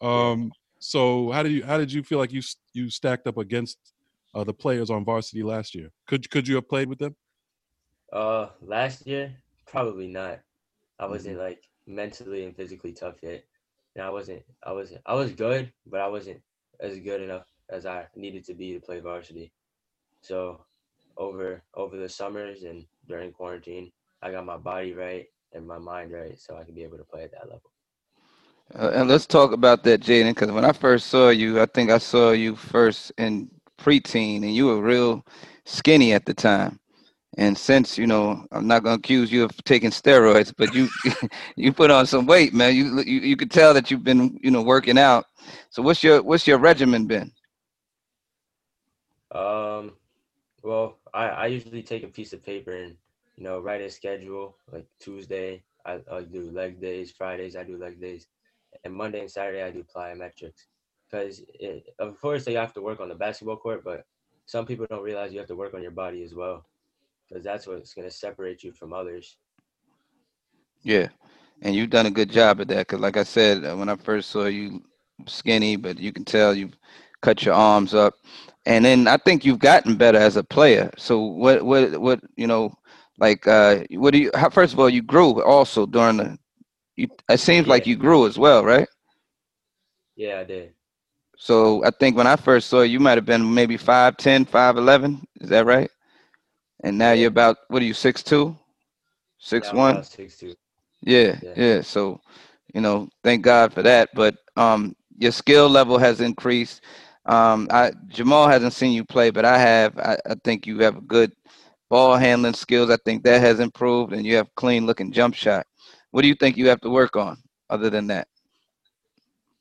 Um. 0.00 0.42
Yeah. 0.44 0.48
So 0.78 1.30
how 1.30 1.42
did 1.42 1.52
you 1.52 1.64
how 1.64 1.78
did 1.78 1.92
you 1.92 2.02
feel 2.02 2.18
like 2.18 2.32
you 2.32 2.42
you 2.72 2.90
stacked 2.90 3.26
up 3.26 3.38
against 3.38 3.78
uh, 4.34 4.44
the 4.44 4.52
players 4.52 4.90
on 4.90 5.04
varsity 5.04 5.42
last 5.42 5.74
year? 5.74 5.90
Could 6.06 6.30
could 6.30 6.46
you 6.46 6.56
have 6.56 6.68
played 6.68 6.88
with 6.88 6.98
them? 6.98 7.16
Uh, 8.14 8.48
last 8.62 9.06
year, 9.08 9.34
probably 9.66 10.06
not. 10.06 10.38
I 11.00 11.06
wasn't 11.06 11.36
mm-hmm. 11.36 11.46
like 11.46 11.64
mentally 11.88 12.44
and 12.44 12.54
physically 12.54 12.92
tough 12.92 13.16
yet, 13.22 13.44
and 13.96 14.04
I 14.04 14.10
wasn't. 14.10 14.42
I 14.62 14.70
wasn't. 14.70 15.00
I 15.04 15.14
was 15.14 15.32
good, 15.32 15.72
but 15.84 16.00
I 16.00 16.06
wasn't 16.06 16.40
as 16.78 17.00
good 17.00 17.20
enough 17.20 17.46
as 17.70 17.86
I 17.86 18.06
needed 18.14 18.44
to 18.44 18.54
be 18.54 18.72
to 18.72 18.80
play 18.80 19.00
varsity. 19.00 19.50
So, 20.20 20.64
over 21.16 21.60
over 21.74 21.96
the 21.96 22.08
summers 22.08 22.62
and 22.62 22.86
during 23.08 23.32
quarantine, 23.32 23.90
I 24.22 24.30
got 24.30 24.46
my 24.46 24.58
body 24.58 24.94
right 24.94 25.26
and 25.52 25.66
my 25.66 25.78
mind 25.78 26.12
right, 26.12 26.38
so 26.38 26.56
I 26.56 26.62
could 26.62 26.76
be 26.76 26.84
able 26.84 26.98
to 26.98 27.04
play 27.04 27.24
at 27.24 27.32
that 27.32 27.48
level. 27.48 27.72
Uh, 28.78 28.92
and 28.94 29.08
let's 29.08 29.26
talk 29.26 29.52
about 29.52 29.82
that, 29.84 30.00
Jaden, 30.00 30.34
because 30.34 30.52
when 30.52 30.64
I 30.64 30.72
first 30.72 31.08
saw 31.08 31.30
you, 31.30 31.60
I 31.60 31.66
think 31.66 31.90
I 31.90 31.98
saw 31.98 32.30
you 32.30 32.54
first 32.54 33.10
in 33.18 33.50
preteen, 33.76 34.36
and 34.36 34.54
you 34.54 34.66
were 34.66 34.80
real 34.80 35.26
skinny 35.64 36.12
at 36.12 36.26
the 36.26 36.34
time. 36.34 36.78
And 37.36 37.58
since 37.58 37.98
you 37.98 38.06
know, 38.06 38.46
I'm 38.52 38.66
not 38.66 38.84
gonna 38.84 38.96
accuse 38.96 39.32
you 39.32 39.44
of 39.44 39.64
taking 39.64 39.90
steroids, 39.90 40.52
but 40.56 40.74
you 40.74 40.88
you 41.56 41.72
put 41.72 41.90
on 41.90 42.06
some 42.06 42.26
weight, 42.26 42.54
man. 42.54 42.74
You, 42.76 43.02
you 43.02 43.20
you 43.20 43.36
could 43.36 43.50
tell 43.50 43.74
that 43.74 43.90
you've 43.90 44.04
been 44.04 44.38
you 44.42 44.50
know 44.50 44.62
working 44.62 44.98
out. 44.98 45.26
So 45.70 45.82
what's 45.82 46.02
your 46.02 46.22
what's 46.22 46.46
your 46.46 46.58
regimen 46.58 47.06
been? 47.06 47.32
Um, 49.32 49.92
well, 50.62 50.98
I 51.12 51.28
I 51.28 51.46
usually 51.46 51.82
take 51.82 52.04
a 52.04 52.08
piece 52.08 52.32
of 52.32 52.44
paper 52.44 52.70
and 52.70 52.96
you 53.36 53.42
know 53.42 53.58
write 53.58 53.80
a 53.80 53.90
schedule. 53.90 54.56
Like 54.70 54.86
Tuesday, 55.00 55.64
I 55.84 56.00
I 56.10 56.22
do 56.22 56.50
leg 56.52 56.80
days. 56.80 57.10
Fridays 57.10 57.56
I 57.56 57.64
do 57.64 57.76
leg 57.76 58.00
days, 58.00 58.28
and 58.84 58.94
Monday 58.94 59.20
and 59.20 59.30
Saturday 59.30 59.62
I 59.62 59.70
do 59.70 59.84
plyometrics. 59.84 60.66
Because 61.10 61.42
of 61.98 62.20
course 62.20 62.46
you 62.46 62.56
have 62.56 62.74
to 62.74 62.82
work 62.82 63.00
on 63.00 63.08
the 63.08 63.14
basketball 63.14 63.56
court, 63.56 63.84
but 63.84 64.04
some 64.46 64.66
people 64.66 64.86
don't 64.88 65.02
realize 65.02 65.32
you 65.32 65.38
have 65.38 65.48
to 65.48 65.56
work 65.56 65.74
on 65.74 65.82
your 65.82 65.92
body 65.92 66.22
as 66.22 66.34
well 66.34 66.64
because 67.28 67.44
that's 67.44 67.66
what's 67.66 67.94
going 67.94 68.08
to 68.08 68.14
separate 68.14 68.62
you 68.62 68.72
from 68.72 68.92
others. 68.92 69.36
Yeah, 70.82 71.08
and 71.62 71.74
you've 71.74 71.90
done 71.90 72.06
a 72.06 72.10
good 72.10 72.30
job 72.30 72.60
at 72.60 72.68
that. 72.68 72.86
Because, 72.86 73.00
like 73.00 73.16
I 73.16 73.22
said, 73.24 73.64
uh, 73.64 73.76
when 73.76 73.88
I 73.88 73.96
first 73.96 74.30
saw 74.30 74.44
you, 74.44 74.82
skinny, 75.26 75.76
but 75.76 75.98
you 75.98 76.12
can 76.12 76.24
tell 76.24 76.54
you've 76.54 76.76
cut 77.22 77.44
your 77.44 77.54
arms 77.54 77.94
up, 77.94 78.14
and 78.66 78.84
then 78.84 79.08
I 79.08 79.16
think 79.16 79.44
you've 79.44 79.58
gotten 79.58 79.96
better 79.96 80.18
as 80.18 80.36
a 80.36 80.44
player. 80.44 80.90
So, 80.98 81.20
what, 81.20 81.64
what, 81.64 82.00
what, 82.00 82.20
you 82.36 82.46
know, 82.46 82.74
like, 83.18 83.46
uh, 83.46 83.84
what 83.92 84.12
do 84.12 84.18
you? 84.18 84.30
How, 84.34 84.50
first 84.50 84.72
of 84.72 84.80
all, 84.80 84.90
you 84.90 85.02
grew 85.02 85.42
also 85.42 85.86
during 85.86 86.18
the. 86.18 86.38
You, 86.96 87.08
it 87.28 87.40
seems 87.40 87.66
yeah. 87.66 87.70
like 87.72 87.86
you 87.86 87.96
grew 87.96 88.26
as 88.26 88.38
well, 88.38 88.64
right? 88.64 88.86
Yeah, 90.16 90.40
I 90.40 90.44
did. 90.44 90.72
So 91.36 91.84
I 91.84 91.90
think 91.90 92.16
when 92.16 92.26
I 92.26 92.36
first 92.36 92.68
saw 92.68 92.82
you, 92.82 92.92
you 92.92 93.00
might 93.00 93.18
have 93.18 93.26
been 93.26 93.52
maybe 93.52 93.76
5'10", 93.76 94.48
5'11". 94.48 95.20
Is 95.40 95.48
that 95.48 95.66
right? 95.66 95.90
And 96.84 96.98
now 96.98 97.12
you're 97.12 97.28
about 97.28 97.58
what 97.68 97.82
are 97.82 97.86
you 97.86 97.94
six 97.94 98.22
two, 98.22 98.56
six 99.38 99.72
yeah, 99.72 99.78
one? 99.78 100.04
Six 100.04 100.38
two. 100.38 100.54
Yeah, 101.02 101.40
yeah, 101.42 101.54
yeah. 101.56 101.80
So, 101.82 102.20
you 102.74 102.80
know, 102.80 103.08
thank 103.22 103.42
God 103.42 103.72
for 103.72 103.82
that. 103.82 104.10
But 104.14 104.36
um, 104.56 104.94
your 105.16 105.32
skill 105.32 105.68
level 105.68 105.98
has 105.98 106.20
increased. 106.20 106.82
Um, 107.26 107.68
I 107.70 107.92
Jamal 108.08 108.48
hasn't 108.48 108.74
seen 108.74 108.92
you 108.92 109.04
play, 109.04 109.30
but 109.30 109.44
I 109.44 109.58
have. 109.58 109.98
I, 109.98 110.18
I 110.28 110.34
think 110.44 110.66
you 110.66 110.78
have 110.80 111.08
good 111.08 111.32
ball 111.90 112.16
handling 112.16 112.54
skills. 112.54 112.90
I 112.90 112.98
think 113.04 113.24
that 113.24 113.40
has 113.40 113.60
improved, 113.60 114.12
and 114.12 114.26
you 114.26 114.36
have 114.36 114.54
clean 114.56 114.86
looking 114.86 115.12
jump 115.12 115.34
shot. 115.34 115.66
What 116.10 116.22
do 116.22 116.28
you 116.28 116.34
think 116.34 116.56
you 116.56 116.68
have 116.68 116.80
to 116.82 116.90
work 116.90 117.16
on 117.16 117.38
other 117.70 117.90
than 117.90 118.08
that? 118.08 118.28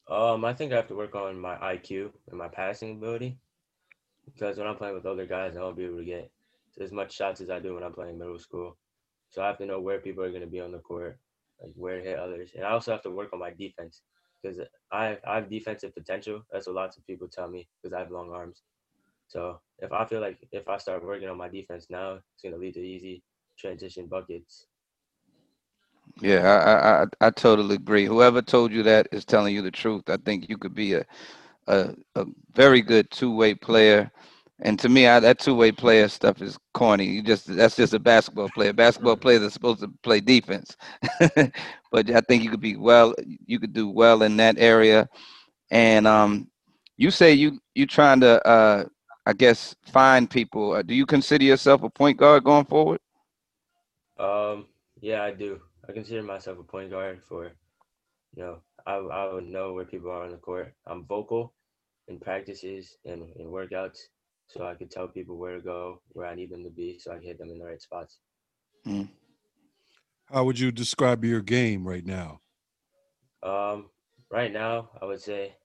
Um, 0.09 0.43
I 0.45 0.53
think 0.53 0.73
I 0.73 0.75
have 0.77 0.87
to 0.89 0.95
work 0.95 1.15
on 1.15 1.39
my 1.39 1.55
IQ 1.55 2.11
and 2.29 2.37
my 2.37 2.49
passing 2.49 2.91
ability 2.91 3.37
because 4.25 4.57
when 4.57 4.67
I'm 4.67 4.75
playing 4.75 4.95
with 4.95 5.05
other 5.05 5.25
guys, 5.25 5.55
I 5.57 5.61
won't 5.61 5.77
be 5.77 5.85
able 5.85 5.97
to 5.97 6.05
get 6.05 6.31
as 6.79 6.91
much 6.91 7.13
shots 7.13 7.41
as 7.41 7.49
I 7.49 7.59
do 7.59 7.75
when 7.75 7.83
I'm 7.83 7.93
playing 7.93 8.17
middle 8.19 8.39
school. 8.39 8.77
So 9.29 9.41
I 9.41 9.47
have 9.47 9.57
to 9.59 9.65
know 9.65 9.79
where 9.81 9.99
people 9.99 10.23
are 10.23 10.29
going 10.29 10.41
to 10.41 10.47
be 10.47 10.59
on 10.59 10.71
the 10.71 10.79
court, 10.79 11.19
like 11.61 11.71
where 11.75 11.97
to 11.99 12.03
hit 12.03 12.19
others, 12.19 12.51
and 12.55 12.65
I 12.65 12.71
also 12.71 12.91
have 12.91 13.01
to 13.03 13.11
work 13.11 13.33
on 13.33 13.39
my 13.39 13.51
defense 13.51 14.01
because 14.41 14.59
I 14.91 15.17
I 15.27 15.35
have 15.35 15.49
defensive 15.49 15.93
potential. 15.93 16.43
That's 16.51 16.67
what 16.67 16.75
lots 16.75 16.97
of 16.97 17.05
people 17.07 17.27
tell 17.27 17.47
me 17.49 17.67
because 17.81 17.93
I 17.93 17.99
have 17.99 18.11
long 18.11 18.31
arms. 18.31 18.63
So 19.27 19.59
if 19.79 19.91
I 19.91 20.05
feel 20.05 20.21
like 20.21 20.39
if 20.51 20.67
I 20.67 20.77
start 20.77 21.03
working 21.05 21.29
on 21.29 21.37
my 21.37 21.49
defense 21.49 21.87
now, 21.89 22.19
it's 22.33 22.43
going 22.43 22.53
to 22.53 22.59
lead 22.59 22.75
to 22.75 22.81
easy 22.81 23.23
transition 23.57 24.07
buckets. 24.07 24.67
Yeah, 26.21 26.41
I, 26.47 27.03
I 27.03 27.27
I 27.27 27.29
totally 27.31 27.75
agree. 27.75 28.05
Whoever 28.05 28.41
told 28.41 28.71
you 28.71 28.83
that 28.83 29.07
is 29.11 29.25
telling 29.25 29.53
you 29.55 29.61
the 29.61 29.71
truth. 29.71 30.09
I 30.09 30.17
think 30.17 30.49
you 30.49 30.57
could 30.57 30.73
be 30.75 30.93
a 30.93 31.05
a, 31.67 31.95
a 32.15 32.25
very 32.53 32.81
good 32.81 33.09
two 33.11 33.35
way 33.35 33.55
player. 33.55 34.11
And 34.61 34.79
to 34.79 34.89
me, 34.89 35.07
I, 35.07 35.19
that 35.19 35.39
two 35.39 35.55
way 35.55 35.71
player 35.71 36.07
stuff 36.07 36.41
is 36.41 36.57
corny. 36.73 37.05
You 37.05 37.21
just 37.23 37.47
that's 37.47 37.75
just 37.75 37.93
a 37.93 37.99
basketball 37.99 38.49
player. 38.49 38.73
Basketball 38.73 39.17
players 39.17 39.41
are 39.41 39.49
supposed 39.49 39.81
to 39.81 39.89
play 40.03 40.19
defense, 40.21 40.77
but 41.91 42.09
I 42.09 42.21
think 42.21 42.43
you 42.43 42.49
could 42.49 42.61
be 42.61 42.75
well. 42.77 43.13
You 43.45 43.59
could 43.59 43.73
do 43.73 43.89
well 43.89 44.23
in 44.23 44.37
that 44.37 44.57
area. 44.59 45.09
And 45.71 46.07
um, 46.07 46.49
you 46.97 47.11
say 47.11 47.33
you 47.33 47.59
you 47.75 47.85
trying 47.85 48.21
to 48.21 48.45
uh, 48.47 48.85
I 49.25 49.33
guess 49.33 49.75
find 49.85 50.29
people. 50.29 50.73
Uh, 50.73 50.81
do 50.83 50.93
you 50.93 51.05
consider 51.05 51.43
yourself 51.45 51.83
a 51.83 51.89
point 51.89 52.17
guard 52.17 52.43
going 52.43 52.65
forward? 52.65 52.99
Um, 54.17 54.67
yeah, 55.01 55.23
I 55.23 55.31
do. 55.31 55.61
I 55.87 55.93
consider 55.93 56.23
myself 56.23 56.59
a 56.59 56.63
point 56.63 56.91
guard 56.91 57.21
for, 57.27 57.45
you 58.35 58.43
know, 58.43 58.61
I 58.85 58.95
I 58.95 59.33
would 59.33 59.45
know 59.45 59.73
where 59.73 59.85
people 59.85 60.11
are 60.11 60.23
on 60.23 60.31
the 60.31 60.37
court. 60.37 60.73
I'm 60.85 61.05
vocal 61.05 61.53
in 62.07 62.19
practices 62.19 62.97
and 63.05 63.29
in 63.35 63.47
workouts, 63.47 63.99
so 64.47 64.65
I 64.65 64.75
could 64.75 64.91
tell 64.91 65.07
people 65.07 65.37
where 65.37 65.55
to 65.55 65.61
go, 65.61 66.01
where 66.09 66.27
I 66.27 66.35
need 66.35 66.51
them 66.51 66.63
to 66.63 66.69
be, 66.69 66.99
so 66.99 67.11
I 67.11 67.15
can 67.15 67.23
hit 67.23 67.39
them 67.39 67.49
in 67.49 67.59
the 67.59 67.65
right 67.65 67.81
spots. 67.81 68.19
Mm. 68.85 69.09
How 70.25 70.43
would 70.43 70.59
you 70.59 70.71
describe 70.71 71.23
your 71.23 71.41
game 71.41 71.87
right 71.87 72.05
now? 72.05 72.39
Um, 73.41 73.89
right 74.31 74.51
now, 74.51 74.89
I 75.01 75.05
would 75.05 75.21
say 75.21 75.55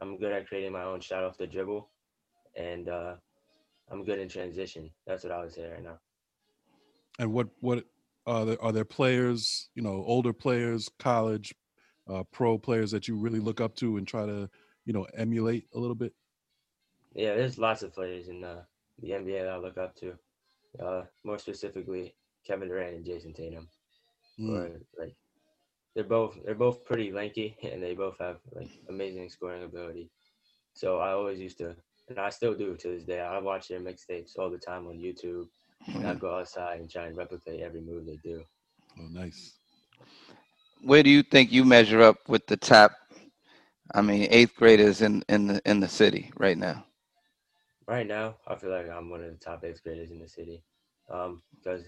I'm 0.00 0.18
good 0.18 0.32
at 0.32 0.46
creating 0.46 0.72
my 0.72 0.82
own 0.82 1.00
shot 1.00 1.24
off 1.24 1.38
the 1.38 1.46
dribble, 1.46 1.90
and 2.56 2.88
uh, 2.88 3.14
I'm 3.90 4.04
good 4.04 4.18
in 4.18 4.28
transition. 4.28 4.90
That's 5.06 5.24
what 5.24 5.32
I 5.32 5.40
would 5.40 5.52
say 5.52 5.68
right 5.68 5.82
now. 5.82 5.98
And 7.18 7.32
what 7.32 7.48
what 7.60 7.84
are 8.26 8.44
there, 8.44 8.62
are 8.62 8.72
there 8.72 8.84
players, 8.84 9.70
you 9.74 9.82
know, 9.82 10.02
older 10.06 10.32
players, 10.32 10.88
college, 10.98 11.54
uh, 12.10 12.24
pro 12.32 12.58
players 12.58 12.90
that 12.90 13.08
you 13.08 13.16
really 13.16 13.38
look 13.40 13.60
up 13.60 13.74
to 13.76 13.96
and 13.96 14.06
try 14.06 14.26
to, 14.26 14.48
you 14.84 14.92
know, 14.92 15.06
emulate 15.16 15.64
a 15.74 15.78
little 15.78 15.94
bit? 15.94 16.12
Yeah, 17.16 17.34
there's 17.36 17.58
lots 17.58 17.82
of 17.82 17.94
players 17.94 18.28
in 18.28 18.44
uh, 18.44 18.64
the 19.02 19.14
NBA 19.14 19.42
that 19.42 19.50
I 19.54 19.58
look 19.58 19.78
up 19.78 19.96
to. 19.96 20.14
Uh, 20.82 21.04
more 21.24 21.38
specifically, 21.38 22.14
Kevin 22.46 22.68
Durant 22.68 22.96
and 22.96 23.06
Jayson 23.06 23.34
Tatum. 23.34 23.68
Mm. 24.40 24.50
Or 24.50 24.70
like 24.98 25.16
they're 25.94 26.04
both 26.04 26.38
they're 26.44 26.54
both 26.54 26.84
pretty 26.84 27.12
lanky 27.12 27.56
and 27.62 27.82
they 27.82 27.94
both 27.94 28.18
have 28.20 28.38
like 28.52 28.70
amazing 28.88 29.30
scoring 29.30 29.64
ability. 29.64 30.10
So 30.74 30.98
I 30.98 31.12
always 31.12 31.40
used 31.40 31.58
to, 31.58 31.76
and 32.08 32.18
I 32.20 32.30
still 32.30 32.54
do 32.54 32.76
to 32.76 32.88
this 32.88 33.04
day. 33.04 33.20
I 33.20 33.38
watch 33.38 33.68
their 33.68 33.80
mixtapes 33.80 34.38
all 34.38 34.50
the 34.50 34.58
time 34.58 34.86
on 34.88 34.98
YouTube, 34.98 35.46
and 35.94 36.06
I 36.06 36.14
Mm. 36.14 36.20
go 36.20 36.36
outside 36.36 36.80
and 36.80 36.90
try 36.90 37.06
and 37.06 37.16
replicate 37.16 37.60
every 37.60 37.80
move 37.82 38.06
they 38.06 38.18
do. 38.22 38.44
Oh, 38.98 39.08
nice. 39.10 39.58
Where 40.82 41.02
do 41.02 41.10
you 41.10 41.22
think 41.22 41.52
you 41.52 41.64
measure 41.64 42.02
up 42.02 42.28
with 42.28 42.46
the 42.46 42.56
top? 42.56 42.92
I 43.94 44.02
mean, 44.02 44.28
eighth 44.30 44.54
graders 44.56 45.02
in 45.02 45.22
in 45.28 45.46
the 45.46 45.62
in 45.64 45.80
the 45.80 45.88
city 45.88 46.32
right 46.38 46.58
now. 46.58 46.84
Right 47.88 48.06
now, 48.06 48.36
I 48.48 48.56
feel 48.56 48.70
like 48.70 48.88
I'm 48.88 49.10
one 49.10 49.22
of 49.22 49.30
the 49.30 49.36
top 49.36 49.64
eighth 49.64 49.82
graders 49.82 50.10
in 50.10 50.18
the 50.18 50.28
city. 50.28 50.62
Um, 51.08 51.42
because 51.56 51.84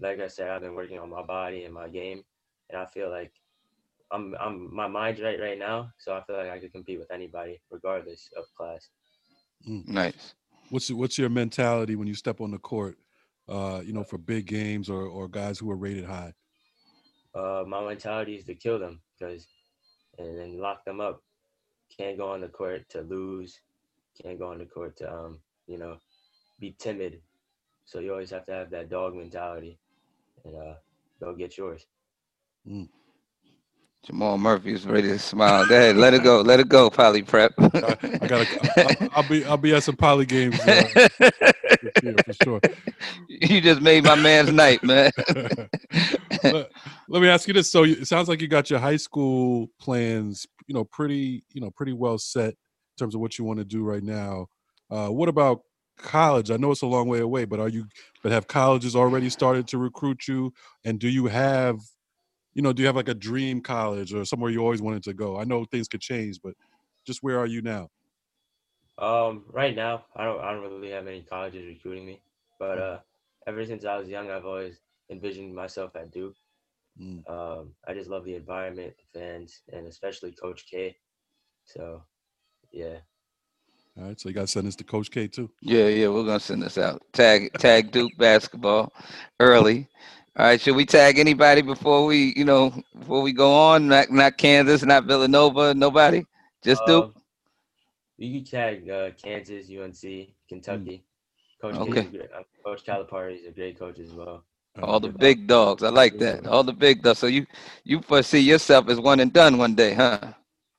like 0.00 0.20
I 0.20 0.28
said, 0.28 0.48
I've 0.48 0.62
been 0.62 0.74
working 0.74 0.98
on 0.98 1.10
my 1.10 1.22
body 1.22 1.64
and 1.64 1.74
my 1.74 1.88
game, 1.88 2.24
and 2.70 2.80
I 2.80 2.86
feel 2.86 3.10
like 3.10 3.32
I'm 4.10 4.34
I'm 4.40 4.74
my 4.74 4.88
mind's 4.88 5.20
right 5.20 5.40
right 5.40 5.58
now, 5.58 5.92
so 5.98 6.14
I 6.14 6.22
feel 6.22 6.36
like 6.36 6.50
I 6.50 6.58
could 6.58 6.72
compete 6.72 6.98
with 6.98 7.10
anybody 7.10 7.60
regardless 7.70 8.30
of 8.36 8.44
class. 8.56 8.88
Nice. 9.66 10.34
What's 10.70 10.90
what's 10.90 11.18
your 11.18 11.28
mentality 11.28 11.96
when 11.96 12.08
you 12.08 12.14
step 12.14 12.40
on 12.40 12.50
the 12.50 12.58
court? 12.58 12.96
Uh, 13.48 13.82
you 13.84 13.92
know, 13.92 14.04
for 14.04 14.18
big 14.18 14.46
games 14.46 14.88
or 14.88 15.02
or 15.02 15.28
guys 15.28 15.58
who 15.58 15.70
are 15.70 15.76
rated 15.76 16.04
high. 16.04 16.32
Uh, 17.34 17.64
my 17.66 17.84
mentality 17.84 18.36
is 18.36 18.44
to 18.44 18.54
kill 18.54 18.78
them 18.78 19.00
because 19.18 19.46
and 20.18 20.38
then 20.38 20.58
lock 20.58 20.84
them 20.84 21.00
up. 21.00 21.22
Can't 21.98 22.18
go 22.18 22.28
on 22.28 22.40
the 22.40 22.48
court 22.48 22.88
to 22.90 23.02
lose. 23.02 23.60
Can't 24.20 24.38
go 24.38 24.50
on 24.50 24.58
the 24.58 24.66
court 24.66 24.96
to 24.98 25.12
um 25.12 25.38
you 25.66 25.78
know 25.78 25.96
be 26.60 26.74
timid. 26.78 27.20
So 27.84 27.98
you 27.98 28.12
always 28.12 28.30
have 28.30 28.46
to 28.46 28.52
have 28.52 28.70
that 28.70 28.88
dog 28.88 29.14
mentality, 29.14 29.78
and 30.44 30.54
uh, 30.56 30.74
go 31.20 31.34
get 31.34 31.58
yours. 31.58 31.86
Jamal 34.04 34.38
Murphy's 34.38 34.86
ready 34.86 35.08
to 35.08 35.18
smile. 35.18 35.66
Go 35.66 35.76
ahead, 35.76 35.96
let 35.96 36.14
it 36.14 36.22
go. 36.22 36.40
Let 36.40 36.60
it 36.60 36.68
go, 36.68 36.90
Poly 36.90 37.22
Prep. 37.22 37.52
I, 37.58 37.96
I 38.02 38.26
gotta. 38.26 38.98
I'll, 39.00 39.08
I'll 39.16 39.28
be 39.28 39.44
I'll 39.44 39.56
be 39.56 39.74
at 39.74 39.82
some 39.82 39.96
poly 39.96 40.26
games 40.26 40.58
uh, 40.60 40.84
this 41.82 41.92
year 42.02 42.14
for 42.24 42.32
sure. 42.44 42.60
you 43.28 43.60
just 43.60 43.80
made 43.80 44.04
my 44.04 44.14
man's 44.14 44.52
night, 44.52 44.82
man. 44.82 45.10
let, 46.44 46.70
let 47.08 47.22
me 47.22 47.28
ask 47.28 47.46
you 47.46 47.54
this: 47.54 47.70
So 47.70 47.84
it 47.84 48.06
sounds 48.06 48.28
like 48.28 48.40
you 48.40 48.48
got 48.48 48.70
your 48.70 48.78
high 48.80 48.96
school 48.96 49.68
plans, 49.80 50.46
you 50.66 50.74
know, 50.74 50.84
pretty, 50.84 51.44
you 51.52 51.60
know, 51.60 51.70
pretty 51.70 51.92
well 51.92 52.18
set 52.18 52.54
in 52.96 53.04
terms 53.04 53.14
of 53.14 53.20
what 53.20 53.38
you 53.38 53.44
want 53.44 53.58
to 53.58 53.64
do 53.64 53.82
right 53.82 54.02
now. 54.02 54.46
Uh, 54.90 55.08
what 55.08 55.28
about 55.28 55.62
college? 55.98 56.50
I 56.50 56.56
know 56.56 56.70
it's 56.70 56.82
a 56.82 56.86
long 56.86 57.08
way 57.08 57.20
away, 57.20 57.44
but 57.44 57.60
are 57.60 57.68
you? 57.68 57.86
But 58.22 58.32
have 58.32 58.46
colleges 58.46 58.94
already 58.94 59.30
started 59.30 59.66
to 59.68 59.78
recruit 59.78 60.28
you? 60.28 60.52
And 60.84 60.98
do 60.98 61.08
you 61.08 61.26
have, 61.26 61.78
you 62.54 62.62
know, 62.62 62.72
do 62.72 62.82
you 62.82 62.86
have 62.86 62.96
like 62.96 63.08
a 63.08 63.14
dream 63.14 63.60
college 63.60 64.12
or 64.12 64.24
somewhere 64.24 64.50
you 64.50 64.60
always 64.60 64.82
wanted 64.82 65.02
to 65.04 65.14
go? 65.14 65.38
I 65.38 65.44
know 65.44 65.64
things 65.64 65.88
could 65.88 66.00
change, 66.00 66.40
but 66.42 66.54
just 67.06 67.22
where 67.22 67.38
are 67.38 67.46
you 67.46 67.62
now? 67.62 67.88
Um, 68.98 69.44
right 69.48 69.74
now, 69.74 70.04
I 70.14 70.24
don't 70.24 70.40
I 70.40 70.52
don't 70.52 70.62
really 70.62 70.90
have 70.90 71.06
any 71.06 71.22
colleges 71.22 71.66
recruiting 71.66 72.06
me, 72.06 72.20
but 72.58 72.78
uh, 72.78 72.98
ever 73.46 73.64
since 73.64 73.84
I 73.84 73.96
was 73.96 74.08
young, 74.08 74.30
I've 74.30 74.44
always 74.44 74.80
envisioned 75.10 75.54
myself 75.54 75.96
at 75.96 76.12
Duke. 76.12 76.36
Mm. 77.00 77.28
Um, 77.28 77.74
I 77.88 77.94
just 77.94 78.10
love 78.10 78.24
the 78.24 78.34
environment, 78.34 78.94
the 78.98 79.18
fans, 79.18 79.62
and 79.72 79.86
especially 79.86 80.32
Coach 80.32 80.66
K. 80.70 80.96
So, 81.64 82.02
yeah, 82.72 83.00
All 83.98 84.04
right, 84.04 84.20
so 84.20 84.28
you 84.28 84.34
got 84.34 84.42
to 84.42 84.46
send 84.48 84.66
this 84.68 84.76
to 84.76 84.84
Coach 84.84 85.10
K 85.10 85.28
too. 85.28 85.50
yeah, 85.60 85.88
yeah, 85.88 86.08
we're 86.08 86.24
gonna 86.24 86.40
send 86.40 86.62
this 86.62 86.78
out. 86.78 87.02
Tag 87.12 87.52
tag 87.58 87.90
Duke 87.92 88.12
basketball 88.18 88.92
early. 89.40 89.88
All 90.36 90.46
right, 90.46 90.60
should 90.60 90.76
we 90.76 90.86
tag 90.86 91.18
anybody 91.18 91.62
before 91.62 92.06
we, 92.06 92.32
you 92.36 92.44
know, 92.44 92.72
before 92.98 93.22
we 93.22 93.32
go 93.32 93.52
on? 93.54 93.88
Not 93.88 94.10
not 94.10 94.38
Kansas, 94.38 94.84
not 94.84 95.04
Villanova, 95.06 95.74
nobody. 95.74 96.24
Just 96.62 96.84
Duke. 96.84 97.06
Um, 97.06 97.14
you 98.18 98.38
can 98.40 98.44
tag 98.44 98.88
uh, 98.90 99.10
Kansas, 99.22 99.68
UNC, 99.70 100.34
Kentucky. 100.48 101.04
Coach 101.60 101.80
K 101.82 101.92
Okay. 101.92 102.06
is 102.06 102.10
great. 102.10 102.30
Uh, 102.32 102.42
coach 102.64 102.84
Calipari 102.84 103.40
is 103.40 103.46
a 103.46 103.52
great 103.52 103.78
coach 103.78 103.98
as 104.00 104.12
well. 104.12 104.44
All 104.82 105.00
the 105.00 105.08
big 105.08 105.46
dogs. 105.46 105.82
I 105.82 105.88
like 105.90 106.18
that. 106.18 106.46
All 106.46 106.62
the 106.64 106.72
big 106.72 107.02
dogs. 107.02 107.18
So 107.18 107.26
you 107.26 107.46
you 107.84 108.00
foresee 108.02 108.40
yourself 108.40 108.88
as 108.88 109.00
one 109.00 109.20
and 109.20 109.32
done 109.32 109.58
one 109.58 109.74
day, 109.74 109.94
huh? 109.94 110.20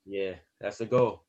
Yeah, 0.05 0.35
that's 0.59 0.77
the 0.77 0.85
goal. 0.85 1.23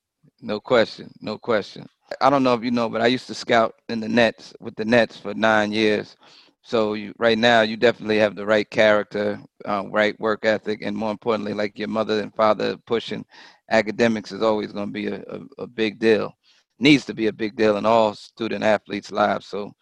No 0.45 0.61
question. 0.61 1.11
No 1.23 1.39
question. 1.39 1.87
I 2.21 2.29
don't 2.29 2.43
know 2.43 2.53
if 2.53 2.63
you 2.63 2.71
know, 2.71 2.91
but 2.91 3.01
I 3.01 3.07
used 3.07 3.27
to 3.29 3.35
scout 3.35 3.77
in 3.89 3.99
the 3.99 4.09
Nets 4.11 4.53
with 4.61 4.77
the 4.77 4.85
Nets 4.85 5.17
for 5.17 5.33
nine 5.33 5.73
years. 5.73 6.17
So 6.61 6.93
you, 6.93 7.15
right 7.19 7.39
now, 7.39 7.63
you 7.63 7.79
definitely 7.79 8.19
have 8.19 8.37
the 8.37 8.45
right 8.45 8.69
character, 8.69 9.41
uh, 9.65 9.85
right 9.89 10.19
work 10.21 10.45
ethic, 10.45 10.81
and 10.83 10.95
more 10.95 11.11
importantly, 11.11 11.55
like 11.55 11.79
your 11.79 11.89
mother 11.89 12.21
and 12.21 12.35
father 12.35 12.77
pushing 12.77 13.25
academics 13.71 14.33
is 14.33 14.43
always 14.43 14.71
going 14.71 14.89
to 14.89 14.93
be 14.93 15.07
a, 15.07 15.23
a, 15.23 15.63
a 15.63 15.67
big 15.67 15.99
deal. 15.99 16.35
Needs 16.79 17.07
to 17.07 17.15
be 17.15 17.29
a 17.29 17.33
big 17.33 17.57
deal 17.57 17.79
in 17.79 17.87
all 17.87 18.15
student 18.15 18.63
athletes' 18.63 19.11
lives. 19.11 19.47
So, 19.47 19.73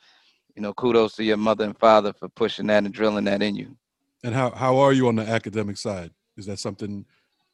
you 0.54 0.62
know, 0.62 0.72
kudos 0.74 1.16
to 1.16 1.24
your 1.24 1.38
mother 1.38 1.64
and 1.64 1.76
father 1.76 2.12
for 2.12 2.28
pushing 2.28 2.68
that 2.68 2.84
and 2.84 2.94
drilling 2.94 3.24
that 3.24 3.42
in 3.42 3.56
you. 3.56 3.76
And 4.22 4.32
how 4.32 4.50
how 4.50 4.78
are 4.78 4.92
you 4.92 5.08
on 5.08 5.16
the 5.16 5.28
academic 5.28 5.76
side? 5.76 6.12
Is 6.36 6.46
that 6.46 6.60
something 6.60 7.04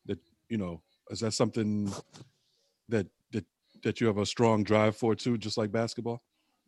that 0.05 0.19
you 0.51 0.59
know? 0.59 0.83
Is 1.11 1.21
that 1.21 1.33
something 1.33 1.91
that 2.89 3.07
that 3.33 3.45
that 3.83 4.01
you 4.01 4.07
have 4.07 4.19
a 4.19 4.27
strong 4.27 4.65
drive 4.65 4.97
for 4.97 5.15
too, 5.15 5.39
just 5.39 5.59
like 5.59 5.73
basketball? 5.73 6.23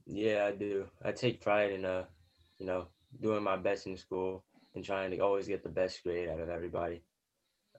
Yeah, 0.07 0.47
I 0.47 0.53
do. 0.53 0.87
I 1.05 1.12
take 1.12 1.41
pride 1.41 1.73
in 1.73 1.85
uh, 1.85 2.05
you 2.59 2.66
know, 2.66 2.89
doing 3.21 3.43
my 3.43 3.57
best 3.57 3.87
in 3.87 3.97
school 3.97 4.45
and 4.75 4.85
trying 4.85 5.11
to 5.11 5.18
always 5.18 5.49
get 5.49 5.62
the 5.62 5.68
best 5.68 6.03
grade 6.03 6.29
out 6.29 6.41
of 6.41 6.49
everybody. 6.49 7.03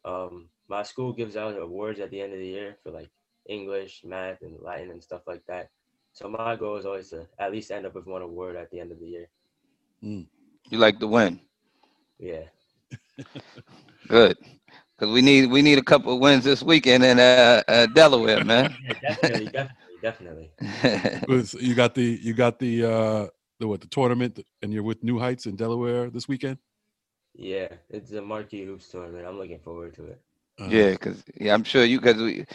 Um, 0.03 0.49
my 0.67 0.83
school 0.83 1.13
gives 1.13 1.37
out 1.37 1.57
awards 1.57 1.99
at 1.99 2.09
the 2.11 2.21
end 2.21 2.33
of 2.33 2.39
the 2.39 2.47
year 2.47 2.77
for 2.83 2.91
like 2.91 3.09
English, 3.47 4.01
math, 4.03 4.41
and 4.41 4.59
Latin 4.61 4.91
and 4.91 5.03
stuff 5.03 5.21
like 5.27 5.43
that. 5.47 5.69
So 6.13 6.27
my 6.27 6.55
goal 6.55 6.77
is 6.77 6.85
always 6.85 7.09
to 7.09 7.27
at 7.39 7.51
least 7.51 7.71
end 7.71 7.85
up 7.85 7.95
with 7.95 8.07
one 8.07 8.21
award 8.21 8.55
at 8.55 8.69
the 8.71 8.79
end 8.79 8.91
of 8.91 8.99
the 8.99 9.07
year. 9.07 9.27
You 10.69 10.77
like 10.77 10.99
to 10.99 11.07
win. 11.07 11.39
Yeah. 12.19 12.43
Good. 14.07 14.37
Because 15.01 15.15
we 15.15 15.23
need 15.23 15.51
we 15.51 15.63
need 15.63 15.79
a 15.79 15.83
couple 15.83 16.15
of 16.15 16.21
wins 16.21 16.45
this 16.45 16.63
weekend 16.63 17.05
in 17.05 17.19
uh, 17.19 17.51
uh, 17.57 17.75
Delaware, 17.87 18.41
man. 18.41 18.61
Yeah, 18.85 18.93
definitely, 19.01 19.47
definitely, 19.47 19.97
definitely. 20.01 20.51
With- 21.27 21.53
You 21.61 21.75
got 21.75 21.95
the 21.95 22.19
you 22.21 22.33
got 22.33 22.59
the 22.59 22.85
uh 22.85 23.27
the 23.59 23.67
what 23.67 23.81
the 23.81 23.87
tournament, 23.87 24.39
and 24.61 24.73
you're 24.73 24.83
with 24.83 25.03
New 25.03 25.19
Heights 25.19 25.45
in 25.45 25.55
Delaware 25.55 26.09
this 26.09 26.27
weekend. 26.27 26.57
Yeah, 27.35 27.67
it's 27.89 28.11
a 28.11 28.21
marquee 28.21 28.65
hoops 28.65 28.89
tournament. 28.89 29.25
I'm 29.27 29.37
looking 29.37 29.59
forward 29.59 29.93
to 29.95 30.05
it. 30.05 30.21
Uh, 30.59 30.73
Yeah, 30.73 30.91
because 30.91 31.23
yeah, 31.39 31.53
I'm 31.53 31.63
sure 31.63 31.83
you 31.83 31.99
because 31.99 32.17
we 32.21 32.45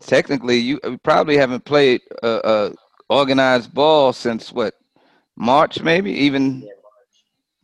technically 0.00 0.56
you 0.58 0.80
we 0.84 0.96
probably 0.98 1.36
haven't 1.36 1.64
played 1.64 2.00
uh, 2.22 2.40
uh 2.44 2.72
organized 3.08 3.74
ball 3.74 4.12
since 4.12 4.52
what 4.52 4.74
March 5.36 5.82
maybe 5.82 6.12
even 6.12 6.68
Yeah, 6.68 6.72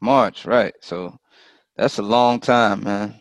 March, 0.00 0.46
right? 0.46 0.74
So 0.80 1.18
That's 1.76 1.98
a 1.98 2.02
long 2.02 2.40
time, 2.40 2.84
man. 2.84 3.20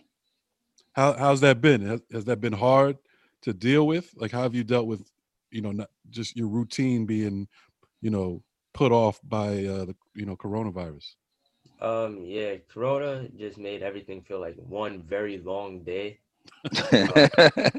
How 0.94 1.14
how's 1.14 1.42
that 1.42 1.62
been? 1.62 1.82
Has, 1.82 2.02
has 2.12 2.26
that 2.26 2.42
been 2.42 2.54
hard 2.54 2.98
to 3.42 3.54
deal 3.54 3.86
with? 3.88 4.14
Like, 4.16 4.32
how 4.32 4.44
have 4.44 4.56
you 4.56 4.64
dealt 4.64 4.88
with, 4.88 5.12
you 5.52 5.62
know, 5.62 5.72
not 5.72 5.90
just 6.10 6.36
your 6.36 6.48
routine 6.48 7.06
being, 7.06 7.48
you 8.02 8.10
know, 8.10 8.42
put 8.74 8.92
off 8.92 9.20
by 9.24 9.66
uh, 9.66 9.86
the 9.86 9.96
you 10.16 10.26
know 10.26 10.36
coronavirus? 10.36 11.16
Um, 11.82 12.22
yeah, 12.24 12.56
Corona 12.72 13.28
just 13.38 13.58
made 13.58 13.84
everything 13.84 14.22
feel 14.22 14.40
like 14.40 14.56
one 14.56 15.04
very 15.04 15.40
long 15.40 15.84
day. 15.84 16.20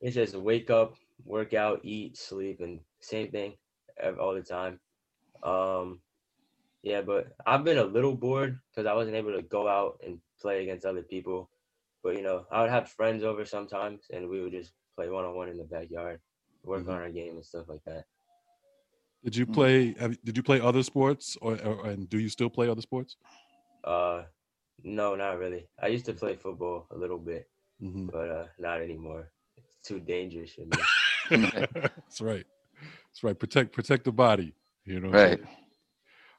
It's 0.00 0.14
just 0.14 0.36
wake 0.36 0.68
up, 0.68 0.96
work 1.24 1.54
out, 1.54 1.80
eat, 1.82 2.18
sleep, 2.18 2.60
and 2.60 2.78
same 3.00 3.30
thing 3.30 3.54
all 4.20 4.34
the 4.34 4.42
time. 4.42 4.78
Um, 5.42 6.00
yeah, 6.82 7.00
but 7.00 7.28
I've 7.46 7.64
been 7.64 7.78
a 7.78 7.84
little 7.84 8.14
bored 8.14 8.60
because 8.70 8.86
I 8.86 8.92
wasn't 8.92 9.16
able 9.16 9.32
to 9.32 9.40
go 9.40 9.66
out 9.66 9.98
and 10.06 10.18
play 10.40 10.62
against 10.62 10.84
other 10.84 11.00
people. 11.02 11.48
But 12.04 12.16
you 12.16 12.22
know, 12.22 12.46
I 12.52 12.62
would 12.62 12.70
have 12.70 12.90
friends 12.90 13.24
over 13.24 13.44
sometimes, 13.46 14.06
and 14.12 14.28
we 14.28 14.42
would 14.42 14.52
just 14.52 14.72
play 14.96 15.08
one 15.08 15.24
on 15.24 15.34
one 15.34 15.48
in 15.48 15.56
the 15.58 15.64
backyard, 15.64 16.20
work 16.64 16.84
Mhm. 16.84 16.90
on 16.90 16.96
our 17.02 17.10
game 17.10 17.36
and 17.36 17.44
stuff 17.44 17.68
like 17.68 17.82
that. 17.86 18.04
Did 19.24 19.36
you 19.36 19.46
Mm. 19.46 19.54
play? 19.54 19.94
Have, 19.98 20.22
did 20.22 20.36
you 20.36 20.42
play 20.42 20.60
other 20.60 20.82
sports, 20.82 21.36
or, 21.40 21.58
or 21.62 21.86
and 21.88 22.08
do 22.08 22.18
you 22.18 22.28
still 22.28 22.50
play 22.50 22.68
other 22.68 22.82
sports? 22.82 23.16
Uh, 23.84 24.24
no, 24.82 25.14
not 25.14 25.38
really. 25.38 25.66
I 25.82 25.88
used 25.88 26.04
to 26.06 26.12
play 26.12 26.36
football 26.36 26.86
a 26.90 26.96
little 26.96 27.18
bit, 27.18 27.48
hmm 27.80 28.06
but 28.08 28.28
uh, 28.30 28.46
not 28.58 28.82
anymore. 28.82 29.30
It's 29.56 29.76
too 29.82 29.98
dangerous 30.00 30.52
for 30.52 30.66
me. 30.66 30.76
That's 31.30 32.20
right. 32.20 32.44
That's 33.08 33.22
right. 33.22 33.38
Protect 33.38 33.72
protect 33.72 34.04
the 34.04 34.12
body. 34.12 34.54
You 34.84 35.00
know. 35.00 35.08
I'm 35.08 35.14
Right. 35.14 35.40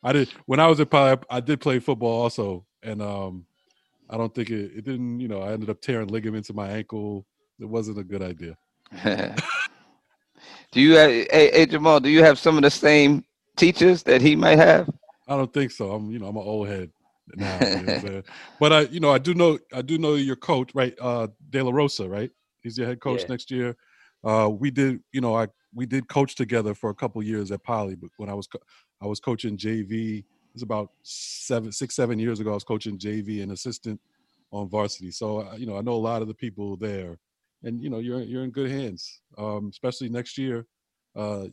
I 0.03 0.13
did 0.13 0.29
when 0.45 0.59
I 0.59 0.67
was 0.67 0.79
at 0.79 0.89
Poly. 0.91 1.17
I 1.29 1.39
did 1.39 1.59
play 1.59 1.79
football 1.79 2.21
also, 2.21 2.65
and 2.83 3.01
um, 3.01 3.45
I 4.09 4.17
don't 4.17 4.33
think 4.33 4.49
it. 4.49 4.71
It 4.75 4.85
didn't. 4.85 5.19
You 5.19 5.27
know, 5.27 5.41
I 5.41 5.51
ended 5.51 5.69
up 5.69 5.81
tearing 5.81 6.07
ligaments 6.07 6.49
in 6.49 6.55
my 6.55 6.69
ankle. 6.69 7.25
It 7.59 7.65
wasn't 7.65 7.99
a 7.99 8.03
good 8.03 8.21
idea. 8.21 8.55
do 10.71 10.81
you 10.81 10.95
have, 10.95 11.09
hey, 11.09 11.27
hey 11.51 11.65
Jamal? 11.65 11.99
Do 11.99 12.09
you 12.09 12.23
have 12.23 12.37
some 12.37 12.57
of 12.57 12.63
the 12.63 12.69
same 12.71 13.23
teachers 13.55 14.03
that 14.03 14.21
he 14.21 14.35
might 14.35 14.57
have? 14.57 14.89
I 15.27 15.35
don't 15.37 15.53
think 15.53 15.71
so. 15.71 15.91
I'm, 15.91 16.11
you 16.11 16.19
know, 16.19 16.27
I'm 16.27 16.37
an 16.37 16.43
old 16.43 16.67
head 16.67 16.91
now. 17.35 17.59
you 17.65 17.85
know 17.85 17.91
what 17.91 18.03
I'm 18.03 18.09
saying? 18.11 18.23
but 18.59 18.73
I, 18.73 18.81
you 18.81 18.99
know, 18.99 19.11
I 19.11 19.17
do 19.17 19.33
know, 19.33 19.57
I 19.73 19.81
do 19.81 19.97
know 19.97 20.15
your 20.15 20.35
coach, 20.35 20.71
right? 20.75 20.93
Uh, 21.01 21.27
De 21.49 21.61
La 21.63 21.71
Rosa, 21.71 22.07
right? 22.07 22.29
He's 22.61 22.77
your 22.77 22.87
head 22.87 22.99
coach 22.99 23.21
Yeah. 23.21 23.25
next 23.29 23.49
year. 23.51 23.75
Uh, 24.23 24.49
we 24.49 24.71
did, 24.71 24.99
you 25.11 25.21
know, 25.21 25.35
I 25.35 25.47
we 25.73 25.85
did 25.85 26.07
coach 26.07 26.35
together 26.35 26.73
for 26.73 26.89
a 26.89 26.95
couple 26.95 27.21
years 27.21 27.51
at 27.51 27.63
Poly, 27.63 27.95
but 27.95 28.09
when 28.17 28.29
I 28.29 28.33
was, 28.33 28.47
co- 28.47 28.61
I 29.01 29.07
was 29.07 29.19
coaching 29.19 29.57
JV. 29.57 30.25
Was 30.55 30.63
about 30.63 30.91
seven, 31.03 31.69
six, 31.73 31.95
seven 31.95 32.17
years 32.17 32.39
ago. 32.39 32.51
I 32.51 32.53
was 32.53 32.63
coaching 32.63 32.97
JV 32.97 33.43
and 33.43 33.51
assistant 33.51 33.99
on 34.51 34.69
varsity. 34.69 35.11
So, 35.11 35.41
uh, 35.41 35.55
you 35.57 35.65
know, 35.65 35.77
I 35.77 35.81
know 35.81 35.91
a 35.91 35.95
lot 36.11 36.21
of 36.21 36.29
the 36.29 36.33
people 36.33 36.77
there, 36.77 37.17
and 37.63 37.83
you 37.83 37.89
know, 37.89 37.99
you're 37.99 38.21
you're 38.21 38.45
in 38.45 38.51
good 38.51 38.71
hands. 38.71 39.19
Um, 39.37 39.67
especially 39.69 40.07
next 40.07 40.37
year. 40.37 40.65
Uh, 41.13 41.47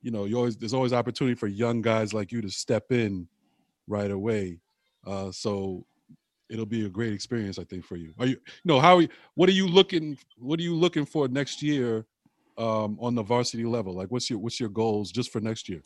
you 0.00 0.10
know, 0.10 0.24
you 0.24 0.36
always 0.38 0.56
there's 0.56 0.72
always 0.72 0.94
opportunity 0.94 1.34
for 1.34 1.46
young 1.46 1.82
guys 1.82 2.14
like 2.14 2.32
you 2.32 2.40
to 2.40 2.48
step 2.48 2.90
in 2.90 3.28
right 3.86 4.10
away. 4.10 4.60
Uh, 5.06 5.30
so 5.30 5.84
it'll 6.48 6.64
be 6.64 6.86
a 6.86 6.88
great 6.88 7.12
experience, 7.12 7.58
I 7.58 7.64
think, 7.64 7.84
for 7.84 7.96
you. 7.96 8.14
Are 8.18 8.24
you, 8.24 8.36
you 8.36 8.64
know, 8.64 8.80
how? 8.80 8.96
are 8.96 9.02
you- 9.02 9.08
What 9.34 9.50
are 9.50 9.52
you 9.52 9.68
looking? 9.68 10.16
What 10.38 10.58
are 10.58 10.62
you 10.62 10.74
looking 10.74 11.04
for 11.04 11.28
next 11.28 11.62
year 11.62 12.06
um, 12.56 12.96
on 12.98 13.14
the 13.14 13.22
varsity 13.22 13.64
level? 13.66 13.92
Like, 13.92 14.10
what's 14.10 14.30
your 14.30 14.38
what's 14.38 14.58
your 14.58 14.70
goals 14.70 15.12
just 15.12 15.30
for 15.32 15.40
next 15.40 15.68
year? 15.68 15.82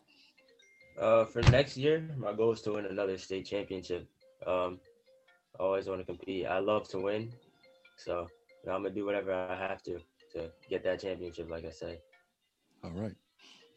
Uh, 0.99 1.24
for 1.24 1.43
next 1.51 1.76
year, 1.76 2.09
my 2.16 2.32
goal 2.32 2.53
is 2.53 2.61
to 2.62 2.72
win 2.72 2.86
another 2.86 3.18
state 3.18 3.47
championship. 3.47 4.07
Um, 4.47 4.78
I 5.59 5.62
always 5.62 5.86
want 5.86 6.01
to 6.01 6.05
compete. 6.05 6.47
I 6.47 6.59
love 6.59 6.88
to 6.88 6.99
win, 6.99 7.32
so 7.97 8.26
you 8.62 8.70
know, 8.70 8.76
I'm 8.76 8.82
gonna 8.82 8.95
do 8.95 9.05
whatever 9.05 9.32
I 9.32 9.57
have 9.57 9.82
to 9.84 9.99
to 10.32 10.51
get 10.68 10.84
that 10.84 11.01
championship. 11.01 11.51
Like 11.51 11.64
I 11.64 11.70
said. 11.70 11.99
All 12.84 12.90
right, 12.90 13.14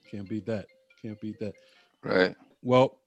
can't 0.10 0.28
beat 0.28 0.46
that. 0.48 0.68
Can't 1.02 1.20
beat 1.22 1.40
that. 1.40 1.54
Right. 2.04 2.36
Well, 2.62 3.00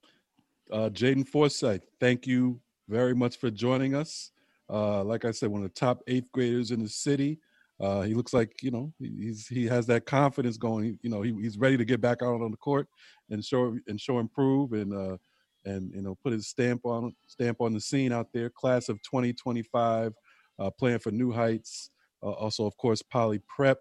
uh, 0.70 0.90
Jaden 0.90 1.26
Forsyth, 1.26 1.82
thank 2.00 2.26
you 2.26 2.60
very 2.88 3.14
much 3.14 3.36
for 3.36 3.50
joining 3.50 3.94
us. 3.94 4.30
Uh, 4.70 5.02
like 5.02 5.24
I 5.24 5.30
said, 5.30 5.50
one 5.50 5.62
of 5.62 5.68
the 5.72 5.80
top 5.80 6.02
eighth 6.06 6.30
graders 6.32 6.70
in 6.70 6.82
the 6.82 6.88
city. 6.88 7.40
Uh, 7.80 8.02
he 8.02 8.14
looks 8.14 8.32
like 8.34 8.62
you 8.62 8.70
know 8.70 8.92
he- 8.98 9.16
he's 9.26 9.46
he 9.46 9.64
has 9.66 9.86
that 9.86 10.04
confidence 10.06 10.56
going. 10.56 10.98
You 11.02 11.10
know 11.10 11.22
he, 11.22 11.32
he's 11.40 11.58
ready 11.58 11.76
to 11.76 11.84
get 11.84 12.00
back 12.00 12.22
out 12.22 12.40
on 12.42 12.50
the 12.50 12.56
court 12.56 12.88
and 13.30 13.44
show 13.44 13.76
and 13.86 14.00
show 14.00 14.18
improve 14.18 14.72
and 14.72 14.92
uh, 14.92 15.16
and 15.64 15.92
you 15.94 16.02
know 16.02 16.16
put 16.22 16.32
his 16.32 16.48
stamp 16.48 16.84
on 16.84 17.14
stamp 17.26 17.60
on 17.60 17.72
the 17.72 17.80
scene 17.80 18.12
out 18.12 18.28
there. 18.32 18.50
Class 18.50 18.88
of 18.88 19.00
2025, 19.02 20.12
uh, 20.58 20.70
playing 20.70 20.98
for 20.98 21.10
New 21.12 21.32
Heights. 21.32 21.90
Uh, 22.22 22.30
also, 22.30 22.66
of 22.66 22.76
course, 22.76 23.00
Poly 23.02 23.40
Prep. 23.48 23.78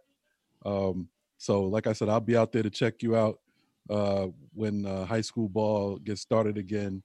Um, 0.65 1.09
so, 1.37 1.63
like 1.63 1.87
I 1.87 1.93
said, 1.93 2.09
I'll 2.09 2.19
be 2.19 2.37
out 2.37 2.51
there 2.51 2.63
to 2.63 2.69
check 2.69 3.01
you 3.01 3.15
out 3.15 3.39
uh, 3.89 4.27
when 4.53 4.85
uh, 4.85 5.05
high 5.05 5.21
school 5.21 5.49
ball 5.49 5.97
gets 5.97 6.21
started 6.21 6.57
again. 6.57 7.03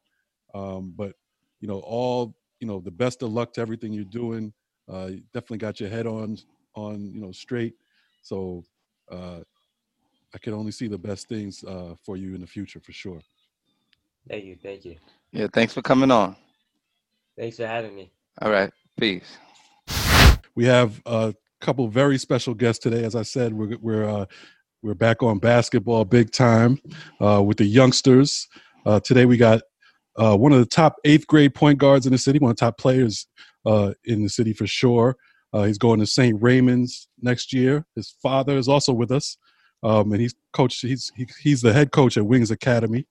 Um, 0.55 0.93
but 0.97 1.15
you 1.61 1.69
know, 1.69 1.81
all 1.81 2.35
you 2.61 2.67
know, 2.67 2.81
the 2.81 2.91
best 2.91 3.23
of 3.23 3.33
luck 3.33 3.53
to 3.55 3.61
everything 3.61 3.93
you're 3.93 4.05
doing. 4.05 4.53
Uh, 4.91 5.11
definitely 5.33 5.59
got 5.59 5.81
your 5.81 5.89
head 5.89 6.07
on 6.07 6.37
on 6.75 7.13
you 7.13 7.21
know 7.21 7.33
straight. 7.33 7.75
So 8.23 8.65
uh, 9.11 9.41
I 10.35 10.39
can 10.39 10.55
only 10.55 10.73
see 10.73 10.89
the 10.89 10.99
best 10.99 11.29
things 11.29 11.65
uh, 11.65 11.95
for 12.05 12.17
you 12.17 12.35
in 12.35 12.41
the 12.41 12.47
future 12.47 12.81
for 12.81 12.93
sure. 12.93 13.21
Thank 14.29 14.45
you, 14.45 14.57
thank 14.63 14.85
you. 14.85 14.97
Yeah. 15.33 15.49
Thanks 15.53 15.75
for 15.75 15.83
coming 15.83 16.11
on. 16.11 16.37
Thanks 17.37 17.57
for 17.57 17.67
having 17.67 17.95
me. 17.97 18.13
All 18.41 18.51
right. 18.51 18.71
Peace. 18.99 19.37
We 20.55 20.65
have 20.67 21.01
a 21.07 21.35
couple 21.61 21.89
very 21.89 22.19
special 22.19 22.55
guests 22.55 22.83
today. 22.83 23.05
As 23.05 23.15
I 23.15 23.23
said, 23.23 23.53
we're 23.55 23.77
we're 23.81 24.09
uh, 24.09 24.27
we're 24.83 24.95
back 24.95 25.23
on 25.23 25.39
basketball 25.39 26.05
big 26.05 26.33
time 26.33 26.81
uh, 27.21 27.43
with 27.43 27.57
the 27.57 27.65
youngsters. 27.65 28.49
Uh, 28.85 29.01
today 29.01 29.27
we 29.27 29.37
got 29.37 29.63
uh, 30.17 30.37
one 30.37 30.53
of 30.53 30.59
the 30.59 30.67
top 30.67 30.97
eighth 31.05 31.27
grade 31.27 31.55
point 31.55 31.79
guards 31.79 32.05
in 32.05 32.13
the 32.13 32.19
city, 32.19 32.39
one 32.39 32.51
of 32.51 32.57
the 32.57 32.61
top 32.61 32.77
players 32.79 33.27
uh, 33.65 33.93
in 34.05 34.23
the 34.23 34.29
city 34.29 34.53
for 34.53 34.67
sure. 34.67 35.17
Uh, 35.53 35.65
he's 35.65 35.79
going 35.79 36.01
to 36.01 36.07
St. 36.07 36.41
Raymond's 36.41 37.09
next 37.21 37.53
year. 37.53 37.85
His 37.95 38.15
father 38.23 38.57
is 38.57 38.69
also 38.69 38.93
with 38.93 39.11
us, 39.11 39.37
um, 39.83 40.13
and 40.13 40.21
he's 40.21 40.35
coach. 40.53 40.81
He's 40.81 41.13
he, 41.15 41.27
he's 41.41 41.61
the 41.61 41.73
head 41.73 41.93
coach 41.93 42.17
at 42.17 42.25
Wings 42.25 42.51
Academy. 42.51 43.07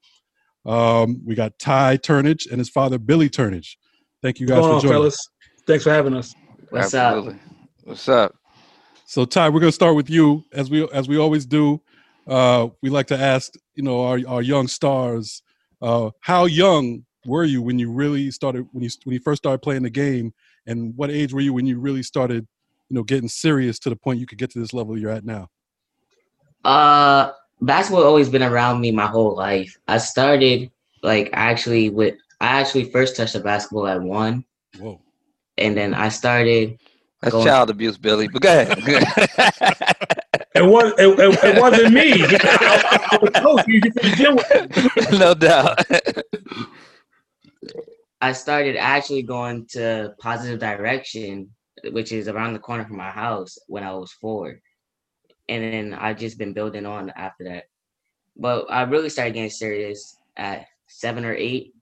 Um, 0.65 1.21
we 1.25 1.35
got 1.35 1.57
Ty 1.59 1.97
Turnage 1.97 2.49
and 2.49 2.59
his 2.59 2.69
father 2.69 2.97
Billy 2.97 3.29
Turnage. 3.29 3.75
Thank 4.21 4.39
you 4.39 4.47
guys 4.47 4.61
What's 4.61 4.67
for 4.67 4.73
on, 4.73 4.81
joining. 4.81 4.95
fellas? 4.95 5.29
Thanks 5.67 5.83
for 5.83 5.91
having 5.91 6.15
us. 6.15 6.33
What's 6.69 6.93
up? 6.93 7.15
Absolutely. 7.15 7.39
What's 7.83 8.09
up? 8.09 8.35
So 9.05 9.25
Ty, 9.25 9.49
we're 9.49 9.59
gonna 9.59 9.71
start 9.71 9.95
with 9.95 10.09
you 10.09 10.43
as 10.53 10.69
we 10.69 10.87
as 10.89 11.07
we 11.07 11.17
always 11.17 11.45
do. 11.45 11.81
Uh, 12.27 12.69
we 12.81 12.89
like 12.89 13.07
to 13.07 13.17
ask, 13.17 13.53
you 13.75 13.83
know, 13.83 14.01
our 14.03 14.19
our 14.27 14.41
young 14.41 14.67
stars, 14.67 15.43
uh, 15.81 16.11
how 16.21 16.45
young 16.45 17.05
were 17.25 17.43
you 17.43 17.61
when 17.61 17.77
you 17.77 17.91
really 17.91 18.31
started 18.31 18.67
when 18.71 18.83
you 18.83 18.89
when 19.03 19.13
you 19.13 19.19
first 19.19 19.41
started 19.41 19.59
playing 19.59 19.83
the 19.83 19.89
game, 19.89 20.33
and 20.65 20.95
what 20.95 21.11
age 21.11 21.33
were 21.33 21.41
you 21.41 21.53
when 21.53 21.65
you 21.65 21.79
really 21.79 22.03
started, 22.03 22.47
you 22.89 22.95
know, 22.95 23.03
getting 23.03 23.29
serious 23.29 23.79
to 23.79 23.89
the 23.89 23.95
point 23.95 24.19
you 24.19 24.25
could 24.25 24.37
get 24.37 24.51
to 24.51 24.59
this 24.59 24.73
level 24.73 24.97
you're 24.97 25.11
at 25.11 25.25
now? 25.25 25.47
Uh, 26.63 27.31
basketball 27.61 28.03
always 28.03 28.29
been 28.29 28.43
around 28.43 28.81
me 28.81 28.91
my 28.91 29.07
whole 29.07 29.35
life. 29.35 29.77
I 29.87 29.97
started 29.97 30.71
like 31.03 31.29
actually 31.33 31.89
with 31.89 32.15
I 32.39 32.59
actually 32.59 32.85
first 32.85 33.15
touched 33.15 33.33
the 33.33 33.39
basketball 33.39 33.87
at 33.87 34.01
one, 34.01 34.45
Whoa. 34.79 35.01
and 35.57 35.75
then 35.77 35.93
I 35.93 36.09
started. 36.09 36.79
That's 37.21 37.33
Go 37.33 37.41
on. 37.41 37.45
child 37.45 37.69
abuse, 37.69 37.97
Billy. 37.97 38.27
But 38.27 38.41
go 38.41 38.49
ahead. 38.49 38.83
Go 38.85 38.97
ahead. 38.97 39.95
It 40.53 40.65
was 40.65 40.91
it, 40.97 41.07
it, 41.19 41.43
it 41.43 41.61
wasn't 41.61 41.93
me. 41.93 42.11
I, 42.23 42.39
I, 42.51 43.07
I 43.11 43.17
was 43.21 43.29
coach. 43.35 43.65
You 43.67 43.75
used 43.75 43.97
to 43.97 44.09
the 44.09 44.15
gym 44.15 44.35
with 44.95 45.11
no 45.19 45.33
doubt. 45.33 45.85
I 48.21 48.33
started 48.33 48.77
actually 48.77 49.23
going 49.23 49.65
to 49.71 50.13
positive 50.19 50.59
direction, 50.59 51.49
which 51.91 52.11
is 52.11 52.27
around 52.27 52.53
the 52.53 52.59
corner 52.59 52.85
from 52.85 52.97
my 52.97 53.09
house 53.09 53.57
when 53.67 53.83
I 53.83 53.93
was 53.93 54.11
four, 54.11 54.59
and 55.49 55.63
then 55.63 55.93
I 55.93 56.13
just 56.13 56.37
been 56.37 56.53
building 56.53 56.85
on 56.85 57.09
after 57.15 57.43
that. 57.45 57.63
But 58.37 58.65
I 58.69 58.83
really 58.83 59.09
started 59.09 59.33
getting 59.33 59.49
serious 59.49 60.15
at 60.37 60.67
seven 60.87 61.25
or 61.25 61.33
eight. 61.33 61.73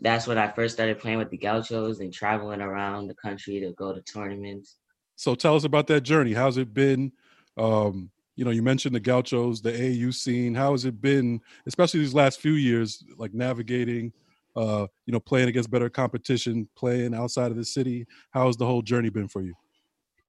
That's 0.00 0.26
when 0.26 0.38
I 0.38 0.50
first 0.50 0.74
started 0.74 0.98
playing 0.98 1.18
with 1.18 1.30
the 1.30 1.36
Gauchos 1.36 2.00
and 2.00 2.12
traveling 2.12 2.60
around 2.60 3.08
the 3.08 3.14
country 3.14 3.60
to 3.60 3.72
go 3.72 3.92
to 3.92 4.00
tournaments. 4.00 4.76
So 5.16 5.34
tell 5.34 5.54
us 5.54 5.64
about 5.64 5.86
that 5.88 6.00
journey. 6.00 6.32
How's 6.32 6.56
it 6.56 6.74
been? 6.74 7.12
Um, 7.56 8.10
you 8.36 8.44
know, 8.44 8.50
you 8.50 8.62
mentioned 8.62 8.94
the 8.94 9.00
Gauchos, 9.00 9.60
the 9.60 9.70
AAU 9.70 10.12
scene. 10.12 10.54
How 10.54 10.72
has 10.72 10.84
it 10.84 11.00
been, 11.00 11.40
especially 11.66 12.00
these 12.00 12.14
last 12.14 12.40
few 12.40 12.52
years, 12.52 13.04
like 13.16 13.32
navigating, 13.32 14.12
uh, 14.56 14.86
you 15.06 15.12
know, 15.12 15.20
playing 15.20 15.48
against 15.48 15.70
better 15.70 15.88
competition, 15.88 16.68
playing 16.76 17.14
outside 17.14 17.50
of 17.50 17.56
the 17.56 17.64
city? 17.64 18.06
How 18.30 18.46
has 18.46 18.56
the 18.56 18.66
whole 18.66 18.82
journey 18.82 19.10
been 19.10 19.28
for 19.28 19.42
you? 19.42 19.54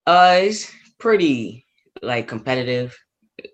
Uh, 0.08 0.40
it's 0.42 0.72
pretty 1.00 1.66
like 2.02 2.28
competitive. 2.28 2.98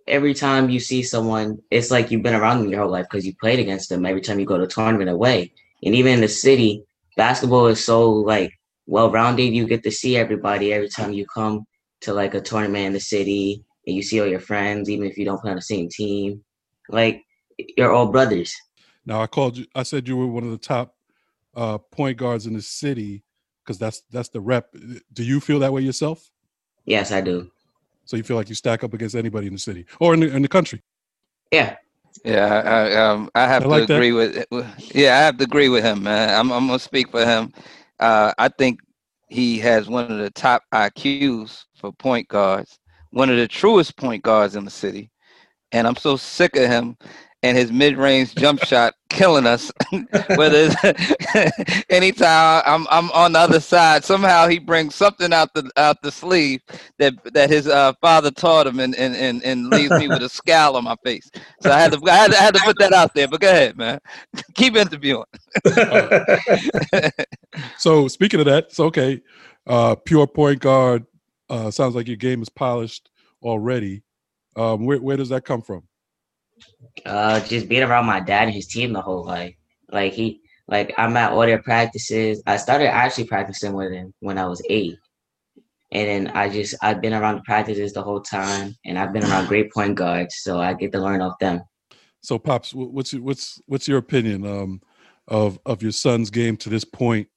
Every 0.07 0.33
time 0.33 0.69
you 0.69 0.79
see 0.79 1.03
someone, 1.03 1.59
it's 1.71 1.91
like 1.91 2.11
you've 2.11 2.23
been 2.23 2.35
around 2.35 2.59
them 2.59 2.69
your 2.69 2.81
whole 2.81 2.91
life 2.91 3.07
because 3.09 3.25
you 3.25 3.33
played 3.39 3.59
against 3.59 3.89
them 3.89 4.05
every 4.05 4.21
time 4.21 4.39
you 4.39 4.45
go 4.45 4.57
to 4.57 4.63
a 4.63 4.67
tournament 4.67 5.09
away. 5.09 5.51
And 5.83 5.95
even 5.95 6.13
in 6.13 6.21
the 6.21 6.27
city, 6.27 6.83
basketball 7.17 7.67
is 7.67 7.83
so 7.83 8.11
like 8.11 8.51
well 8.85 9.11
rounded. 9.11 9.53
You 9.53 9.65
get 9.67 9.83
to 9.83 9.91
see 9.91 10.17
everybody 10.17 10.73
every 10.73 10.89
time 10.89 11.13
you 11.13 11.25
come 11.25 11.65
to 12.01 12.13
like 12.13 12.33
a 12.33 12.41
tournament 12.41 12.85
in 12.85 12.93
the 12.93 12.99
city, 12.99 13.63
and 13.87 13.95
you 13.95 14.03
see 14.03 14.19
all 14.19 14.27
your 14.27 14.39
friends, 14.39 14.89
even 14.89 15.07
if 15.07 15.17
you 15.17 15.25
don't 15.25 15.41
play 15.41 15.51
on 15.51 15.55
the 15.55 15.61
same 15.61 15.89
team. 15.89 16.43
Like 16.89 17.23
you're 17.77 17.91
all 17.91 18.11
brothers. 18.11 18.53
Now 19.05 19.21
I 19.21 19.27
called 19.27 19.57
you. 19.57 19.65
I 19.75 19.83
said 19.83 20.07
you 20.07 20.17
were 20.17 20.27
one 20.27 20.43
of 20.43 20.51
the 20.51 20.57
top 20.57 20.95
uh, 21.55 21.77
point 21.77 22.17
guards 22.17 22.45
in 22.45 22.53
the 22.53 22.61
city 22.61 23.23
because 23.63 23.77
that's 23.77 24.01
that's 24.11 24.29
the 24.29 24.41
rep. 24.41 24.73
Do 25.13 25.23
you 25.23 25.39
feel 25.39 25.59
that 25.59 25.73
way 25.73 25.81
yourself? 25.81 26.31
Yes, 26.85 27.11
I 27.11 27.21
do. 27.21 27.49
So 28.05 28.17
you 28.17 28.23
feel 28.23 28.37
like 28.37 28.49
you 28.49 28.55
stack 28.55 28.83
up 28.83 28.93
against 28.93 29.15
anybody 29.15 29.47
in 29.47 29.53
the 29.53 29.59
city 29.59 29.85
or 29.99 30.13
in 30.13 30.19
the, 30.19 30.35
in 30.35 30.41
the 30.41 30.47
country? 30.47 30.81
Yeah. 31.51 31.77
Yeah, 32.25 32.45
I, 32.45 32.69
I, 32.69 32.95
um, 33.09 33.29
I 33.35 33.47
have 33.47 33.63
I 33.63 33.67
like 33.67 33.81
to 33.83 33.87
that. 33.87 33.93
agree 33.95 34.11
with. 34.11 34.45
Yeah, 34.93 35.15
I 35.15 35.19
have 35.19 35.37
to 35.37 35.45
agree 35.45 35.69
with 35.69 35.83
him, 35.83 36.03
man. 36.03 36.29
I'm, 36.37 36.51
I'm 36.51 36.67
gonna 36.67 36.77
speak 36.77 37.09
for 37.09 37.25
him. 37.25 37.53
Uh, 37.99 38.33
I 38.37 38.49
think 38.49 38.81
he 39.29 39.57
has 39.59 39.87
one 39.87 40.11
of 40.11 40.17
the 40.17 40.29
top 40.31 40.63
IQs 40.73 41.63
for 41.77 41.93
point 41.93 42.27
guards, 42.27 42.79
one 43.11 43.29
of 43.29 43.37
the 43.37 43.47
truest 43.47 43.95
point 43.95 44.23
guards 44.23 44.57
in 44.57 44.65
the 44.65 44.71
city, 44.71 45.09
and 45.71 45.87
I'm 45.87 45.95
so 45.95 46.17
sick 46.17 46.57
of 46.57 46.67
him 46.67 46.97
and 47.43 47.57
his 47.57 47.71
mid-range 47.71 48.35
jump 48.35 48.63
shot 48.65 48.93
killing 49.09 49.45
us. 49.45 49.71
Whether 50.35 50.69
it's 50.71 51.85
anytime 51.89 52.63
I'm 52.65 52.87
I'm 52.89 53.11
on 53.11 53.33
the 53.33 53.39
other 53.39 53.59
side, 53.59 54.03
somehow 54.03 54.47
he 54.47 54.59
brings 54.59 54.95
something 54.95 55.33
out 55.33 55.53
the 55.53 55.69
out 55.77 56.01
the 56.01 56.11
sleeve 56.11 56.61
that 56.97 57.13
that 57.33 57.49
his 57.49 57.67
uh, 57.67 57.93
father 58.01 58.31
taught 58.31 58.67
him, 58.67 58.79
and, 58.79 58.95
and 58.95 59.15
and 59.15 59.43
and 59.43 59.69
leaves 59.69 59.91
me 59.91 60.07
with 60.07 60.23
a 60.23 60.29
scowl 60.29 60.77
on 60.77 60.83
my 60.85 60.95
face. 61.03 61.29
So 61.61 61.71
I 61.71 61.79
had 61.79 61.91
to 61.93 62.01
I 62.09 62.15
had 62.15 62.31
to, 62.31 62.37
I 62.37 62.41
had 62.41 62.55
to 62.55 62.61
put 62.61 62.77
that 62.79 62.93
out 62.93 63.13
there. 63.13 63.27
But 63.27 63.41
go 63.41 63.49
ahead, 63.49 63.77
man. 63.77 63.99
Keep 64.55 64.75
interviewing. 64.75 65.25
So 67.77 68.07
speaking 68.07 68.39
of 68.39 68.45
that, 68.45 68.65
it's 68.65 68.79
okay. 68.79 69.21
Uh, 69.67 69.95
pure 69.95 70.27
point 70.27 70.59
guard. 70.59 71.05
Uh, 71.49 71.69
sounds 71.69 71.95
like 71.95 72.07
your 72.07 72.17
game 72.17 72.41
is 72.41 72.49
polished 72.49 73.09
already. 73.41 74.03
Um, 74.55 74.85
where 74.85 74.99
where 74.99 75.17
does 75.17 75.29
that 75.29 75.45
come 75.45 75.61
from? 75.61 75.83
Uh, 77.05 77.39
just 77.41 77.69
being 77.69 77.83
around 77.83 78.05
my 78.05 78.19
dad 78.19 78.45
and 78.45 78.53
his 78.53 78.67
team 78.67 78.93
the 78.93 79.01
whole 79.01 79.23
life. 79.23 79.55
Like 79.91 80.13
he, 80.13 80.41
like 80.67 80.93
I'm 80.97 81.17
at 81.17 81.31
all 81.31 81.41
their 81.41 81.61
practices. 81.61 82.41
I 82.45 82.57
started 82.57 82.87
actually 82.87 83.25
practicing 83.25 83.73
with 83.73 83.91
him 83.91 84.13
when 84.19 84.37
I 84.37 84.45
was 84.47 84.61
eight, 84.69 84.97
and 85.91 86.07
then 86.07 86.35
I 86.35 86.49
just 86.49 86.75
I've 86.81 87.01
been 87.01 87.13
around 87.13 87.35
the 87.35 87.41
practices 87.43 87.93
the 87.93 88.03
whole 88.03 88.21
time, 88.21 88.75
and 88.85 88.97
I've 88.97 89.13
been 89.13 89.23
around 89.23 89.47
great 89.47 89.71
point 89.71 89.95
guards, 89.95 90.37
so 90.37 90.59
I 90.59 90.73
get 90.73 90.91
to 90.93 90.99
learn 90.99 91.21
off 91.21 91.39
them. 91.39 91.61
So, 92.21 92.37
pops, 92.37 92.73
what's 92.73 93.13
your, 93.13 93.21
what's 93.23 93.59
what's 93.65 93.87
your 93.87 93.97
opinion 93.97 94.45
um, 94.45 94.81
of 95.27 95.59
of 95.65 95.81
your 95.81 95.91
son's 95.91 96.29
game 96.29 96.55
to 96.57 96.69
this 96.69 96.85
point? 96.85 97.27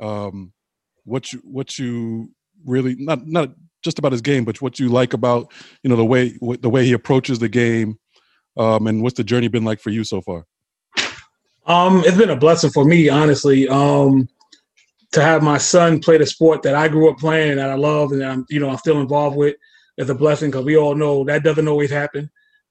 Um, 0.00 0.52
what 1.04 1.32
you 1.32 1.40
what 1.44 1.78
you 1.78 2.30
really 2.64 2.96
not 2.98 3.26
not 3.26 3.50
just 3.82 3.98
about 3.98 4.12
his 4.12 4.22
game, 4.22 4.44
but 4.44 4.60
what 4.62 4.78
you 4.78 4.88
like 4.88 5.12
about 5.12 5.52
you 5.82 5.90
know 5.90 5.96
the 5.96 6.04
way 6.04 6.36
the 6.40 6.70
way 6.70 6.84
he 6.84 6.92
approaches 6.92 7.38
the 7.38 7.48
game, 7.48 7.98
um, 8.56 8.86
and 8.86 9.02
what's 9.02 9.16
the 9.16 9.24
journey 9.24 9.48
been 9.48 9.64
like 9.64 9.80
for 9.80 9.90
you 9.90 10.04
so 10.04 10.20
far? 10.20 10.46
Um, 11.66 12.02
it's 12.04 12.16
been 12.16 12.30
a 12.30 12.36
blessing 12.36 12.70
for 12.70 12.84
me, 12.84 13.08
honestly. 13.08 13.68
Um, 13.68 14.28
to 15.12 15.22
have 15.22 15.42
my 15.42 15.58
son 15.58 16.00
play 16.00 16.18
the 16.18 16.26
sport 16.26 16.62
that 16.62 16.74
I 16.74 16.88
grew 16.88 17.10
up 17.10 17.18
playing 17.18 17.52
and 17.52 17.60
that 17.60 17.70
I 17.70 17.74
love 17.74 18.12
and 18.12 18.24
I'm, 18.24 18.46
you 18.48 18.58
know, 18.58 18.70
I'm 18.70 18.78
still 18.78 19.00
involved 19.00 19.36
with 19.36 19.56
is 19.98 20.08
a 20.08 20.14
blessing 20.14 20.50
because 20.50 20.64
we 20.64 20.76
all 20.76 20.94
know 20.94 21.22
that 21.24 21.44
doesn't 21.44 21.68
always 21.68 21.90
happen. 21.90 22.30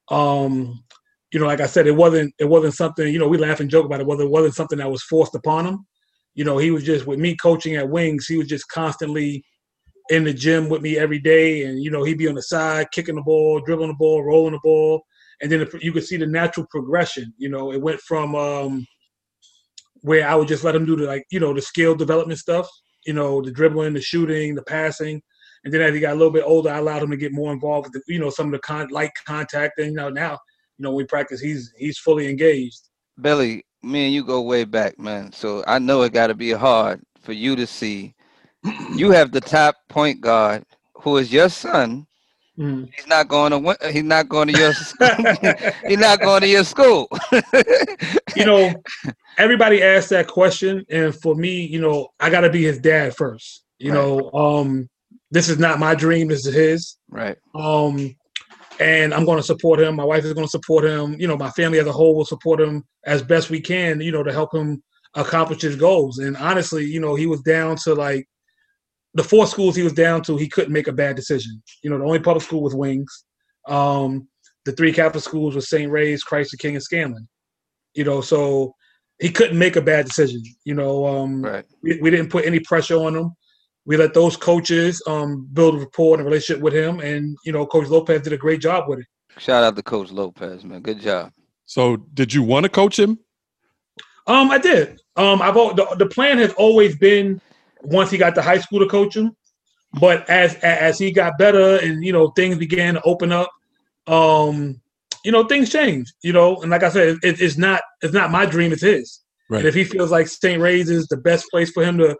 Um, 0.10 0.84
you 1.32 1.40
know, 1.40 1.46
like 1.46 1.62
I 1.62 1.68
said, 1.68 1.88
it 1.88 1.96
wasn't 1.96 2.34
it 2.40 2.46
wasn't 2.50 2.74
something, 2.74 3.08
you 3.08 3.20
know, 3.20 3.28
we 3.28 3.38
laugh 3.38 3.60
and 3.60 3.70
joke 3.70 3.86
about 3.86 4.02
it, 4.02 4.08
whether 4.08 4.24
it 4.24 4.30
wasn't 4.30 4.56
something 4.56 4.80
that 4.80 4.90
was 4.90 5.04
forced 5.04 5.36
upon 5.36 5.68
him. 5.68 5.86
You 6.34 6.44
know, 6.44 6.58
he 6.58 6.72
was 6.72 6.84
just 6.84 7.06
with 7.06 7.20
me 7.20 7.36
coaching 7.38 7.76
at 7.76 7.90
Wings, 7.90 8.26
he 8.26 8.38
was 8.38 8.48
just 8.48 8.68
constantly 8.70 9.44
in 10.10 10.24
the 10.24 10.34
gym 10.34 10.68
with 10.68 10.82
me 10.82 10.98
every 10.98 11.20
day. 11.20 11.64
And, 11.66 11.82
you 11.82 11.92
know, 11.92 12.04
he'd 12.04 12.18
be 12.18 12.28
on 12.28 12.36
the 12.36 12.42
side, 12.42 12.92
kicking 12.92 13.16
the 13.16 13.22
ball, 13.22 13.62
dribbling 13.62 13.90
the 13.90 13.96
ball, 13.96 14.24
rolling 14.24 14.54
the 14.54 14.60
ball 14.64 15.04
and 15.42 15.52
then 15.52 15.68
you 15.82 15.92
could 15.92 16.06
see 16.06 16.18
the 16.18 16.28
natural 16.28 16.68
progression. 16.70 17.34
You 17.38 17.50
know, 17.50 17.72
it 17.72 17.82
went 17.82 18.00
from 18.02 18.36
um, 18.36 18.86
where 20.02 20.28
I 20.28 20.36
would 20.36 20.48
just 20.48 20.64
let 20.64 20.76
him 20.76 20.86
do 20.86 20.96
the 20.96 21.06
like 21.06 21.26
you 21.32 21.40
know 21.40 21.54
the 21.54 21.62
skill 21.62 21.96
development 21.96 22.40
stuff, 22.40 22.70
you 23.06 23.14
know, 23.14 23.42
the 23.42 23.52
dribbling, 23.52 23.94
the 23.94 24.02
shooting, 24.02 24.56
the 24.56 24.64
passing, 24.64 25.22
and 25.64 25.74
then 25.74 25.82
as 25.82 25.94
he 25.94 26.00
got 26.00 26.14
a 26.14 26.16
little 26.16 26.32
bit 26.32 26.44
older, 26.46 26.70
I 26.70 26.80
allowed 26.80 27.04
him 27.04 27.12
to 27.12 27.18
get 27.18 27.34
more 27.34 27.54
involved 27.54 27.88
with 27.88 28.04
the, 28.06 28.14
you 28.14 28.20
know 28.20 28.30
some 28.30 28.48
of 28.48 28.52
the 28.54 28.60
con- 28.60 28.90
light 28.90 29.12
contact. 29.26 29.80
And 29.80 29.88
you 29.88 29.94
know 29.94 30.10
now, 30.10 30.32
you 30.78 30.84
know, 30.84 30.94
we 30.94 31.06
practice, 31.06 31.40
he's 31.40 31.74
he's 31.78 32.00
fully 32.00 32.28
engaged. 32.30 32.90
Billy, 33.20 33.64
me 33.84 34.06
and 34.06 34.14
you 34.14 34.24
go 34.24 34.42
way 34.42 34.64
back, 34.64 34.98
man. 34.98 35.32
So 35.32 35.64
I 35.68 35.80
know 35.80 36.02
it 36.02 36.14
got 36.14 36.28
to 36.28 36.36
be 36.36 36.52
hard 36.52 37.02
for 37.20 37.34
you 37.34 37.56
to 37.56 37.68
see. 37.68 38.16
You 38.96 39.12
have 39.12 39.32
the 39.32 39.42
top 39.42 39.76
point 39.90 40.22
guard 40.22 40.66
who 40.96 41.18
is 41.18 41.32
your 41.32 41.50
son. 41.50 42.08
Mhm. 42.60 42.90
He's 42.94 43.08
not 43.08 43.28
going 43.28 43.52
to. 43.52 43.78
He's 43.92 44.04
not 44.04 44.28
going 44.28 44.50
to 44.50 44.60
your. 44.60 44.74
he's 45.88 46.00
not 46.00 46.20
going 46.20 46.42
to 46.42 46.48
your 46.48 46.64
school. 46.64 47.08
you 48.36 48.46
know, 48.46 48.74
everybody 49.38 49.82
asks 49.82 50.10
that 50.10 50.28
question, 50.28 50.86
and 50.90 51.16
for 51.16 51.36
me, 51.36 51.66
you 51.66 51.80
know, 51.80 52.10
I 52.20 52.30
got 52.30 52.42
to 52.42 52.50
be 52.50 52.64
his 52.64 52.80
dad 52.80 53.16
first. 53.16 53.64
You 53.80 53.92
know, 53.92 54.32
um, 54.34 54.90
this 55.32 55.50
is 55.50 55.58
not 55.60 55.80
my 55.80 55.96
dream; 55.96 56.28
this 56.28 56.46
is 56.46 56.54
his. 56.54 56.98
right. 57.10 57.38
Um, 57.56 58.16
and 58.80 59.14
I'm 59.14 59.26
going 59.26 59.38
to 59.38 59.44
support 59.44 59.80
him. 59.80 59.96
My 59.96 60.04
wife 60.04 60.26
is 60.26 60.34
going 60.34 60.46
to 60.46 60.52
support 60.52 60.84
him. 60.84 61.16
You 61.20 61.28
know, 61.28 61.38
my 61.38 61.52
family 61.52 61.80
as 61.80 61.88
a 61.88 61.92
whole 61.92 62.16
will 62.16 62.26
support 62.26 62.60
him 62.60 62.84
as 63.06 63.22
best 63.22 63.50
we 63.50 63.62
can. 63.62 64.02
You 64.02 64.12
know, 64.12 64.24
to 64.24 64.34
help 64.34 64.54
him 64.54 64.84
accomplish 65.16 65.62
his 65.62 65.76
goals. 65.76 66.20
And 66.20 66.36
honestly, 66.38 66.86
you 66.86 67.00
know, 67.00 67.16
he 67.16 67.28
was 67.28 67.42
down 67.42 67.76
to 67.84 67.94
like 67.94 68.28
the 69.14 69.24
four 69.24 69.46
schools 69.48 69.76
he 69.76 69.84
was 69.84 69.94
down 69.94 70.22
to. 70.24 70.38
He 70.38 70.48
couldn't 70.48 70.74
make 70.74 70.88
a 70.88 70.94
bad 70.94 71.16
decision. 71.16 71.62
You 71.84 71.90
know, 71.90 71.98
the 71.98 72.06
only 72.06 72.20
public 72.20 72.44
school 72.44 72.62
was 72.64 72.76
Wings. 72.76 73.26
Um, 73.68 74.28
the 74.66 74.72
three 74.72 74.94
Catholic 74.94 75.24
schools 75.24 75.56
were 75.56 75.62
St. 75.62 75.92
Ray's, 75.92 76.24
Christ 76.24 76.52
the 76.52 76.58
King, 76.58 76.76
and 76.76 76.84
Scanlan. 76.84 77.28
You 77.94 78.04
know, 78.06 78.22
so 78.22 78.76
he 79.20 79.30
couldn't 79.30 79.58
make 79.60 79.76
a 79.76 79.82
bad 79.82 80.06
decision. 80.06 80.42
You 80.64 80.76
know, 80.76 81.06
um, 81.06 81.42
Right. 81.44 81.66
we, 81.84 82.00
we 82.02 82.10
didn't 82.10 82.30
put 82.30 82.46
any 82.46 82.60
pressure 82.62 82.96
on 82.96 83.16
him. 83.16 83.32
We 83.86 83.98
let 83.98 84.14
those 84.14 84.38
coaches 84.38 85.02
um, 85.08 85.48
build 85.54 85.76
a 85.76 85.80
rapport 85.80 86.14
and 86.16 86.22
a 86.22 86.26
relationship 86.26 86.62
with 86.62 86.74
him, 86.74 87.00
and 87.00 87.36
you 87.46 87.52
know, 87.52 87.66
Coach 87.66 87.88
Lopez 87.88 88.22
did 88.22 88.34
a 88.34 88.38
great 88.38 88.62
job 88.62 88.88
with 88.88 89.00
it. 89.00 89.06
Shout 89.38 89.64
out 89.64 89.76
to 89.76 89.82
Coach 89.84 90.12
Lopez, 90.12 90.64
man. 90.64 90.82
Good 90.82 91.00
job. 91.02 91.32
So, 91.66 91.98
did 92.14 92.34
you 92.34 92.44
want 92.44 92.64
to 92.66 92.70
coach 92.70 93.00
him? 93.00 93.18
Um, 94.28 94.52
I 94.52 94.60
did. 94.60 95.02
Um, 95.16 95.42
I've 95.42 95.56
the, 95.56 95.96
the 95.98 96.06
plan 96.06 96.38
has 96.38 96.54
always 96.54 96.96
been 96.96 97.42
once 97.84 98.12
he 98.12 98.18
got 98.18 98.36
to 98.36 98.42
high 98.42 98.60
school 98.60 98.80
to 98.80 98.88
coach 98.88 99.16
him, 99.16 99.36
but 100.00 100.30
as 100.30 100.56
as 100.56 100.98
he 101.00 101.12
got 101.12 101.38
better 101.38 101.78
and 101.78 102.04
you 102.04 102.14
know 102.14 102.30
things 102.30 102.58
began 102.58 102.96
to 102.96 103.02
open 103.04 103.32
up, 103.32 103.50
um, 104.08 104.80
you 105.26 105.32
know 105.32 105.46
things 105.46 105.70
changed. 105.70 106.14
You 106.24 106.34
know, 106.34 106.62
and 106.62 106.72
like 106.72 106.84
I 106.84 106.90
said, 106.90 107.18
it, 107.24 107.42
it's 107.42 107.58
not 107.58 107.82
it's 108.02 108.14
not 108.14 108.32
my 108.32 108.46
dream; 108.46 108.72
it's 108.72 108.82
his. 108.82 109.20
Right. 109.50 109.60
And 109.60 109.68
if 109.68 109.76
he 109.76 109.84
feels 109.84 110.12
like 110.12 110.28
St. 110.28 110.62
Ray's 110.62 110.90
is 110.90 111.08
the 111.08 111.18
best 111.18 111.46
place 111.52 111.72
for 111.72 111.84
him 111.84 111.98
to 111.98 112.16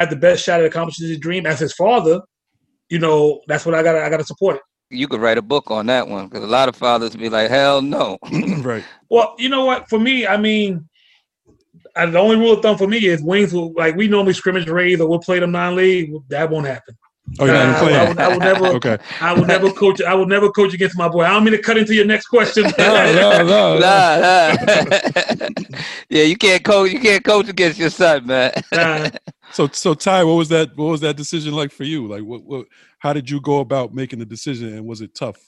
have 0.00 0.10
the 0.10 0.16
best 0.16 0.44
shot 0.44 0.58
at 0.58 0.66
accomplishing 0.66 1.08
his 1.08 1.18
dream 1.18 1.46
as 1.46 1.60
his 1.60 1.72
father, 1.72 2.20
you 2.88 2.98
know, 2.98 3.40
that's 3.46 3.64
what 3.64 3.76
I 3.76 3.82
got. 3.82 3.94
I 3.94 4.10
got 4.10 4.16
to 4.16 4.24
support 4.24 4.56
it. 4.56 4.62
You 4.90 5.08
could 5.08 5.20
write 5.20 5.38
a 5.38 5.42
book 5.42 5.70
on 5.70 5.86
that 5.86 6.08
one 6.08 6.28
because 6.28 6.44
a 6.44 6.48
lot 6.48 6.68
of 6.68 6.76
fathers 6.76 7.16
be 7.16 7.28
like, 7.28 7.48
"Hell 7.48 7.80
no." 7.80 8.18
right. 8.58 8.84
Well, 9.08 9.34
you 9.38 9.48
know 9.48 9.64
what? 9.64 9.88
For 9.88 9.98
me, 9.98 10.26
I 10.26 10.36
mean, 10.36 10.88
I, 11.96 12.06
the 12.06 12.18
only 12.18 12.36
rule 12.36 12.52
of 12.52 12.62
thumb 12.62 12.76
for 12.76 12.86
me 12.88 13.06
is 13.06 13.22
wings 13.22 13.52
will 13.52 13.72
like 13.74 13.94
we 13.96 14.08
normally 14.08 14.32
scrimmage 14.34 14.68
Rays 14.68 15.00
or 15.00 15.08
we'll 15.08 15.20
play 15.20 15.38
them 15.38 15.52
non-league. 15.52 16.12
That 16.28 16.50
won't 16.50 16.66
happen. 16.66 16.96
Oh, 17.40 17.46
you're 17.46 17.54
not 17.54 17.68
Uh, 17.68 17.72
I, 17.76 17.78
playing. 17.80 18.08
would, 18.08 18.18
I 18.18 18.28
would 18.28 18.38
never. 18.40 18.66
Okay. 18.76 18.98
I 19.20 19.32
would 19.32 19.48
never 19.48 19.70
coach. 19.72 20.02
I 20.02 20.12
would 20.14 20.28
never 20.28 20.50
coach 20.50 20.74
against 20.74 20.98
my 20.98 21.08
boy. 21.08 21.22
I 21.22 21.30
don't 21.30 21.44
mean 21.44 21.52
to 21.52 21.62
cut 21.62 21.78
into 21.78 21.94
your 21.94 22.04
next 22.04 22.26
question. 22.26 22.64
No, 22.78 23.12
no, 23.12 23.30
no, 23.38 23.46
no. 23.46 23.78
Nah, 23.80 24.18
nah. 24.18 25.48
yeah, 26.10 26.24
you 26.24 26.36
can't 26.36 26.62
coach. 26.62 26.92
You 26.92 27.00
can't 27.00 27.24
coach 27.24 27.48
against 27.48 27.78
your 27.78 27.90
son, 27.90 28.26
man. 28.26 28.52
Nah. 28.72 29.08
So, 29.52 29.68
so 29.68 29.94
Ty, 29.94 30.24
what 30.24 30.34
was 30.34 30.48
that? 30.50 30.76
What 30.76 30.86
was 30.90 31.00
that 31.00 31.16
decision 31.16 31.54
like 31.54 31.72
for 31.72 31.84
you? 31.84 32.06
Like, 32.08 32.22
what, 32.24 32.44
what? 32.44 32.66
How 32.98 33.12
did 33.14 33.30
you 33.30 33.40
go 33.40 33.60
about 33.60 33.94
making 33.94 34.18
the 34.18 34.26
decision, 34.26 34.74
and 34.74 34.84
was 34.84 35.00
it 35.00 35.14
tough? 35.14 35.38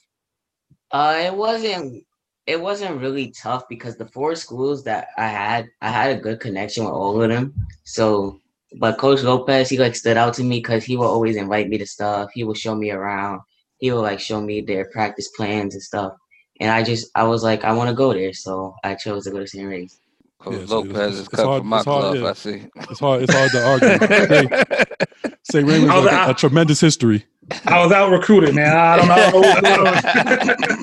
Uh, 0.91 1.21
it 1.27 1.35
wasn't. 1.35 2.05
It 2.47 2.61
wasn't 2.61 3.01
really 3.01 3.33
tough 3.33 3.65
because 3.69 3.97
the 3.97 4.07
four 4.07 4.35
schools 4.37 4.85
that 4.85 5.09
I 5.19 5.27
had, 5.27 5.69
I 5.83 5.89
had 5.91 6.17
a 6.17 6.21
good 6.21 6.39
connection 6.41 6.85
with 6.85 6.93
all 6.95 7.21
of 7.21 7.29
them. 7.29 7.53
So, 7.85 8.41
but 8.79 8.99
Coach 8.99 9.23
Lopez, 9.23 9.69
he 9.69 9.79
like 9.79 9.97
stood 9.97 10.17
out 10.17 10.35
to 10.35 10.45
me 10.45 10.59
because 10.59 10.85
he 10.85 10.97
will 10.97 11.07
always 11.09 11.37
invite 11.37 11.69
me 11.69 11.79
to 11.79 11.87
stuff. 11.87 12.31
He 12.35 12.45
will 12.45 12.55
show 12.55 12.75
me 12.77 12.91
around. 12.93 13.41
He 13.79 13.91
will 13.91 14.03
like 14.03 14.21
show 14.21 14.41
me 14.41 14.61
their 14.61 14.85
practice 14.87 15.29
plans 15.37 15.75
and 15.75 15.83
stuff. 15.83 16.13
And 16.61 16.71
I 16.71 16.83
just, 16.85 17.11
I 17.15 17.25
was 17.25 17.43
like, 17.43 17.65
I 17.65 17.73
want 17.73 17.91
to 17.91 17.95
go 17.97 18.13
there, 18.15 18.33
so 18.33 18.75
I 18.85 18.95
chose 18.95 19.25
to 19.25 19.31
go 19.31 19.41
to 19.41 19.47
St. 19.47 19.67
Ray's. 19.69 19.99
Coach 20.39 20.55
Yeah, 20.69 20.75
Lopez 20.75 21.15
is 21.15 21.21
it's 21.21 21.29
cut 21.29 21.47
hard- 21.47 21.61
from 21.63 21.69
my 21.69 21.77
it's 21.79 21.85
hard, 21.85 22.03
glove. 22.03 22.17
yeah. 22.17 22.29
I 22.29 22.33
see. 22.35 22.63
It's 22.91 23.01
hard. 23.01 23.23
It's 23.23 23.35
hard 23.35 23.51
to 23.51 23.67
argue. 23.67 25.35
Say 25.43 25.63
Raymond's 25.65 25.91
I 25.93 25.97
was- 25.97 26.05
like 26.05 26.15
a, 26.15 26.19
I- 26.19 26.31
a 26.31 26.35
tremendous 26.35 26.81
history. 26.81 27.27
I 27.65 27.83
was 27.83 27.93
out 27.93 28.11
recruited, 28.11 28.55
man. 28.55 28.77
I 28.77 28.97
don't 28.97 29.09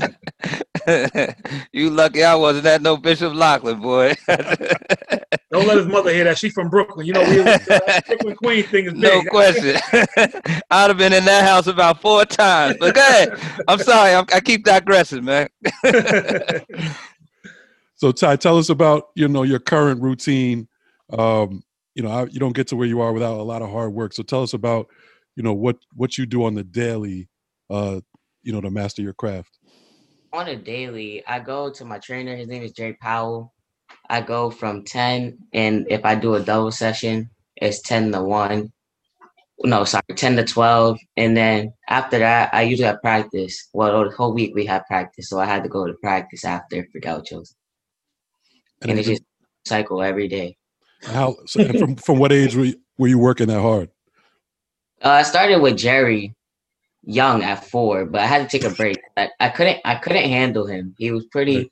know. 0.01 0.07
I 0.87 0.91
don't 0.91 1.15
know 1.15 1.25
what's 1.25 1.35
going 1.35 1.57
on. 1.57 1.65
you 1.71 1.89
lucky 1.89 2.23
I 2.23 2.35
wasn't 2.35 2.65
at 2.65 2.81
no 2.81 2.97
Bishop 2.97 3.33
Loughlin, 3.33 3.81
boy. 3.81 4.15
Don't 4.27 5.67
let 5.67 5.77
his 5.77 5.85
mother 5.87 6.11
hear 6.11 6.23
that. 6.23 6.37
She's 6.37 6.53
from 6.53 6.69
Brooklyn. 6.69 7.05
You 7.05 7.13
know, 7.13 7.21
we, 7.21 7.35
the 7.37 8.03
Brooklyn 8.07 8.35
Queen 8.37 8.63
thing 8.63 8.85
is 8.85 8.93
big. 8.93 9.01
No 9.01 9.21
question. 9.29 9.75
I'd 10.71 10.87
have 10.87 10.97
been 10.97 11.13
in 11.13 11.25
that 11.25 11.45
house 11.45 11.67
about 11.67 12.01
four 12.01 12.25
times. 12.25 12.77
But 12.79 12.95
go 12.95 13.01
ahead. 13.01 13.39
I'm 13.67 13.77
sorry. 13.77 14.15
I'm, 14.15 14.25
I 14.33 14.39
keep 14.39 14.63
digressing, 14.63 15.23
man. 15.25 15.49
So 18.03 18.11
Ty, 18.11 18.35
tell 18.35 18.57
us 18.57 18.67
about 18.67 19.11
you 19.15 19.29
know 19.29 19.43
your 19.43 19.59
current 19.59 20.01
routine. 20.01 20.67
Um, 21.17 21.63
you 21.95 22.03
know, 22.03 22.11
I, 22.11 22.25
you 22.25 22.37
don't 22.37 22.53
get 22.53 22.67
to 22.67 22.75
where 22.75 22.85
you 22.85 22.99
are 22.99 23.13
without 23.13 23.39
a 23.39 23.43
lot 23.43 23.61
of 23.61 23.69
hard 23.69 23.93
work. 23.93 24.11
So 24.11 24.23
tell 24.23 24.43
us 24.43 24.53
about 24.53 24.87
you 25.37 25.43
know 25.43 25.53
what 25.53 25.77
what 25.93 26.17
you 26.17 26.25
do 26.25 26.43
on 26.43 26.53
the 26.53 26.65
daily, 26.65 27.29
uh, 27.69 28.01
you 28.41 28.51
know, 28.51 28.59
to 28.59 28.69
master 28.69 29.01
your 29.01 29.13
craft. 29.13 29.57
On 30.33 30.47
a 30.47 30.55
daily, 30.55 31.23
I 31.27 31.39
go 31.39 31.69
to 31.69 31.85
my 31.85 31.99
trainer. 31.99 32.35
His 32.35 32.47
name 32.47 32.63
is 32.63 32.71
Jerry 32.71 32.97
Powell. 32.99 33.53
I 34.09 34.21
go 34.21 34.49
from 34.49 34.83
10, 34.83 35.37
and 35.53 35.85
if 35.89 36.03
I 36.03 36.15
do 36.15 36.33
a 36.33 36.41
double 36.41 36.71
session, 36.71 37.29
it's 37.55 37.81
10 37.81 38.11
to 38.11 38.21
1. 38.21 38.71
No, 39.65 39.83
sorry, 39.85 40.03
10 40.13 40.35
to 40.37 40.43
12. 40.43 40.99
And 41.15 41.37
then 41.37 41.73
after 41.87 42.19
that, 42.19 42.53
I 42.53 42.63
usually 42.63 42.87
have 42.87 43.01
practice. 43.01 43.69
Well, 43.71 44.03
the 44.03 44.15
whole 44.15 44.33
week 44.33 44.53
we 44.55 44.65
have 44.65 44.85
practice. 44.87 45.29
So 45.29 45.39
I 45.39 45.45
had 45.45 45.63
to 45.63 45.69
go 45.69 45.85
to 45.85 45.93
practice 45.93 46.43
after 46.43 46.85
for 46.91 46.99
gauchos. 46.99 47.55
And, 48.81 48.91
And 48.91 48.99
it's 48.99 49.07
just 49.07 49.23
cycle 49.65 50.01
every 50.01 50.27
day. 50.27 50.57
how 51.03 51.35
so, 51.45 51.63
from 51.73 51.95
from 51.95 52.19
what 52.19 52.33
age 52.33 52.55
were 52.55 52.65
you, 52.65 52.75
were 52.97 53.07
you 53.07 53.19
working 53.19 53.47
that 53.47 53.61
hard? 53.61 53.89
Uh, 55.01 55.09
I 55.09 55.23
started 55.23 55.61
with 55.61 55.77
Jerry 55.77 56.33
young 57.03 57.43
at 57.43 57.65
four, 57.65 58.05
but 58.05 58.21
I 58.21 58.25
had 58.25 58.49
to 58.49 58.57
take 58.57 58.69
a 58.69 58.73
break. 58.75 58.97
I, 59.17 59.29
I 59.39 59.49
couldn't 59.49 59.79
I 59.85 59.95
couldn't 59.95 60.29
handle 60.29 60.65
him. 60.65 60.95
He 60.97 61.11
was 61.11 61.25
pretty 61.25 61.71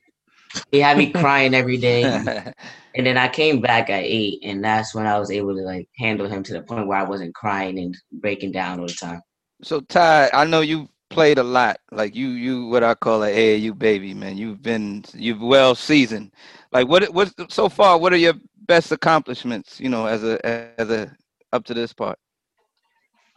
he 0.71 0.79
had 0.79 0.97
me 0.97 1.11
crying 1.11 1.53
every 1.53 1.77
day. 1.77 2.53
And 2.93 3.05
then 3.07 3.17
I 3.17 3.29
came 3.29 3.61
back 3.61 3.89
at 3.89 4.03
eight, 4.03 4.39
and 4.43 4.61
that's 4.61 4.93
when 4.93 5.07
I 5.07 5.17
was 5.17 5.31
able 5.31 5.55
to 5.55 5.61
like 5.61 5.87
handle 5.97 6.27
him 6.27 6.43
to 6.43 6.51
the 6.53 6.61
point 6.61 6.87
where 6.87 6.97
I 6.97 7.03
wasn't 7.03 7.33
crying 7.33 7.79
and 7.79 7.95
breaking 8.11 8.51
down 8.51 8.81
all 8.81 8.87
the 8.87 8.93
time. 8.93 9.21
So 9.63 9.79
Ty, 9.79 10.29
I 10.33 10.43
know 10.43 10.59
you 10.59 10.89
played 11.09 11.37
a 11.37 11.43
lot. 11.43 11.77
Like 11.91 12.15
you, 12.15 12.29
you 12.29 12.67
what 12.67 12.83
I 12.83 12.95
call 12.95 13.23
an 13.23 13.33
AAU 13.33 13.77
baby, 13.79 14.13
man. 14.13 14.35
You've 14.35 14.61
been 14.61 15.05
you've 15.13 15.41
well 15.41 15.73
seasoned. 15.73 16.33
Like 16.73 16.89
what 16.89 17.13
what 17.13 17.31
so 17.49 17.69
far? 17.69 17.97
What 17.97 18.11
are 18.11 18.17
your 18.17 18.33
best 18.67 18.91
accomplishments? 18.91 19.79
You 19.79 19.87
know, 19.87 20.05
as 20.07 20.25
a 20.25 20.45
as 20.45 20.89
a 20.89 21.15
up 21.53 21.63
to 21.65 21.73
this 21.73 21.93
part. 21.93 22.19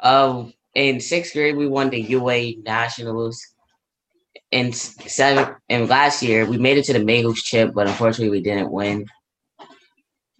Um, 0.01 0.53
in 0.74 1.00
sixth 1.00 1.32
grade, 1.34 1.56
we 1.56 1.66
won 1.66 1.90
the 1.90 2.00
UA 2.00 2.56
nationals. 2.64 3.40
In 4.50 4.68
s- 4.68 4.96
seventh 5.12 5.58
and 5.68 5.86
last 5.86 6.22
year, 6.22 6.46
we 6.46 6.56
made 6.56 6.78
it 6.78 6.84
to 6.86 6.94
the 6.94 6.98
Made 7.04 7.24
Hoops 7.26 7.42
chip, 7.42 7.74
but 7.74 7.86
unfortunately, 7.86 8.30
we 8.30 8.40
didn't 8.40 8.72
win. 8.72 9.04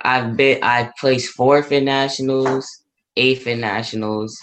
I've 0.03 0.37
been 0.37 0.62
I 0.62 0.93
placed 1.01 1.32
fourth 1.35 1.72
in 1.72 1.87
nationals, 1.87 2.68
eighth 3.16 3.49
in 3.49 3.61
nationals, 3.61 4.39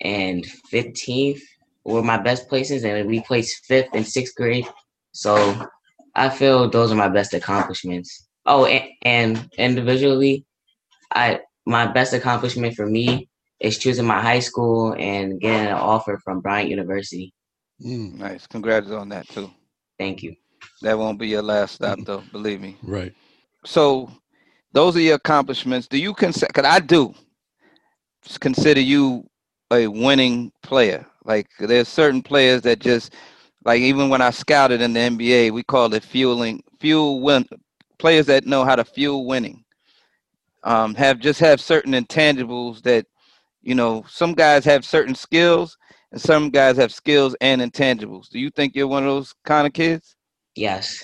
and 0.00 0.44
fifteenth 0.70 1.40
were 1.84 2.02
my 2.02 2.18
best 2.18 2.48
places, 2.48 2.84
and 2.84 3.08
we 3.08 3.20
placed 3.22 3.64
fifth 3.66 3.94
in 3.94 4.04
sixth 4.04 4.34
grade. 4.34 4.66
So 5.12 5.66
I 6.14 6.28
feel 6.30 6.68
those 6.70 6.92
are 6.92 6.96
my 6.96 7.08
best 7.08 7.34
accomplishments. 7.34 8.28
Oh, 8.46 8.66
and, 8.66 8.90
and 9.02 9.48
individually, 9.58 10.44
I 11.12 11.40
my 11.66 11.86
best 11.86 12.14
accomplishment 12.14 12.74
for 12.76 12.86
me 12.86 13.28
is 13.60 13.78
choosing 13.78 14.04
my 14.06 14.20
high 14.20 14.40
school 14.40 14.94
and 14.98 15.40
getting 15.40 15.68
an 15.68 15.72
offer 15.74 16.20
from 16.24 16.40
Bryant 16.40 16.70
University. 16.70 17.32
Mm, 17.84 18.18
Nice. 18.18 18.46
Congrats 18.46 18.90
on 18.90 19.08
that 19.10 19.28
too. 19.28 19.50
Thank 19.98 20.22
you. 20.22 20.34
That 20.82 20.98
won't 20.98 21.18
be 21.18 21.28
your 21.28 21.42
last 21.42 21.76
stop 21.76 21.98
though, 22.04 22.22
believe 22.32 22.60
me. 22.60 22.76
right. 22.82 23.12
So 23.64 24.10
those 24.72 24.96
are 24.96 25.00
your 25.00 25.16
accomplishments. 25.16 25.86
Do 25.88 25.98
you 25.98 26.14
consider 26.14 26.52
cause 26.52 26.64
I 26.64 26.80
do 26.80 27.14
consider 28.40 28.80
you 28.80 29.28
a 29.70 29.86
winning 29.86 30.52
player. 30.62 31.06
Like 31.24 31.48
there's 31.58 31.88
certain 31.88 32.22
players 32.22 32.62
that 32.62 32.78
just 32.80 33.14
like 33.64 33.80
even 33.80 34.08
when 34.08 34.20
I 34.20 34.30
scouted 34.30 34.80
in 34.80 34.92
the 34.92 35.00
NBA, 35.00 35.52
we 35.52 35.62
called 35.62 35.94
it 35.94 36.02
fueling 36.04 36.62
fuel 36.80 37.20
win 37.20 37.46
players 37.98 38.26
that 38.26 38.46
know 38.46 38.64
how 38.64 38.76
to 38.76 38.84
fuel 38.84 39.26
winning. 39.26 39.64
Um, 40.62 40.94
have 40.94 41.18
just 41.18 41.40
have 41.40 41.60
certain 41.60 41.92
intangibles 41.92 42.82
that 42.82 43.06
you 43.64 43.74
know 43.74 44.04
some 44.08 44.34
guys 44.34 44.64
have 44.64 44.84
certain 44.84 45.14
skills 45.14 45.76
and 46.12 46.20
some 46.20 46.50
guys 46.50 46.76
have 46.76 46.92
skills 46.92 47.34
and 47.40 47.60
intangibles. 47.60 48.28
Do 48.28 48.38
you 48.38 48.50
think 48.50 48.74
you're 48.74 48.86
one 48.86 49.02
of 49.02 49.08
those 49.08 49.34
kind 49.44 49.66
of 49.66 49.72
kids? 49.72 50.16
Yes. 50.54 51.02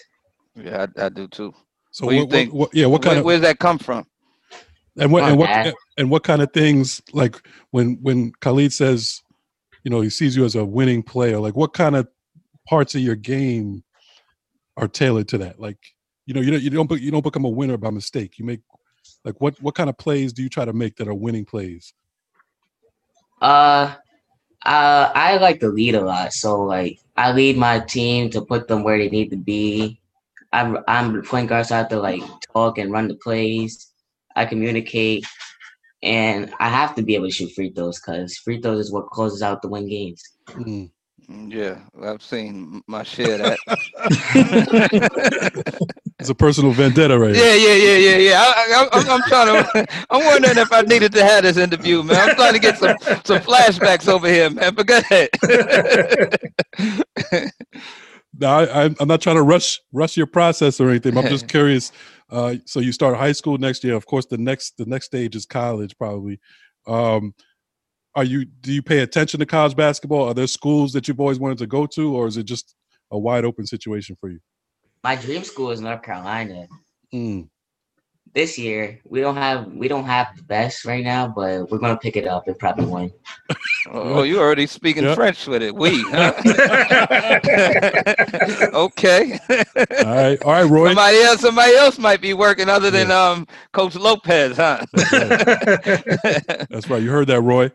Yeah, 0.54 0.86
I, 0.98 1.06
I 1.06 1.08
do 1.08 1.26
too. 1.28 1.52
So 1.90 2.06
What 2.06 2.12
do 2.12 2.16
you 2.16 2.22
what, 2.22 2.28
what, 2.28 2.32
think? 2.32 2.52
what- 2.52 2.74
yeah, 2.74 2.86
what 2.86 3.02
kind 3.02 3.12
Where, 3.12 3.18
of 3.20 3.24
where 3.24 3.36
does 3.36 3.42
that 3.42 3.58
come 3.58 3.78
from? 3.78 4.06
and 4.98 5.12
what 5.12 5.22
My 5.22 5.30
and 5.30 5.38
what 5.38 5.46
dad. 5.46 5.74
and 5.98 6.10
what 6.10 6.24
kind 6.24 6.42
of 6.42 6.52
things 6.52 7.00
like 7.12 7.40
when 7.70 7.98
when 8.02 8.32
Khalid 8.40 8.72
says, 8.72 9.20
you 9.84 9.90
know, 9.90 10.00
he 10.00 10.10
sees 10.10 10.36
you 10.36 10.44
as 10.44 10.54
a 10.56 10.64
winning 10.64 11.02
player, 11.02 11.38
like 11.38 11.56
what 11.56 11.72
kind 11.72 11.96
of 11.96 12.08
parts 12.68 12.94
of 12.94 13.00
your 13.00 13.16
game 13.16 13.82
are 14.76 14.88
tailored 14.88 15.28
to 15.28 15.38
that? 15.38 15.58
Like, 15.60 15.78
you 16.26 16.34
know, 16.34 16.40
you 16.40 16.50
don't 16.50 16.62
you 16.62 16.70
don't 16.70 16.90
you 17.00 17.10
don't 17.10 17.24
become 17.24 17.44
a 17.44 17.48
winner 17.48 17.76
by 17.76 17.90
mistake. 17.90 18.38
You 18.38 18.44
make 18.44 18.60
like 19.24 19.40
what 19.40 19.60
what 19.62 19.74
kind 19.74 19.88
of 19.88 19.96
plays 19.96 20.32
do 20.32 20.42
you 20.42 20.48
try 20.48 20.64
to 20.64 20.72
make 20.72 20.96
that 20.96 21.08
are 21.08 21.14
winning 21.14 21.44
plays? 21.44 21.94
Uh, 23.40 23.94
uh, 24.64 25.10
I 25.14 25.36
like 25.38 25.60
to 25.60 25.68
lead 25.68 25.94
a 25.94 26.00
lot. 26.04 26.32
So 26.32 26.60
like, 26.62 26.98
I 27.16 27.32
lead 27.32 27.56
my 27.56 27.80
team 27.80 28.30
to 28.30 28.42
put 28.44 28.68
them 28.68 28.82
where 28.82 28.98
they 28.98 29.08
need 29.08 29.30
to 29.30 29.36
be. 29.36 30.00
I'm 30.52 30.78
I'm 30.88 31.12
the 31.14 31.22
point 31.22 31.48
guard, 31.48 31.66
so 31.66 31.74
I 31.76 31.78
have 31.78 31.88
to 31.90 32.00
like 32.00 32.22
talk 32.52 32.78
and 32.78 32.92
run 32.92 33.08
the 33.08 33.14
plays. 33.16 33.92
I 34.36 34.44
communicate, 34.46 35.24
and 36.02 36.52
I 36.60 36.68
have 36.68 36.94
to 36.96 37.02
be 37.02 37.14
able 37.14 37.26
to 37.26 37.32
shoot 37.32 37.52
free 37.52 37.70
throws 37.70 38.00
because 38.00 38.36
free 38.38 38.60
throws 38.60 38.86
is 38.86 38.92
what 38.92 39.10
closes 39.10 39.42
out 39.42 39.62
the 39.62 39.68
win 39.68 39.88
games. 39.88 40.22
Mm. 40.56 40.90
Mm, 41.28 41.52
Yeah, 41.52 41.80
I've 42.02 42.22
seen 42.22 42.82
my 42.86 43.02
share 43.04 43.34
of 43.34 43.40
that. 43.40 43.60
It's 46.20 46.28
a 46.28 46.34
personal 46.34 46.72
vendetta 46.72 47.18
right 47.18 47.34
yeah, 47.34 47.54
yeah, 47.54 47.74
yeah, 47.74 47.96
yeah, 47.96 48.16
yeah. 48.16 48.38
I, 48.38 48.44
I, 48.46 48.88
I'm, 48.92 49.10
I'm 49.10 49.22
trying 49.22 49.64
to. 49.64 49.86
I'm 50.10 50.24
wondering 50.24 50.58
if 50.58 50.70
I 50.72 50.82
needed 50.82 51.12
to 51.12 51.24
have 51.24 51.44
this 51.44 51.56
interview, 51.56 52.02
man. 52.02 52.28
I'm 52.28 52.34
trying 52.36 52.52
to 52.52 52.58
get 52.58 52.78
some 52.78 52.94
some 53.24 53.38
flashbacks 53.38 54.06
over 54.06 54.28
here, 54.28 54.50
man. 54.50 54.74
But 54.74 54.86
go 54.86 54.98
ahead. 54.98 55.30
No, 58.38 58.48
I, 58.48 58.84
I'm 58.84 58.96
I'm 59.00 59.08
not 59.08 59.20
trying 59.20 59.36
to 59.36 59.42
rush 59.42 59.80
rush 59.92 60.16
your 60.16 60.26
process 60.26 60.80
or 60.80 60.88
anything. 60.88 61.18
I'm 61.18 61.26
just 61.26 61.48
curious. 61.56 61.92
Uh, 62.30 62.56
so 62.64 62.80
you 62.80 62.92
start 62.92 63.16
high 63.16 63.32
school 63.32 63.58
next 63.58 63.82
year. 63.82 63.94
Of 63.94 64.06
course, 64.06 64.26
the 64.26 64.38
next 64.38 64.76
the 64.78 64.86
next 64.86 65.06
stage 65.06 65.34
is 65.34 65.44
college, 65.44 65.96
probably. 65.98 66.38
Um, 66.86 67.34
are 68.14 68.24
you 68.24 68.44
do 68.44 68.72
you 68.72 68.82
pay 68.82 69.00
attention 69.00 69.40
to 69.40 69.46
college 69.46 69.76
basketball? 69.76 70.28
Are 70.28 70.34
there 70.34 70.46
schools 70.46 70.92
that 70.92 71.08
you've 71.08 71.20
always 71.20 71.38
wanted 71.38 71.58
to 71.58 71.66
go 71.66 71.86
to, 71.86 72.16
or 72.16 72.28
is 72.28 72.36
it 72.36 72.44
just 72.44 72.74
a 73.10 73.18
wide 73.18 73.44
open 73.44 73.66
situation 73.66 74.16
for 74.20 74.30
you? 74.30 74.38
My 75.02 75.16
dream 75.16 75.44
school 75.44 75.70
is 75.70 75.80
North 75.80 76.02
Carolina. 76.02 76.66
Mm. 77.14 77.48
This 78.34 78.58
year 78.58 79.00
we 79.04 79.20
don't 79.20 79.36
have 79.36 79.66
we 79.72 79.88
don't 79.88 80.04
have 80.04 80.36
the 80.36 80.42
best 80.42 80.84
right 80.84 81.02
now, 81.02 81.26
but 81.26 81.70
we're 81.70 81.78
gonna 81.78 81.96
pick 81.96 82.16
it 82.16 82.26
up 82.28 82.46
and 82.48 82.58
probably 82.58 82.84
win. 82.86 83.10
Oh, 83.90 84.22
you 84.22 84.38
already 84.38 84.66
speaking 84.66 85.04
Yeah. 85.04 85.14
French 85.14 85.46
with 85.46 85.62
it. 85.62 85.74
We. 85.74 86.02
huh? 86.02 86.34
okay. 88.74 89.38
All 89.48 90.14
right, 90.14 90.42
all 90.42 90.52
right, 90.52 90.70
Roy. 90.70 90.88
somebody 90.88 91.16
else. 91.22 91.40
Somebody 91.40 91.74
else 91.74 91.98
might 91.98 92.20
be 92.20 92.34
working 92.34 92.68
other 92.68 92.90
than 92.90 93.10
um 93.10 93.46
Coach 93.72 93.94
Lopez, 93.96 94.58
huh? 94.58 94.84
That's 94.92 96.90
right. 96.90 97.02
You 97.02 97.10
heard 97.10 97.28
that, 97.28 97.40
Roy. 97.40 97.72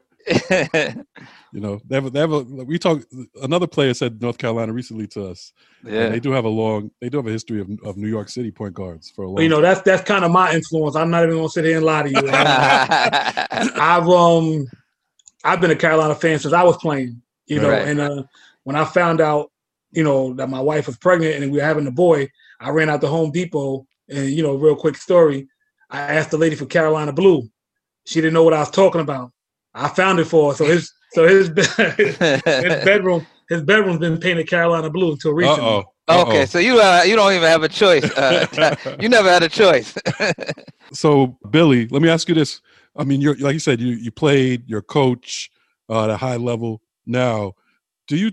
You 1.56 1.62
know, 1.62 1.80
they 1.88 1.96
have, 1.96 2.12
they 2.12 2.20
have 2.20 2.34
a, 2.34 2.42
we 2.42 2.78
talk. 2.78 3.02
Another 3.42 3.66
player 3.66 3.94
said 3.94 4.22
North 4.22 4.38
Carolina 4.38 4.74
recently 4.74 5.08
to 5.08 5.28
us. 5.28 5.54
and 5.86 5.94
yeah. 5.94 6.10
they 6.10 6.20
do 6.20 6.32
have 6.32 6.44
a 6.44 6.50
long. 6.50 6.92
They 7.00 7.08
do 7.08 7.16
have 7.16 7.28
a 7.28 7.32
history 7.32 7.62
of, 7.62 7.70
of 7.82 7.96
New 7.96 8.10
York 8.10 8.28
City 8.28 8.52
point 8.52 8.74
guards 8.74 9.10
for 9.10 9.22
a 9.22 9.28
long. 9.28 9.36
Well, 9.36 9.44
you 9.44 9.48
know, 9.48 9.62
that's 9.62 9.80
that's 9.80 10.04
kind 10.04 10.26
of 10.26 10.32
my 10.32 10.54
influence. 10.54 10.98
I'm 10.98 11.10
not 11.10 11.24
even 11.24 11.38
gonna 11.38 11.48
sit 11.48 11.64
here 11.64 11.78
and 11.78 11.86
lie 11.86 12.04
to 12.04 12.10
you. 12.10 12.30
I've 12.30 14.10
um 14.10 14.68
I've 15.46 15.62
been 15.62 15.72
a 15.72 15.78
Carolina 15.78 16.14
fan 16.14 16.40
since 16.40 16.54
I 16.54 16.62
was 16.62 16.76
playing, 16.76 17.22
you 17.48 17.62
know, 17.62 17.70
Right. 17.70 17.88
and 17.88 18.02
uh 18.02 18.24
when 18.66 18.76
I 18.76 18.84
found 18.84 19.22
out, 19.22 19.50
you 19.92 20.04
know, 20.04 20.34
that 20.34 20.50
my 20.50 20.60
wife 20.60 20.88
was 20.88 20.98
pregnant 20.98 21.42
and 21.42 21.54
we 21.54 21.60
were 21.60 21.64
having 21.64 21.88
a 21.88 21.92
boy, 21.92 22.30
I 22.60 22.72
ran 22.72 22.90
out 22.90 23.00
to 23.00 23.08
Home 23.08 23.32
Depot 23.32 23.88
and 24.10 24.30
you 24.30 24.44
know, 24.44 24.56
real 24.56 24.76
quick 24.76 24.98
story, 24.98 25.48
I 25.90 26.02
asked 26.02 26.32
the 26.32 26.38
lady 26.38 26.58
for 26.58 26.66
Carolina 26.66 27.14
Blue. 27.14 27.50
She 28.04 28.20
didn't 28.20 28.34
know 28.34 28.44
what 28.44 28.54
I 28.54 28.60
was 28.60 28.72
talking 28.72 29.00
about. 29.00 29.32
I 29.74 29.88
found 29.88 30.20
it 30.20 30.26
for 30.26 30.52
her. 30.52 30.58
So 30.58 30.66
his 30.66 30.92
so 31.16 31.28
his 31.28 31.48
his 31.98 32.18
bedroom 32.86 33.26
his 33.50 33.62
bedroom's 33.62 34.00
been 34.00 34.20
painted 34.20 34.48
Carolina 34.50 34.90
blue 34.90 35.12
until 35.12 35.34
recently. 35.34 35.64
oh. 35.64 35.84
Okay, 36.08 36.46
so 36.46 36.60
you 36.60 36.80
uh, 36.80 37.02
you 37.04 37.16
don't 37.16 37.34
even 37.34 37.48
have 37.48 37.64
a 37.64 37.70
choice. 37.70 38.04
Uh, 38.12 38.76
you 39.00 39.10
never 39.10 39.28
had 39.28 39.42
a 39.42 39.50
choice. 39.50 39.96
So 40.94 41.38
Billy, 41.50 41.88
let 41.88 42.02
me 42.02 42.10
ask 42.10 42.30
you 42.30 42.36
this. 42.36 42.62
I 42.96 43.04
mean, 43.04 43.22
you're 43.22 43.36
like 43.38 43.54
you 43.54 43.60
said, 43.60 43.82
you 43.82 43.94
you 43.96 44.12
played, 44.12 44.70
your 44.70 44.84
coach 44.84 45.50
uh, 45.90 46.04
at 46.04 46.10
a 46.12 46.18
high 46.18 46.38
level. 46.38 46.82
Now, 47.08 47.54
do 48.08 48.18
you 48.18 48.32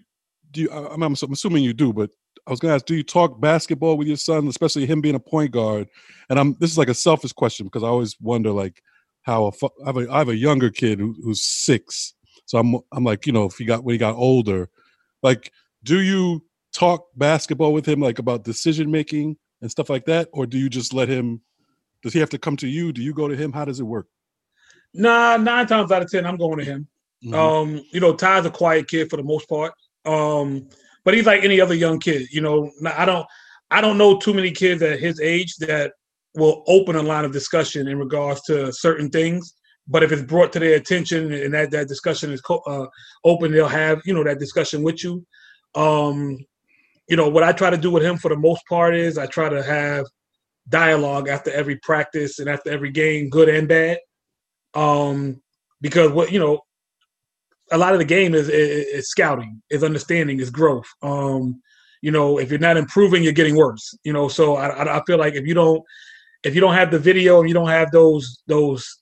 do 0.51 0.61
you? 0.63 0.71
I- 0.71 0.93
I'm, 0.93 1.03
I'm 1.03 1.15
assuming 1.15 1.65
you 1.65 1.73
do, 1.73 1.95
but 1.95 2.11
I 2.47 2.51
was 2.51 2.61
gonna 2.61 2.75
ask, 2.75 2.85
do 2.85 2.95
you 2.95 3.03
talk 3.03 3.41
basketball 3.41 3.97
with 3.97 4.09
your 4.09 4.17
son, 4.17 4.49
especially 4.49 4.85
him 4.85 5.01
being 5.01 5.15
a 5.15 5.21
point 5.21 5.51
guard? 5.53 5.89
And 6.29 6.39
I'm 6.39 6.55
this 6.61 6.71
is 6.71 6.79
like 6.79 6.89
a 6.91 6.95
selfish 6.95 7.33
question 7.33 7.67
because 7.67 7.83
I 7.83 7.89
always 7.89 8.17
wonder 8.21 8.51
like 8.51 8.83
how 9.23 9.47
a, 9.47 9.53
fu- 9.53 9.71
I 9.83 9.87
have 9.87 9.97
a 9.97 10.13
I 10.13 10.19
have 10.19 10.29
a 10.29 10.37
younger 10.37 10.69
kid 10.71 10.99
who, 10.99 11.15
who's 11.23 11.43
six, 11.43 12.15
so 12.53 12.59
I'm 12.59 12.77
I'm 12.93 13.03
like 13.03 13.27
you 13.27 13.33
know 13.33 13.47
if 13.47 13.57
he 13.57 13.65
got 13.65 13.83
when 13.83 13.95
he 13.95 13.99
got 13.99 14.15
older, 14.15 14.69
like 15.23 15.51
do 15.83 16.03
you 16.03 16.45
talk 16.75 17.07
basketball 17.17 17.73
with 17.73 17.87
him 17.87 17.99
like 17.99 18.19
about 18.19 18.45
decision 18.45 18.91
making 18.91 19.39
and 19.63 19.71
stuff 19.71 19.89
like 19.89 20.05
that, 20.05 20.29
or 20.33 20.45
do 20.45 20.59
you 20.59 20.69
just 20.69 20.93
let 20.93 21.09
him? 21.09 21.41
Does 22.03 22.13
he 22.13 22.19
have 22.19 22.29
to 22.29 22.39
come 22.39 22.59
to 22.59 22.69
you? 22.69 22.93
Do 22.93 23.01
you 23.01 23.15
go 23.15 23.27
to 23.27 23.35
him? 23.35 23.53
How 23.53 23.65
does 23.65 23.81
it 23.81 23.85
work? 23.85 24.07
Nah, 24.93 25.39
nine 25.39 25.67
times 25.67 25.91
out 25.91 26.03
of 26.03 26.11
ten, 26.11 26.27
I'm 26.27 26.37
going 26.37 26.59
to 26.59 26.65
him. 26.65 26.89
Mhm. 27.25 27.35
Um, 27.35 27.83
you 27.91 28.01
know, 28.01 28.15
Ty's 28.15 28.45
a 28.45 28.51
quiet 28.51 28.87
kid 28.87 29.09
for 29.09 29.17
the 29.17 29.23
most 29.23 29.49
part. 29.49 29.73
Um, 30.05 30.69
but 31.07 31.15
he's 31.15 31.25
like 31.25 31.45
any 31.45 31.59
other 31.59 31.75
young 31.75 32.01
kid. 32.01 32.29
You 32.31 32.43
know, 32.43 32.71
I 32.85 33.07
don't, 33.07 33.27
I 33.71 33.81
don't 33.81 33.97
know 33.97 34.19
too 34.19 34.35
many 34.35 34.51
kids 34.51 34.83
at 34.83 35.01
his 35.01 35.21
age 35.23 35.57
that 35.57 35.93
will 36.35 36.65
open 36.67 36.97
a 36.97 37.03
line 37.03 37.25
of 37.25 37.33
discussion 37.33 37.89
in 37.89 37.99
regards 37.99 38.43
to 38.43 38.71
certain 38.75 39.09
things. 39.09 39.55
But 39.89 40.03
if 40.03 40.13
it's 40.13 40.23
brought 40.23 40.53
to 40.53 40.59
their 40.59 40.77
attention 40.77 41.33
and 41.33 41.55
that 41.55 41.71
that 41.73 41.89
discussion 41.89 42.33
is 42.33 42.41
co- 42.41 42.63
uh, 42.67 42.87
open, 43.25 43.53
they'll 43.53 43.69
have 43.69 44.01
you 44.05 44.15
know 44.15 44.25
that 44.25 44.39
discussion 44.39 44.83
with 44.83 45.03
you. 45.03 45.25
Um, 45.75 46.39
you 47.09 47.17
know, 47.17 47.29
what 47.29 47.43
I 47.43 47.53
try 47.53 47.71
to 47.71 47.77
do 47.77 47.91
with 47.91 48.03
him 48.03 48.17
for 48.17 48.29
the 48.29 48.37
most 48.37 48.63
part 48.69 48.95
is 48.95 49.19
I 49.19 49.27
try 49.27 49.49
to 49.49 49.63
have 49.63 50.07
dialogue 50.69 51.29
after 51.29 51.51
every 51.51 51.77
practice 51.77 52.39
and 52.39 52.49
after 52.49 52.71
every 52.71 52.91
game, 52.91 53.29
good 53.29 53.49
and 53.49 53.69
bad. 53.69 53.99
Um, 54.75 55.43
because 55.81 56.13
what 56.13 56.31
you 56.31 56.39
know, 56.39 56.61
a 57.73 57.79
lot 57.79 57.93
of 57.93 57.99
the 57.99 58.05
game 58.05 58.35
is, 58.35 58.49
is, 58.49 58.87
is 58.87 59.11
scouting, 59.11 59.61
is 59.71 59.83
understanding, 59.83 60.39
is 60.39 60.51
growth. 60.51 60.87
Um, 61.03 61.61
you 62.03 62.11
know, 62.11 62.39
if 62.39 62.51
you're 62.51 62.59
not 62.59 62.77
improving, 62.77 63.23
you're 63.23 63.33
getting 63.33 63.57
worse. 63.57 63.97
You 64.05 64.13
know, 64.13 64.29
so 64.29 64.57
I, 64.57 64.69
I 64.69 64.99
I 64.99 65.03
feel 65.05 65.19
like 65.19 65.35
if 65.35 65.47
you 65.47 65.55
don't 65.55 65.83
if 66.45 66.55
you 66.55 66.61
don't 66.61 66.75
have 66.75 66.91
the 66.91 66.99
video 66.99 67.41
and 67.41 67.49
you 67.49 67.55
don't 67.55 67.69
have 67.69 67.91
those 67.91 68.43
those 68.47 69.02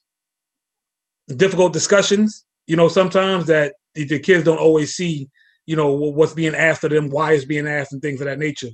difficult 1.27 1.73
discussions, 1.73 2.45
you 2.67 2.75
know, 2.75 2.87
sometimes 2.87 3.47
that 3.47 3.73
the 3.95 4.05
the 4.05 4.19
kids 4.19 4.43
don't 4.43 4.59
always 4.59 4.95
see, 4.95 5.29
you 5.65 5.75
know, 5.75 5.91
what's 5.93 6.33
being 6.33 6.55
asked 6.55 6.83
of 6.83 6.91
them, 6.91 7.09
why 7.09 7.33
it's 7.33 7.45
being 7.45 7.67
asked, 7.67 7.93
and 7.93 8.01
things 8.01 8.21
of 8.21 8.25
that 8.25 8.39
nature. 8.39 8.69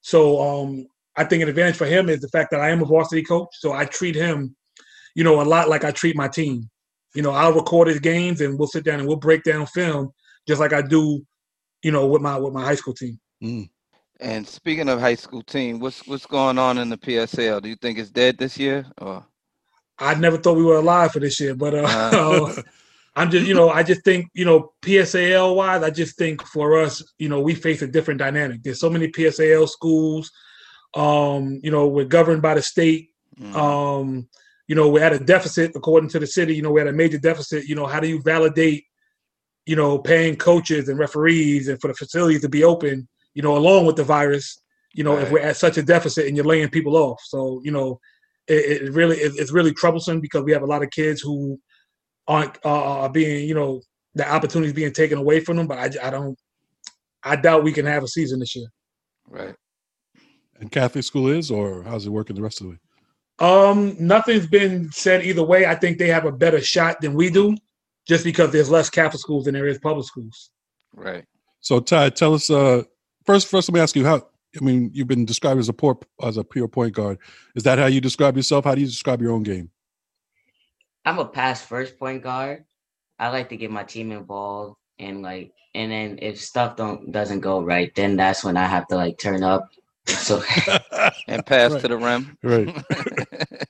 So 0.00 0.40
um, 0.40 0.86
I 1.16 1.24
think 1.24 1.42
an 1.42 1.48
advantage 1.48 1.76
for 1.76 1.86
him 1.86 2.08
is 2.08 2.20
the 2.20 2.28
fact 2.28 2.50
that 2.52 2.60
I 2.60 2.70
am 2.70 2.82
a 2.82 2.86
varsity 2.86 3.22
coach, 3.22 3.48
so 3.52 3.72
I 3.72 3.84
treat 3.84 4.14
him, 4.14 4.54
you 5.14 5.24
know, 5.24 5.40
a 5.40 5.44
lot 5.44 5.68
like 5.68 5.84
I 5.84 5.90
treat 5.90 6.16
my 6.16 6.28
team. 6.28 6.68
You 7.14 7.22
know, 7.22 7.32
I'll 7.32 7.52
record 7.52 7.88
his 7.88 7.98
games 7.98 8.40
and 8.40 8.58
we'll 8.58 8.68
sit 8.68 8.84
down 8.84 9.00
and 9.00 9.08
we'll 9.08 9.16
break 9.16 9.42
down 9.42 9.66
film 9.66 10.12
just 10.46 10.60
like 10.60 10.72
I 10.72 10.82
do, 10.82 11.24
you 11.82 11.90
know, 11.90 12.06
with 12.06 12.22
my 12.22 12.38
with 12.38 12.52
my 12.52 12.64
high 12.64 12.76
school 12.76 12.94
team. 12.94 13.18
And 14.20 14.46
speaking 14.46 14.88
of 14.88 15.00
high 15.00 15.14
school 15.14 15.42
team, 15.42 15.80
what's 15.80 16.06
what's 16.06 16.26
going 16.26 16.58
on 16.58 16.78
in 16.78 16.88
the 16.88 16.98
PSAL? 16.98 17.62
Do 17.62 17.68
you 17.68 17.76
think 17.76 17.98
it's 17.98 18.10
dead 18.10 18.38
this 18.38 18.58
year? 18.58 18.86
Or 18.98 19.24
I 20.00 20.14
never 20.14 20.38
thought 20.38 20.56
we 20.56 20.64
were 20.64 20.76
alive 20.76 21.12
for 21.12 21.20
this 21.20 21.38
year, 21.40 21.54
but 21.54 21.74
uh, 21.74 21.82
Uh. 21.86 22.62
I'm 23.16 23.28
just, 23.30 23.44
you 23.46 23.54
know, 23.54 23.70
I 23.70 23.82
just 23.82 24.04
think, 24.04 24.30
you 24.34 24.44
know, 24.44 24.72
PSAL 24.82 25.56
wise, 25.56 25.82
I 25.82 25.90
just 25.90 26.16
think 26.16 26.42
for 26.46 26.78
us, 26.78 27.02
you 27.18 27.28
know, 27.28 27.40
we 27.40 27.54
face 27.54 27.82
a 27.82 27.86
different 27.88 28.20
dynamic. 28.20 28.62
There's 28.62 28.78
so 28.80 28.88
many 28.88 29.08
PSAL 29.08 29.68
schools. 29.68 30.30
Um, 30.94 31.60
you 31.62 31.72
know, 31.72 31.88
we're 31.88 32.04
governed 32.04 32.40
by 32.40 32.54
the 32.54 32.62
state. 32.62 33.10
mm, 33.38 33.52
Um, 33.54 34.28
you 34.68 34.76
know, 34.76 34.88
we're 34.88 35.02
at 35.02 35.12
a 35.12 35.18
deficit 35.18 35.72
according 35.74 36.08
to 36.10 36.20
the 36.20 36.26
city. 36.26 36.54
You 36.54 36.62
know, 36.62 36.70
we're 36.70 36.82
at 36.82 36.86
a 36.86 36.92
major 36.92 37.18
deficit. 37.18 37.66
You 37.66 37.74
know, 37.74 37.86
how 37.86 37.98
do 37.98 38.06
you 38.08 38.22
validate, 38.22 38.84
you 39.66 39.74
know, 39.74 39.98
paying 39.98 40.36
coaches 40.36 40.88
and 40.88 40.96
referees 40.98 41.66
and 41.66 41.80
for 41.80 41.88
the 41.88 41.94
facilities 41.94 42.42
to 42.42 42.48
be 42.48 42.62
open? 42.62 43.08
You 43.34 43.42
know, 43.42 43.56
along 43.56 43.86
with 43.86 43.96
the 43.96 44.04
virus. 44.04 44.62
You 44.94 45.02
know, 45.02 45.18
if 45.18 45.30
we're 45.32 45.40
at 45.40 45.56
such 45.56 45.78
a 45.78 45.82
deficit 45.82 46.26
and 46.26 46.36
you're 46.36 46.46
laying 46.46 46.68
people 46.70 46.96
off, 46.96 47.20
so 47.24 47.60
you 47.64 47.72
know, 47.72 48.00
it, 48.50 48.82
it 48.82 48.92
really 48.92 49.16
it, 49.16 49.32
it's 49.36 49.52
really 49.52 49.72
troublesome 49.72 50.20
because 50.20 50.42
we 50.42 50.52
have 50.52 50.62
a 50.62 50.66
lot 50.66 50.82
of 50.82 50.90
kids 50.90 51.20
who 51.20 51.58
aren't 52.26 52.58
uh, 52.64 53.00
are 53.02 53.10
being 53.10 53.48
you 53.48 53.54
know 53.54 53.80
the 54.14 54.28
opportunities 54.28 54.72
being 54.72 54.92
taken 54.92 55.18
away 55.18 55.40
from 55.40 55.56
them. 55.56 55.66
But 55.66 55.78
I, 55.78 56.08
I 56.08 56.10
don't 56.10 56.36
I 57.22 57.36
doubt 57.36 57.64
we 57.64 57.72
can 57.72 57.86
have 57.86 58.02
a 58.02 58.08
season 58.08 58.40
this 58.40 58.56
year. 58.56 58.66
right. 59.28 59.54
And 60.58 60.70
Catholic 60.70 61.04
school 61.04 61.28
is, 61.28 61.50
or 61.50 61.82
how's 61.84 62.06
it 62.06 62.10
working 62.10 62.36
the 62.36 62.42
rest 62.42 62.60
of 62.60 62.66
the 62.66 62.70
way? 62.72 62.78
Um, 63.38 63.96
nothing's 63.98 64.46
been 64.46 64.90
said 64.92 65.24
either 65.24 65.42
way. 65.42 65.64
I 65.64 65.74
think 65.74 65.96
they 65.96 66.08
have 66.08 66.26
a 66.26 66.32
better 66.32 66.60
shot 66.60 67.00
than 67.00 67.14
we 67.14 67.30
do, 67.30 67.56
just 68.06 68.24
because 68.24 68.52
there's 68.52 68.70
less 68.70 68.90
Catholic 68.90 69.20
schools 69.20 69.46
than 69.46 69.54
there 69.54 69.66
is 69.66 69.78
public 69.78 70.06
schools. 70.06 70.50
Right. 70.94 71.24
So 71.60 71.80
Ty, 71.80 72.10
tell 72.10 72.34
us 72.34 72.50
uh 72.50 72.82
first 73.24 73.48
first 73.48 73.68
let 73.68 73.74
me 73.74 73.80
ask 73.80 73.96
you 73.96 74.04
how 74.04 74.26
I 74.60 74.64
mean 74.64 74.90
you've 74.92 75.06
been 75.08 75.24
described 75.24 75.60
as 75.60 75.68
a 75.68 75.72
poor 75.72 75.98
as 76.22 76.36
a 76.36 76.44
pure 76.44 76.68
point 76.68 76.94
guard. 76.94 77.18
Is 77.54 77.62
that 77.64 77.78
how 77.78 77.86
you 77.86 78.00
describe 78.00 78.36
yourself? 78.36 78.64
How 78.64 78.74
do 78.74 78.80
you 78.80 78.86
describe 78.86 79.22
your 79.22 79.32
own 79.32 79.42
game? 79.42 79.70
I'm 81.04 81.18
a 81.18 81.24
pass 81.24 81.64
first 81.64 81.98
point 81.98 82.22
guard. 82.22 82.64
I 83.18 83.28
like 83.28 83.48
to 83.50 83.56
get 83.56 83.70
my 83.70 83.84
team 83.84 84.12
involved 84.12 84.76
and 84.98 85.22
like 85.22 85.52
and 85.74 85.92
then 85.92 86.18
if 86.20 86.40
stuff 86.40 86.76
don't 86.76 87.12
doesn't 87.12 87.40
go 87.40 87.62
right, 87.62 87.94
then 87.94 88.16
that's 88.16 88.42
when 88.42 88.56
I 88.56 88.66
have 88.66 88.88
to 88.88 88.96
like 88.96 89.18
turn 89.18 89.42
up. 89.42 89.68
So 90.06 90.42
And 91.28 91.46
pass 91.46 91.72
Right. 91.72 91.82
to 91.82 91.88
the 91.88 91.96
rim. 91.96 92.36
Right. 92.42 92.74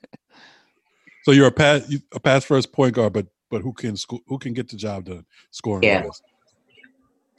So 1.22 1.32
you're 1.32 1.48
a 1.48 1.52
pass 1.52 1.94
a 2.12 2.18
pass 2.20 2.44
first 2.44 2.72
point 2.72 2.94
guard, 2.94 3.12
but 3.12 3.26
but 3.50 3.60
who 3.60 3.72
can 3.74 3.96
sco- 3.96 4.22
who 4.26 4.38
can 4.38 4.54
get 4.54 4.70
the 4.70 4.76
job 4.76 5.04
done 5.04 5.26
scoring? 5.50 5.84
Yeah. 5.84 6.04
wise. 6.04 6.22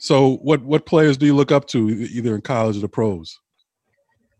So 0.02 0.38
what 0.38 0.64
what 0.64 0.84
players 0.84 1.16
do 1.16 1.26
you 1.26 1.36
look 1.36 1.52
up 1.52 1.68
to 1.68 1.88
either 1.88 2.34
in 2.34 2.40
college 2.40 2.76
or 2.76 2.80
the 2.80 2.88
pros? 2.88 3.38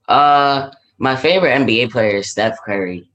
uh 0.09 0.73
my 0.99 1.15
favorite 1.15 1.53
NBA 1.53 1.93
player 1.93 2.17
is 2.17 2.33
Steph 2.33 2.59
Curry. 2.67 3.09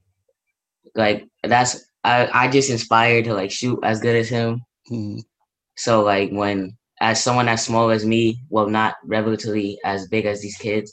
Like 0.94 1.28
that's 1.42 1.84
I, 2.04 2.26
I 2.32 2.48
just 2.48 2.70
inspired 2.70 3.26
to 3.26 3.34
like 3.34 3.50
shoot 3.50 3.78
as 3.82 4.00
good 4.00 4.16
as 4.16 4.30
him. 4.30 4.62
Mhm. 4.90 5.20
So 5.76 6.02
like 6.02 6.30
when 6.30 6.74
as 7.02 7.22
someone 7.22 7.48
as 7.48 7.62
small 7.62 7.90
as 7.90 8.06
me, 8.06 8.40
well 8.48 8.70
not 8.70 8.94
relatively 9.04 9.78
as 9.84 10.08
big 10.08 10.24
as 10.24 10.40
these 10.40 10.56
kids, 10.56 10.90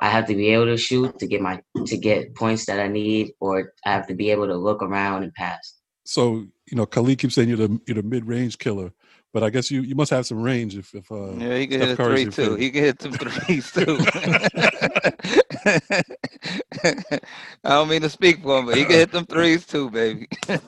I 0.00 0.08
have 0.08 0.26
to 0.28 0.34
be 0.34 0.48
able 0.54 0.66
to 0.72 0.78
shoot 0.78 1.18
to 1.18 1.26
get 1.26 1.42
my 1.42 1.60
to 1.84 1.98
get 1.98 2.34
points 2.34 2.64
that 2.64 2.80
I 2.80 2.88
need, 2.88 3.32
or 3.40 3.74
I 3.84 3.92
have 3.92 4.06
to 4.06 4.14
be 4.14 4.30
able 4.30 4.46
to 4.46 4.56
look 4.56 4.82
around 4.82 5.24
and 5.24 5.34
pass. 5.34 5.74
So 6.04 6.46
you 6.70 6.76
know, 6.78 6.86
Khalid 6.86 7.18
keeps 7.18 7.34
saying 7.34 7.50
you're 7.50 7.58
the 7.58 7.78
you're 7.86 8.00
the 8.00 8.02
mid 8.02 8.26
range 8.26 8.56
killer, 8.56 8.94
but 9.34 9.42
I 9.42 9.50
guess 9.50 9.70
you 9.70 9.82
you 9.82 9.94
must 9.96 10.10
have 10.12 10.24
some 10.26 10.40
range 10.40 10.76
if 10.76 10.94
if 10.94 11.10
uh, 11.12 11.32
Yeah, 11.34 11.56
he 11.58 11.66
can 11.66 11.80
Steph 11.80 11.88
hit 11.88 12.00
a 12.00 12.04
three 12.04 12.22
your 12.22 12.30
too. 12.30 12.42
favorite. 12.42 12.60
He 12.60 12.70
can 12.70 12.84
hit 12.84 13.02
some 13.02 13.12
threes 13.12 13.72
too. 13.72 13.98
I 17.64 17.70
don't 17.70 17.88
mean 17.88 18.02
to 18.02 18.10
speak 18.10 18.42
for 18.42 18.58
him, 18.58 18.66
but 18.66 18.76
he 18.76 18.84
can 18.84 18.92
hit 18.92 19.12
them 19.12 19.26
threes 19.26 19.66
too, 19.66 19.90
baby. 19.90 20.28
I 20.48 20.58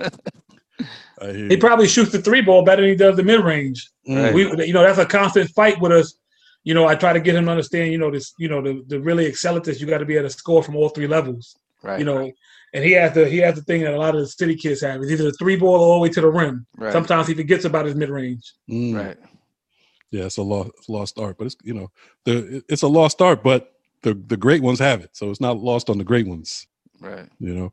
hear 1.33 1.47
He 1.47 1.53
you. 1.55 1.59
probably 1.59 1.89
shoots 1.89 2.13
the 2.13 2.21
three 2.21 2.43
ball 2.43 2.65
better 2.65 2.83
than 2.83 2.91
he 2.91 2.97
does 2.97 3.17
the 3.17 3.23
mid 3.23 3.41
range. 3.43 3.91
Mm. 4.09 4.35
We, 4.35 4.67
you 4.67 4.73
know, 4.75 4.83
that's 4.83 4.99
a 4.99 5.07
constant 5.07 5.51
fight 5.51 5.81
with 5.81 5.93
us. 5.93 6.15
You 6.65 6.75
know, 6.75 6.87
I 6.87 6.95
try 6.97 7.13
to 7.13 7.21
get 7.21 7.35
him 7.37 7.45
to 7.47 7.51
understand. 7.53 7.93
You 7.93 7.99
know, 7.99 8.11
this, 8.11 8.35
you 8.39 8.49
know, 8.49 8.61
the, 8.61 8.85
to 8.91 9.01
really 9.01 9.25
excel 9.27 9.57
at 9.57 9.65
this, 9.65 9.81
you 9.81 9.87
got 9.87 9.99
to 9.99 10.05
be 10.05 10.17
able 10.17 10.29
to 10.29 10.35
score 10.35 10.63
from 10.63 10.77
all 10.77 10.89
three 10.91 11.07
levels. 11.07 11.57
right. 11.83 11.99
You 11.99 12.05
know, 12.05 12.31
and 12.77 12.85
he 12.85 12.93
has 12.93 13.15
the 13.15 13.27
he 13.27 13.39
has 13.39 13.55
the 13.55 13.63
thing 13.63 13.81
that 13.81 13.95
a 13.95 13.99
lot 13.99 14.15
of 14.15 14.21
the 14.21 14.27
city 14.27 14.55
kids 14.55 14.83
have. 14.83 15.01
It's 15.01 15.11
either 15.11 15.25
the 15.25 15.33
three 15.33 15.57
ball 15.57 15.77
all 15.77 15.95
the 15.95 16.01
way 16.01 16.09
to 16.11 16.21
the 16.21 16.29
rim. 16.29 16.67
right. 16.77 16.93
Sometimes 16.93 17.27
he 17.27 17.33
forgets 17.33 17.65
about 17.65 17.87
his 17.87 17.95
mid 17.95 18.11
range. 18.11 18.53
Mm. 18.71 18.95
right. 18.95 19.17
Yeah, 20.11 20.25
it's 20.25 20.37
a 20.37 20.43
lost 20.43 20.73
lost 20.87 21.19
art, 21.19 21.39
but 21.39 21.47
it's 21.47 21.57
you 21.65 21.73
know 21.73 21.91
the 22.25 22.63
it's 22.69 22.83
a 22.83 22.89
lost 22.89 23.23
art, 23.23 23.43
but 23.43 23.73
the 24.03 24.13
the 24.13 24.37
great 24.37 24.63
ones 24.63 24.79
have 24.79 25.01
it, 25.01 25.11
so 25.15 25.31
it's 25.31 25.41
not 25.41 25.57
lost 25.57 25.89
on 25.89 25.97
the 25.97 26.05
great 26.05 26.27
ones. 26.27 26.67
Right. 27.01 27.27
You 27.41 27.73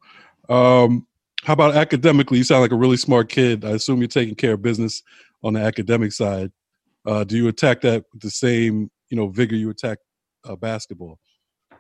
know, 0.50 0.56
um, 0.56 1.06
how 1.44 1.52
about 1.52 1.76
academically? 1.76 2.38
You 2.38 2.46
sound 2.46 2.62
like 2.62 2.72
a 2.72 2.78
really 2.78 2.98
smart 2.98 3.28
kid. 3.28 3.66
I 3.66 3.72
assume 3.72 4.00
you're 4.00 4.08
taking 4.08 4.36
care 4.36 4.54
of 4.54 4.62
business 4.62 5.04
on 5.44 5.54
the 5.54 5.60
academic 5.60 6.14
side. 6.14 6.50
Uh, 7.06 7.26
do 7.26 7.36
you 7.36 7.50
attack 7.50 7.82
that 7.82 8.06
with 8.14 8.22
the 8.22 8.32
same 8.32 8.90
you 9.10 9.18
know 9.18 9.28
vigor 9.28 9.58
you 9.58 9.70
attack 9.70 9.98
uh, 10.46 10.56
basketball? 10.56 11.20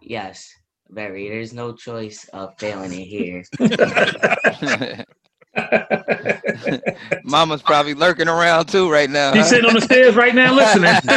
Yes, 0.01 0.53
very. 0.93 1.29
There's 1.29 1.53
no 1.53 1.73
choice 1.73 2.29
of 2.33 2.57
failing 2.57 2.93
it 2.93 3.05
here. 3.05 3.43
Mama's 7.23 7.61
probably 7.61 7.93
lurking 7.93 8.27
around 8.27 8.67
too 8.67 8.91
right 8.91 9.09
now. 9.09 9.33
He's 9.33 9.43
huh? 9.43 9.49
sitting 9.49 9.69
on 9.69 9.75
the 9.75 9.81
stairs 9.81 10.15
right 10.15 10.33
now 10.33 10.53
listening. 10.53 10.89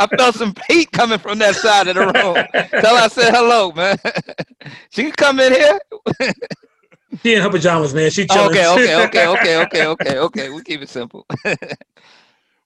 I 0.00 0.06
felt 0.16 0.36
some 0.36 0.54
heat 0.68 0.92
coming 0.92 1.18
from 1.18 1.38
that 1.38 1.56
side 1.56 1.88
of 1.88 1.96
the 1.96 2.02
room. 2.02 2.12
Tell 2.80 2.96
her 2.96 3.02
I 3.02 3.08
said 3.08 3.34
hello, 3.34 3.72
man. 3.72 3.96
she 4.90 5.02
can 5.02 5.12
come 5.12 5.40
in 5.40 5.52
here. 5.52 5.80
she 7.22 7.34
in 7.34 7.42
her 7.42 7.50
pajamas, 7.50 7.92
man. 7.94 8.10
She 8.10 8.26
chilling. 8.26 8.50
Okay, 8.50 8.66
okay, 8.68 9.04
okay, 9.06 9.26
okay, 9.26 9.56
okay, 9.56 9.86
okay, 9.86 10.18
okay. 10.18 10.48
We'll 10.48 10.62
keep 10.62 10.80
it 10.82 10.88
simple. 10.88 11.26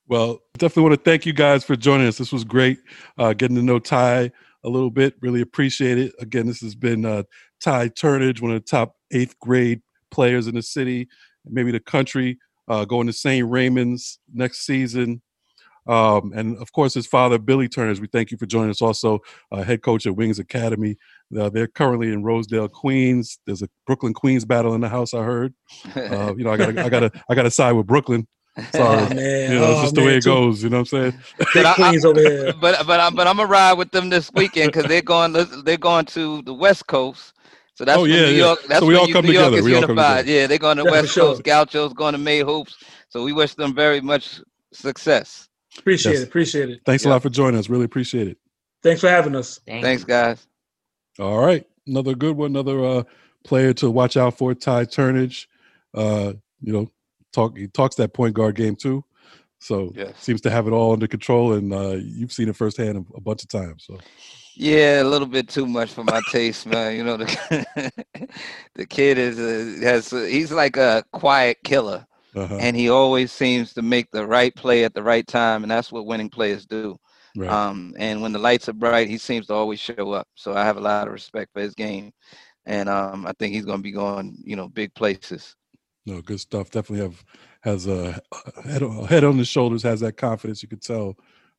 Well, 0.07 0.41
definitely 0.57 0.83
want 0.83 0.95
to 0.95 1.09
thank 1.09 1.25
you 1.25 1.33
guys 1.33 1.63
for 1.63 1.75
joining 1.75 2.07
us. 2.07 2.17
This 2.17 2.31
was 2.31 2.43
great, 2.43 2.79
uh, 3.17 3.33
getting 3.33 3.55
to 3.55 3.63
know 3.63 3.79
Ty 3.79 4.31
a 4.63 4.69
little 4.69 4.91
bit. 4.91 5.15
Really 5.21 5.41
appreciate 5.41 5.97
it. 5.97 6.13
Again, 6.19 6.47
this 6.47 6.61
has 6.61 6.75
been 6.75 7.05
uh, 7.05 7.23
Ty 7.61 7.89
Turnage, 7.89 8.41
one 8.41 8.51
of 8.51 8.61
the 8.61 8.67
top 8.67 8.95
eighth 9.11 9.37
grade 9.39 9.81
players 10.11 10.47
in 10.47 10.55
the 10.55 10.61
city, 10.61 11.07
maybe 11.45 11.71
the 11.71 11.79
country, 11.79 12.37
uh, 12.67 12.85
going 12.85 13.07
to 13.07 13.13
St. 13.13 13.47
Raymond's 13.49 14.19
next 14.33 14.65
season. 14.65 15.21
Um, 15.85 16.31
and 16.33 16.57
of 16.57 16.71
course, 16.71 16.93
his 16.93 17.07
father, 17.07 17.37
Billy 17.37 17.67
Turnage. 17.67 17.99
We 17.99 18.07
thank 18.07 18.31
you 18.31 18.37
for 18.37 18.45
joining 18.45 18.69
us. 18.69 18.81
Also, 18.81 19.19
uh, 19.51 19.63
head 19.63 19.81
coach 19.81 20.05
at 20.05 20.15
Wings 20.15 20.39
Academy. 20.39 20.95
Uh, 21.37 21.49
they're 21.49 21.67
currently 21.67 22.13
in 22.13 22.23
Rosedale, 22.23 22.69
Queens. 22.69 23.39
There's 23.45 23.61
a 23.61 23.69
Brooklyn 23.85 24.13
Queens 24.13 24.45
battle 24.45 24.75
in 24.75 24.81
the 24.81 24.89
house. 24.89 25.13
I 25.13 25.23
heard. 25.23 25.53
Uh, 25.95 26.33
you 26.37 26.43
know, 26.43 26.51
I 26.51 26.57
got 26.57 26.77
I 26.77 26.89
got 26.89 26.99
to 27.01 27.11
I 27.29 27.35
got 27.35 27.43
to 27.43 27.51
side 27.51 27.73
with 27.73 27.87
Brooklyn. 27.87 28.27
Sorry, 28.71 29.01
Oh, 29.11 29.15
man. 29.15 29.51
you 29.51 29.59
know, 29.59 29.71
it's 29.71 29.79
Oh, 29.79 29.81
just 29.81 29.95
the 29.95 30.01
man, 30.01 30.07
way 30.07 30.17
it 30.17 30.23
too. 30.23 30.29
goes. 30.29 30.63
You 30.63 30.69
know 30.69 30.77
what 30.81 30.93
I'm 30.93 31.11
saying? 31.11 31.13
Big 31.53 31.65
I- 31.65 31.75
I- 31.79 31.97
over 32.05 32.53
but 32.61 32.85
but 32.85 32.99
I'm 32.99 33.15
but 33.15 33.27
I'm 33.27 33.37
gonna 33.37 33.47
ride 33.49 33.73
with 33.73 33.91
them 33.91 34.09
this 34.09 34.31
weekend 34.33 34.71
because 34.71 34.85
they're 34.85 35.01
going 35.01 35.33
they're 35.63 35.77
going 35.77 36.05
to 36.05 36.41
the 36.43 36.53
West 36.53 36.85
Coast. 36.87 37.33
So 37.75 37.85
that's 37.85 37.97
Oh, 37.97 38.05
yeah, 38.05 38.15
New 38.27 38.31
yeah. 38.33 38.37
York. 38.45 38.59
That's 38.67 38.81
So 38.81 38.85
we 38.85 38.95
all 38.95 39.07
you- 39.07 39.13
come 39.13 39.25
New 39.25 39.31
York 39.31 39.45
together. 39.45 39.57
is 39.57 39.65
We 39.65 39.73
all 39.75 39.81
come 39.81 39.89
unified. 39.97 40.27
Yeah, 40.27 40.45
they're 40.45 40.59
going 40.59 40.77
to 40.77 40.83
Yeah, 40.83 40.91
West 40.91 41.11
sure. 41.13 41.23
Coast. 41.33 41.43
Gauchos 41.43 41.93
going 41.93 42.11
to 42.13 42.19
Made 42.19 42.45
Hoops. 42.45 42.75
So 43.09 43.23
we 43.23 43.33
wish 43.33 43.55
them 43.55 43.73
very 43.73 43.99
much 43.99 44.39
success. 44.71 45.49
Appreciate 45.79 46.11
Yes. 46.13 46.21
it. 46.21 46.27
Appreciate 46.27 46.69
it. 46.69 46.81
Thanks 46.85 47.03
Yeah. 47.03 47.09
a 47.09 47.13
lot 47.13 47.23
for 47.23 47.29
joining 47.31 47.59
us. 47.59 47.69
Really 47.69 47.85
appreciate 47.85 48.27
it. 48.27 48.37
Thanks 48.83 49.01
for 49.01 49.09
having 49.09 49.35
us. 49.35 49.59
Thank 49.65 49.83
Thanks, 49.83 50.03
guys. 50.03 50.45
All 51.19 51.39
right, 51.39 51.65
another 51.87 52.13
good 52.13 52.37
one. 52.37 52.51
Another 52.51 52.83
uh, 52.85 53.03
player 53.43 53.73
to 53.73 53.89
watch 53.89 54.17
out 54.17 54.37
for. 54.37 54.53
Ty 54.53 54.85
Turnage. 54.85 55.47
Uh, 55.95 56.33
you 56.61 56.73
know, 56.73 56.91
talk. 57.33 57.57
He 57.57 57.67
talks 57.67 57.95
that 57.95 58.13
point 58.13 58.33
guard 58.35 58.55
game 58.55 58.75
too. 58.75 59.03
So 59.59 59.93
Yes. 59.95 60.13
seems 60.21 60.41
to 60.41 60.49
have 60.49 60.67
it 60.67 60.71
all 60.71 60.91
under 60.91 61.07
control, 61.07 61.53
and 61.53 61.73
uh, 61.73 61.95
you've 61.95 62.33
seen 62.33 62.49
it 62.49 62.55
firsthand 62.55 62.97
a, 62.97 63.17
a 63.17 63.21
bunch 63.21 63.43
of 63.43 63.49
times. 63.49 63.85
So 63.85 63.97
Yeah, 64.55 65.01
a 65.01 65.05
little 65.05 65.27
bit 65.27 65.47
too 65.47 65.65
much 65.65 65.91
for 65.91 66.03
my 66.03 66.21
taste, 66.31 66.65
man. 66.65 66.95
You 66.97 67.03
know, 67.03 67.17
the 67.17 67.91
the 68.75 68.85
kid 68.85 69.17
is 69.17 69.39
uh, 69.39 69.85
has 69.85 70.11
uh, 70.11 70.23
he's 70.29 70.51
like 70.51 70.77
a 70.77 71.03
quiet 71.13 71.57
killer, 71.63 72.05
uh-huh. 72.35 72.57
and 72.59 72.75
he 72.75 72.89
always 72.89 73.31
seems 73.31 73.73
to 73.73 73.81
make 73.81 74.11
the 74.11 74.25
right 74.27 74.53
play 74.53 74.83
at 74.83 74.93
the 74.93 75.03
right 75.03 75.25
time, 75.25 75.63
and 75.63 75.71
that's 75.71 75.91
what 75.91 76.05
winning 76.05 76.29
players 76.29 76.65
do. 76.65 76.97
right. 77.37 77.49
Um, 77.49 77.93
and 77.97 78.21
when 78.21 78.33
the 78.33 78.39
lights 78.39 78.67
are 78.69 78.73
bright, 78.73 79.09
he 79.09 79.17
seems 79.17 79.47
to 79.47 79.53
always 79.53 79.79
show 79.79 80.11
up. 80.11 80.27
So 80.35 80.53
I 80.53 80.65
have 80.65 80.77
a 80.77 80.81
lot 80.81 81.07
of 81.07 81.13
respect 81.13 81.51
for 81.53 81.61
his 81.61 81.73
game, 81.73 82.11
and 82.65 82.89
um, 82.89 83.25
I 83.25 83.31
think 83.39 83.53
he's 83.53 83.65
going 83.65 83.79
to 83.79 83.83
be 83.83 83.91
going, 83.91 84.37
you 84.43 84.55
know, 84.57 84.67
big 84.67 84.93
places. 84.93 85.55
No, 86.05 86.21
good 86.21 86.39
stuff. 86.39 86.69
Definitely 86.69 87.05
have 87.05 87.23
has 87.61 87.87
a 87.87 88.19
head, 88.65 88.83
on- 88.83 89.05
head 89.05 89.23
on 89.23 89.37
his 89.37 89.47
shoulders. 89.47 89.83
Has 89.83 90.01
that 90.01 90.17
confidence. 90.17 90.61
You 90.61 90.69
could 90.69 90.81
tell 90.81 91.15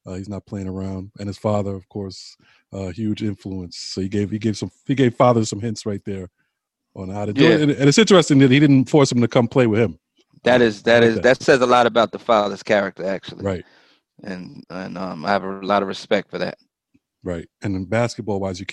uh, 0.06 0.14
he's 0.14 0.28
not 0.28 0.44
playing 0.46 0.68
around. 0.68 1.10
And 1.18 1.26
his 1.28 1.38
father, 1.38 1.74
of 1.74 1.88
course, 1.88 2.36
uh, 2.72 2.88
huge 2.88 3.22
influence. 3.22 3.78
So 3.78 4.00
he 4.02 4.08
gave 4.08 4.30
he 4.30 4.38
gave 4.38 4.56
some 4.56 4.70
he 4.86 4.94
gave 4.94 5.14
father 5.14 5.44
some 5.44 5.60
hints 5.60 5.86
right 5.86 6.04
there 6.04 6.28
on 6.94 7.08
how 7.08 7.24
to 7.24 7.32
do 7.32 7.42
Yeah. 7.42 7.50
it. 7.50 7.60
And, 7.62 7.70
and 7.72 7.88
it's 7.88 7.98
interesting 7.98 8.38
that 8.40 8.50
he 8.50 8.60
didn't 8.60 8.88
force 8.90 9.10
him 9.10 9.20
to 9.22 9.28
come 9.28 9.48
play 9.48 9.66
with 9.66 9.80
him. 9.80 9.98
That 10.44 10.60
is 10.60 10.82
that 10.82 11.00
like 11.00 11.08
is 11.08 11.14
that. 11.16 11.22
that 11.22 11.42
says 11.42 11.60
a 11.62 11.66
lot 11.66 11.86
about 11.86 12.12
the 12.12 12.18
father's 12.18 12.62
character, 12.62 13.04
actually. 13.06 13.42
Right, 13.44 13.64
And 14.24 14.62
and 14.68 14.98
um, 14.98 15.24
I 15.24 15.30
have 15.30 15.42
a 15.42 15.60
lot 15.62 15.80
of 15.80 15.88
respect 15.88 16.30
for 16.30 16.36
that. 16.38 16.58
right. 17.22 17.48
And 17.62 17.74
then 17.74 17.84
basketball 17.86 18.40
wise, 18.40 18.60
you, 18.60 18.66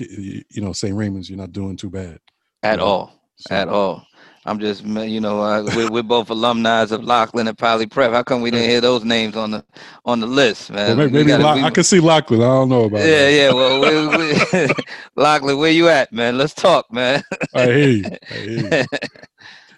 you 0.49 0.61
know 0.61 0.73
St. 0.73 0.93
Raymond's, 0.93 1.29
you're 1.29 1.39
not 1.39 1.53
doing 1.53 1.77
too 1.77 1.89
bad. 1.89 2.19
At 2.61 2.79
all. 2.81 3.13
So- 3.37 3.55
At 3.55 3.69
all. 3.69 4.05
I'm 4.45 4.59
just, 4.59 4.83
you 4.83 5.21
know, 5.21 5.39
uh, 5.41 5.63
we're, 5.75 5.91
we're 5.91 6.03
both 6.03 6.31
alumni 6.31 6.81
of 6.81 7.03
Loughlin 7.03 7.47
and 7.47 7.57
Poly 7.57 7.85
Prep. 7.85 8.11
How 8.11 8.23
come 8.23 8.41
we 8.41 8.49
didn't 8.49 8.69
hear 8.69 8.81
those 8.81 9.03
names 9.03 9.35
on 9.35 9.51
the 9.51 9.63
on 10.03 10.19
the 10.19 10.25
list, 10.25 10.71
man? 10.71 10.97
Well, 10.97 11.09
maybe, 11.09 11.27
gotta- 11.27 11.43
Lock- 11.43 11.55
we- 11.57 11.63
I 11.63 11.69
can 11.69 11.83
see 11.83 11.99
Loughlin. 11.99 12.41
I 12.41 12.45
don't 12.45 12.69
know 12.69 12.85
about 12.85 13.01
yeah, 13.01 13.05
that. 13.05 13.33
yeah. 13.33 13.53
Well, 13.53 13.79
we, 13.81 14.67
we, 14.67 14.73
Loughlin, 15.15 15.57
where 15.59 15.69
you 15.69 15.89
at, 15.89 16.11
man? 16.11 16.39
Let's 16.39 16.55
talk, 16.55 16.91
man. 16.91 17.21
I 17.53 17.65
hear 17.65 17.89
you. 17.89 18.03
I 18.29 18.33
hear 18.33 18.79
you. 18.81 18.85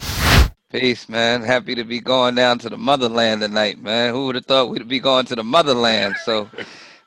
Peace, 0.72 1.08
man. 1.10 1.44
Happy 1.44 1.76
to 1.76 1.84
be 1.84 2.00
going 2.00 2.34
down 2.36 2.58
to 2.60 2.70
the 2.70 2.78
motherland 2.78 3.42
tonight, 3.42 3.80
man. 3.82 4.14
Who 4.14 4.26
would 4.28 4.36
have 4.36 4.46
thought 4.46 4.70
we'd 4.70 4.88
be 4.88 5.00
going 5.00 5.26
to 5.28 5.36
the 5.36 5.44
motherland? 5.44 6.16
So 6.24 6.50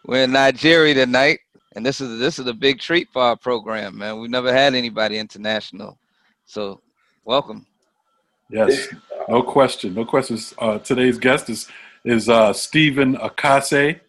we're 0.04 0.24
in 0.24 0.32
Nigeria 0.32 0.94
tonight, 0.94 1.40
and 1.74 1.84
this 1.84 2.00
is 2.02 2.20
this 2.20 2.38
is 2.38 2.46
a 2.46 2.54
big 2.54 2.80
treat 2.80 3.08
for 3.12 3.22
our 3.22 3.36
program, 3.36 3.96
man. 3.96 4.20
We've 4.20 4.30
never 4.30 4.52
had 4.52 4.74
anybody 4.74 5.18
international, 5.18 5.98
so 6.44 6.80
welcome. 7.26 7.66
Yes, 8.48 8.88
no 9.28 9.42
question, 9.42 9.94
no 9.94 10.04
questions. 10.04 10.54
Uh, 10.58 10.78
today's 10.78 11.18
guest 11.18 11.50
is 11.50 11.68
is 12.04 12.28
uh, 12.28 12.52
Stephen 12.52 13.16
Akase. 13.16 14.00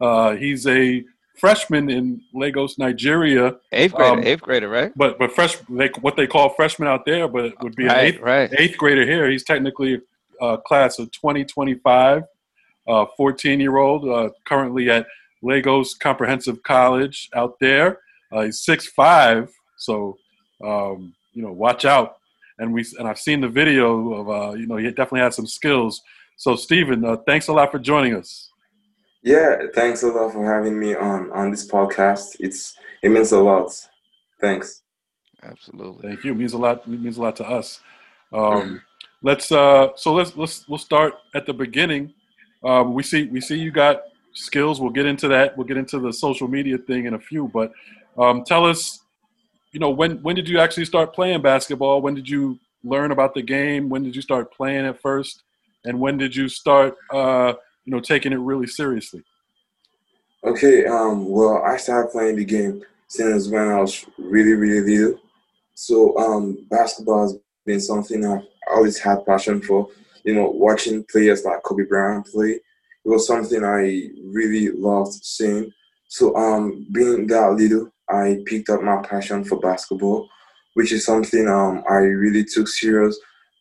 Uh, 0.00 0.36
he's 0.36 0.66
a 0.66 1.02
freshman 1.38 1.90
in 1.90 2.20
Lagos, 2.34 2.78
Nigeria, 2.78 3.56
Eighth 3.72 3.94
grader, 3.94 4.12
Um, 4.12 4.24
eighth 4.24 4.42
grader, 4.42 4.68
right? 4.68 4.92
but 4.94 5.18
but 5.18 5.32
fresh 5.32 5.56
they, 5.70 5.88
what 6.02 6.16
they 6.16 6.26
call 6.26 6.50
freshman 6.50 6.88
out 6.88 7.06
there, 7.06 7.26
but 7.26 7.46
it 7.46 7.54
would 7.62 7.74
be 7.74 7.86
an 7.86 7.96
eighth 7.96 8.20
right. 8.20 8.52
eighth 8.58 8.76
grader 8.76 9.06
here. 9.06 9.30
He's 9.30 9.44
technically 9.44 10.00
uh, 10.40 10.58
class 10.58 10.98
of 10.98 11.10
2025, 11.12 12.22
uh, 12.86 13.06
14 13.16 13.58
year 13.60 13.78
old, 13.78 14.06
uh, 14.06 14.30
currently 14.44 14.90
at 14.90 15.06
Lagos 15.42 15.94
Comprehensive 15.94 16.62
College 16.62 17.30
out 17.34 17.54
there. 17.60 18.00
Uh, 18.30 18.42
he's 18.42 18.62
six 18.62 18.86
five, 18.88 19.50
so 19.78 20.18
um, 20.62 21.14
you 21.32 21.42
know, 21.42 21.52
watch 21.52 21.86
out. 21.86 22.16
And 22.58 22.72
we 22.72 22.84
and 22.98 23.06
I've 23.06 23.18
seen 23.18 23.40
the 23.40 23.48
video 23.48 24.12
of 24.14 24.28
uh, 24.28 24.54
you 24.54 24.66
know 24.66 24.76
he 24.76 24.88
definitely 24.88 25.20
had 25.20 25.34
some 25.34 25.46
skills. 25.46 26.02
So 26.36 26.56
Stephen, 26.56 27.04
uh, 27.04 27.16
thanks 27.26 27.48
a 27.48 27.52
lot 27.52 27.70
for 27.70 27.78
joining 27.78 28.14
us. 28.14 28.50
Yeah, 29.22 29.56
thanks 29.74 30.02
a 30.02 30.08
lot 30.08 30.32
for 30.32 30.44
having 30.44 30.78
me 30.78 30.94
on 30.94 31.30
on 31.32 31.50
this 31.50 31.66
podcast. 31.66 32.36
It's 32.40 32.74
it 33.02 33.10
means 33.10 33.32
a 33.32 33.40
lot. 33.40 33.72
Thanks. 34.40 34.82
Absolutely. 35.42 36.08
Thank 36.08 36.24
you. 36.24 36.32
It 36.32 36.38
means 36.38 36.52
a 36.52 36.58
lot. 36.58 36.82
It 36.86 36.88
means 36.88 37.18
a 37.18 37.22
lot 37.22 37.36
to 37.36 37.48
us. 37.48 37.80
Um, 38.32 38.82
let's 39.22 39.50
uh, 39.52 39.88
so 39.96 40.14
let's 40.14 40.36
let's 40.36 40.68
we'll 40.68 40.78
start 40.78 41.14
at 41.34 41.46
the 41.46 41.54
beginning. 41.54 42.14
Um, 42.64 42.94
we 42.94 43.02
see 43.02 43.26
we 43.26 43.40
see 43.40 43.58
you 43.58 43.70
got 43.70 44.02
skills. 44.32 44.80
We'll 44.80 44.90
get 44.90 45.06
into 45.06 45.28
that. 45.28 45.56
We'll 45.56 45.66
get 45.66 45.76
into 45.76 45.98
the 45.98 46.12
social 46.12 46.48
media 46.48 46.78
thing 46.78 47.06
in 47.06 47.14
a 47.14 47.18
few. 47.18 47.48
But 47.48 47.72
um, 48.18 48.44
tell 48.44 48.64
us, 48.64 49.00
you 49.72 49.80
know, 49.80 49.90
when 49.90 50.22
when 50.22 50.36
did 50.36 50.48
you 50.48 50.58
actually 50.58 50.84
start 50.84 51.14
playing 51.14 51.42
basketball? 51.42 52.00
When 52.00 52.14
did 52.14 52.28
you 52.28 52.58
learn 52.84 53.10
about 53.10 53.34
the 53.34 53.42
game? 53.42 53.88
When 53.88 54.02
did 54.02 54.14
you 54.14 54.22
start 54.22 54.52
playing 54.52 54.84
it 54.84 55.00
first? 55.00 55.42
And 55.84 56.00
when 56.00 56.18
did 56.18 56.34
you 56.34 56.48
start, 56.48 56.96
uh, 57.12 57.54
you 57.84 57.92
know, 57.92 58.00
taking 58.00 58.32
it 58.32 58.38
really 58.38 58.66
seriously? 58.66 59.22
Okay, 60.44 60.86
um, 60.86 61.28
well, 61.28 61.62
I 61.64 61.76
started 61.76 62.10
playing 62.10 62.36
the 62.36 62.44
game 62.44 62.82
since 63.08 63.48
when 63.48 63.68
I 63.68 63.80
was 63.80 64.04
really, 64.18 64.52
really 64.52 64.96
little. 64.96 65.20
So, 65.74 66.16
um, 66.18 66.66
basketball 66.70 67.22
has 67.22 67.38
been 67.64 67.80
something 67.80 68.24
I've 68.24 68.44
always 68.70 68.98
had 68.98 69.26
passion 69.26 69.60
for. 69.60 69.88
You 70.24 70.34
know, 70.34 70.50
watching 70.50 71.04
players 71.10 71.44
like 71.44 71.62
Kobe 71.62 71.84
Bryant 71.84 72.26
play, 72.26 72.50
it 72.50 72.62
was 73.04 73.26
something 73.26 73.62
I 73.64 74.08
really 74.24 74.70
loved 74.70 75.14
seeing. 75.22 75.72
So, 76.08 76.34
um, 76.36 76.86
being 76.92 77.26
that 77.28 77.52
little, 77.52 77.90
I 78.08 78.38
picked 78.46 78.70
up 78.70 78.82
my 78.82 79.02
passion 79.02 79.44
for 79.44 79.58
basketball, 79.58 80.28
which 80.74 80.92
is 80.92 81.04
something 81.04 81.48
um 81.48 81.84
I 81.88 81.98
really 81.98 82.44
took 82.44 82.68
serious 82.68 83.18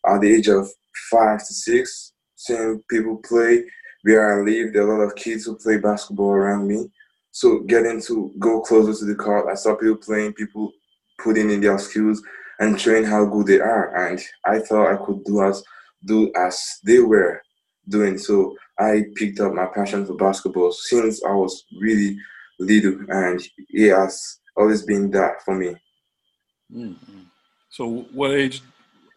at 0.08 0.22
the 0.22 0.34
age 0.34 0.48
of 0.48 0.68
five 1.12 1.40
to 1.40 1.54
six. 1.54 2.12
Seeing 2.36 2.84
people 2.90 3.18
play, 3.28 3.64
where 4.04 4.40
I 4.40 4.44
live, 4.44 4.74
there 4.74 4.84
are 4.84 4.96
a 4.96 5.00
lot 5.00 5.08
of 5.08 5.16
kids 5.16 5.46
who 5.46 5.56
play 5.56 5.78
basketball 5.78 6.32
around 6.32 6.68
me. 6.68 6.90
So 7.32 7.60
getting 7.62 8.02
to 8.04 8.32
go 8.40 8.62
closer 8.62 8.94
to 9.00 9.06
the 9.06 9.16
court, 9.16 9.48
I 9.52 9.56
saw 9.56 9.76
people 9.76 9.98
playing, 9.98 10.34
people 10.34 10.72
putting 11.18 11.50
in 11.50 11.62
their 11.62 11.80
skills 11.80 12.22
and 12.60 12.80
showing 12.80 13.04
how 13.04 13.26
good 13.26 13.48
they 13.48 13.60
are. 13.60 14.10
And 14.10 14.22
I 14.46 14.60
thought 14.60 14.94
I 14.94 15.04
could 15.04 15.24
do 15.24 15.44
as 15.44 15.64
do 16.06 16.32
as 16.36 16.62
they 16.84 17.00
were 17.00 17.42
doing. 17.90 18.18
So 18.18 18.56
I 18.78 19.06
picked 19.16 19.40
up 19.40 19.54
my 19.54 19.66
passion 19.74 20.06
for 20.06 20.14
basketball 20.16 20.72
since 20.72 21.24
I 21.24 21.32
was 21.32 21.66
really 21.80 22.18
little, 22.60 22.98
and 23.10 23.42
he 23.70 23.84
has 23.88 24.40
always 24.56 24.84
been 24.84 25.12
that 25.12 25.44
for 25.44 25.56
me. 25.56 25.76
So, 27.70 28.08
what 28.14 28.32
age? 28.32 28.62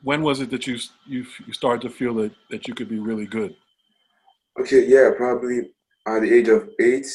When 0.03 0.23
was 0.23 0.41
it 0.41 0.51
that 0.51 0.67
you 0.67 0.79
you 1.07 1.27
you 1.47 1.53
started 1.53 1.83
to 1.83 1.91
feel 1.91 2.15
that 2.15 2.33
that 2.51 2.69
you 2.69 2.75
could 2.75 2.89
be 2.89 2.99
really 2.99 3.27
good? 3.27 3.55
Okay, 4.61 4.87
yeah, 4.87 5.11
probably 5.17 5.71
at 6.07 6.21
the 6.21 6.33
age 6.33 6.49
of 6.49 6.69
eight. 6.81 7.07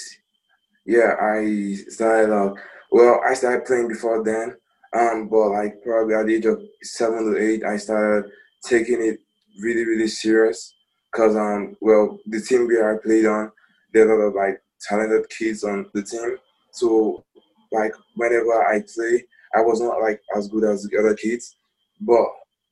Yeah, 0.86 1.16
I 1.22 1.76
started 1.90 2.34
out. 2.34 2.58
Well, 2.91 3.22
I 3.26 3.34
started 3.34 3.66
playing 3.66 3.88
before 3.88 4.24
then, 4.24 4.56
um, 4.94 5.30
but 5.30 5.50
like 5.50 5.82
probably 5.84 6.16
at 6.16 6.26
the 6.28 6.36
age 6.36 6.45
of 6.45 6.62
seven 6.82 7.34
to 7.34 7.40
eight, 7.40 7.64
I 7.64 7.78
started 7.78 8.32
taking 8.64 9.02
it 9.02 9.20
really, 9.62 9.86
really 9.86 10.08
serious. 10.08 10.74
Cause 11.16 11.36
um, 11.36 11.76
well, 11.80 12.20
the 12.26 12.41
team 12.41 12.68
where 12.68 12.95
I 12.95 13.04
played 13.04 13.26
on, 13.26 13.52
there 13.94 14.10
are 14.10 14.14
a 14.14 14.18
lot 14.18 14.28
of 14.30 14.36
like 14.36 14.62
talented 14.88 15.30
kids 15.30 15.64
on 15.64 15.89
the 15.93 16.03
team. 16.03 16.38
So, 16.72 17.23
like 17.72 17.93
whenever 18.15 18.64
I 18.65 18.81
play, 18.81 19.26
I 19.55 19.61
was 19.61 19.81
not 19.81 20.01
like 20.01 20.22
as 20.35 20.47
good 20.47 20.64
as 20.64 20.84
the 20.84 20.97
other 20.97 21.15
kids, 21.15 21.55
but 22.01 22.26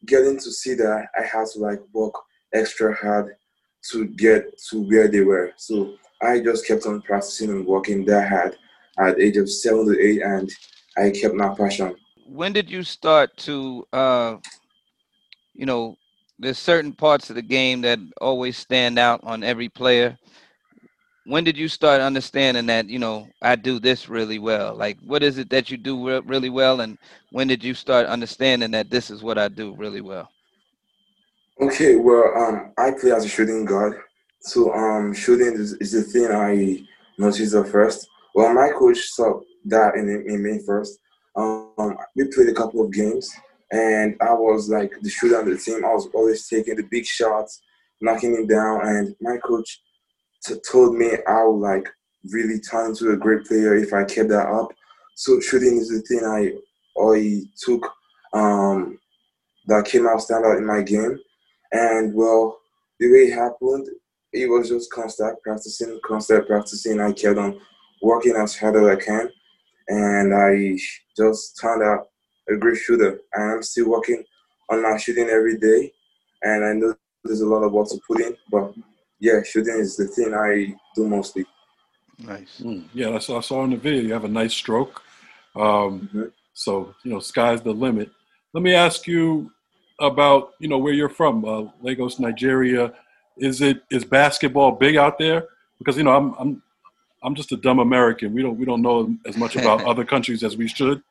getting 0.06 0.38
to 0.38 0.52
see 0.52 0.74
that, 0.76 1.08
I 1.18 1.24
had 1.24 1.48
to 1.54 1.60
like 1.60 1.80
work 1.94 2.14
extra 2.54 2.96
hard 2.96 3.36
to 3.92 4.08
get 4.08 4.58
to 4.70 4.82
where 4.82 5.08
they 5.08 5.22
were. 5.22 5.54
So 5.58 5.96
I 6.22 6.40
just 6.40 6.68
kept 6.68 6.86
on 6.86 7.02
practicing 7.02 7.50
and 7.50 7.66
working 7.66 8.06
that 8.06 8.30
hard 8.30 8.56
at 9.00 9.20
age 9.20 9.38
of 9.38 9.50
seven 9.50 9.88
to 9.88 10.00
eight, 10.00 10.22
and 10.22 10.50
I 10.98 11.10
kept 11.10 11.34
my 11.34 11.54
passion. 11.56 11.96
When 12.28 12.54
did 12.54 12.70
you 12.70 12.84
start 12.84 13.36
to, 13.38 13.86
uh, 13.92 14.38
you 15.54 15.66
know, 15.66 15.98
there's 16.40 16.58
certain 16.58 16.94
parts 16.94 17.30
of 17.30 17.36
the 17.36 17.42
game 17.42 17.82
that 17.82 18.00
always 18.20 18.58
stand 18.58 18.98
out 18.98 19.22
on 19.24 19.44
every 19.44 19.70
player. 19.70 20.18
When 21.26 21.44
did 21.44 21.58
you 21.58 21.68
start 21.68 22.02
understanding 22.02 22.66
that 22.68 22.90
you 22.90 23.00
know 23.00 23.28
I 23.42 23.56
do 23.56 23.80
this 23.80 24.10
really 24.10 24.40
well? 24.40 24.76
Like, 24.76 24.98
what 25.06 25.24
is 25.24 25.38
it 25.38 25.50
that 25.52 25.70
you 25.70 25.78
do 25.78 26.08
re- 26.08 26.22
really 26.26 26.50
well, 26.50 26.82
and 26.82 26.98
when 27.32 27.48
did 27.48 27.64
you 27.64 27.74
start 27.74 28.08
understanding 28.08 28.72
that 28.72 28.90
this 28.90 29.12
is 29.12 29.22
what 29.22 29.38
I 29.38 29.48
do 29.48 29.76
really 29.76 30.02
well? 30.02 30.30
Okay, 31.62 31.96
well, 31.96 32.34
um, 32.36 32.74
I 32.78 32.92
play 32.92 33.12
as 33.12 33.26
a 33.26 33.30
shooting 33.30 33.66
guard, 33.66 34.02
so 34.40 34.74
um, 34.74 35.14
shooting 35.14 35.54
is, 35.54 35.74
is 35.74 35.92
the 35.92 36.02
thing 36.02 36.32
I 36.32 36.84
noticed 37.20 37.54
at 37.54 37.68
first. 37.68 38.08
Well, 38.34 38.54
my 38.54 38.70
coach 38.70 39.00
saw 39.10 39.42
that 39.66 39.96
in, 39.96 40.10
in 40.10 40.42
me 40.42 40.60
first. 40.66 40.98
Um, 41.36 41.98
we 42.16 42.26
played 42.34 42.50
a 42.50 42.54
couple 42.54 42.84
of 42.84 42.92
games, 42.92 43.30
and 43.72 44.16
I 44.22 44.34
was 44.34 44.70
like 44.70 44.92
the 45.02 45.10
shooter 45.10 45.38
on 45.38 45.50
the 45.50 45.58
team. 45.58 45.86
I 45.86 45.94
was 45.94 46.08
always 46.14 46.48
taking 46.48 46.78
the 46.78 46.84
big 46.90 47.06
shots, 47.06 47.62
knocking 48.02 48.36
him 48.36 48.48
down, 48.48 48.88
and 48.88 49.16
my 49.22 49.38
coach 49.38 49.82
t- 50.44 50.56
told 50.70 50.96
me 50.96 51.12
I 51.28 51.44
would 51.44 51.60
like 51.60 51.88
really 52.32 52.60
turn 52.60 52.92
into 52.92 53.12
a 53.12 53.18
great 53.18 53.46
player 53.46 53.76
if 53.76 53.94
I 53.94 54.04
kept 54.04 54.30
that 54.30 54.48
up. 54.48 54.70
So 55.16 55.40
shooting 55.40 55.78
is 55.78 55.90
the 55.90 56.02
thing 56.02 56.26
I 56.26 56.58
I 57.00 57.44
took 57.58 57.90
um, 58.34 59.00
that 59.68 59.86
came 59.86 60.08
out 60.08 60.20
standout 60.20 60.58
in 60.58 60.66
my 60.66 60.82
game, 60.82 61.18
and 61.72 62.14
well, 62.14 62.60
the 63.00 63.12
way 63.12 63.30
it 63.30 63.34
happened, 63.34 63.88
it 64.34 64.50
was 64.50 64.70
just 64.70 64.92
constant 64.92 65.42
practicing, 65.42 66.00
constant 66.06 66.48
practicing. 66.48 67.00
I 67.00 67.14
kept 67.14 67.38
on 67.38 67.60
working 68.02 68.36
as 68.36 68.58
hard 68.58 68.76
as 68.76 68.86
I 68.86 68.96
can, 68.96 69.30
and 69.88 70.34
I 70.34 70.78
just 71.16 71.60
turned 71.60 71.84
out 71.84 72.08
a 72.50 72.56
great 72.56 72.78
shooter. 72.78 73.20
I'm 73.36 73.64
still 73.64 73.90
working 73.90 74.24
on 74.70 74.84
my 74.84 74.98
shooting 74.98 75.30
every 75.30 75.58
day, 75.58 75.92
and 76.44 76.66
I 76.66 76.74
know 76.74 76.96
there's 77.24 77.42
a 77.42 77.46
lot 77.46 77.64
of 77.64 77.72
work 77.72 77.88
to 77.90 78.00
put 78.08 78.22
in, 78.22 78.36
but 78.52 78.74
yeah, 79.22 79.42
shooting 79.44 79.80
is 79.80 79.96
the 79.96 80.08
thing 80.08 80.34
I 80.34 80.76
do 80.96 81.08
mostly. 81.08 81.46
Nice. 82.20 82.60
Mm, 82.60 82.86
yeah, 82.94 83.12
I 83.12 83.20
saw, 83.20 83.38
I 83.38 83.42
saw 83.42 83.64
in 83.64 83.70
the 83.70 83.78
video 83.78 84.02
you 84.02 84.14
have 84.14 84.26
a 84.26 84.28
nice 84.28 84.54
stroke. 84.54 85.02
Um, 85.56 86.10
Mm-hmm. 86.14 86.24
So 86.54 86.94
you 87.04 87.12
know, 87.12 87.20
sky's 87.20 87.62
the 87.62 87.72
limit. 87.72 88.12
Let 88.54 88.62
me 88.62 88.74
ask 88.74 89.08
you 89.08 89.52
about 90.00 90.52
you 90.60 90.68
know 90.68 90.78
where 90.78 90.94
you're 90.94 91.10
from, 91.10 91.46
uh, 91.46 91.72
Lagos, 91.82 92.20
Nigeria. 92.20 92.94
Is 93.38 93.62
it 93.62 93.84
is 93.90 94.04
basketball 94.04 94.74
big 94.74 94.98
out 94.98 95.18
there? 95.18 95.48
Because 95.80 95.98
you 95.98 96.04
know 96.04 96.16
I'm 96.16 96.36
I'm 96.38 96.62
I'm 97.24 97.36
just 97.36 97.52
a 97.52 97.58
dumb 97.58 97.80
American. 97.80 98.34
We 98.34 98.42
don't 98.42 98.58
we 98.58 98.66
don't 98.66 98.82
know 98.82 99.16
as 99.26 99.38
much 99.38 99.56
about 99.56 99.84
other 99.92 100.04
countries 100.04 100.44
as 100.44 100.58
we 100.58 100.68
should. 100.68 101.02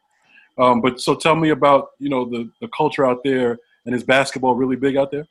Um, 0.59 0.81
but 0.81 1.01
so 1.01 1.15
tell 1.15 1.35
me 1.35 1.51
about 1.51 1.89
you 1.99 2.11
know 2.11 2.25
the 2.29 2.51
the 2.61 2.69
culture 2.69 3.07
out 3.07 3.25
there, 3.25 3.59
and 3.87 3.95
is 3.95 4.05
basketball 4.05 4.55
really 4.55 4.77
big 4.77 4.97
out 4.97 5.11
there? 5.11 5.27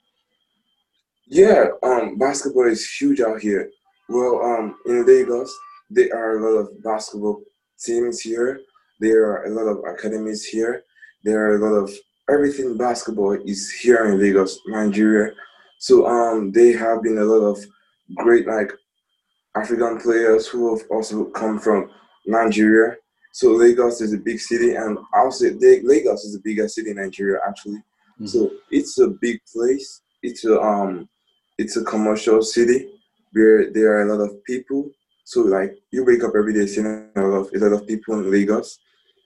Yeah, 1.29 1.67
um, 1.83 2.17
basketball 2.17 2.67
is 2.67 2.91
huge 2.91 3.21
out 3.21 3.39
here. 3.39 3.69
Well, 4.09 4.41
um, 4.43 4.75
in 4.87 5.05
Lagos, 5.05 5.55
there 5.91 6.15
are 6.17 6.37
a 6.37 6.41
lot 6.41 6.59
of 6.61 6.83
basketball 6.83 7.43
teams 7.79 8.19
here. 8.19 8.61
There 8.99 9.25
are 9.25 9.45
a 9.45 9.49
lot 9.51 9.69
of 9.69 9.77
academies 9.85 10.43
here. 10.43 10.83
There 11.23 11.39
are 11.45 11.55
a 11.55 11.59
lot 11.59 11.83
of 11.83 11.91
everything 12.31 12.77
basketball 12.77 13.33
is 13.45 13.71
here 13.71 14.05
in 14.05 14.19
Lagos, 14.19 14.59
Nigeria. 14.67 15.33
So 15.77 16.07
um, 16.07 16.51
they 16.51 16.71
have 16.71 17.03
been 17.03 17.19
a 17.19 17.23
lot 17.23 17.45
of 17.45 17.63
great 18.15 18.47
like 18.47 18.71
African 19.55 19.99
players 19.99 20.47
who 20.47 20.75
have 20.75 20.85
also 20.89 21.25
come 21.25 21.59
from 21.59 21.91
Nigeria. 22.25 22.95
So 23.33 23.51
Lagos 23.51 24.01
is 24.01 24.13
a 24.13 24.17
big 24.17 24.39
city, 24.39 24.73
and 24.73 24.97
I'll 25.13 25.31
they, 25.61 25.81
Lagos 25.81 26.23
is 26.23 26.33
the 26.33 26.41
biggest 26.43 26.73
city 26.73 26.89
in 26.89 26.97
Nigeria 26.97 27.39
actually. 27.47 27.83
So 28.25 28.51
it's 28.71 28.99
a 28.99 29.09
big 29.09 29.39
place. 29.53 30.01
It's 30.23 30.43
a 30.43 30.59
um, 30.59 31.07
it's 31.59 31.75
a 31.75 31.83
commercial 31.83 32.41
city 32.41 32.87
where 33.33 33.71
there 33.71 33.91
are 33.93 34.03
a 34.03 34.15
lot 34.15 34.23
of 34.23 34.43
people. 34.45 34.89
So 35.25 35.41
like 35.41 35.71
you 35.91 36.05
wake 36.05 36.23
up 36.23 36.33
every 36.35 36.53
day 36.53 36.65
seeing 36.65 37.11
a 37.15 37.21
lot 37.21 37.35
of 37.41 37.49
a 37.53 37.59
lot 37.59 37.73
of 37.73 37.85
people 37.85 38.15
in 38.15 38.31
Lagos. 38.31 38.79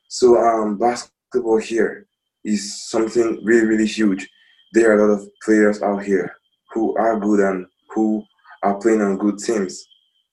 So 0.10 0.26
um, 0.38 0.78
basketball 0.78 1.60
here 1.60 2.08
is 2.44 2.90
something 2.90 3.40
really 3.46 3.68
really 3.68 3.86
huge. 3.86 4.28
There 4.74 4.90
are 4.90 4.98
a 4.98 5.02
lot 5.06 5.14
of 5.18 5.30
players 5.46 5.82
out 5.82 6.04
here 6.04 6.36
who 6.74 6.98
are 6.98 7.20
good 7.20 7.40
and 7.40 7.68
who 7.92 8.24
are 8.64 8.80
playing 8.80 9.02
on 9.02 9.20
good 9.20 9.38
teams. 9.38 9.86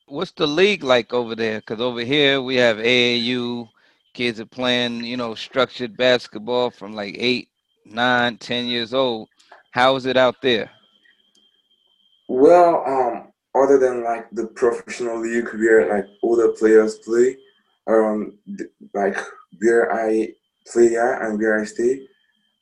What's 0.06 0.32
the 0.32 0.46
league 0.46 0.82
like 0.82 1.12
over 1.12 1.36
there? 1.36 1.60
Because 1.60 1.80
over 1.80 2.00
here 2.00 2.40
we 2.40 2.56
have 2.56 2.78
AAU 2.78 3.68
kids 4.14 4.40
are 4.40 4.46
playing, 4.46 5.04
you 5.04 5.16
know, 5.16 5.34
structured 5.34 5.96
basketball 5.96 6.70
from 6.70 6.94
like 6.94 7.14
eight, 7.18 7.48
nine, 7.84 8.38
ten 8.38 8.66
years 8.66 8.94
old. 8.94 9.28
How 9.72 9.94
is 9.96 10.06
it 10.06 10.16
out 10.16 10.42
there? 10.42 10.70
Well, 12.30 12.84
um, 12.86 13.32
other 13.60 13.76
than 13.76 14.04
like 14.04 14.30
the 14.30 14.46
professional 14.46 15.18
league 15.18 15.52
where 15.52 15.92
like 15.92 16.06
older 16.22 16.52
players 16.52 16.98
play, 16.98 17.36
um, 17.88 18.38
like 18.94 19.18
where 19.60 19.92
I 19.92 20.28
play 20.68 20.94
at 20.94 21.22
and 21.22 21.40
where 21.40 21.60
I 21.60 21.64
stay, 21.64 22.06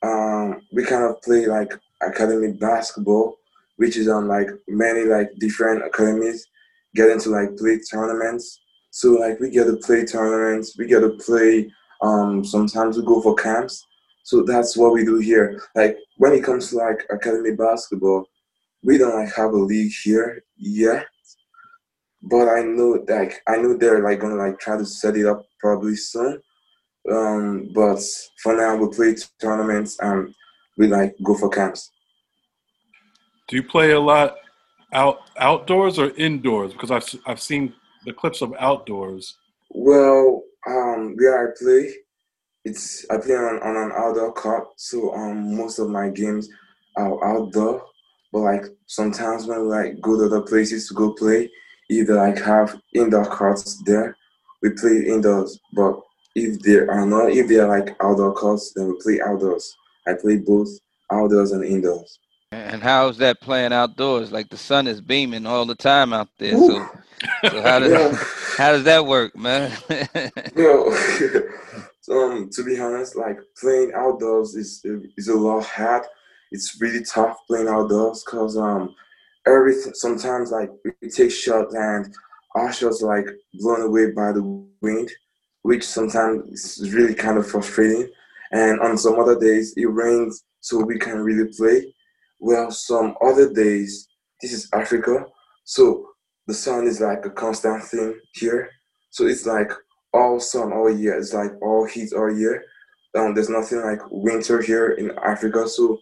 um, 0.01 0.63
we 0.73 0.83
kind 0.83 1.03
of 1.03 1.21
play 1.21 1.45
like 1.45 1.71
academy 2.01 2.53
basketball, 2.53 3.37
which 3.75 3.95
is 3.95 4.07
on 4.07 4.27
like 4.27 4.49
many 4.67 5.03
like 5.03 5.29
different 5.37 5.85
academies 5.85 6.47
get 6.95 7.11
into 7.11 7.29
like 7.29 7.55
play 7.55 7.79
tournaments. 7.91 8.59
So 8.89 9.11
like 9.11 9.39
we 9.39 9.51
get 9.51 9.65
to 9.65 9.77
play 9.77 10.03
tournaments, 10.03 10.79
we 10.79 10.87
get 10.87 11.01
to 11.01 11.11
play. 11.23 11.71
Um, 12.01 12.43
sometimes 12.43 12.97
we 12.97 13.05
go 13.05 13.21
for 13.21 13.35
camps. 13.35 13.85
So 14.23 14.41
that's 14.41 14.75
what 14.75 14.93
we 14.93 15.05
do 15.05 15.19
here. 15.19 15.61
Like 15.75 15.95
when 16.17 16.33
it 16.33 16.43
comes 16.43 16.71
to 16.71 16.77
like 16.77 17.05
academy 17.11 17.51
basketball, 17.51 18.25
we 18.83 18.97
don't 18.97 19.15
like 19.15 19.33
have 19.35 19.51
a 19.51 19.57
league 19.57 19.91
here 20.03 20.43
yet. 20.57 21.05
But 22.21 22.49
I 22.49 22.61
know 22.61 23.03
like 23.07 23.41
I 23.47 23.57
know 23.57 23.77
they're 23.77 24.03
like 24.03 24.19
gonna 24.19 24.35
like 24.35 24.59
try 24.59 24.77
to 24.77 24.85
set 24.85 25.15
it 25.15 25.25
up 25.25 25.45
probably 25.59 25.95
soon. 25.95 26.41
Um, 27.09 27.69
but 27.73 27.99
for 28.43 28.55
now 28.55 28.75
we 28.75 28.93
play 28.93 29.15
tournaments 29.39 29.97
and 29.99 30.33
we 30.77 30.87
like 30.87 31.15
go 31.23 31.33
for 31.35 31.49
camps. 31.49 31.91
Do 33.47 33.55
you 33.55 33.63
play 33.63 33.91
a 33.91 33.99
lot 33.99 34.35
out 34.93 35.29
outdoors 35.37 35.97
or 35.97 36.11
indoors? 36.11 36.73
Because 36.73 36.91
I've 36.91 37.21
I've 37.25 37.41
seen 37.41 37.73
the 38.05 38.13
clips 38.13 38.41
of 38.41 38.53
outdoors. 38.59 39.37
Well, 39.69 40.43
um, 40.67 41.15
where 41.17 41.47
I 41.47 41.53
play, 41.57 41.93
it's 42.65 43.05
I 43.09 43.17
play 43.17 43.35
on, 43.35 43.61
on 43.61 43.75
an 43.75 43.91
outdoor 43.95 44.33
court, 44.33 44.67
so 44.77 45.13
um, 45.13 45.55
most 45.55 45.79
of 45.79 45.89
my 45.89 46.09
games 46.09 46.49
are 46.97 47.23
outdoor. 47.23 47.85
But 48.31 48.39
like 48.39 48.65
sometimes 48.85 49.45
when 49.47 49.61
we 49.61 49.67
like 49.67 50.01
go 50.01 50.17
to 50.17 50.25
other 50.25 50.41
places 50.41 50.87
to 50.87 50.93
go 50.93 51.13
play, 51.13 51.49
either 51.89 52.15
like 52.15 52.39
have 52.41 52.79
indoor 52.93 53.25
courts 53.25 53.81
there, 53.85 54.15
we 54.61 54.71
play 54.71 55.05
indoors. 55.07 55.59
But 55.73 55.99
if 56.35 56.59
there 56.61 56.89
are 56.91 57.05
not, 57.05 57.31
if 57.31 57.47
they 57.47 57.59
are 57.59 57.67
like 57.67 57.95
outdoor 58.01 58.33
courts, 58.33 58.73
then 58.75 58.87
we 58.87 58.97
play 59.01 59.19
outdoors. 59.25 59.75
I 60.07 60.13
play 60.13 60.37
both 60.37 60.69
outdoors 61.11 61.51
and 61.51 61.63
indoors. 61.65 62.19
And 62.51 62.81
how's 62.81 63.17
that 63.17 63.41
playing 63.41 63.73
outdoors? 63.73 64.31
Like 64.31 64.49
the 64.49 64.57
sun 64.57 64.87
is 64.87 65.01
beaming 65.01 65.45
all 65.45 65.65
the 65.65 65.75
time 65.75 66.13
out 66.13 66.29
there. 66.39 66.57
So, 66.57 66.89
so 67.49 67.61
how 67.61 67.79
does 67.79 67.91
Yeah. 67.91 68.17
how 68.57 68.71
does 68.71 68.83
that 68.83 69.05
work, 69.05 69.35
man? 69.35 69.71
No, 70.55 70.91
so, 72.01 72.31
um, 72.31 72.49
to 72.51 72.63
be 72.63 72.79
honest, 72.79 73.15
like 73.15 73.39
playing 73.61 73.93
outdoors 73.95 74.55
is 74.55 74.83
is 75.17 75.27
a 75.27 75.35
lot 75.35 75.63
hard. 75.63 76.03
It's 76.51 76.79
really 76.81 77.03
tough 77.03 77.37
playing 77.47 77.67
outdoors 77.67 78.23
because 78.23 78.57
um, 78.57 78.95
everything 79.47 79.93
sometimes 79.93 80.51
like 80.51 80.69
we 80.83 81.09
take 81.09 81.31
shots 81.31 81.73
and 81.75 82.13
our 82.55 82.73
shots 82.73 83.01
like 83.01 83.25
blown 83.55 83.81
away 83.81 84.11
by 84.11 84.31
the 84.31 84.43
wind, 84.81 85.11
which 85.61 85.83
sometimes 85.83 86.77
is 86.79 86.93
really 86.93 87.13
kind 87.13 87.37
of 87.37 87.47
frustrating. 87.47 88.09
And 88.51 88.79
on 88.79 88.97
some 88.97 89.19
other 89.19 89.39
days 89.39 89.73
it 89.77 89.85
rains, 89.85 90.43
so 90.59 90.83
we 90.83 90.97
can 90.97 91.19
really 91.19 91.51
play. 91.55 91.93
Well, 92.39 92.71
some 92.71 93.15
other 93.21 93.53
days, 93.53 94.07
this 94.41 94.53
is 94.53 94.69
Africa, 94.73 95.25
so 95.65 96.07
the 96.47 96.53
sun 96.53 96.87
is 96.87 96.99
like 96.99 97.25
a 97.25 97.29
constant 97.29 97.83
thing 97.83 98.19
here. 98.33 98.71
So 99.11 99.27
it's 99.27 99.45
like 99.45 99.71
all 100.13 100.39
sun 100.39 100.73
all 100.73 100.89
year. 100.89 101.17
It's 101.17 101.33
like 101.33 101.51
all 101.61 101.85
heat 101.85 102.11
all 102.13 102.35
year. 102.35 102.63
Um, 103.15 103.33
there's 103.33 103.49
nothing 103.49 103.81
like 103.81 103.99
winter 104.09 104.61
here 104.61 104.91
in 104.91 105.11
Africa. 105.23 105.67
So 105.67 105.99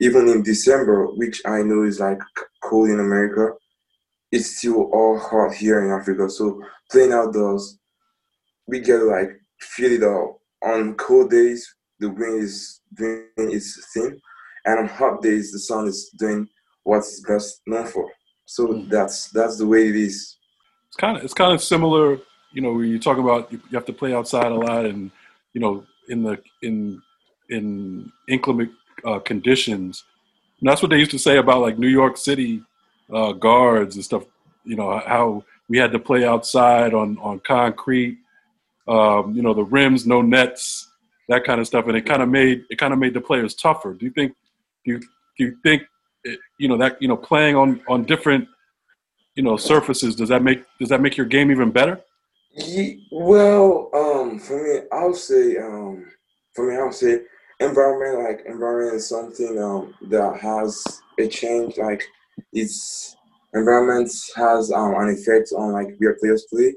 even 0.00 0.28
in 0.28 0.42
December, 0.42 1.06
which 1.06 1.40
I 1.46 1.62
know 1.62 1.84
is 1.84 2.00
like 2.00 2.18
cold 2.62 2.88
in 2.88 3.00
America, 3.00 3.52
it's 4.32 4.58
still 4.58 4.90
all 4.92 5.18
hot 5.18 5.54
here 5.54 5.84
in 5.84 5.90
Africa. 5.90 6.28
So 6.28 6.60
playing 6.90 7.12
outdoors, 7.12 7.78
we 8.66 8.80
get 8.80 9.02
like 9.02 9.30
feel 9.60 9.92
it 9.92 10.02
all. 10.02 10.40
On 10.64 10.94
cold 10.94 11.30
days, 11.30 11.74
the 12.00 12.10
wind 12.10 12.42
is 12.42 12.80
doing 12.94 13.28
its 13.36 13.92
thing, 13.92 14.18
and 14.64 14.78
on 14.80 14.88
hot 14.88 15.22
days, 15.22 15.52
the 15.52 15.58
sun 15.58 15.86
is 15.86 16.10
doing 16.18 16.48
what's 16.82 17.20
best 17.28 17.60
known 17.66 17.86
for. 17.86 18.10
So 18.46 18.66
hmm. 18.66 18.88
that's 18.88 19.28
that's 19.30 19.58
the 19.58 19.66
way 19.66 19.88
it 19.88 19.96
is. 19.96 20.36
It's 20.88 20.96
kind 20.96 21.16
of 21.16 21.24
it's 21.24 21.34
kind 21.34 21.52
of 21.52 21.62
similar. 21.62 22.18
You 22.52 22.62
know, 22.62 22.72
when 22.72 22.88
you 22.88 22.98
talk 22.98 23.18
about 23.18 23.52
you, 23.52 23.60
you 23.70 23.76
have 23.76 23.86
to 23.86 23.92
play 23.92 24.14
outside 24.14 24.52
a 24.52 24.54
lot, 24.54 24.86
and 24.86 25.10
you 25.52 25.60
know, 25.60 25.84
in 26.08 26.22
the 26.22 26.40
in 26.62 27.02
in 27.50 28.10
inclement 28.28 28.70
uh, 29.04 29.18
conditions. 29.20 30.04
And 30.60 30.68
that's 30.68 30.82
what 30.82 30.90
they 30.90 30.98
used 30.98 31.10
to 31.12 31.18
say 31.18 31.38
about 31.38 31.60
like 31.60 31.78
New 31.78 31.88
York 31.88 32.16
City 32.16 32.62
uh, 33.12 33.32
guards 33.32 33.96
and 33.96 34.04
stuff. 34.04 34.24
You 34.64 34.76
know 34.76 34.98
how 35.06 35.44
we 35.68 35.78
had 35.78 35.92
to 35.92 35.98
play 35.98 36.24
outside 36.24 36.94
on 36.94 37.18
on 37.18 37.40
concrete. 37.40 38.18
Um, 38.86 39.34
you 39.34 39.42
know, 39.42 39.54
the 39.54 39.64
rims, 39.64 40.06
no 40.06 40.20
nets, 40.20 40.90
that 41.28 41.44
kind 41.44 41.60
of 41.60 41.66
stuff, 41.66 41.86
and 41.86 41.96
it 41.96 42.06
kind 42.06 42.22
of 42.22 42.28
made 42.28 42.64
it 42.70 42.78
kind 42.78 42.92
of 42.92 42.98
made 42.98 43.14
the 43.14 43.20
players 43.20 43.54
tougher. 43.54 43.94
Do 43.94 44.04
you 44.04 44.12
think? 44.12 44.34
Do 44.84 44.92
you 44.92 44.98
do 45.00 45.44
you 45.44 45.56
think? 45.62 45.82
It, 46.24 46.38
you 46.58 46.68
know 46.68 46.78
that 46.78 47.00
you 47.02 47.08
know 47.08 47.16
playing 47.16 47.56
on 47.56 47.80
on 47.88 48.04
different 48.04 48.48
you 49.34 49.42
know 49.42 49.56
surfaces 49.56 50.16
does 50.16 50.30
that 50.30 50.42
make 50.42 50.64
does 50.78 50.88
that 50.88 51.00
make 51.00 51.16
your 51.16 51.26
game 51.26 51.50
even 51.50 51.70
better? 51.70 52.00
Ye- 52.56 53.06
well, 53.10 53.90
um, 53.92 54.38
for 54.38 54.62
me, 54.62 54.86
I'll 54.92 55.14
say, 55.14 55.56
um, 55.56 56.06
for 56.54 56.70
me, 56.70 56.76
I'll 56.76 56.92
say, 56.92 57.22
environment 57.60 58.24
like 58.24 58.46
environment 58.46 58.96
is 58.96 59.08
something 59.08 59.58
um 59.62 59.94
that 60.08 60.38
has 60.40 60.84
a 61.18 61.28
change. 61.28 61.78
Like 61.78 62.02
it's 62.52 63.16
environment 63.54 64.10
has 64.36 64.72
um 64.72 64.94
an 64.96 65.10
effect 65.10 65.52
on 65.56 65.72
like 65.72 65.88
where 65.98 66.16
players 66.20 66.46
play, 66.50 66.74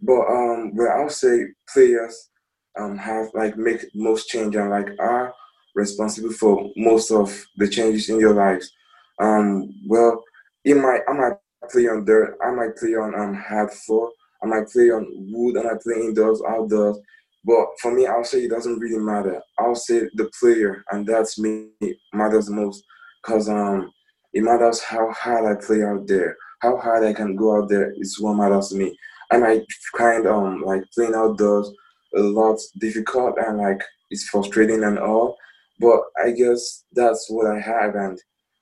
but 0.00 0.26
um, 0.26 0.74
where 0.74 0.96
I'll 0.98 1.10
say 1.10 1.46
players 1.72 2.30
um 2.78 2.96
have 2.98 3.28
like 3.34 3.56
make 3.56 3.84
most 3.94 4.28
change 4.28 4.56
and 4.56 4.70
like 4.70 4.88
are 4.98 5.32
responsible 5.74 6.32
for 6.32 6.70
most 6.76 7.10
of 7.10 7.44
the 7.56 7.68
changes 7.68 8.08
in 8.08 8.18
your 8.20 8.34
lives. 8.34 8.72
Um, 9.20 9.72
well, 9.86 10.22
it 10.64 10.74
might 10.76 11.00
I 11.08 11.12
might 11.12 11.36
play 11.70 11.88
on 11.88 12.04
dirt, 12.04 12.36
I 12.44 12.50
might 12.50 12.76
play 12.76 12.94
on 12.94 13.14
um 13.14 13.34
hard 13.34 13.70
floor, 13.72 14.10
I 14.42 14.46
might 14.46 14.68
play 14.68 14.90
on 14.90 15.06
wood, 15.32 15.56
and 15.56 15.68
I 15.68 15.74
play 15.82 15.96
indoors, 15.96 16.42
outdoors. 16.48 16.98
But 17.44 17.66
for 17.80 17.92
me, 17.94 18.06
I'll 18.06 18.24
say 18.24 18.44
it 18.44 18.50
doesn't 18.50 18.78
really 18.78 18.98
matter. 18.98 19.40
I'll 19.58 19.74
say 19.74 20.08
the 20.14 20.30
player, 20.40 20.82
and 20.90 21.06
that's 21.06 21.38
me, 21.38 21.68
matters 22.12 22.48
most. 22.48 22.82
Cause 23.22 23.48
um, 23.48 23.90
it 24.32 24.42
matters 24.42 24.80
how 24.82 25.10
hard 25.12 25.44
I 25.46 25.64
play 25.64 25.82
out 25.82 26.06
there, 26.06 26.36
how 26.60 26.76
hard 26.78 27.04
I 27.04 27.12
can 27.12 27.36
go 27.36 27.56
out 27.62 27.68
there 27.68 27.92
is 27.96 28.18
what 28.20 28.34
matters 28.34 28.68
to 28.70 28.76
me. 28.76 28.96
And 29.30 29.44
I 29.44 29.62
find 29.96 30.26
um 30.26 30.62
like 30.62 30.82
playing 30.94 31.14
outdoors 31.14 31.70
a 32.16 32.20
lot 32.20 32.58
difficult 32.78 33.36
and 33.38 33.58
like 33.58 33.82
it's 34.10 34.28
frustrating 34.28 34.84
and 34.84 34.98
all, 34.98 35.36
but 35.80 36.00
I 36.22 36.30
guess 36.32 36.84
that's 36.92 37.26
what 37.30 37.46
I 37.46 37.58
have 37.60 37.94
and 37.94 38.18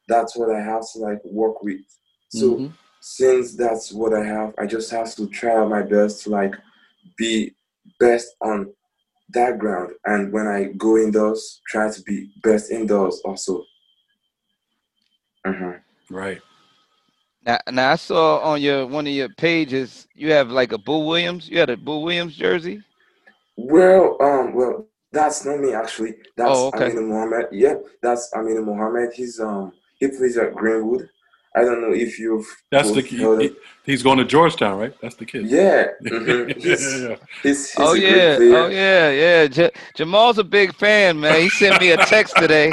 that's 0.09 0.37
what 0.37 0.55
I 0.55 0.61
have 0.61 0.83
to 0.93 0.99
like 1.01 1.21
work 1.25 1.63
with. 1.63 1.81
So 2.29 2.57
Mhm. 2.57 2.73
since 3.01 3.57
that's 3.57 3.93
what 3.93 4.15
I 4.15 4.25
have, 4.25 4.55
I 4.59 4.67
just 4.67 4.91
have 4.93 5.15
to 5.17 5.27
try 5.29 5.57
out 5.57 5.69
my 5.71 5.83
best 5.83 6.23
to 6.25 6.31
like 6.31 6.55
be 7.19 7.55
best 7.99 8.35
on 8.41 8.73
that 9.31 9.59
ground. 9.59 9.93
And 10.05 10.33
when 10.33 10.47
I 10.47 10.65
go 10.77 10.97
indoors, 10.99 11.61
try 11.69 11.91
to 11.91 12.03
be 12.03 12.31
best 12.43 12.71
indoors 12.71 13.21
also. 13.25 13.65
Mhm. 15.47 15.81
Right. 16.11 16.41
Now, 17.45 17.59
now 17.71 17.91
I 17.93 17.97
saw 17.97 18.39
on 18.41 18.61
your 18.61 18.87
one 18.87 19.07
of 19.07 19.13
your 19.13 19.29
pages 19.31 20.07
you 20.15 20.33
have 20.33 20.51
like 20.51 20.73
a 20.73 20.79
Boo 20.79 21.05
Williams. 21.07 21.49
You 21.49 21.59
had 21.59 21.71
a 21.71 21.77
Boo 21.77 22.01
Williams 22.01 22.37
jersey. 22.37 22.83
Well, 23.57 24.17
um, 24.21 24.55
well, 24.55 24.87
that's 25.11 25.45
not 25.45 25.61
me 25.61 25.75
actually. 25.75 26.15
That's 26.37 26.51
Oh, 26.59 26.69
okay. 26.69 26.91
Aminu 26.91 27.09
Mohammed. 27.09 27.47
Yeah, 27.53 27.75
that's 28.01 28.31
Aminu 28.35 28.65
Mohammed. 28.65 29.13
He's 29.13 29.41
um 29.41 29.73
he 29.99 30.09
plays 30.09 30.37
at 30.39 30.55
Greenwood. 30.55 31.09
I 31.55 31.63
don't 31.65 31.81
know 31.83 31.93
if 31.93 32.19
you've 32.19 32.47
That's 32.71 32.91
the 32.91 33.03
both 33.03 33.39
kid. 33.41 33.51
he- 33.53 33.57
he's 33.93 34.03
going 34.03 34.19
to 34.19 34.25
Georgetown, 34.25 34.79
right? 34.79 34.95
That's 35.03 35.17
the 35.17 35.27
kid. 35.27 35.47
Yeah, 35.51 35.89
mhm. 36.05 36.57
he's, 36.57 36.81
yeah, 37.03 37.09
yeah. 37.11 37.17
he's, 37.43 37.71
he's 37.73 37.75
Oh 37.79 37.93
yeah, 37.95 38.37
oh 38.41 38.69
yeah, 38.69 39.11
yeah. 39.11 39.47
J- 39.49 39.71
Jamal's 39.95 40.39
a 40.39 40.45
big 40.45 40.75
fan, 40.75 41.21
man. 41.21 41.41
He 41.43 41.49
sent 41.51 41.81
me 41.81 41.91
a 41.91 41.99
text 41.99 42.37
today 42.37 42.73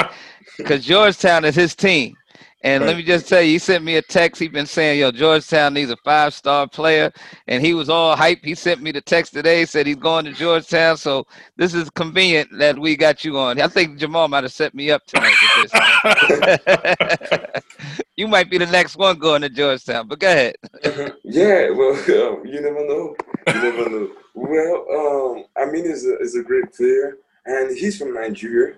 because 0.58 0.86
Georgetown 0.86 1.44
is 1.46 1.56
his 1.56 1.76
team. 1.76 2.16
And 2.62 2.86
let 2.86 2.98
me 2.98 3.04
just 3.04 3.30
tell 3.30 3.42
you, 3.42 3.52
he 3.52 3.58
sent 3.58 3.86
me 3.86 3.96
a 3.96 4.02
text. 4.02 4.42
He 4.42 4.50
been 4.50 4.66
saying, 4.66 5.00
"Yo, 5.00 5.12
Georgetown 5.12 5.74
needs 5.74 5.92
a 5.92 5.96
five-star 5.98 6.68
player," 6.68 7.10
and 7.48 7.66
he 7.66 7.74
was 7.74 7.90
all 7.90 8.18
hype. 8.18 8.44
He 8.44 8.54
sent 8.54 8.82
me 8.82 8.92
the 8.92 9.00
text 9.00 9.32
today. 9.32 9.64
Said 9.64 9.88
he's 9.88 9.96
going 9.96 10.26
to 10.26 10.34
Georgetown. 10.34 10.98
So 10.98 11.26
this 11.56 11.74
is 11.74 11.90
convenient 11.92 12.50
that 12.58 12.78
we 12.78 12.98
got 12.98 13.24
you 13.24 13.38
on. 13.38 13.62
I 13.62 13.70
think 13.70 13.98
Jamal 13.98 14.28
might 14.28 14.44
have 14.44 14.52
set 14.52 14.76
me 14.76 14.92
up 14.92 15.06
tonight 15.06 15.36
with 15.42 15.72
this. 15.72 15.80
you 18.18 18.28
might 18.28 18.50
be 18.50 18.58
the 18.58 18.66
next 18.66 18.98
one 18.98 19.18
going 19.18 19.42
to 19.44 19.50
Georgetown. 19.50 20.10
But 20.10 20.20
go 20.20 20.28
ahead. 20.28 20.56
Yeah, 21.24 21.70
well, 21.70 21.94
um, 21.94 22.46
you 22.46 22.60
never 22.60 22.86
know. 22.88 23.16
You 23.48 23.54
never 23.54 23.90
know. 23.90 24.10
Well, 24.34 24.86
um, 24.98 25.46
I 25.56 25.64
mean, 25.72 25.86
is 25.86 26.06
a 26.06 26.18
is 26.18 26.36
a 26.36 26.44
great 26.44 26.74
player, 26.74 27.20
and 27.46 27.78
he's 27.78 27.98
from 27.98 28.14
Nigeria, 28.14 28.76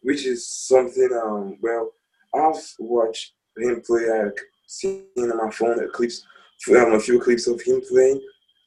which 0.00 0.24
is 0.24 0.48
something. 0.48 1.10
Um, 1.12 1.58
well, 1.60 1.92
I've 2.38 2.62
watched 2.78 3.34
him 3.56 3.82
play. 3.86 4.08
I've 4.10 4.32
seen 4.66 5.06
on 5.18 5.36
my 5.36 5.50
phone 5.50 5.76
the 5.76 5.88
clips, 5.88 6.24
um, 6.70 6.94
a 6.94 7.00
few 7.00 7.20
clips 7.20 7.46
of 7.46 7.60
him 7.62 7.82
playing, 7.88 8.20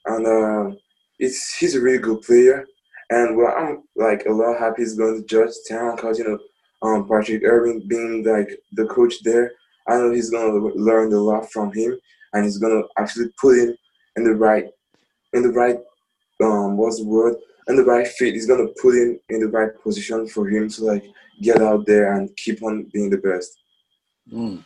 and 0.06 0.28
uh, 0.28 0.76
it's 1.20 1.56
he's 1.58 1.76
a 1.76 1.82
really 1.82 2.00
good 2.00 2.22
player. 2.22 2.66
And 3.10 3.38
well, 3.38 3.54
I'm 3.58 3.84
like 3.96 4.26
a 4.26 4.32
lot 4.32 4.58
happy 4.58 4.84
he's 4.84 4.98
going 4.98 5.22
to 5.22 5.28
Georgetown 5.28 5.96
because 5.96 6.18
you 6.18 6.28
know, 6.28 6.40
um, 6.82 7.08
Patrick 7.08 7.42
Ewing 7.42 7.88
being 7.88 8.24
like 8.24 8.50
the 8.74 8.86
coach 8.86 9.22
there. 9.24 9.52
I 9.88 9.98
know 9.98 10.12
he's 10.12 10.30
gonna 10.30 10.54
learn 10.76 11.12
a 11.14 11.20
lot 11.20 11.52
from 11.52 11.74
him, 11.74 11.98
and 12.34 12.46
he's 12.46 12.58
gonna 12.58 12.84
actually 12.98 13.30
put 13.40 13.58
him 13.58 13.76
in 14.16 14.24
the 14.24 14.36
right, 14.36 14.66
in 15.34 15.44
the 15.44 15.50
right, 15.50 15.78
um, 16.42 16.78
what's 16.78 17.00
the 17.00 17.06
word? 17.06 17.36
In 17.68 17.76
the 17.76 17.84
right 17.84 18.08
fit. 18.08 18.34
He's 18.34 18.48
gonna 18.48 18.68
put 18.82 18.96
him 18.96 19.20
in 19.30 19.40
the 19.40 19.48
right 19.48 19.70
position 19.82 20.28
for 20.28 20.48
him 20.50 20.70
to 20.70 20.84
like 20.84 21.04
get 21.42 21.62
out 21.62 21.86
there 21.86 22.14
and 22.14 22.36
keep 22.38 22.64
on 22.64 22.90
being 22.94 23.10
the 23.10 23.18
best. 23.18 23.61
Mm. 24.32 24.64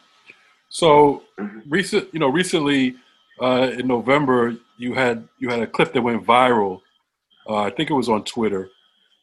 So 0.70 1.24
recent, 1.68 2.14
you 2.14 2.20
know, 2.20 2.30
recently 2.30 2.96
uh, 3.42 3.72
in 3.78 3.88
November, 3.88 4.56
you 4.78 4.94
had 4.94 5.28
you 5.40 5.50
had 5.50 5.62
a 5.62 5.68
clip 5.68 5.94
that 5.94 6.02
went 6.02 6.26
viral. 6.26 6.82
Uh, 7.48 7.58
I 7.58 7.70
think 7.70 7.90
it 7.90 7.94
was 7.94 8.10
on 8.10 8.24
Twitter 8.24 8.70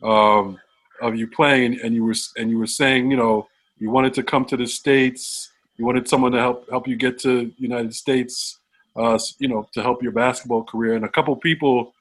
um, 0.02 0.58
of 1.00 1.16
you 1.16 1.26
playing, 1.26 1.80
and 1.82 1.94
you 1.94 2.04
were 2.04 2.14
and 2.36 2.50
you 2.50 2.58
were 2.58 2.66
saying, 2.66 3.10
you 3.10 3.16
know, 3.16 3.48
you 3.78 3.90
wanted 3.90 4.14
to 4.14 4.22
come 4.22 4.44
to 4.46 4.56
the 4.56 4.66
states. 4.66 5.50
You 5.76 5.84
wanted 5.84 6.08
someone 6.08 6.32
to 6.32 6.38
help 6.38 6.70
help 6.70 6.86
you 6.86 6.96
get 6.96 7.18
to 7.20 7.52
United 7.58 7.94
States. 7.94 8.58
Uh, 8.94 9.18
you 9.38 9.48
know, 9.48 9.66
to 9.72 9.82
help 9.82 10.02
your 10.02 10.12
basketball 10.12 10.62
career, 10.64 10.94
and 10.94 11.04
a 11.06 11.08
couple 11.08 11.34
people, 11.36 11.94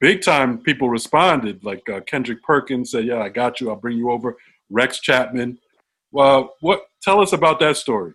big 0.00 0.22
time 0.22 0.58
people 0.58 0.88
responded. 0.88 1.62
Like 1.62 1.86
uh, 1.90 2.00
Kendrick 2.00 2.42
Perkins 2.42 2.90
said, 2.90 3.04
"Yeah, 3.04 3.20
I 3.20 3.28
got 3.28 3.60
you. 3.60 3.68
I'll 3.70 3.76
bring 3.76 3.98
you 3.98 4.10
over." 4.10 4.36
Rex 4.70 5.00
Chapman. 5.00 5.58
Well, 6.12 6.54
what? 6.60 6.82
Tell 7.02 7.20
us 7.20 7.32
about 7.32 7.60
that 7.60 7.76
story. 7.76 8.12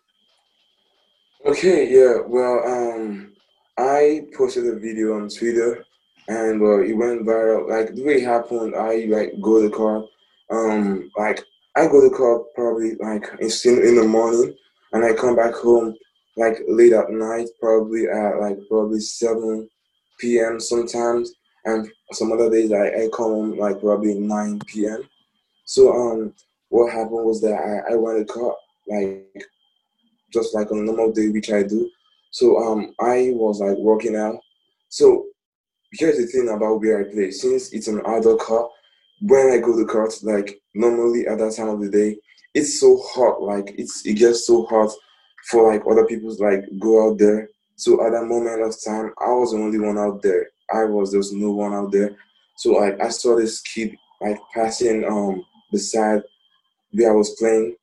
Okay, 1.45 1.89
yeah. 1.93 2.21
Well, 2.25 2.63
um, 2.65 3.33
I 3.77 4.25
posted 4.37 4.67
a 4.67 4.79
video 4.79 5.15
on 5.15 5.29
Twitter, 5.29 5.85
and 6.27 6.59
well, 6.61 6.79
it 6.79 6.93
went 6.93 7.25
viral. 7.25 7.69
Like 7.69 7.93
the 7.95 8.03
way 8.03 8.15
it 8.15 8.25
happened, 8.25 8.75
I 8.75 9.05
like 9.05 9.33
go 9.41 9.61
to 9.61 9.69
the 9.69 9.75
car. 9.75 10.03
Um, 10.49 11.09
like 11.17 11.43
I 11.75 11.87
go 11.87 12.01
to 12.01 12.09
the 12.09 12.15
car 12.15 12.39
probably 12.55 12.95
like 12.95 13.25
in 13.39 13.49
in 13.87 13.95
the 13.95 14.07
morning, 14.07 14.55
and 14.93 15.03
I 15.03 15.13
come 15.13 15.35
back 15.35 15.53
home 15.53 15.95
like 16.37 16.57
late 16.67 16.93
at 16.93 17.09
night, 17.09 17.49
probably 17.59 18.07
at 18.07 18.39
like 18.39 18.57
probably 18.69 18.99
seven 18.99 19.69
p.m. 20.19 20.59
sometimes, 20.59 21.33
and 21.65 21.89
some 22.11 22.31
other 22.31 22.49
days 22.49 22.71
I, 22.71 22.87
I 22.87 23.09
come 23.13 23.31
home 23.31 23.57
like 23.57 23.79
probably 23.79 24.15
nine 24.19 24.59
p.m. 24.67 25.03
So 25.65 25.93
um, 25.93 26.33
what 26.73 26.91
happened 26.91 27.23
was 27.23 27.39
that 27.41 27.53
I 27.53 27.93
I 27.93 27.95
to 27.95 28.25
the 28.25 28.25
car 28.25 28.55
like 28.87 29.45
just 30.33 30.55
like 30.55 30.71
on 30.71 30.79
a 30.79 30.81
normal 30.81 31.11
day, 31.11 31.29
which 31.29 31.51
I 31.51 31.61
do. 31.61 31.87
So 32.31 32.57
um, 32.57 32.95
I 32.99 33.29
was 33.33 33.61
like 33.61 33.77
working 33.77 34.15
out. 34.15 34.39
So 34.89 35.27
here's 35.91 36.17
the 36.17 36.25
thing 36.25 36.49
about 36.49 36.81
where 36.81 36.99
I 36.99 37.13
play. 37.13 37.29
Since 37.29 37.71
it's 37.73 37.87
an 37.87 38.01
outdoor 38.07 38.37
car, 38.37 38.67
when 39.21 39.51
I 39.51 39.59
go 39.59 39.77
to 39.77 39.85
court, 39.85 40.15
like 40.23 40.59
normally 40.73 41.27
at 41.27 41.37
that 41.37 41.55
time 41.55 41.69
of 41.69 41.79
the 41.79 41.91
day, 41.91 42.17
it's 42.55 42.79
so 42.79 42.97
hot. 42.97 43.43
Like 43.43 43.75
it's 43.77 44.03
it 44.07 44.15
gets 44.15 44.47
so 44.47 44.65
hot 44.65 44.89
for 45.51 45.71
like 45.71 45.83
other 45.87 46.07
people's 46.07 46.39
like 46.39 46.63
go 46.79 47.07
out 47.07 47.19
there. 47.19 47.49
So 47.75 48.03
at 48.03 48.13
that 48.13 48.25
moment 48.25 48.63
of 48.63 48.75
time, 48.83 49.13
I 49.21 49.29
was 49.29 49.51
the 49.51 49.59
only 49.59 49.79
one 49.79 49.99
out 49.99 50.23
there. 50.23 50.47
I 50.73 50.85
was 50.85 51.11
there 51.11 51.19
was 51.19 51.33
no 51.33 51.51
one 51.51 51.73
out 51.73 51.91
there. 51.91 52.15
So 52.57 52.71
like 52.71 52.99
I 52.99 53.09
saw 53.09 53.35
this 53.35 53.61
kid 53.61 53.95
like 54.21 54.39
passing 54.55 55.05
um 55.05 55.45
beside 55.71 56.23
where 56.93 57.11
I 57.11 57.15
was 57.15 57.35
playing. 57.39 57.75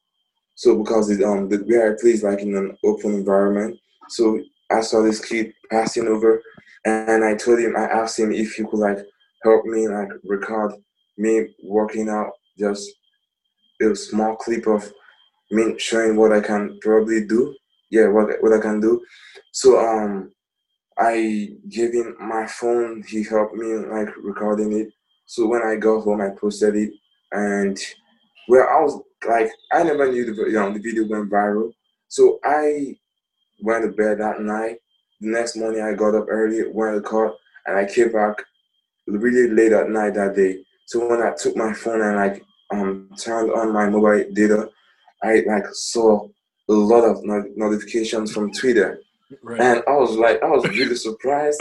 So 0.55 0.77
because 0.83 1.11
it, 1.11 1.23
um 1.23 1.49
the 1.49 1.59
where 1.59 1.93
I 1.93 2.01
play 2.01 2.11
is 2.11 2.23
like 2.23 2.41
in 2.41 2.57
an 2.57 2.77
open 2.85 3.15
environment. 3.15 3.79
So 4.09 4.41
I 4.71 4.81
saw 4.83 5.03
this 5.03 5.25
kid 5.25 5.53
passing 5.71 6.07
over 6.09 6.43
and 6.85 7.25
I 7.25 7.35
told 7.35 7.59
him 7.59 7.77
I 7.77 7.85
asked 7.85 8.19
him 8.19 8.33
if 8.33 8.55
he 8.55 8.65
could 8.65 8.79
like 8.79 8.99
help 9.43 9.65
me 9.65 9.89
like 9.89 10.09
record 10.25 10.73
me 11.17 11.55
working 11.63 12.09
out 12.09 12.31
just 12.59 12.91
a 13.83 13.95
small 13.95 14.37
clip 14.37 14.67
of 14.67 14.93
me 15.51 15.79
showing 15.79 16.17
what 16.17 16.33
I 16.33 16.41
can 16.41 16.79
probably 16.81 17.27
do. 17.27 17.55
Yeah, 17.91 18.09
what 18.09 18.29
what 18.41 18.53
I 18.53 18.61
can 18.61 18.81
do. 18.81 19.05
So 19.53 19.79
um 19.79 20.31
I 20.99 21.55
gave 21.69 21.93
him 21.95 22.17
my 22.21 22.47
phone, 22.47 23.03
he 23.09 23.25
helped 23.25 23.55
me 23.55 23.75
like 23.75 24.09
recording 24.23 24.73
it. 24.79 24.89
So 25.27 25.47
when 25.47 25.63
I 25.63 25.77
got 25.77 26.03
home 26.03 26.21
I 26.21 26.31
posted 26.31 26.77
it 26.77 26.91
and 27.33 27.79
well 28.51 28.67
I 28.69 28.81
was 28.85 28.95
like 29.29 29.51
I 29.73 29.83
never 29.83 30.11
knew 30.11 30.25
the 30.27 30.35
you 30.51 30.53
know, 30.53 30.73
the 30.73 30.81
video 30.81 31.07
went 31.09 31.31
viral. 31.31 31.71
So 32.09 32.23
I 32.45 32.97
went 33.63 33.85
to 33.85 33.91
bed 34.01 34.19
that 34.21 34.41
night 34.41 34.77
the 35.21 35.29
next 35.37 35.57
morning 35.57 35.83
I 35.83 35.93
got 35.95 36.15
up 36.15 36.27
early, 36.29 36.63
went 36.73 36.95
to 36.97 37.01
the 37.01 37.07
car, 37.07 37.27
and 37.67 37.77
I 37.77 37.85
came 37.85 38.11
back 38.13 38.37
really 39.07 39.51
late 39.51 39.73
at 39.73 39.91
night 39.91 40.15
that 40.15 40.35
day. 40.35 40.65
So 40.87 41.07
when 41.09 41.23
I 41.23 41.33
took 41.41 41.55
my 41.57 41.73
phone 41.73 42.01
and 42.01 42.17
like 42.17 42.43
um 42.73 43.11
turned 43.19 43.51
on 43.53 43.73
my 43.73 43.89
mobile 43.89 44.25
data, 44.33 44.69
I 45.23 45.33
like 45.47 45.67
saw 45.73 46.27
a 46.69 46.73
lot 46.73 47.05
of 47.05 47.23
no- 47.25 47.53
notifications 47.57 48.33
from 48.33 48.53
Twitter, 48.53 49.01
Right. 49.43 49.61
and 49.61 49.83
I 49.87 49.93
was 49.97 50.13
like, 50.17 50.43
I 50.43 50.49
was 50.49 50.65
really 50.69 50.95
surprised. 50.95 51.61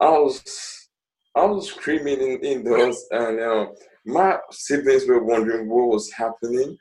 I 0.00 0.10
was, 0.10 0.42
I 1.34 1.44
was 1.44 1.68
screaming 1.68 2.20
in, 2.20 2.40
indoors, 2.44 2.98
and 3.10 3.40
um, 3.40 3.74
my 4.06 4.38
siblings 4.52 5.06
were 5.06 5.22
wondering 5.22 5.68
what 5.68 5.88
was 5.88 6.10
happening. 6.12 6.78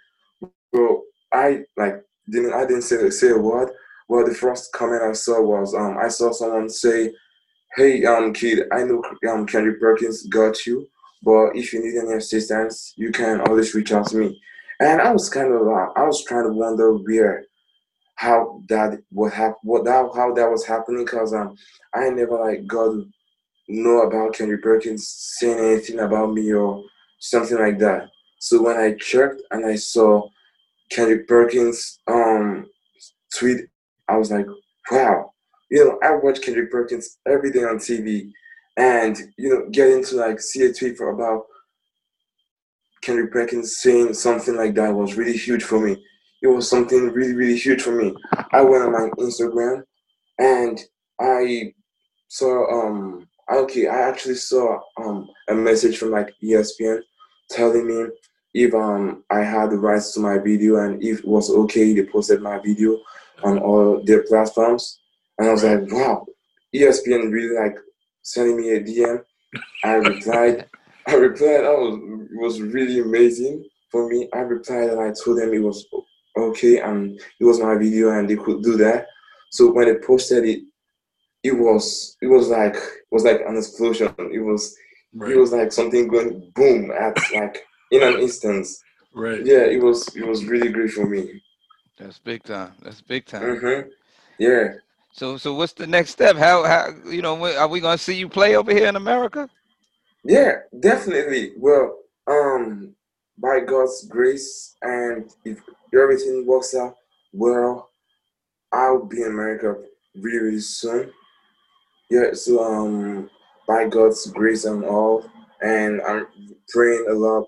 So 0.74 1.04
I 1.34 1.64
like 1.76 2.02
didn't 2.30 2.54
I 2.54 2.62
didn't 2.66 2.84
say 2.84 3.10
say 3.10 3.32
a 3.32 3.38
word. 3.38 3.72
Well, 4.08 4.26
the 4.26 4.36
first 4.36 4.72
comment 4.72 5.02
I 5.02 5.14
saw 5.14 5.42
was 5.42 5.74
um 5.74 5.98
I 5.98 6.08
saw 6.08 6.32
someone 6.32 6.70
say, 6.70 7.12
"Hey 7.76 8.06
um 8.06 8.32
kid, 8.32 8.68
I 8.72 8.84
know 8.84 9.04
um 9.30 9.48
Kendrick 9.48 9.82
Perkins 9.82 10.28
got 10.28 10.66
you, 10.66 10.88
but 11.24 11.56
if 11.56 11.74
you 11.74 11.84
need 11.84 11.98
any 11.98 12.14
assistance, 12.14 12.94
you 12.96 13.12
can 13.12 13.42
always 13.42 13.74
reach 13.74 13.92
out 13.92 14.08
to 14.08 14.18
me." 14.18 14.40
And 14.80 15.02
I 15.02 15.12
was 15.12 15.30
kind 15.30 15.52
of 15.52 15.62
uh, 15.68 15.88
I 15.96 16.04
was 16.04 16.24
trying 16.26 16.46
to 16.46 16.54
wonder 16.54 16.94
where 16.94 17.46
how 18.16 18.62
that 18.70 19.00
what 19.10 19.34
hap- 19.34 19.64
what 19.64 19.84
that 19.86 20.10
how 20.16 20.32
that 20.34 20.50
was 20.50 20.66
happening 20.66 21.04
because 21.06 21.34
um 21.34 21.56
I 21.94 22.10
never 22.10 22.38
like 22.38 22.68
got 22.68 22.96
know 23.68 24.02
about 24.02 24.36
Kendrick 24.36 24.62
Perkins 24.62 25.08
saying 25.08 25.58
anything 25.58 26.00
about 26.00 26.34
me 26.34 26.54
or 26.54 26.84
something 27.30 27.58
like 27.58 27.80
that. 27.80 28.10
So 28.40 28.62
when 28.62 28.78
I 28.78 28.94
checked 28.94 29.42
and 29.52 29.66
I 29.66 29.76
saw 29.76 30.30
Kendrick 30.92 31.28
Perkins 31.28 32.00
um 32.08 32.68
tweet, 33.38 33.62
I 34.08 34.18
was 34.18 34.32
like, 34.32 34.46
wow, 34.92 35.32
you 35.72 35.84
know, 35.84 36.00
I 36.04 36.16
watch 36.16 36.42
Kendrick 36.42 36.72
Perkins 36.72 37.18
every 37.28 37.52
day 37.52 37.64
on 37.64 37.78
TV 37.78 38.32
and 38.78 39.18
you 39.38 39.50
know, 39.50 39.68
getting 39.72 40.04
to 40.06 40.16
like 40.16 40.40
see 40.40 40.64
a 40.64 40.74
tweet 40.74 40.98
for 40.98 41.10
about 41.10 41.46
Kendrick 43.02 43.32
Perkins 43.32 43.78
saying 43.78 44.14
something 44.14 44.56
like 44.56 44.76
that 44.76 44.94
was 44.94 45.16
really 45.16 45.38
huge 45.38 45.64
for 45.64 45.80
me. 45.80 46.04
It 46.42 46.48
was 46.48 46.70
something 46.70 47.10
really, 47.12 47.34
really 47.34 47.58
huge 47.58 47.82
for 47.82 47.92
me. 47.92 48.14
I 48.52 48.62
went 48.62 48.84
on 48.84 48.92
my 48.92 49.10
Instagram 49.18 49.84
and 50.38 50.80
I 51.20 51.74
saw 52.28 52.88
um 52.88 53.28
okay, 53.52 53.88
I 53.88 54.10
actually 54.10 54.36
saw 54.36 54.80
um 54.98 55.28
a 55.50 55.56
message 55.56 55.98
from 55.98 56.12
like 56.12 56.30
ESPN 56.44 57.02
telling 57.50 57.88
me 57.88 58.08
if 58.54 58.74
um 58.74 59.24
I 59.30 59.40
had 59.40 59.72
the 59.72 59.78
rights 59.78 60.14
to 60.14 60.20
my 60.20 60.38
video 60.38 60.78
and 60.78 61.02
if 61.04 61.20
it 61.20 61.28
was 61.28 61.50
okay 61.50 61.94
they 61.94 62.06
posted 62.06 62.42
my 62.42 62.60
video 62.60 63.00
on 63.44 63.60
all 63.60 64.02
their 64.04 64.24
platforms. 64.24 65.00
And 65.38 65.50
I 65.50 65.52
was 65.52 65.64
like, 65.64 65.92
wow, 65.92 66.26
ESPN 66.74 67.32
really 67.32 67.56
like 67.56 67.76
sending 68.22 68.58
me 68.58 68.70
a 68.72 68.82
DM. 68.82 69.24
I 69.84 69.94
replied 69.96 70.68
I 71.08 71.14
replied, 71.16 71.64
that 71.64 71.78
was 71.78 71.96
it 72.32 72.40
was 72.40 72.62
really 72.62 73.00
amazing 73.00 73.66
for 73.92 74.08
me. 74.10 74.28
I 74.34 74.40
replied 74.40 74.90
and 74.90 75.02
I 75.02 75.14
told 75.14 75.38
them 75.38 75.54
it 75.54 75.62
was 75.62 75.86
okay 76.38 76.80
and 76.80 77.20
it 77.40 77.46
was 77.46 77.60
my 77.60 77.76
video 77.76 78.18
and 78.18 78.30
they 78.30 78.36
could 78.36 78.64
do 78.64 78.76
that. 78.78 79.08
So 79.52 79.72
when 79.72 79.86
they 79.86 80.00
posted 80.00 80.46
it, 80.46 80.64
it 81.44 81.54
was 81.54 82.18
it 82.22 82.28
was 82.28 82.48
like 82.48 82.76
it 82.76 83.12
was 83.12 83.24
like 83.24 83.42
an 83.48 83.58
explosion. 83.58 84.14
It 84.18 84.44
was 84.44 84.76
it 85.22 85.38
was 85.38 85.52
like 85.52 85.72
something 85.72 86.08
going 86.08 86.52
boom 86.56 86.92
at 86.92 87.18
like 87.34 87.64
in 87.92 88.04
an 88.04 88.20
instance. 88.20 88.82
Right. 89.14 89.46
Yeah, 89.46 89.66
it 89.66 89.82
was 89.82 90.16
it 90.16 90.26
was 90.28 90.46
really 90.46 90.70
great 90.70 90.92
for 90.92 91.08
me. 91.08 91.42
That's 91.98 92.20
big 92.20 92.44
time. 92.44 92.74
That's 92.82 93.02
big 93.02 93.26
time. 93.26 93.58
hmm 93.60 93.82
Yeah. 94.40 94.74
So 95.14 95.38
so 95.38 95.54
what's 95.54 95.74
the 95.74 95.88
next 95.88 96.12
step? 96.12 96.36
How 96.36 96.64
how 96.64 96.90
you 97.10 97.22
know 97.22 97.44
are 97.58 97.68
we 97.68 97.80
gonna 97.80 97.98
see 97.98 98.16
you 98.16 98.28
play 98.30 98.56
over 98.56 98.72
here 98.72 98.88
in 98.88 98.96
America? 98.96 99.50
Yeah, 100.24 100.54
definitely. 100.80 101.54
Well, 101.58 102.00
um, 102.28 102.96
by 103.38 103.60
God's 103.62 104.08
grace, 104.08 104.76
and 104.82 105.30
if 105.46 105.60
everything 105.94 106.46
works 106.46 106.76
out 106.76 106.96
well, 107.34 107.90
I'll 108.72 109.06
be 109.06 109.22
in 109.22 109.28
America 109.28 109.76
really, 110.16 110.38
really 110.40 110.60
soon. 110.60 111.12
Yeah, 112.10 112.34
so 112.34 112.64
um, 112.64 113.30
by 113.68 113.88
God's 113.88 114.28
grace 114.28 114.66
and 114.66 114.84
all, 114.86 115.30
and 115.62 116.02
I'm 116.02 116.28
praying 116.70 117.08
a 117.10 117.14
lot 117.14 117.46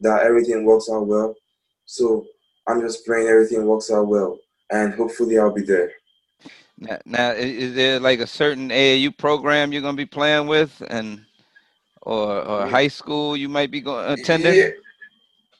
that 0.00 0.22
everything 0.22 0.64
works 0.64 0.88
out 0.92 1.06
well. 1.06 1.34
So 1.86 2.26
I'm 2.68 2.80
just 2.80 3.04
praying 3.06 3.28
everything 3.28 3.66
works 3.66 3.90
out 3.90 4.08
well, 4.08 4.38
and 4.70 4.94
hopefully 4.94 5.38
I'll 5.38 5.54
be 5.54 5.62
there. 5.62 5.92
Now, 6.78 6.98
now 7.06 7.30
is 7.32 7.74
there 7.74 8.00
like 8.00 8.20
a 8.20 8.26
certain 8.26 8.70
AAU 8.70 9.16
program 9.16 9.72
you're 9.72 9.82
gonna 9.82 9.96
be 9.96 10.06
playing 10.06 10.46
with, 10.46 10.82
and 10.90 11.24
or 12.02 12.42
or 12.42 12.66
Yeah. 12.66 12.70
high 12.70 12.88
school 12.88 13.36
you 13.36 13.48
might 13.48 13.70
be 13.70 13.80
going 13.80 14.10
attending? 14.10 14.54
Yeah. 14.54 14.70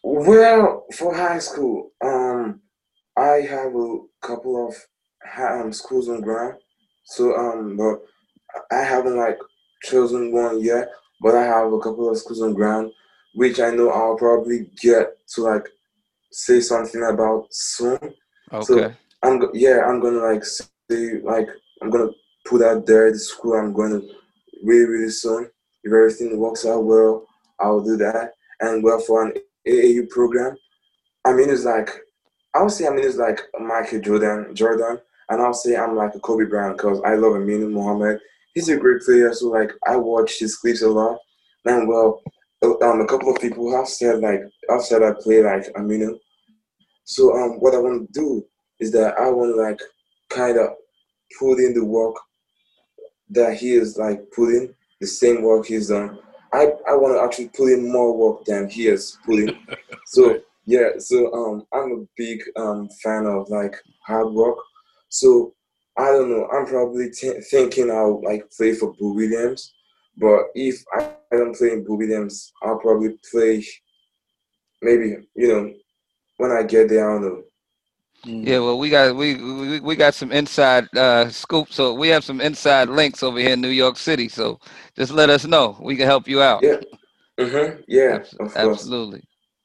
Well, 0.03 0.87
for 0.95 1.15
high 1.15 1.41
school, 1.41 1.93
um, 2.05 2.61
I 3.17 3.43
have 3.43 3.75
a 3.75 3.99
couple 4.23 4.69
of 4.69 4.77
um 5.39 5.73
schools 5.73 6.09
on 6.09 6.21
ground. 6.23 6.57
So 7.05 7.37
um, 7.37 7.77
but 7.77 8.01
I 8.73 8.83
haven't 8.83 9.17
like 9.17 9.39
chosen 9.83 10.33
one 10.33 10.63
yet. 10.63 10.89
But 11.21 11.35
I 11.35 11.45
have 11.45 11.73
a 11.73 11.79
couple 11.81 12.09
of 12.11 12.19
schools 12.19 12.43
on 12.43 12.55
ground, 12.55 12.93
which 13.35 13.61
I 13.61 13.71
know 13.71 13.91
I'll 13.91 14.17
probably 14.17 14.71
get 14.81 15.17
to 15.35 15.43
like 15.43 15.69
say 16.31 16.61
something 16.61 17.03
about 17.03 17.47
soon. 17.51 17.99
Okay. 18.53 18.65
So 18.65 18.95
I'm 19.23 19.43
yeah, 19.55 19.85
I'm 19.87 20.01
gonna 20.01 20.19
like 20.19 20.45
say 20.45 21.21
like 21.23 21.49
I'm 21.83 21.91
gonna 21.91 22.11
put 22.47 22.63
out 22.63 22.87
there 22.87 23.11
the 23.13 23.19
school 23.19 23.55
I'm 23.55 23.73
going 23.73 24.01
to 24.01 24.09
really 24.65 24.87
really 24.87 25.11
soon. 25.11 25.51
If 25.85 25.93
everything 25.93 26.39
works 26.39 26.67
out 26.67 26.85
well, 26.85 27.27
I'll 27.61 27.81
do 27.81 27.97
that. 27.99 28.33
And 28.61 28.83
well 28.83 29.01
for 29.01 29.27
an 29.27 29.35
AAU 29.67 30.09
program, 30.09 30.57
I 31.25 31.33
mean 31.33 31.51
it's 31.51 31.65
like 31.65 31.91
I 32.55 32.63
would 32.63 32.73
say 32.73 32.87
I 32.87 32.91
mean 32.91 33.05
it's 33.05 33.17
like 33.17 33.41
Michael 33.61 34.01
Jordan, 34.01 34.55
Jordan, 34.55 34.99
and 35.29 35.43
I'll 35.43 35.55
say 35.55 35.77
I'm 35.77 35.97
like 35.97 36.15
a 36.15 36.21
Kobe 36.21 36.45
Bryant 36.45 36.77
because 36.77 37.01
I 37.05 37.15
love 37.15 37.33
Aminu 37.33 37.71
Mohammed. 37.71 38.21
He's 38.55 38.69
a 38.69 38.77
great 38.77 39.03
player, 39.03 39.33
so 39.33 39.49
like 39.49 39.71
I 39.87 39.97
watch 39.97 40.39
his 40.39 40.57
clips 40.57 40.83
a 40.83 40.89
lot. 40.89 41.19
And 41.65 41.89
well, 41.89 42.23
um, 42.63 43.01
a 43.01 43.07
couple 43.07 43.35
of 43.35 43.41
people 43.41 43.75
have 43.77 43.89
said 43.89 44.21
like 44.21 44.41
I've 44.71 44.83
said 44.83 45.03
I 45.03 45.13
play 45.21 45.43
like 45.43 45.73
Aminu. 45.75 46.19
So 47.05 47.35
um, 47.37 47.61
what 47.61 47.75
I 47.75 47.79
want 47.79 48.13
to 48.13 48.21
do 48.21 48.45
is 48.81 48.93
that 48.93 49.19
I 49.19 49.31
want 49.31 49.55
to 49.55 49.63
like 49.63 49.81
kind 50.29 50.59
of 50.59 50.71
put 51.39 51.59
in 51.59 51.75
the 51.75 51.85
work 51.85 52.17
that 53.31 53.55
he 53.57 53.73
is 53.73 53.97
like 53.97 54.21
putting 54.35 54.75
the 55.01 55.07
same 55.07 55.43
work 55.43 55.67
he's 55.67 55.89
done. 55.89 56.19
I, 56.53 56.73
I 56.89 56.95
want 56.95 57.15
to 57.15 57.23
actually 57.23 57.49
put 57.49 57.73
in 57.73 57.93
more 57.93 58.17
work 58.17 58.45
than 58.47 58.69
he 58.69 58.89
is 58.89 59.19
putting. 59.25 59.57
So 60.07 60.41
yeah, 60.65 60.89
so 60.99 61.31
um, 61.35 61.67
I'm 61.71 61.93
a 61.93 62.07
big 62.17 62.41
um 62.57 62.89
fan 63.03 63.27
of 63.27 63.51
like 63.51 63.75
hard 64.07 64.33
work. 64.33 64.57
So 65.11 65.53
I 65.99 66.07
don't 66.13 66.31
know. 66.31 66.49
I'm 66.53 66.65
probably 66.65 67.11
t- 67.11 67.41
thinking 67.51 67.91
I'll 67.91 68.23
like 68.23 68.51
play 68.57 68.73
for 68.73 68.95
Boo 68.95 69.15
Williams, 69.15 69.75
but 70.17 70.45
if 70.55 70.83
I, 70.97 71.11
I 71.33 71.37
don't 71.37 71.57
play 71.57 71.73
in 71.73 71.85
Boo 71.85 71.97
Williams, 71.97 72.53
I'll 72.63 72.79
probably 72.79 73.19
play 73.31 73.67
maybe 74.81 75.17
you 75.35 75.49
know 75.49 75.73
when 76.37 76.53
I 76.53 76.63
get 76.63 76.89
there. 76.89 77.11
I 77.11 77.15
don't 77.15 77.23
know. 77.23 77.43
Yeah, 78.25 78.59
well, 78.59 78.79
we 78.79 78.91
got 78.91 79.17
we 79.17 79.35
we, 79.37 79.81
we 79.81 79.97
got 79.97 80.15
some 80.15 80.33
inside 80.33 80.89
uh, 80.97 81.29
scoop, 81.31 81.73
so 81.73 81.95
we 81.95 82.09
have 82.09 82.25
some 82.25 82.41
inside 82.41 82.89
links 82.89 83.23
over 83.23 83.39
here 83.39 83.53
in 83.53 83.61
New 83.61 83.69
York 83.69 83.97
City. 83.97 84.29
So 84.29 84.61
just 84.97 85.13
let 85.13 85.31
us 85.31 85.47
know. 85.47 85.77
We 85.81 85.97
can 85.97 86.07
help 86.07 86.29
you 86.29 86.43
out. 86.43 86.63
Yeah. 86.63 86.81
Mm-hmm. 87.39 87.83
Yeah, 87.87 88.17
Abs- 88.17 88.35
of. 88.35 88.57
Absolutely. 88.57 89.23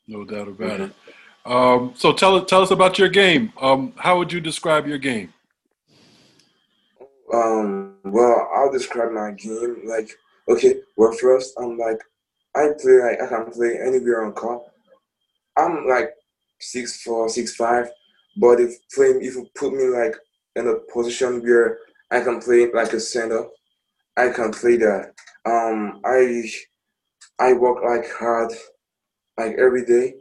No 0.07 0.23
doubt 0.25 0.47
about 0.47 0.79
it. 0.81 0.91
Um, 1.45 1.93
so 1.95 2.13
tell 2.13 2.43
tell 2.45 2.61
us 2.61 2.71
about 2.71 2.99
your 2.99 3.09
game. 3.09 3.51
Um, 3.59 3.93
how 3.97 4.17
would 4.17 4.31
you 4.31 4.39
describe 4.39 4.87
your 4.87 4.99
game? 4.99 5.33
Um, 7.33 7.95
well, 8.03 8.47
I'll 8.55 8.71
describe 8.71 9.11
my 9.11 9.31
game 9.31 9.81
like 9.85 10.09
okay. 10.47 10.81
Well, 10.95 11.11
first, 11.13 11.53
I'm 11.57 11.77
like 11.77 11.99
I 12.55 12.69
play 12.79 12.99
like 12.99 13.21
I 13.21 13.27
can 13.27 13.51
play 13.51 13.79
anywhere 13.83 14.23
on 14.23 14.33
court. 14.33 14.63
I'm 15.57 15.87
like 15.87 16.11
six 16.59 17.01
four, 17.01 17.29
six 17.29 17.55
five, 17.55 17.89
but 18.37 18.59
if 18.59 18.75
playing 18.93 19.23
if 19.23 19.35
you 19.35 19.47
put 19.55 19.73
me 19.73 19.85
like 19.85 20.15
in 20.55 20.67
a 20.67 20.75
position 20.93 21.41
where 21.41 21.79
I 22.11 22.21
can 22.21 22.39
play 22.39 22.71
like 22.71 22.93
a 22.93 22.99
center, 22.99 23.45
I 24.15 24.29
can 24.29 24.51
play 24.51 24.77
that. 24.77 25.13
Um, 25.45 26.01
I 26.05 26.43
I 27.39 27.53
work 27.53 27.83
like 27.83 28.09
hard, 28.11 28.51
like 29.37 29.55
every 29.57 29.85
day 29.85 30.13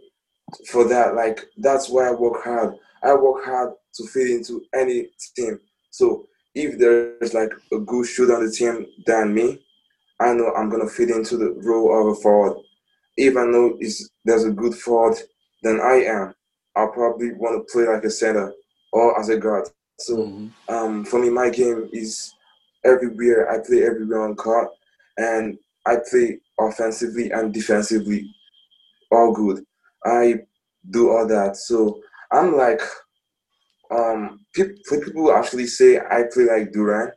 for 0.68 0.88
that. 0.88 1.14
Like 1.14 1.40
that's 1.58 1.90
why 1.90 2.08
I 2.08 2.12
work 2.12 2.42
hard. 2.42 2.74
I 3.02 3.14
work 3.14 3.44
hard 3.44 3.74
to 3.94 4.06
fit 4.06 4.30
into 4.30 4.64
any 4.74 5.08
team. 5.36 5.58
So 5.90 6.26
if 6.54 6.78
there's 6.78 7.34
like 7.34 7.52
a 7.72 7.78
good 7.78 8.06
shooter 8.06 8.36
on 8.36 8.44
the 8.44 8.52
team 8.52 8.86
than 9.06 9.34
me, 9.34 9.62
I 10.20 10.32
know 10.34 10.52
I'm 10.54 10.70
gonna 10.70 10.88
fit 10.88 11.10
into 11.10 11.36
the 11.36 11.52
role 11.62 12.00
of 12.00 12.18
a 12.18 12.20
forward. 12.20 12.58
If 13.16 13.36
I 13.36 13.44
know 13.44 13.76
is 13.80 14.10
there's 14.24 14.44
a 14.44 14.50
good 14.50 14.74
forward 14.74 15.16
than 15.62 15.80
I 15.80 16.04
am, 16.04 16.34
I'll 16.76 16.92
probably 16.92 17.32
want 17.32 17.66
to 17.66 17.72
play 17.72 17.86
like 17.86 18.04
a 18.04 18.10
center 18.10 18.52
or 18.92 19.18
as 19.18 19.28
a 19.28 19.36
guard. 19.36 19.68
So 19.98 20.22
um, 20.68 21.04
for 21.04 21.20
me, 21.20 21.30
my 21.30 21.50
game 21.50 21.88
is 21.92 22.34
everywhere. 22.84 23.50
I 23.50 23.58
play 23.64 23.84
everywhere 23.84 24.22
on 24.22 24.34
court, 24.36 24.68
and 25.16 25.58
I 25.86 25.96
play 26.10 26.40
offensively 26.58 27.30
and 27.30 27.52
defensively, 27.52 28.28
all 29.10 29.32
good. 29.32 29.64
I 30.04 30.40
do 30.90 31.10
all 31.10 31.26
that. 31.28 31.56
So 31.56 32.00
I'm 32.32 32.56
like, 32.56 32.80
um, 33.94 34.40
people, 34.54 34.74
people 35.04 35.32
actually 35.32 35.66
say 35.66 35.98
I 35.98 36.24
play 36.32 36.44
like 36.44 36.72
Durant. 36.72 37.12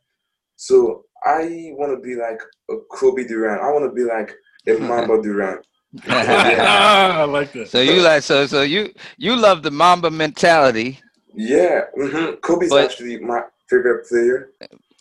So 0.58 1.04
I 1.24 1.72
want 1.78 1.92
to 1.96 2.02
be 2.08 2.16
like 2.16 2.40
a 2.70 2.76
Kobe 2.92 3.24
Durant. 3.26 3.62
I 3.62 3.72
want 3.72 3.86
to 3.86 3.92
be 3.94 4.04
like 4.04 4.34
a 4.68 4.74
Mamba 4.80 5.22
Durant. 5.22 5.66
I 6.08 7.24
like 7.24 7.54
that. 7.54 7.70
So 7.70 7.80
you 7.82 8.02
like 8.02 8.22
so 8.24 8.46
so 8.48 8.62
you 8.64 8.92
you 9.18 9.36
love 9.36 9.64
the 9.64 9.72
Mamba 9.72 10.12
mentality. 10.12 11.00
Yeah, 11.34 11.82
hmm 11.96 12.36
Kobe's 12.42 12.70
But- 12.70 12.86
actually 12.86 13.20
my 13.20 13.42
favorite 13.70 14.08
player. 14.08 14.50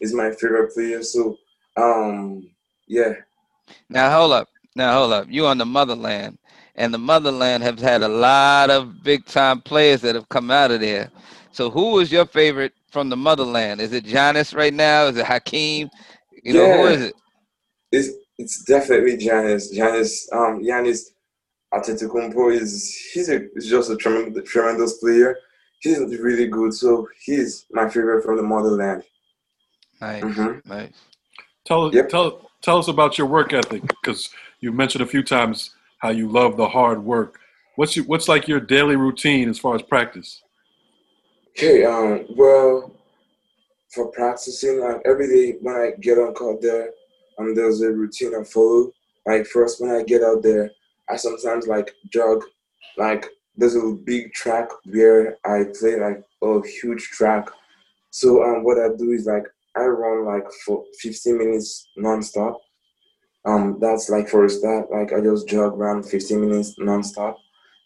Is 0.01 0.13
my 0.13 0.31
favorite 0.33 0.75
player. 0.75 1.03
So, 1.05 1.37
um, 1.77 2.43
yeah. 2.89 3.13
Now 3.89 4.11
hold 4.11 4.33
up. 4.33 4.49
Now 4.75 4.93
hold 4.99 5.13
up. 5.13 5.27
You 5.31 5.47
on 5.47 5.57
the 5.59 5.65
motherland, 5.65 6.37
and 6.75 6.93
the 6.93 6.99
motherland 6.99 7.63
have 7.63 7.79
had 7.79 8.03
a 8.03 8.09
lot 8.09 8.71
of 8.71 9.03
big 9.05 9.25
time 9.25 9.61
players 9.61 10.01
that 10.03 10.17
have 10.17 10.29
come 10.29 10.51
out 10.51 10.73
of 10.73 10.81
there. 10.81 11.11
So 11.55 11.70
who 11.70 12.01
is 12.01 12.10
your 12.10 12.26
favorite 12.26 12.72
from 12.90 13.09
the 13.09 13.16
motherland? 13.16 13.81
Is 13.81 13.93
it 13.93 14.05
Giannis 14.05 14.56
right 14.56 14.74
now? 14.74 15.06
Is 15.06 15.16
it 15.16 15.24
Hakeem? 15.24 15.89
You 16.43 16.52
know 16.52 16.66
who 16.66 16.86
Yeah. 16.86 16.90
is 16.90 17.02
it? 17.02 17.14
It's 17.93 18.09
it's 18.39 18.64
definitely 18.64 19.16
Giannis. 19.16 19.72
Giannis, 19.72 20.24
um, 20.32 20.64
Giannis 20.64 21.12
Antetokounmpo 21.72 22.52
is 22.52 22.93
he's 23.12 23.28
a 23.28 23.47
he's 23.55 23.70
just 23.70 23.89
a 23.89 23.97
tremendous 23.97 24.51
tremendous 24.51 24.94
player. 24.98 25.39
He's 25.78 26.01
really 26.18 26.48
good. 26.48 26.74
So 26.74 27.09
he's 27.24 27.66
my 27.70 27.89
favorite 27.89 28.24
from 28.24 28.36
the 28.36 28.43
motherland. 28.43 29.05
Nice, 30.01 30.24
Mhm. 30.24 30.66
nice. 30.66 30.93
Tell 31.64 31.93
tell 32.09 32.51
tell 32.62 32.78
us 32.78 32.89
about 32.89 33.16
your 33.16 33.28
work 33.28 33.52
ethic 33.52 33.82
because 33.86 34.28
you 34.59 34.72
mentioned 34.72 35.02
a 35.02 35.06
few 35.06 35.22
times 35.22 35.70
how 35.98 36.09
you 36.10 36.26
love 36.28 36.56
the 36.56 36.68
hard 36.68 37.05
work. 37.05 37.39
What's 37.76 37.94
your, 37.94 38.06
what's 38.06 38.26
like 38.26 38.48
your 38.48 38.59
daily 38.59 38.97
routine 38.97 39.48
as 39.48 39.60
far 39.60 39.76
as 39.76 39.82
practice? 39.82 40.43
Okay, 41.56 41.85
um, 41.85 42.26
well, 42.36 42.90
for 43.93 44.09
practicing, 44.09 44.81
like 44.81 45.01
every 45.05 45.28
day 45.28 45.56
when 45.60 45.76
I 45.76 45.93
get 46.01 46.18
on 46.18 46.35
court 46.35 46.60
there, 46.60 46.90
um, 47.39 47.55
there's 47.55 47.81
a 47.81 47.93
routine 47.93 48.35
I 48.35 48.43
follow. 48.43 48.90
Like 49.24 49.47
first, 49.47 49.81
when 49.81 49.93
I 49.93 50.02
get 50.02 50.24
out 50.24 50.43
there, 50.43 50.72
I 51.09 51.14
sometimes 51.16 51.68
like 51.68 51.94
jog. 52.12 52.43
Like 52.98 53.26
there's 53.56 53.76
a 53.76 53.97
big 54.05 54.32
track 54.32 54.68
where 54.86 55.36
I 55.44 55.66
play 55.78 55.94
like 55.94 56.24
a 56.43 56.66
huge 56.66 57.05
track. 57.10 57.48
So 58.10 58.43
um, 58.43 58.64
what 58.64 58.78
I 58.78 58.89
do 58.97 59.12
is 59.12 59.26
like 59.26 59.44
I 59.76 59.85
run 59.85 60.24
like 60.24 60.51
for 60.66 60.85
15 60.98 61.39
minutes 61.39 61.86
nonstop. 61.97 62.56
Um, 63.44 63.78
that's 63.81 64.10
like 64.10 64.28
for 64.28 64.44
a 64.44 64.51
start. 64.51 64.90
Like 64.90 65.12
I 65.12 65.20
just 65.20 65.48
jog 65.48 65.74
around 65.74 66.02
15 66.02 66.40
minutes 66.40 66.74
nonstop. 66.81 67.36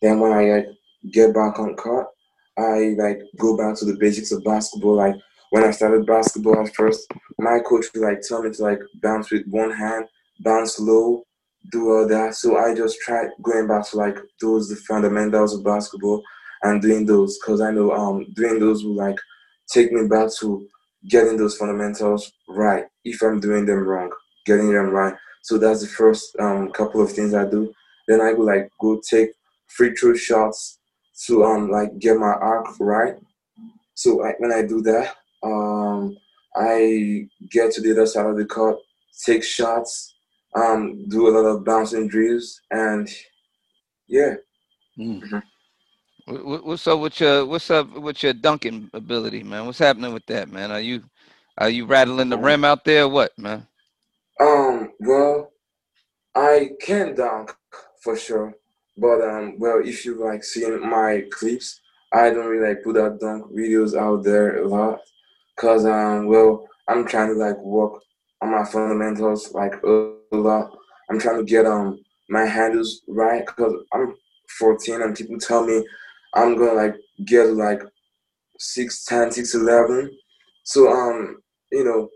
Then 0.01 0.21
when 0.21 0.33
I 0.33 0.45
like, 0.45 0.69
get 1.11 1.35
back 1.35 1.59
on 1.59 1.75
court, 1.75 2.07
I 2.59 2.95
like 2.99 3.21
go 3.39 3.57
back 3.57 3.77
to 3.79 3.85
the 3.85 3.97
basics 3.99 4.33
of 4.33 4.45
basketball. 4.45 4.97
Like 4.97 5.15
when 5.51 5.65
I 5.65 5.71
started 5.71 6.07
basketball 6.07 6.61
at 6.61 6.75
first, 6.75 7.07
my 7.39 7.59
coach 7.61 7.87
would 7.95 8.03
like 8.03 8.21
tell 8.23 8.43
me 8.43 8.51
to 8.53 8.63
like 8.63 8.81
bounce 9.03 9.31
with 9.31 9.47
one 9.47 9.71
hand, 9.71 10.07
bounce 10.41 10.79
low, 10.79 11.25
do 11.71 11.91
all 11.91 12.09
that. 12.09 12.35
So 12.35 12.59
I 12.59 12.75
just 12.75 12.99
tried 13.01 13.29
going 13.43 13.69
back 13.69 13.89
to 13.91 13.97
like 13.97 14.19
those 14.41 14.69
the 14.69 14.77
fundamentals 14.77 15.55
of 15.55 15.65
basketball 15.65 16.23
and 16.63 16.83
doing 16.83 17.07
those 17.07 17.39
because 17.39 17.61
I 17.61 17.71
know 17.71 17.93
um 17.93 18.27
doing 18.35 18.59
those 18.59 18.85
will 18.85 18.97
like 18.97 19.19
take 19.73 19.93
me 19.93 20.09
back 20.09 20.31
to 20.41 20.67
getting 21.09 21.37
those 21.37 21.57
fundamentals 21.57 22.33
right. 22.49 22.85
If 23.05 23.23
I'm 23.23 23.41
doing 23.41 23.67
them 23.67 23.87
wrong, 23.87 24.11
getting 24.47 24.73
them 24.73 24.91
right. 24.91 25.15
So 25.43 25.59
that's 25.59 25.81
the 25.81 25.87
first 25.87 26.37
um 26.41 26.73
couple 26.73 27.01
of 27.01 27.13
things 27.13 27.35
I 27.35 27.49
do. 27.49 27.73
Then 28.09 28.21
I 28.21 28.33
go 28.33 28.43
like 28.43 28.69
go 28.81 29.01
take 29.09 29.31
free 29.69 29.95
throw 29.95 30.15
shots 30.15 30.78
to 31.27 31.45
um 31.45 31.71
like 31.71 31.99
get 31.99 32.17
my 32.17 32.33
arc 32.33 32.67
right. 32.81 33.17
So 33.95 34.17
like 34.17 34.39
when 34.41 34.53
I 34.53 34.63
do 34.63 34.81
that, 34.83 35.17
um 35.43 36.17
I 36.57 37.29
get 37.51 37.73
to 37.73 37.81
the 37.81 37.93
other 37.93 38.07
side 38.07 38.27
of 38.27 38.37
the 38.37 38.45
court, 38.45 38.79
take 39.25 39.45
shots, 39.45 40.15
um 40.55 41.09
do 41.09 41.29
a 41.29 41.31
lot 41.31 41.49
of 41.49 41.65
bouncing 41.65 42.09
drills, 42.09 42.61
and 42.71 43.09
yeah. 44.09 44.35
Wh- 46.27 46.41
wh- 46.41 46.67
What's 46.67 46.87
up 46.87 47.01
with 47.01 47.21
your 47.21 47.47
What's 47.47 47.71
up 47.71 47.91
with 47.93 48.23
your 48.23 48.33
dunking 48.35 48.91
ability, 48.95 49.43
man? 49.43 49.67
What's 49.67 49.79
happening 49.79 50.13
with 50.13 50.27
that, 50.27 50.51
man? 50.51 50.71
Are 50.71 50.81
you 50.81 51.03
Are 51.59 51.71
you 51.71 51.87
rattling 51.87 52.31
the 52.31 52.39
rim 52.39 52.65
out 52.65 52.85
there? 52.85 53.05
Or 53.05 53.09
what, 53.09 53.39
man? 53.39 53.67
Um, 54.41 54.93
well, 55.01 55.53
I 56.35 56.71
can 56.81 57.15
dunk 57.15 57.55
for 58.03 58.17
sure, 58.17 58.55
but 58.99 59.21
um, 59.23 59.59
well, 59.59 59.81
if 59.85 60.05
you 60.05 60.23
like 60.25 60.45
seeing 60.45 60.81
my 60.89 61.25
clips, 61.31 61.81
I 62.13 62.31
don't 62.31 62.47
really 62.47 62.69
like 62.69 62.83
put 62.83 62.97
out 62.97 63.21
dunk 63.21 63.53
videos 63.53 63.97
out 63.97 64.25
there 64.25 64.63
a 64.63 64.69
lot, 64.69 65.01
cause 65.57 65.85
um, 65.87 66.27
well, 66.27 66.67
I'm 66.89 67.07
trying 67.07 67.29
to 67.29 67.35
like 67.35 67.59
work 67.59 68.03
on 68.41 68.53
my 68.53 68.65
fundamentals 68.65 69.53
like 69.53 69.75
a 69.85 70.15
lot. 70.33 70.71
I'm 71.11 71.19
trying 71.19 71.39
to 71.39 71.45
get 71.45 71.67
um 71.67 72.01
my 72.29 72.45
handles 72.45 73.03
right, 73.09 73.47
cause 73.47 73.73
I'm 73.93 74.15
14 74.59 75.03
and 75.03 75.17
people 75.17 75.39
tell 75.39 75.65
me 75.65 75.85
I'm 76.35 76.57
gonna 76.57 76.73
like 76.73 76.97
get 77.25 77.53
like 77.55 77.83
6'10", 78.61 79.29
6'11". 79.29 80.09
So 80.65 80.91
um, 80.91 81.39
you 81.71 81.85
know, 81.85 82.09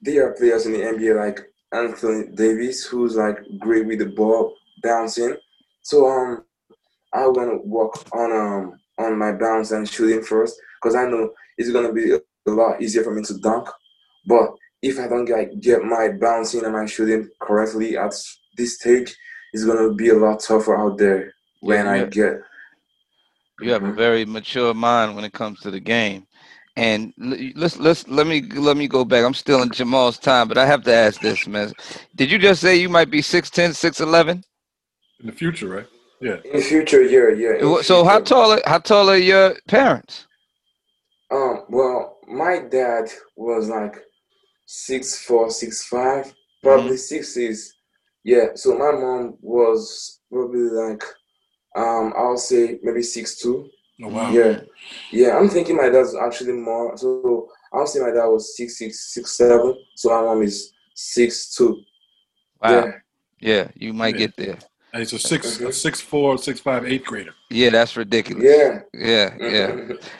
there 0.00 0.28
are 0.28 0.34
players 0.34 0.66
in 0.66 0.72
the 0.72 0.78
NBA 0.78 1.16
like 1.18 1.40
Anthony 1.72 2.28
Davis, 2.34 2.84
who's 2.84 3.16
like 3.16 3.38
great 3.58 3.86
with 3.86 3.98
the 3.98 4.06
ball 4.06 4.54
bouncing. 4.82 5.36
So 5.84 6.08
um, 6.08 6.44
I 7.12 7.26
want 7.26 7.50
to 7.50 7.68
work 7.68 7.92
on 8.12 8.32
um 8.32 8.80
on 8.98 9.18
my 9.18 9.32
bounce 9.32 9.70
and 9.70 9.88
shooting 9.88 10.22
first, 10.22 10.56
because 10.82 10.96
I 10.96 11.06
know 11.06 11.30
it's 11.58 11.70
gonna 11.70 11.92
be 11.92 12.12
a, 12.12 12.20
lot 12.46 12.80
easier 12.82 13.02
for 13.02 13.14
me 13.14 13.22
to 13.22 13.38
dunk. 13.38 13.68
But 14.26 14.50
if 14.82 14.98
I 14.98 15.08
don't 15.08 15.28
like 15.28 15.60
get 15.60 15.82
my 15.82 16.08
bouncing 16.08 16.64
and 16.64 16.72
my 16.72 16.86
shooting 16.86 17.28
correctly 17.40 17.96
at 17.96 18.14
this 18.56 18.76
stage, 18.76 19.14
it's 19.52 19.64
gonna 19.64 19.92
be 19.94 20.08
a 20.08 20.14
lot 20.14 20.40
tougher 20.40 20.76
out 20.76 20.98
there 20.98 21.32
when 21.60 21.86
I 21.86 22.04
get. 22.04 22.40
You 23.60 23.70
have 23.72 23.84
a 23.84 23.92
very 23.92 24.24
mature 24.24 24.74
mind 24.74 25.14
when 25.14 25.24
it 25.24 25.32
comes 25.32 25.60
to 25.60 25.70
the 25.70 25.80
game. 25.80 26.26
And 26.76 27.12
let's 27.18 27.76
let's 27.76 28.08
let 28.08 28.26
me 28.26 28.42
let 28.42 28.76
me 28.76 28.88
go 28.88 29.04
back. 29.04 29.24
I'm 29.24 29.34
still 29.34 29.62
in 29.62 29.70
Jamal's 29.70 30.18
time, 30.18 30.48
but 30.48 30.58
I 30.58 30.66
have 30.66 30.82
to 30.84 30.94
ask 30.94 31.20
this, 31.20 31.46
man. 31.46 31.72
Did 32.16 32.30
you 32.30 32.38
just 32.38 32.60
say 32.62 32.76
you 32.76 32.88
might 32.88 33.10
be 33.10 33.20
6'10", 33.20 33.70
6'11"? 33.70 34.42
In 35.24 35.30
the 35.30 35.36
future, 35.36 35.68
right? 35.70 35.86
Yeah. 36.20 36.36
In 36.44 36.56
the 36.58 36.60
future, 36.62 37.02
yeah, 37.02 37.30
yeah. 37.34 37.58
in 37.58 37.70
Wha- 37.70 37.80
So 37.82 38.04
how 38.04 38.20
tall 38.20 38.50
are, 38.52 38.60
how 38.66 38.76
tall 38.78 39.08
are 39.08 39.16
your 39.16 39.56
parents? 39.66 40.26
Um, 41.30 41.64
well, 41.70 42.18
my 42.28 42.58
dad 42.70 43.06
was 43.34 43.70
like 43.70 43.96
six 44.66 45.24
four, 45.24 45.50
six 45.50 45.86
five, 45.86 46.34
probably 46.62 46.98
six 46.98 47.32
six. 47.32 47.72
Yeah, 48.22 48.48
so 48.54 48.76
my 48.76 48.92
mom 48.92 49.38
was 49.40 50.20
probably 50.30 50.68
like 50.68 51.02
um 51.74 52.12
I'll 52.18 52.36
say 52.36 52.78
maybe 52.82 53.02
six 53.02 53.38
two. 53.40 53.70
Oh, 54.02 54.08
wow. 54.08 54.30
Yeah. 54.30 54.60
Yeah, 55.10 55.38
I'm 55.38 55.48
thinking 55.48 55.76
my 55.76 55.88
dad's 55.88 56.14
actually 56.14 56.52
more 56.52 56.98
so 56.98 57.48
I'll 57.72 57.86
say 57.86 58.00
my 58.00 58.10
dad 58.10 58.26
was 58.26 58.54
six 58.58 58.76
six, 58.78 59.14
six 59.14 59.32
seven, 59.32 59.74
so 59.94 60.10
my 60.10 60.20
mom 60.20 60.42
is 60.42 60.74
six 60.92 61.54
two. 61.54 61.82
Wow. 62.62 62.70
Yeah. 62.84 62.92
Yeah, 63.40 63.68
you 63.74 63.94
might 63.94 64.14
Yeah. 64.16 64.26
get 64.26 64.36
there. 64.36 64.58
And 64.94 65.00
he's 65.00 65.12
a 65.12 65.18
six, 65.18 65.58
a 65.58 65.72
six 65.72 66.00
four, 66.00 66.38
six 66.38 66.60
five, 66.60 66.86
eighth 66.86 67.04
grader 67.04 67.34
Yeah, 67.50 67.70
that's 67.70 67.96
ridiculous. 67.96 68.44
Yeah. 68.44 68.82
Yeah, 68.94 69.34
yeah. 69.40 69.72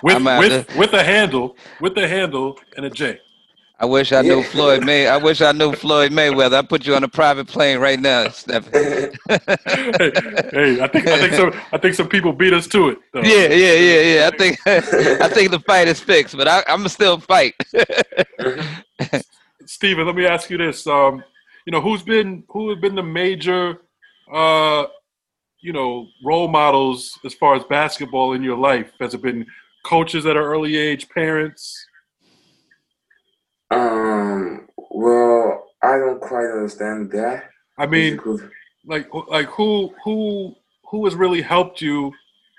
with 0.03 0.21
with 0.25 0.67
there. 0.67 0.67
with 0.77 0.93
a 0.95 1.05
handle, 1.05 1.57
with 1.81 1.97
a 1.97 2.09
handle 2.09 2.59
and 2.77 2.85
a 2.85 2.91
J. 2.91 3.21
I 3.79 3.87
wish 3.87 4.13
I 4.13 4.23
knew 4.23 4.39
Yeah. 4.39 4.49
Floyd 4.49 4.85
May. 4.85 5.07
I 5.07 5.17
wish 5.17 5.41
I 5.43 5.53
knew 5.53 5.75
Floyd 5.75 6.11
Mayweather. 6.11 6.55
I 6.55 6.63
put 6.63 6.87
you 6.89 6.97
on 6.97 7.05
a 7.05 7.09
private 7.09 7.47
plane 7.47 7.79
right 7.79 8.01
now, 8.01 8.29
Stephen. 8.31 8.73
hey, 8.73 9.13
hey, 9.29 10.81
I 10.81 10.89
think 10.89 11.07
I 11.07 11.19
think 11.21 11.35
some 11.35 11.53
I 11.71 11.79
think 11.79 11.95
some 11.95 12.09
people 12.09 12.33
beat 12.33 12.53
us 12.53 12.67
to 12.69 12.89
it. 12.89 12.99
Though. 13.13 13.21
Yeah, 13.21 13.47
yeah, 13.51 13.75
yeah, 13.75 14.01
yeah. 14.01 14.31
I 14.33 14.37
think 14.37 14.59
I 14.67 15.29
think 15.29 15.53
the 15.53 15.61
fight 15.61 15.87
is 15.87 16.01
fixed, 16.01 16.37
but 16.37 16.49
I, 16.49 16.65
I'm 16.67 16.89
still 16.89 17.21
fight. 17.21 17.55
Steven, 19.67 20.05
let 20.05 20.17
me 20.17 20.27
ask 20.27 20.51
you 20.51 20.59
this. 20.59 20.85
Um, 20.89 21.23
you 21.65 21.71
know, 21.71 21.81
who's 21.81 22.03
been 22.03 22.43
who 22.49 22.71
have 22.71 22.81
been 22.81 22.97
the 22.97 23.05
major 23.05 23.79
uh 24.33 24.87
you 25.61 25.73
know, 25.73 26.07
role 26.23 26.47
models 26.47 27.19
as 27.25 27.33
far 27.33 27.55
as 27.55 27.65
basketball 27.65 28.35
in 28.35 28.43
your 28.43 28.57
life? 28.57 28.93
Has 29.01 29.15
it 29.15 29.23
been 29.23 29.47
coaches 29.83 30.27
at 30.27 30.37
an 30.37 30.43
early 30.43 30.77
age, 30.77 31.09
parents? 31.09 31.87
Um 33.71 34.69
well 34.91 35.67
I 35.83 35.99
don't 35.99 36.21
quite 36.21 36.47
understand 36.47 37.11
that. 37.13 37.51
I 37.79 37.87
mean, 37.87 38.21
like 38.87 39.09
like 39.29 39.47
who 39.47 39.95
who 40.05 40.55
who 40.91 41.05
has 41.07 41.15
really 41.15 41.43
helped 41.43 41.81
you 41.81 42.13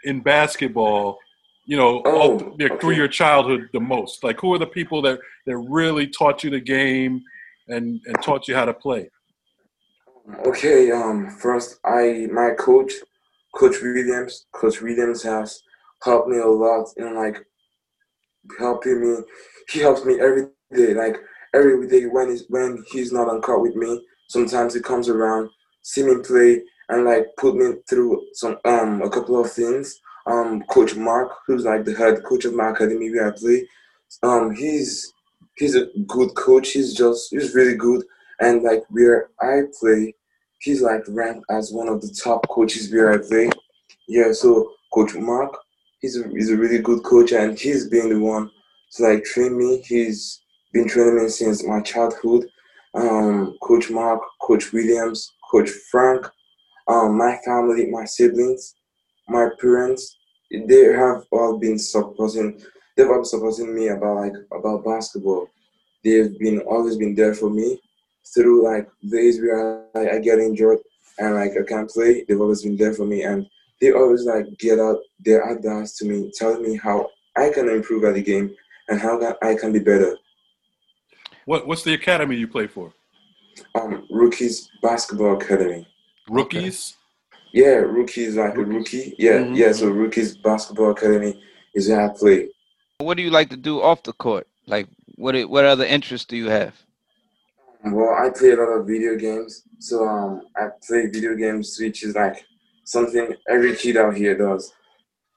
in 0.03 0.21
basketball 0.21 1.19
you 1.65 1.77
know, 1.77 2.01
Oh, 2.05 2.19
all, 2.19 2.55
yeah, 2.59 2.75
through 2.79 2.93
your 2.93 3.07
childhood 3.07 3.69
the 3.73 3.79
most? 3.79 4.23
Like, 4.23 4.39
who 4.39 4.53
are 4.53 4.59
the 4.59 4.67
people 4.67 5.01
that 5.01 5.19
that 5.45 5.57
really 5.57 6.07
taught 6.07 6.43
you 6.43 6.49
the 6.49 6.59
game 6.59 7.23
and 7.67 7.99
and 8.05 8.21
taught 8.21 8.47
you 8.47 8.55
how 8.55 8.65
to 8.65 8.73
play? 8.73 9.09
Okay, 10.47 10.91
um, 10.91 11.29
first 11.29 11.79
I 11.85 12.27
my 12.31 12.51
coach, 12.57 12.93
Coach 13.53 13.75
Williams, 13.81 14.47
Coach 14.51 14.81
Williams 14.81 15.21
has 15.23 15.61
helped 16.03 16.29
me 16.29 16.39
a 16.39 16.47
lot 16.47 16.87
in 16.97 17.13
like 17.15 17.45
helping 18.57 19.01
me. 19.01 19.23
He 19.69 19.79
helps 19.79 20.03
me 20.03 20.19
every 20.19 20.47
day, 20.73 20.93
like 20.93 21.17
every 21.53 21.87
day 21.87 22.05
when 22.05 22.29
he's 22.29 22.45
when 22.49 22.83
he's 22.91 23.11
not 23.11 23.29
on 23.29 23.41
court 23.41 23.61
with 23.61 23.75
me. 23.75 24.03
Sometimes 24.27 24.73
he 24.73 24.81
comes 24.81 25.09
around, 25.09 25.49
see 25.83 26.03
me 26.03 26.15
play, 26.23 26.63
and 26.89 27.05
like 27.05 27.27
put 27.37 27.55
me 27.55 27.73
through 27.87 28.25
some 28.33 28.57
um 28.65 29.01
a 29.03 29.09
couple 29.09 29.39
of 29.39 29.51
things. 29.51 29.99
Um, 30.25 30.63
Coach 30.63 30.95
Mark, 30.95 31.31
who's 31.45 31.65
like 31.65 31.85
the 31.85 31.93
head 31.93 32.23
coach 32.23 32.45
of 32.45 32.55
my 32.55 32.71
academy 32.71 33.11
where 33.11 33.27
I 33.27 33.37
play, 33.37 33.67
um, 34.23 34.55
he's 34.55 35.13
he's 35.55 35.75
a 35.75 35.85
good 36.07 36.33
coach. 36.33 36.69
He's 36.71 36.95
just 36.95 37.29
he's 37.29 37.53
really 37.53 37.75
good, 37.75 38.03
and 38.39 38.63
like 38.63 38.83
where 38.89 39.29
I 39.41 39.63
play, 39.79 40.15
he's 40.59 40.81
like 40.81 41.03
ranked 41.07 41.45
as 41.49 41.71
one 41.71 41.87
of 41.87 42.01
the 42.01 42.09
top 42.09 42.47
coaches 42.49 42.91
where 42.91 43.13
I 43.13 43.17
play. 43.17 43.49
Yeah, 44.07 44.31
so 44.33 44.73
Coach 44.93 45.15
Mark, 45.15 45.55
he's 46.01 46.17
a, 46.17 46.27
he's 46.29 46.51
a 46.51 46.57
really 46.57 46.79
good 46.79 47.03
coach, 47.03 47.31
and 47.31 47.57
he's 47.57 47.87
been 47.87 48.09
the 48.09 48.19
one 48.19 48.49
to 48.93 49.03
like 49.03 49.23
train 49.23 49.57
me. 49.57 49.81
He's 49.85 50.41
been 50.73 50.87
training 50.87 51.23
me 51.23 51.29
since 51.29 51.65
my 51.65 51.81
childhood. 51.81 52.47
Um, 52.93 53.57
Coach 53.61 53.89
Mark, 53.89 54.21
Coach 54.41 54.71
Williams, 54.71 55.33
Coach 55.51 55.69
Frank, 55.91 56.25
um, 56.87 57.17
my 57.17 57.37
family, 57.45 57.87
my 57.87 58.05
siblings, 58.05 58.75
my 59.27 59.49
parents, 59.59 60.15
they 60.51 60.93
have 60.93 61.23
all 61.31 61.57
been 61.57 61.79
supporting. 61.79 62.61
They've 62.95 63.09
all 63.09 63.25
supporting 63.25 63.75
me 63.75 63.87
about 63.89 64.17
like 64.17 64.33
about 64.51 64.85
basketball. 64.85 65.47
They've 66.03 66.37
been 66.39 66.59
always 66.59 66.95
been 66.95 67.15
there 67.15 67.33
for 67.33 67.49
me 67.49 67.81
through 68.33 68.63
like 68.63 68.87
days 69.09 69.39
where 69.39 69.85
I, 69.95 70.15
I 70.15 70.19
get 70.19 70.39
injured 70.39 70.79
and 71.19 71.35
like 71.35 71.51
I 71.59 71.63
can't 71.67 71.89
play. 71.89 72.23
They've 72.27 72.39
always 72.41 72.63
been 72.63 72.77
there 72.77 72.93
for 72.93 73.05
me, 73.05 73.23
and 73.23 73.45
they 73.81 73.91
always 73.91 74.25
like 74.25 74.45
get 74.57 74.79
out 74.79 74.97
their 75.19 75.49
advice 75.49 75.97
to 75.97 76.05
me, 76.05 76.31
telling 76.35 76.63
me 76.63 76.75
how 76.77 77.09
I 77.35 77.49
can 77.49 77.69
improve 77.69 78.03
at 78.05 78.15
the 78.15 78.23
game 78.23 78.55
and 78.89 78.99
how 78.99 79.19
can, 79.19 79.33
I 79.41 79.55
can 79.55 79.71
be 79.71 79.79
better. 79.79 80.17
What 81.45 81.67
what's 81.67 81.83
the 81.83 81.93
academy 81.93 82.35
you 82.35 82.47
play 82.47 82.67
for? 82.67 82.93
Um, 83.75 84.05
rookies 84.09 84.69
basketball 84.81 85.37
academy. 85.41 85.87
Rookies. 86.29 86.97
Yeah, 87.53 87.85
rookies 87.97 88.35
like 88.35 88.55
a 88.55 88.63
rookie. 88.63 89.15
Yeah, 89.17 89.39
Mhm. 89.39 89.55
yeah. 89.55 89.71
So 89.71 89.87
rookies 89.87 90.35
basketball 90.37 90.91
academy 90.91 91.41
is 91.73 91.87
where 91.87 92.01
I 92.01 92.13
play. 92.13 92.49
What 92.97 93.15
do 93.15 93.23
you 93.23 93.29
like 93.29 93.49
to 93.51 93.57
do 93.57 93.81
off 93.81 94.03
the 94.03 94.13
court? 94.13 94.47
Like, 94.65 94.87
what 95.15 95.35
what 95.49 95.63
other 95.65 95.85
interests 95.85 96.27
do 96.27 96.35
you 96.35 96.49
have? 96.49 96.73
Well, 97.91 98.15
I 98.15 98.29
play 98.29 98.49
a 98.51 98.55
lot 98.55 98.79
of 98.79 98.87
video 98.87 99.15
games. 99.15 99.63
So 99.77 100.07
um, 100.07 100.41
I 100.55 100.69
play 100.87 101.05
video 101.05 101.35
games, 101.35 101.77
which 101.79 102.03
is 102.03 102.15
like 102.15 102.43
something 102.83 103.35
every 103.47 103.75
kid 103.75 103.97
out 103.97 104.17
here 104.17 104.35
does. 104.35 104.73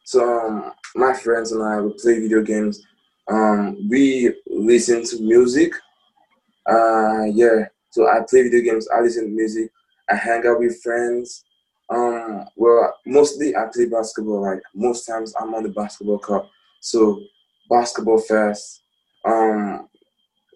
So 0.04 0.22
um, 0.22 0.72
my 0.94 1.12
friends 1.12 1.52
and 1.52 1.62
I 1.62 1.80
we 1.80 1.92
play 2.00 2.20
video 2.20 2.42
games. 2.42 2.82
Um, 3.30 3.86
we 3.90 4.34
listen 4.46 5.04
to 5.04 5.20
music. 5.20 5.72
Uh, 6.66 7.24
yeah. 7.24 7.66
So 7.90 8.08
I 8.08 8.20
play 8.28 8.44
video 8.44 8.62
games. 8.62 8.88
I 8.96 9.02
listen 9.02 9.24
to 9.24 9.30
music. 9.30 9.70
I 10.08 10.14
hang 10.14 10.46
out 10.46 10.60
with 10.60 10.82
friends. 10.82 11.44
Um, 11.90 12.46
well, 12.56 12.94
mostly 13.04 13.54
I 13.56 13.66
play 13.72 13.86
basketball. 13.86 14.40
Like 14.40 14.60
most 14.74 15.06
times, 15.06 15.34
I'm 15.38 15.54
on 15.54 15.64
the 15.64 15.68
basketball 15.68 16.18
court. 16.18 16.46
So 16.80 17.20
basketball 17.68 18.20
fast. 18.20 18.80
Um, 19.26 19.88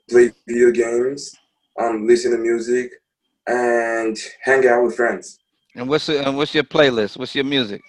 play 0.09 0.32
video 0.48 0.70
games. 0.70 1.36
Um, 1.78 2.07
listen 2.07 2.32
to 2.32 2.39
music, 2.39 2.93
and 3.47 4.16
hang 4.43 4.66
out 4.66 4.85
with 4.85 4.97
friends. 4.97 5.39
And 5.74 5.89
what's 5.89 6.07
the, 6.07 6.27
and 6.27 6.36
what's 6.36 6.55
your 6.55 6.65
playlist? 6.65 7.16
What's 7.16 7.35
your 7.35 7.44
music? 7.44 7.81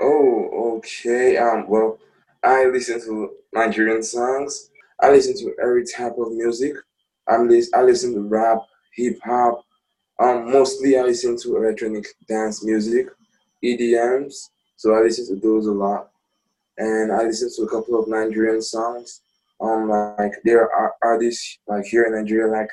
Oh, 0.00 0.76
okay. 0.76 1.36
Um, 1.38 1.66
well, 1.68 1.98
I 2.42 2.66
listen 2.66 3.00
to 3.00 3.30
Nigerian 3.52 4.02
songs. 4.02 4.70
I 5.00 5.10
listen 5.10 5.36
to 5.38 5.54
every 5.62 5.84
type 5.84 6.14
of 6.18 6.32
music. 6.32 6.74
I'm 7.28 7.48
lis- 7.48 7.70
I 7.74 7.82
listen 7.82 8.14
to 8.14 8.20
rap, 8.20 8.58
hip 8.94 9.18
hop. 9.24 9.64
Um, 10.20 10.50
mostly 10.50 10.98
I 10.98 11.02
listen 11.02 11.36
to 11.38 11.56
electronic 11.56 12.06
dance 12.28 12.64
music, 12.64 13.06
EDMs. 13.64 14.34
So 14.76 14.94
I 14.94 15.00
listen 15.00 15.26
to 15.28 15.40
those 15.40 15.66
a 15.66 15.72
lot, 15.72 16.10
and 16.76 17.12
I 17.12 17.22
listen 17.22 17.50
to 17.56 17.62
a 17.62 17.68
couple 17.68 18.00
of 18.00 18.08
Nigerian 18.08 18.62
songs. 18.62 19.22
Um, 19.60 19.88
like 19.88 20.32
there 20.44 20.70
are 20.70 20.94
artists 21.02 21.58
like 21.66 21.84
here 21.84 22.04
in 22.04 22.14
Nigeria, 22.14 22.52
like 22.52 22.68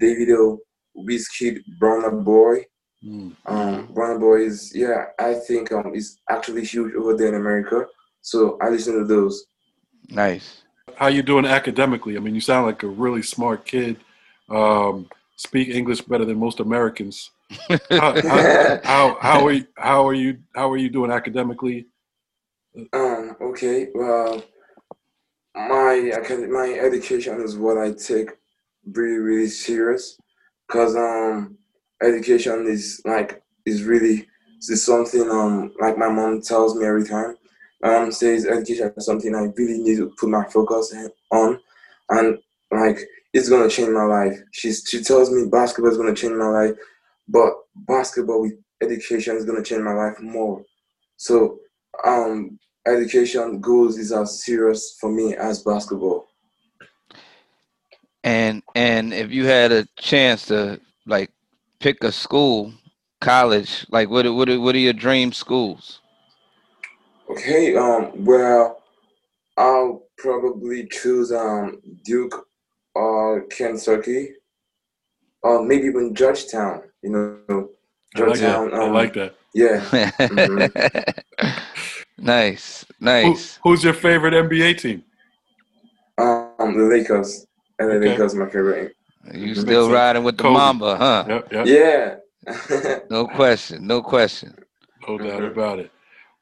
Davido, 0.00 0.58
Wizkid, 0.96 1.60
Burna 1.80 2.24
Boy. 2.24 2.64
Um, 3.46 3.88
Burna 3.94 4.18
Boy 4.18 4.42
is 4.42 4.72
yeah, 4.74 5.06
I 5.18 5.34
think 5.34 5.70
um 5.72 5.94
is 5.94 6.18
actually 6.28 6.64
huge 6.64 6.94
over 6.94 7.16
there 7.16 7.28
in 7.28 7.34
America. 7.34 7.86
So 8.20 8.58
I 8.60 8.68
listen 8.68 8.98
to 8.98 9.04
those. 9.04 9.46
Nice. 10.08 10.62
How 10.96 11.08
you 11.08 11.22
doing 11.22 11.46
academically? 11.46 12.16
I 12.16 12.20
mean, 12.20 12.34
you 12.34 12.40
sound 12.40 12.66
like 12.66 12.82
a 12.82 12.88
really 12.88 13.22
smart 13.22 13.64
kid. 13.64 13.98
Um, 14.48 15.08
speak 15.36 15.68
English 15.68 16.00
better 16.02 16.24
than 16.24 16.38
most 16.38 16.60
Americans. 16.60 17.30
How, 17.90 18.20
how, 18.22 18.80
how, 18.82 19.18
how 19.20 19.46
are 19.46 19.52
you, 19.52 19.66
how 19.76 20.08
are 20.08 20.14
you 20.14 20.38
how 20.56 20.68
are 20.68 20.76
you 20.76 20.90
doing 20.90 21.12
academically? 21.12 21.86
Um, 22.92 23.36
okay, 23.40 23.88
well, 23.94 24.42
my 25.56 26.12
my 26.50 26.78
education 26.80 27.40
is 27.40 27.56
what 27.56 27.78
I 27.78 27.92
take 27.92 28.30
really 28.92 29.18
really 29.18 29.48
serious, 29.48 30.18
cause 30.68 30.96
um 30.96 31.56
education 32.02 32.66
is 32.66 33.00
like 33.04 33.42
is 33.64 33.82
really 33.82 34.26
is 34.68 34.84
something 34.84 35.28
um 35.30 35.72
like 35.80 35.98
my 35.98 36.08
mom 36.08 36.40
tells 36.42 36.76
me 36.76 36.86
every 36.86 37.04
time. 37.04 37.36
Mom 37.82 38.10
says 38.12 38.46
education 38.46 38.92
is 38.96 39.06
something 39.06 39.34
I 39.34 39.44
really 39.56 39.78
need 39.78 39.96
to 39.98 40.12
put 40.18 40.28
my 40.28 40.44
focus 40.44 40.94
on, 41.30 41.60
and 42.10 42.38
like 42.70 42.98
it's 43.32 43.48
gonna 43.48 43.68
change 43.68 43.90
my 43.90 44.04
life. 44.04 44.38
She's 44.52 44.84
she 44.88 45.02
tells 45.02 45.30
me 45.30 45.46
basketball 45.46 45.90
is 45.92 45.98
gonna 45.98 46.14
change 46.14 46.34
my 46.34 46.48
life, 46.48 46.74
but 47.28 47.52
basketball 47.74 48.42
with 48.42 48.54
education 48.82 49.36
is 49.36 49.44
gonna 49.44 49.62
change 49.62 49.82
my 49.82 49.92
life 49.92 50.20
more. 50.20 50.64
So 51.16 51.58
um 52.04 52.58
education 52.86 53.60
goals 53.60 53.98
is 53.98 54.12
as 54.12 54.44
serious 54.44 54.96
for 55.00 55.10
me 55.10 55.34
as 55.34 55.62
basketball. 55.62 56.26
And 58.24 58.62
and 58.74 59.12
if 59.14 59.30
you 59.30 59.46
had 59.46 59.72
a 59.72 59.86
chance 59.98 60.46
to 60.46 60.80
like 61.06 61.30
pick 61.80 62.02
a 62.02 62.12
school, 62.12 62.72
college, 63.20 63.86
like 63.90 64.08
what 64.10 64.26
are- 64.26 64.32
what 64.32 64.48
are- 64.48 64.60
what 64.60 64.74
are 64.74 64.78
your 64.78 64.92
dream 64.92 65.32
schools? 65.32 66.00
Okay, 67.30 67.76
um 67.76 68.12
well 68.24 68.82
I'll 69.56 70.02
probably 70.18 70.86
choose 70.88 71.32
um 71.32 71.80
Duke 72.04 72.46
or 72.94 73.42
Kentucky. 73.48 74.34
Or 75.42 75.62
maybe 75.64 75.86
even 75.86 76.14
Georgetown, 76.14 76.82
you 77.02 77.10
know. 77.10 77.70
I 78.16 78.20
like 78.22 78.40
that. 78.40 78.62
Georgetown. 78.62 78.74
I 78.74 78.86
um, 78.86 78.92
like 78.92 79.12
that. 79.14 79.34
Yeah. 79.54 79.80
mhm. 80.30 80.70
nice, 82.18 82.84
Who, 83.00 83.04
nice. 83.04 83.58
who's 83.62 83.84
your 83.84 83.94
favorite 83.94 84.34
NBA 84.34 84.78
team? 84.78 85.02
Um 86.18 86.76
the 86.76 86.84
Lakers. 86.84 87.46
And 87.78 87.90
the 87.90 87.94
Okay. 87.96 88.08
Lakers 88.10 88.34
my 88.34 88.46
favorite. 88.46 88.94
You 89.34 89.54
still 89.54 89.90
riding 89.90 90.24
with 90.24 90.36
the 90.38 90.44
Kobe. 90.44 90.54
Mamba, 90.54 90.96
huh? 90.96 91.24
Yep, 91.28 91.52
yep. 91.52 91.66
Yeah. 91.66 92.16
No 93.10 93.26
question, 93.26 93.86
no 93.86 94.00
question. 94.02 94.54
No 95.06 95.18
doubt 95.18 95.40
Mhm. 95.42 95.50
about 95.52 95.78
it. 95.80 95.90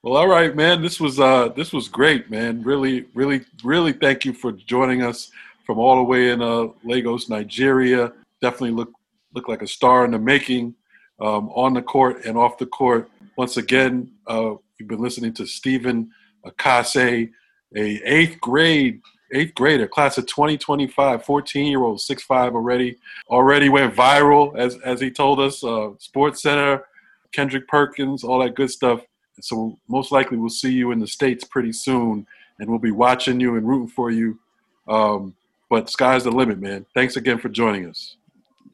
Well, 0.02 0.16
all 0.16 0.28
right, 0.28 0.54
man. 0.54 0.82
This 0.82 1.00
was 1.00 1.18
uh 1.18 1.48
this 1.48 1.72
was 1.72 1.88
great, 1.88 2.30
man. 2.30 2.62
Really, 2.62 3.06
really, 3.14 3.40
really 3.62 3.92
thank 3.92 4.24
you 4.24 4.32
for 4.34 4.52
joining 4.52 5.02
us 5.02 5.30
from 5.64 5.78
all 5.78 5.96
the 5.96 6.02
way 6.02 6.30
in 6.30 6.42
uh 6.42 6.68
Lagos, 6.84 7.28
Nigeria. 7.30 8.12
Definitely 8.42 8.72
look 8.72 8.92
look 9.34 9.48
like 9.48 9.62
a 9.62 9.66
star 9.66 10.04
in 10.04 10.10
the 10.12 10.18
making, 10.18 10.74
um, 11.20 11.48
on 11.50 11.72
the 11.74 11.82
court 11.82 12.24
and 12.26 12.36
off 12.36 12.58
the 12.58 12.66
court. 12.66 13.10
Once 13.36 13.56
again, 13.56 14.10
uh, 14.28 14.54
you've 14.78 14.88
been 14.88 15.02
listening 15.02 15.32
to 15.34 15.46
Stephen 15.46 16.10
Akase, 16.46 17.30
a 17.76 18.02
eighth 18.04 18.40
grade 18.40 19.00
eighth 19.32 19.54
grader, 19.54 19.88
class 19.88 20.16
of 20.16 20.26
2025, 20.26 21.24
14 21.24 21.66
year 21.66 21.82
old, 21.82 21.98
6'5 21.98 22.54
already. 22.54 22.96
Already 23.28 23.68
went 23.68 23.94
viral, 23.94 24.56
as 24.56 24.78
as 24.84 25.00
he 25.00 25.10
told 25.10 25.40
us. 25.40 25.62
Uh, 25.62 25.90
Sports 25.98 26.42
Center, 26.42 26.84
Kendrick 27.32 27.68
Perkins, 27.68 28.24
all 28.24 28.40
that 28.40 28.54
good 28.54 28.70
stuff. 28.70 29.00
So 29.40 29.78
most 29.88 30.12
likely 30.12 30.38
we'll 30.38 30.50
see 30.50 30.72
you 30.72 30.92
in 30.92 31.00
the 31.00 31.06
states 31.06 31.44
pretty 31.44 31.72
soon, 31.72 32.26
and 32.58 32.70
we'll 32.70 32.78
be 32.78 32.92
watching 32.92 33.40
you 33.40 33.56
and 33.56 33.66
rooting 33.66 33.88
for 33.88 34.10
you. 34.10 34.38
Um, 34.86 35.34
but 35.68 35.90
sky's 35.90 36.24
the 36.24 36.30
limit, 36.30 36.60
man. 36.60 36.86
Thanks 36.94 37.16
again 37.16 37.38
for 37.38 37.48
joining 37.48 37.88
us. 37.88 38.16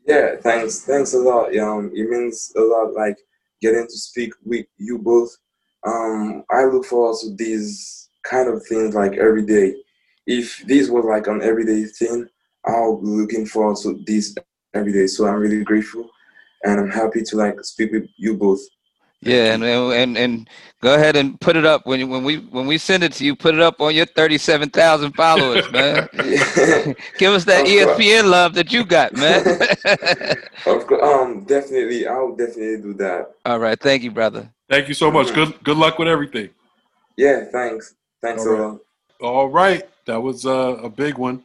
Yeah, 0.06 0.36
thanks. 0.36 0.80
Thanks 0.84 1.14
a 1.14 1.18
lot. 1.18 1.56
Um, 1.56 1.90
it 1.94 2.10
means 2.10 2.52
a 2.56 2.60
lot. 2.60 2.92
Like 2.92 3.16
getting 3.62 3.86
to 3.86 3.96
speak 3.96 4.32
with 4.44 4.66
you 4.76 4.98
both. 4.98 5.36
Um, 5.86 6.44
I 6.50 6.64
look 6.64 6.84
forward 6.84 7.16
to 7.22 7.34
these 7.34 8.08
kind 8.24 8.48
of 8.48 8.64
things 8.66 8.94
like 8.94 9.14
every 9.14 9.44
day. 9.44 9.74
If 10.26 10.62
this 10.66 10.88
was 10.88 11.04
like 11.04 11.26
an 11.26 11.42
everyday 11.42 11.84
thing, 11.84 12.28
I'll 12.66 13.00
be 13.00 13.06
looking 13.06 13.46
forward 13.46 13.78
to 13.82 14.02
this 14.06 14.34
every 14.74 14.92
day. 14.92 15.06
So 15.06 15.26
I'm 15.26 15.36
really 15.36 15.64
grateful, 15.64 16.08
and 16.64 16.78
I'm 16.80 16.90
happy 16.90 17.22
to 17.22 17.36
like 17.36 17.62
speak 17.64 17.92
with 17.92 18.08
you 18.16 18.36
both. 18.36 18.60
Yeah, 19.22 19.52
and, 19.52 19.62
and 19.62 20.16
and 20.16 20.48
go 20.80 20.94
ahead 20.94 21.14
and 21.14 21.38
put 21.40 21.54
it 21.54 21.66
up 21.66 21.84
when 21.84 22.08
when 22.08 22.24
we 22.24 22.38
when 22.38 22.66
we 22.66 22.78
send 22.78 23.02
it 23.02 23.12
to 23.14 23.24
you. 23.24 23.36
Put 23.36 23.54
it 23.54 23.60
up 23.60 23.78
on 23.80 23.94
your 23.94 24.06
thirty-seven 24.06 24.70
thousand 24.70 25.12
followers, 25.12 25.70
man. 25.72 26.08
Give 27.18 27.34
us 27.34 27.44
that 27.44 27.66
ESPN 27.66 28.30
love 28.30 28.54
that 28.54 28.72
you 28.72 28.82
got, 28.82 29.14
man. 29.14 29.46
of 30.66 30.86
course, 30.86 31.02
um, 31.02 31.44
definitely, 31.44 32.06
I'll 32.06 32.34
definitely 32.34 32.80
do 32.80 32.94
that. 32.94 33.32
All 33.44 33.58
right, 33.58 33.78
thank 33.78 34.02
you, 34.02 34.10
brother. 34.10 34.50
Thank 34.70 34.88
you 34.88 34.94
so 34.94 35.10
much. 35.10 35.34
Good 35.34 35.62
good 35.64 35.76
luck 35.76 35.98
with 35.98 36.08
everything. 36.08 36.48
Yeah, 37.18 37.44
thanks. 37.52 37.96
Thanks 38.22 38.46
All 38.46 38.52
a 38.52 38.54
right. 38.54 38.60
lot. 38.68 38.80
All 39.20 39.48
right, 39.50 39.86
that 40.06 40.20
was 40.22 40.46
uh, 40.46 40.78
a 40.82 40.88
big 40.88 41.18
one. 41.18 41.44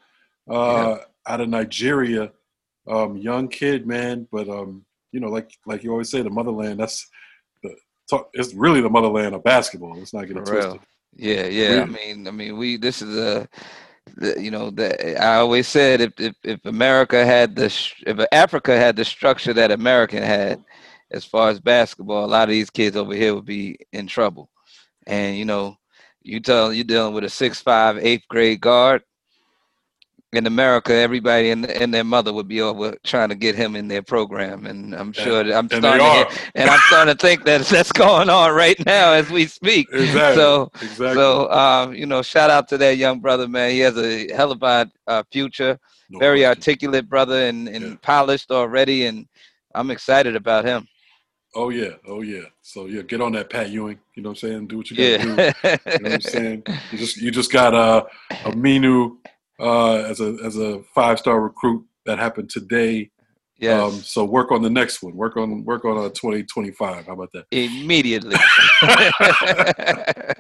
Uh, 0.50 1.00
Out 1.28 1.42
of 1.42 1.50
Nigeria, 1.50 2.32
um, 2.88 3.18
young 3.18 3.50
kid, 3.50 3.86
man. 3.86 4.30
But 4.32 4.48
um, 4.48 4.86
you 5.12 5.20
know, 5.20 5.28
like 5.28 5.52
like 5.66 5.84
you 5.84 5.92
always 5.92 6.10
say, 6.10 6.22
the 6.22 6.30
motherland. 6.30 6.80
That's 6.80 7.06
the 7.06 7.15
talk, 8.10 8.30
it's 8.34 8.54
really 8.54 8.82
the 8.82 8.90
motherland 8.90 9.36
of 9.36 9.44
basketball. 9.44 9.96
Let's 9.96 10.14
not 10.14 10.28
get 10.28 10.38
it 10.38 10.46
twisted. 10.46 10.82
Yeah, 11.16 11.46
yeah. 11.46 11.82
I 11.82 11.86
mean, 11.86 12.28
I 12.28 12.32
mean, 12.32 12.58
we. 12.58 12.78
This 12.78 13.02
is 13.02 13.18
a, 13.18 13.48
the, 14.18 14.42
you 14.42 14.52
know, 14.52 14.70
the, 14.70 15.22
I 15.22 15.38
always 15.38 15.68
said 15.68 16.02
if, 16.02 16.20
if 16.20 16.36
if 16.44 16.66
America 16.66 17.26
had 17.26 17.56
the 17.56 17.66
if 18.06 18.20
Africa 18.32 18.76
had 18.78 18.96
the 18.96 19.06
structure 19.06 19.54
that 19.54 19.72
America 19.72 20.24
had, 20.24 20.64
as 21.12 21.24
far 21.24 21.50
as 21.50 21.60
basketball, 21.60 22.26
a 22.26 22.28
lot 22.28 22.44
of 22.44 22.50
these 22.50 22.70
kids 22.70 22.96
over 22.96 23.14
here 23.14 23.34
would 23.34 23.46
be 23.46 23.78
in 23.94 24.08
trouble. 24.08 24.50
And 25.08 25.38
you 25.38 25.46
know, 25.46 25.78
you 26.22 26.40
tell 26.40 26.74
you're 26.74 26.84
dealing 26.84 27.14
with 27.14 27.24
a 27.24 27.30
six 27.30 27.62
five 27.62 27.98
eighth 27.98 28.28
grade 28.28 28.62
guard. 28.62 29.04
In 30.36 30.48
America, 30.48 30.94
everybody 30.94 31.50
and, 31.50 31.66
and 31.66 31.94
their 31.94 32.04
mother 32.04 32.34
would 32.34 32.48
be 32.48 32.62
over 32.62 32.98
trying 33.04 33.30
to 33.30 33.36
get 33.36 33.56
him 33.56 33.76
in 33.76 33.88
their 33.88 34.02
program, 34.02 34.66
and 34.66 34.94
I'm 34.94 35.14
sure 35.14 35.44
that 35.44 35.54
I'm 35.54 35.70
and 35.72 35.84
starting 35.84 36.06
to 36.06 36.52
and 36.56 36.70
I'm 36.70 36.80
starting 36.88 37.16
to 37.16 37.20
think 37.20 37.46
that 37.46 37.62
that's 37.68 37.92
going 37.92 38.30
on 38.30 38.54
right 38.54 38.78
now 38.86 39.14
as 39.14 39.30
we 39.30 39.46
speak. 39.46 39.88
Exactly. 39.94 40.36
So, 40.36 40.72
Exactly. 40.82 41.14
so 41.16 41.52
um, 41.52 41.94
you 41.94 42.06
know, 42.06 42.22
shout 42.22 42.50
out 42.50 42.68
to 42.70 42.78
that 42.80 42.98
young 42.98 43.20
brother, 43.20 43.48
man. 43.48 43.72
He 43.72 43.80
has 43.80 43.98
a 43.98 44.34
hell 44.34 44.52
of 44.52 44.62
a 44.62 44.92
uh, 45.08 45.24
future. 45.32 45.80
No 46.10 46.20
Very 46.20 46.40
question. 46.40 46.50
articulate 46.50 47.10
brother 47.10 47.48
and, 47.48 47.68
and 47.68 48.02
polished 48.02 48.52
already, 48.52 49.06
and 49.06 49.28
I'm 49.74 49.90
excited 49.90 50.36
about 50.36 50.66
him. 50.66 50.88
Oh 51.56 51.70
yeah, 51.70 51.92
oh 52.06 52.22
yeah. 52.22 52.44
So 52.62 52.88
yeah, 52.88 53.02
get 53.04 53.22
on 53.22 53.32
that 53.32 53.50
Pat 53.50 53.70
Ewing. 53.70 54.00
You 54.16 54.24
know 54.24 54.30
what 54.30 54.44
I'm 54.44 54.50
saying? 54.50 54.68
Do 54.68 54.78
what 54.78 54.92
you 54.92 54.98
gotta 54.98 55.24
do. 55.24 55.30
You 55.30 56.00
know 56.00 56.10
what 56.10 56.14
I'm 56.14 56.22
saying? 56.22 56.64
You 56.92 56.98
just 56.98 57.18
you 57.18 57.32
just 57.32 57.52
got 57.52 57.74
uh, 57.74 58.04
Aminu 58.44 59.16
uh, 59.60 59.96
as 59.96 60.20
a 60.20 60.38
as 60.44 60.58
a 60.58 60.82
five 60.94 61.20
star 61.20 61.40
recruit 61.40 61.86
that 62.06 62.20
happened 62.20 62.50
today. 62.50 63.12
Yes. 63.58 63.82
Um, 63.82 64.02
so 64.02 64.26
work 64.26 64.52
on 64.52 64.62
the 64.62 64.70
next 64.70 65.02
one. 65.02 65.16
Work 65.16 65.38
on 65.38 65.64
work 65.64 65.86
on 65.86 65.98
uh, 65.98 66.10
2025. 66.10 67.06
How 67.06 67.14
about 67.14 67.32
that? 67.32 67.46
Immediately. 67.52 68.36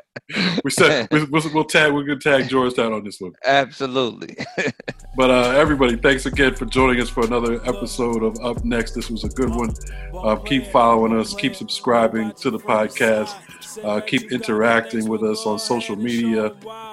we 0.63 0.71
said 0.71 1.07
we, 1.11 1.23
we'll, 1.25 1.43
we'll 1.53 1.63
tag 1.63 1.93
we're 1.93 2.03
gonna 2.03 2.19
tag 2.19 2.49
Georgetown 2.49 2.91
on 2.91 3.03
this 3.03 3.19
one. 3.19 3.33
Absolutely. 3.43 4.35
But 5.17 5.31
uh, 5.31 5.51
everybody, 5.51 5.95
thanks 5.95 6.25
again 6.25 6.55
for 6.55 6.65
joining 6.65 7.01
us 7.01 7.07
for 7.07 7.25
another 7.25 7.65
episode 7.65 8.21
of 8.21 8.37
Up 8.43 8.65
Next. 8.65 8.95
This 8.95 9.09
was 9.09 9.23
a 9.23 9.29
good 9.29 9.49
one. 9.49 9.73
Uh, 10.13 10.35
keep 10.35 10.65
following 10.67 11.17
us. 11.17 11.33
Keep 11.33 11.55
subscribing 11.55 12.33
to 12.33 12.51
the 12.51 12.59
podcast. 12.59 13.33
Uh, 13.81 14.01
keep 14.01 14.33
interacting 14.33 15.07
with 15.07 15.23
us 15.23 15.45
on 15.45 15.57
social 15.57 15.95
media. 15.95 16.49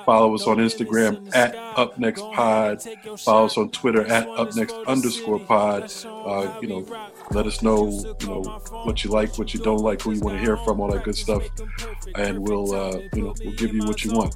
Follow 0.06 0.36
us 0.36 0.46
on 0.46 0.58
Instagram 0.58 1.34
at 1.34 1.56
Up 1.56 1.98
Next 1.98 2.20
Pod. 2.20 2.80
Follow 3.18 3.46
us 3.46 3.56
on 3.56 3.70
Twitter 3.70 4.06
at 4.06 4.28
Up 4.28 4.54
Next 4.54 4.76
underscore 4.86 5.40
Pod. 5.40 5.90
Uh, 6.24 6.58
you 6.60 6.68
know, 6.68 6.86
let 7.30 7.46
us 7.46 7.62
know 7.62 7.88
you 8.20 8.26
know 8.26 8.42
what 8.84 9.04
you 9.04 9.10
like, 9.10 9.38
what 9.38 9.52
you 9.54 9.60
don't 9.60 9.80
like, 9.80 10.02
who 10.02 10.12
you 10.12 10.20
want 10.20 10.36
to 10.36 10.42
hear 10.42 10.56
from, 10.58 10.80
all 10.80 10.90
that 10.90 11.04
good 11.04 11.16
stuff, 11.16 11.42
and 12.14 12.38
we'll 12.38 12.72
uh, 12.74 12.98
you 13.14 13.22
know 13.22 13.34
we'll 13.44 13.54
give 13.54 13.74
you 13.74 13.82
what 13.84 14.04
you 14.04 14.12
want. 14.12 14.34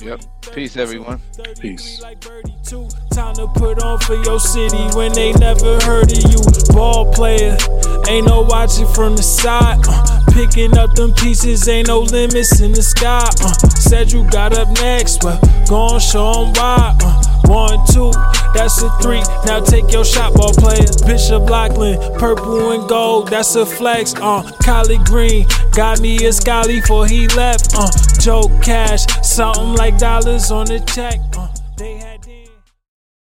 Yep. 0.00 0.22
Peace, 0.52 0.76
everyone. 0.76 1.20
Peace. 1.60 2.00
Time 2.00 3.34
to 3.34 3.46
put 3.54 3.82
on 3.82 3.98
for 4.00 4.14
your 4.24 4.40
city 4.40 4.84
when 4.96 5.12
they 5.12 5.32
never 5.34 5.78
heard 5.80 6.10
of 6.10 6.30
you. 6.30 6.38
Ball 6.74 7.12
player, 7.12 7.56
ain't 8.08 8.26
no 8.26 8.42
watching 8.42 8.86
from 8.86 9.16
the 9.16 9.22
side. 9.22 10.17
Picking 10.38 10.78
up 10.78 10.94
them 10.94 11.12
pieces, 11.14 11.66
ain't 11.66 11.88
no 11.88 11.98
limits 11.98 12.60
in 12.60 12.70
the 12.70 12.80
sky. 12.80 13.28
Uh, 13.42 13.52
said 13.74 14.12
you 14.12 14.22
got 14.30 14.56
up 14.56 14.68
next, 14.78 15.24
well, 15.24 15.40
gon' 15.68 15.98
show 15.98 16.30
'em 16.30 16.52
why. 16.52 16.94
Uh, 17.02 17.22
one, 17.48 17.84
two, 17.90 18.12
that's 18.54 18.80
a 18.80 18.88
three. 19.02 19.20
Now 19.46 19.58
take 19.58 19.90
your 19.90 20.04
shot, 20.04 20.34
ball 20.34 20.52
player. 20.52 20.86
Bishop 21.04 21.50
Loughlin, 21.50 21.98
purple 22.20 22.70
and 22.70 22.88
gold, 22.88 23.26
that's 23.26 23.56
a 23.56 23.66
flex. 23.66 24.14
Uh, 24.14 24.44
Kylie 24.62 25.04
Green, 25.06 25.44
got 25.72 25.98
me 25.98 26.24
a 26.24 26.32
Scully 26.32 26.82
for 26.82 27.04
he 27.04 27.26
left. 27.34 27.74
Uh, 27.76 27.90
Joe 28.20 28.48
Cash, 28.62 29.06
something 29.24 29.74
like 29.74 29.98
dollars 29.98 30.52
on 30.52 30.66
the 30.66 30.78
check. 30.94 31.18
Uh, 31.36 31.48
they 31.76 32.07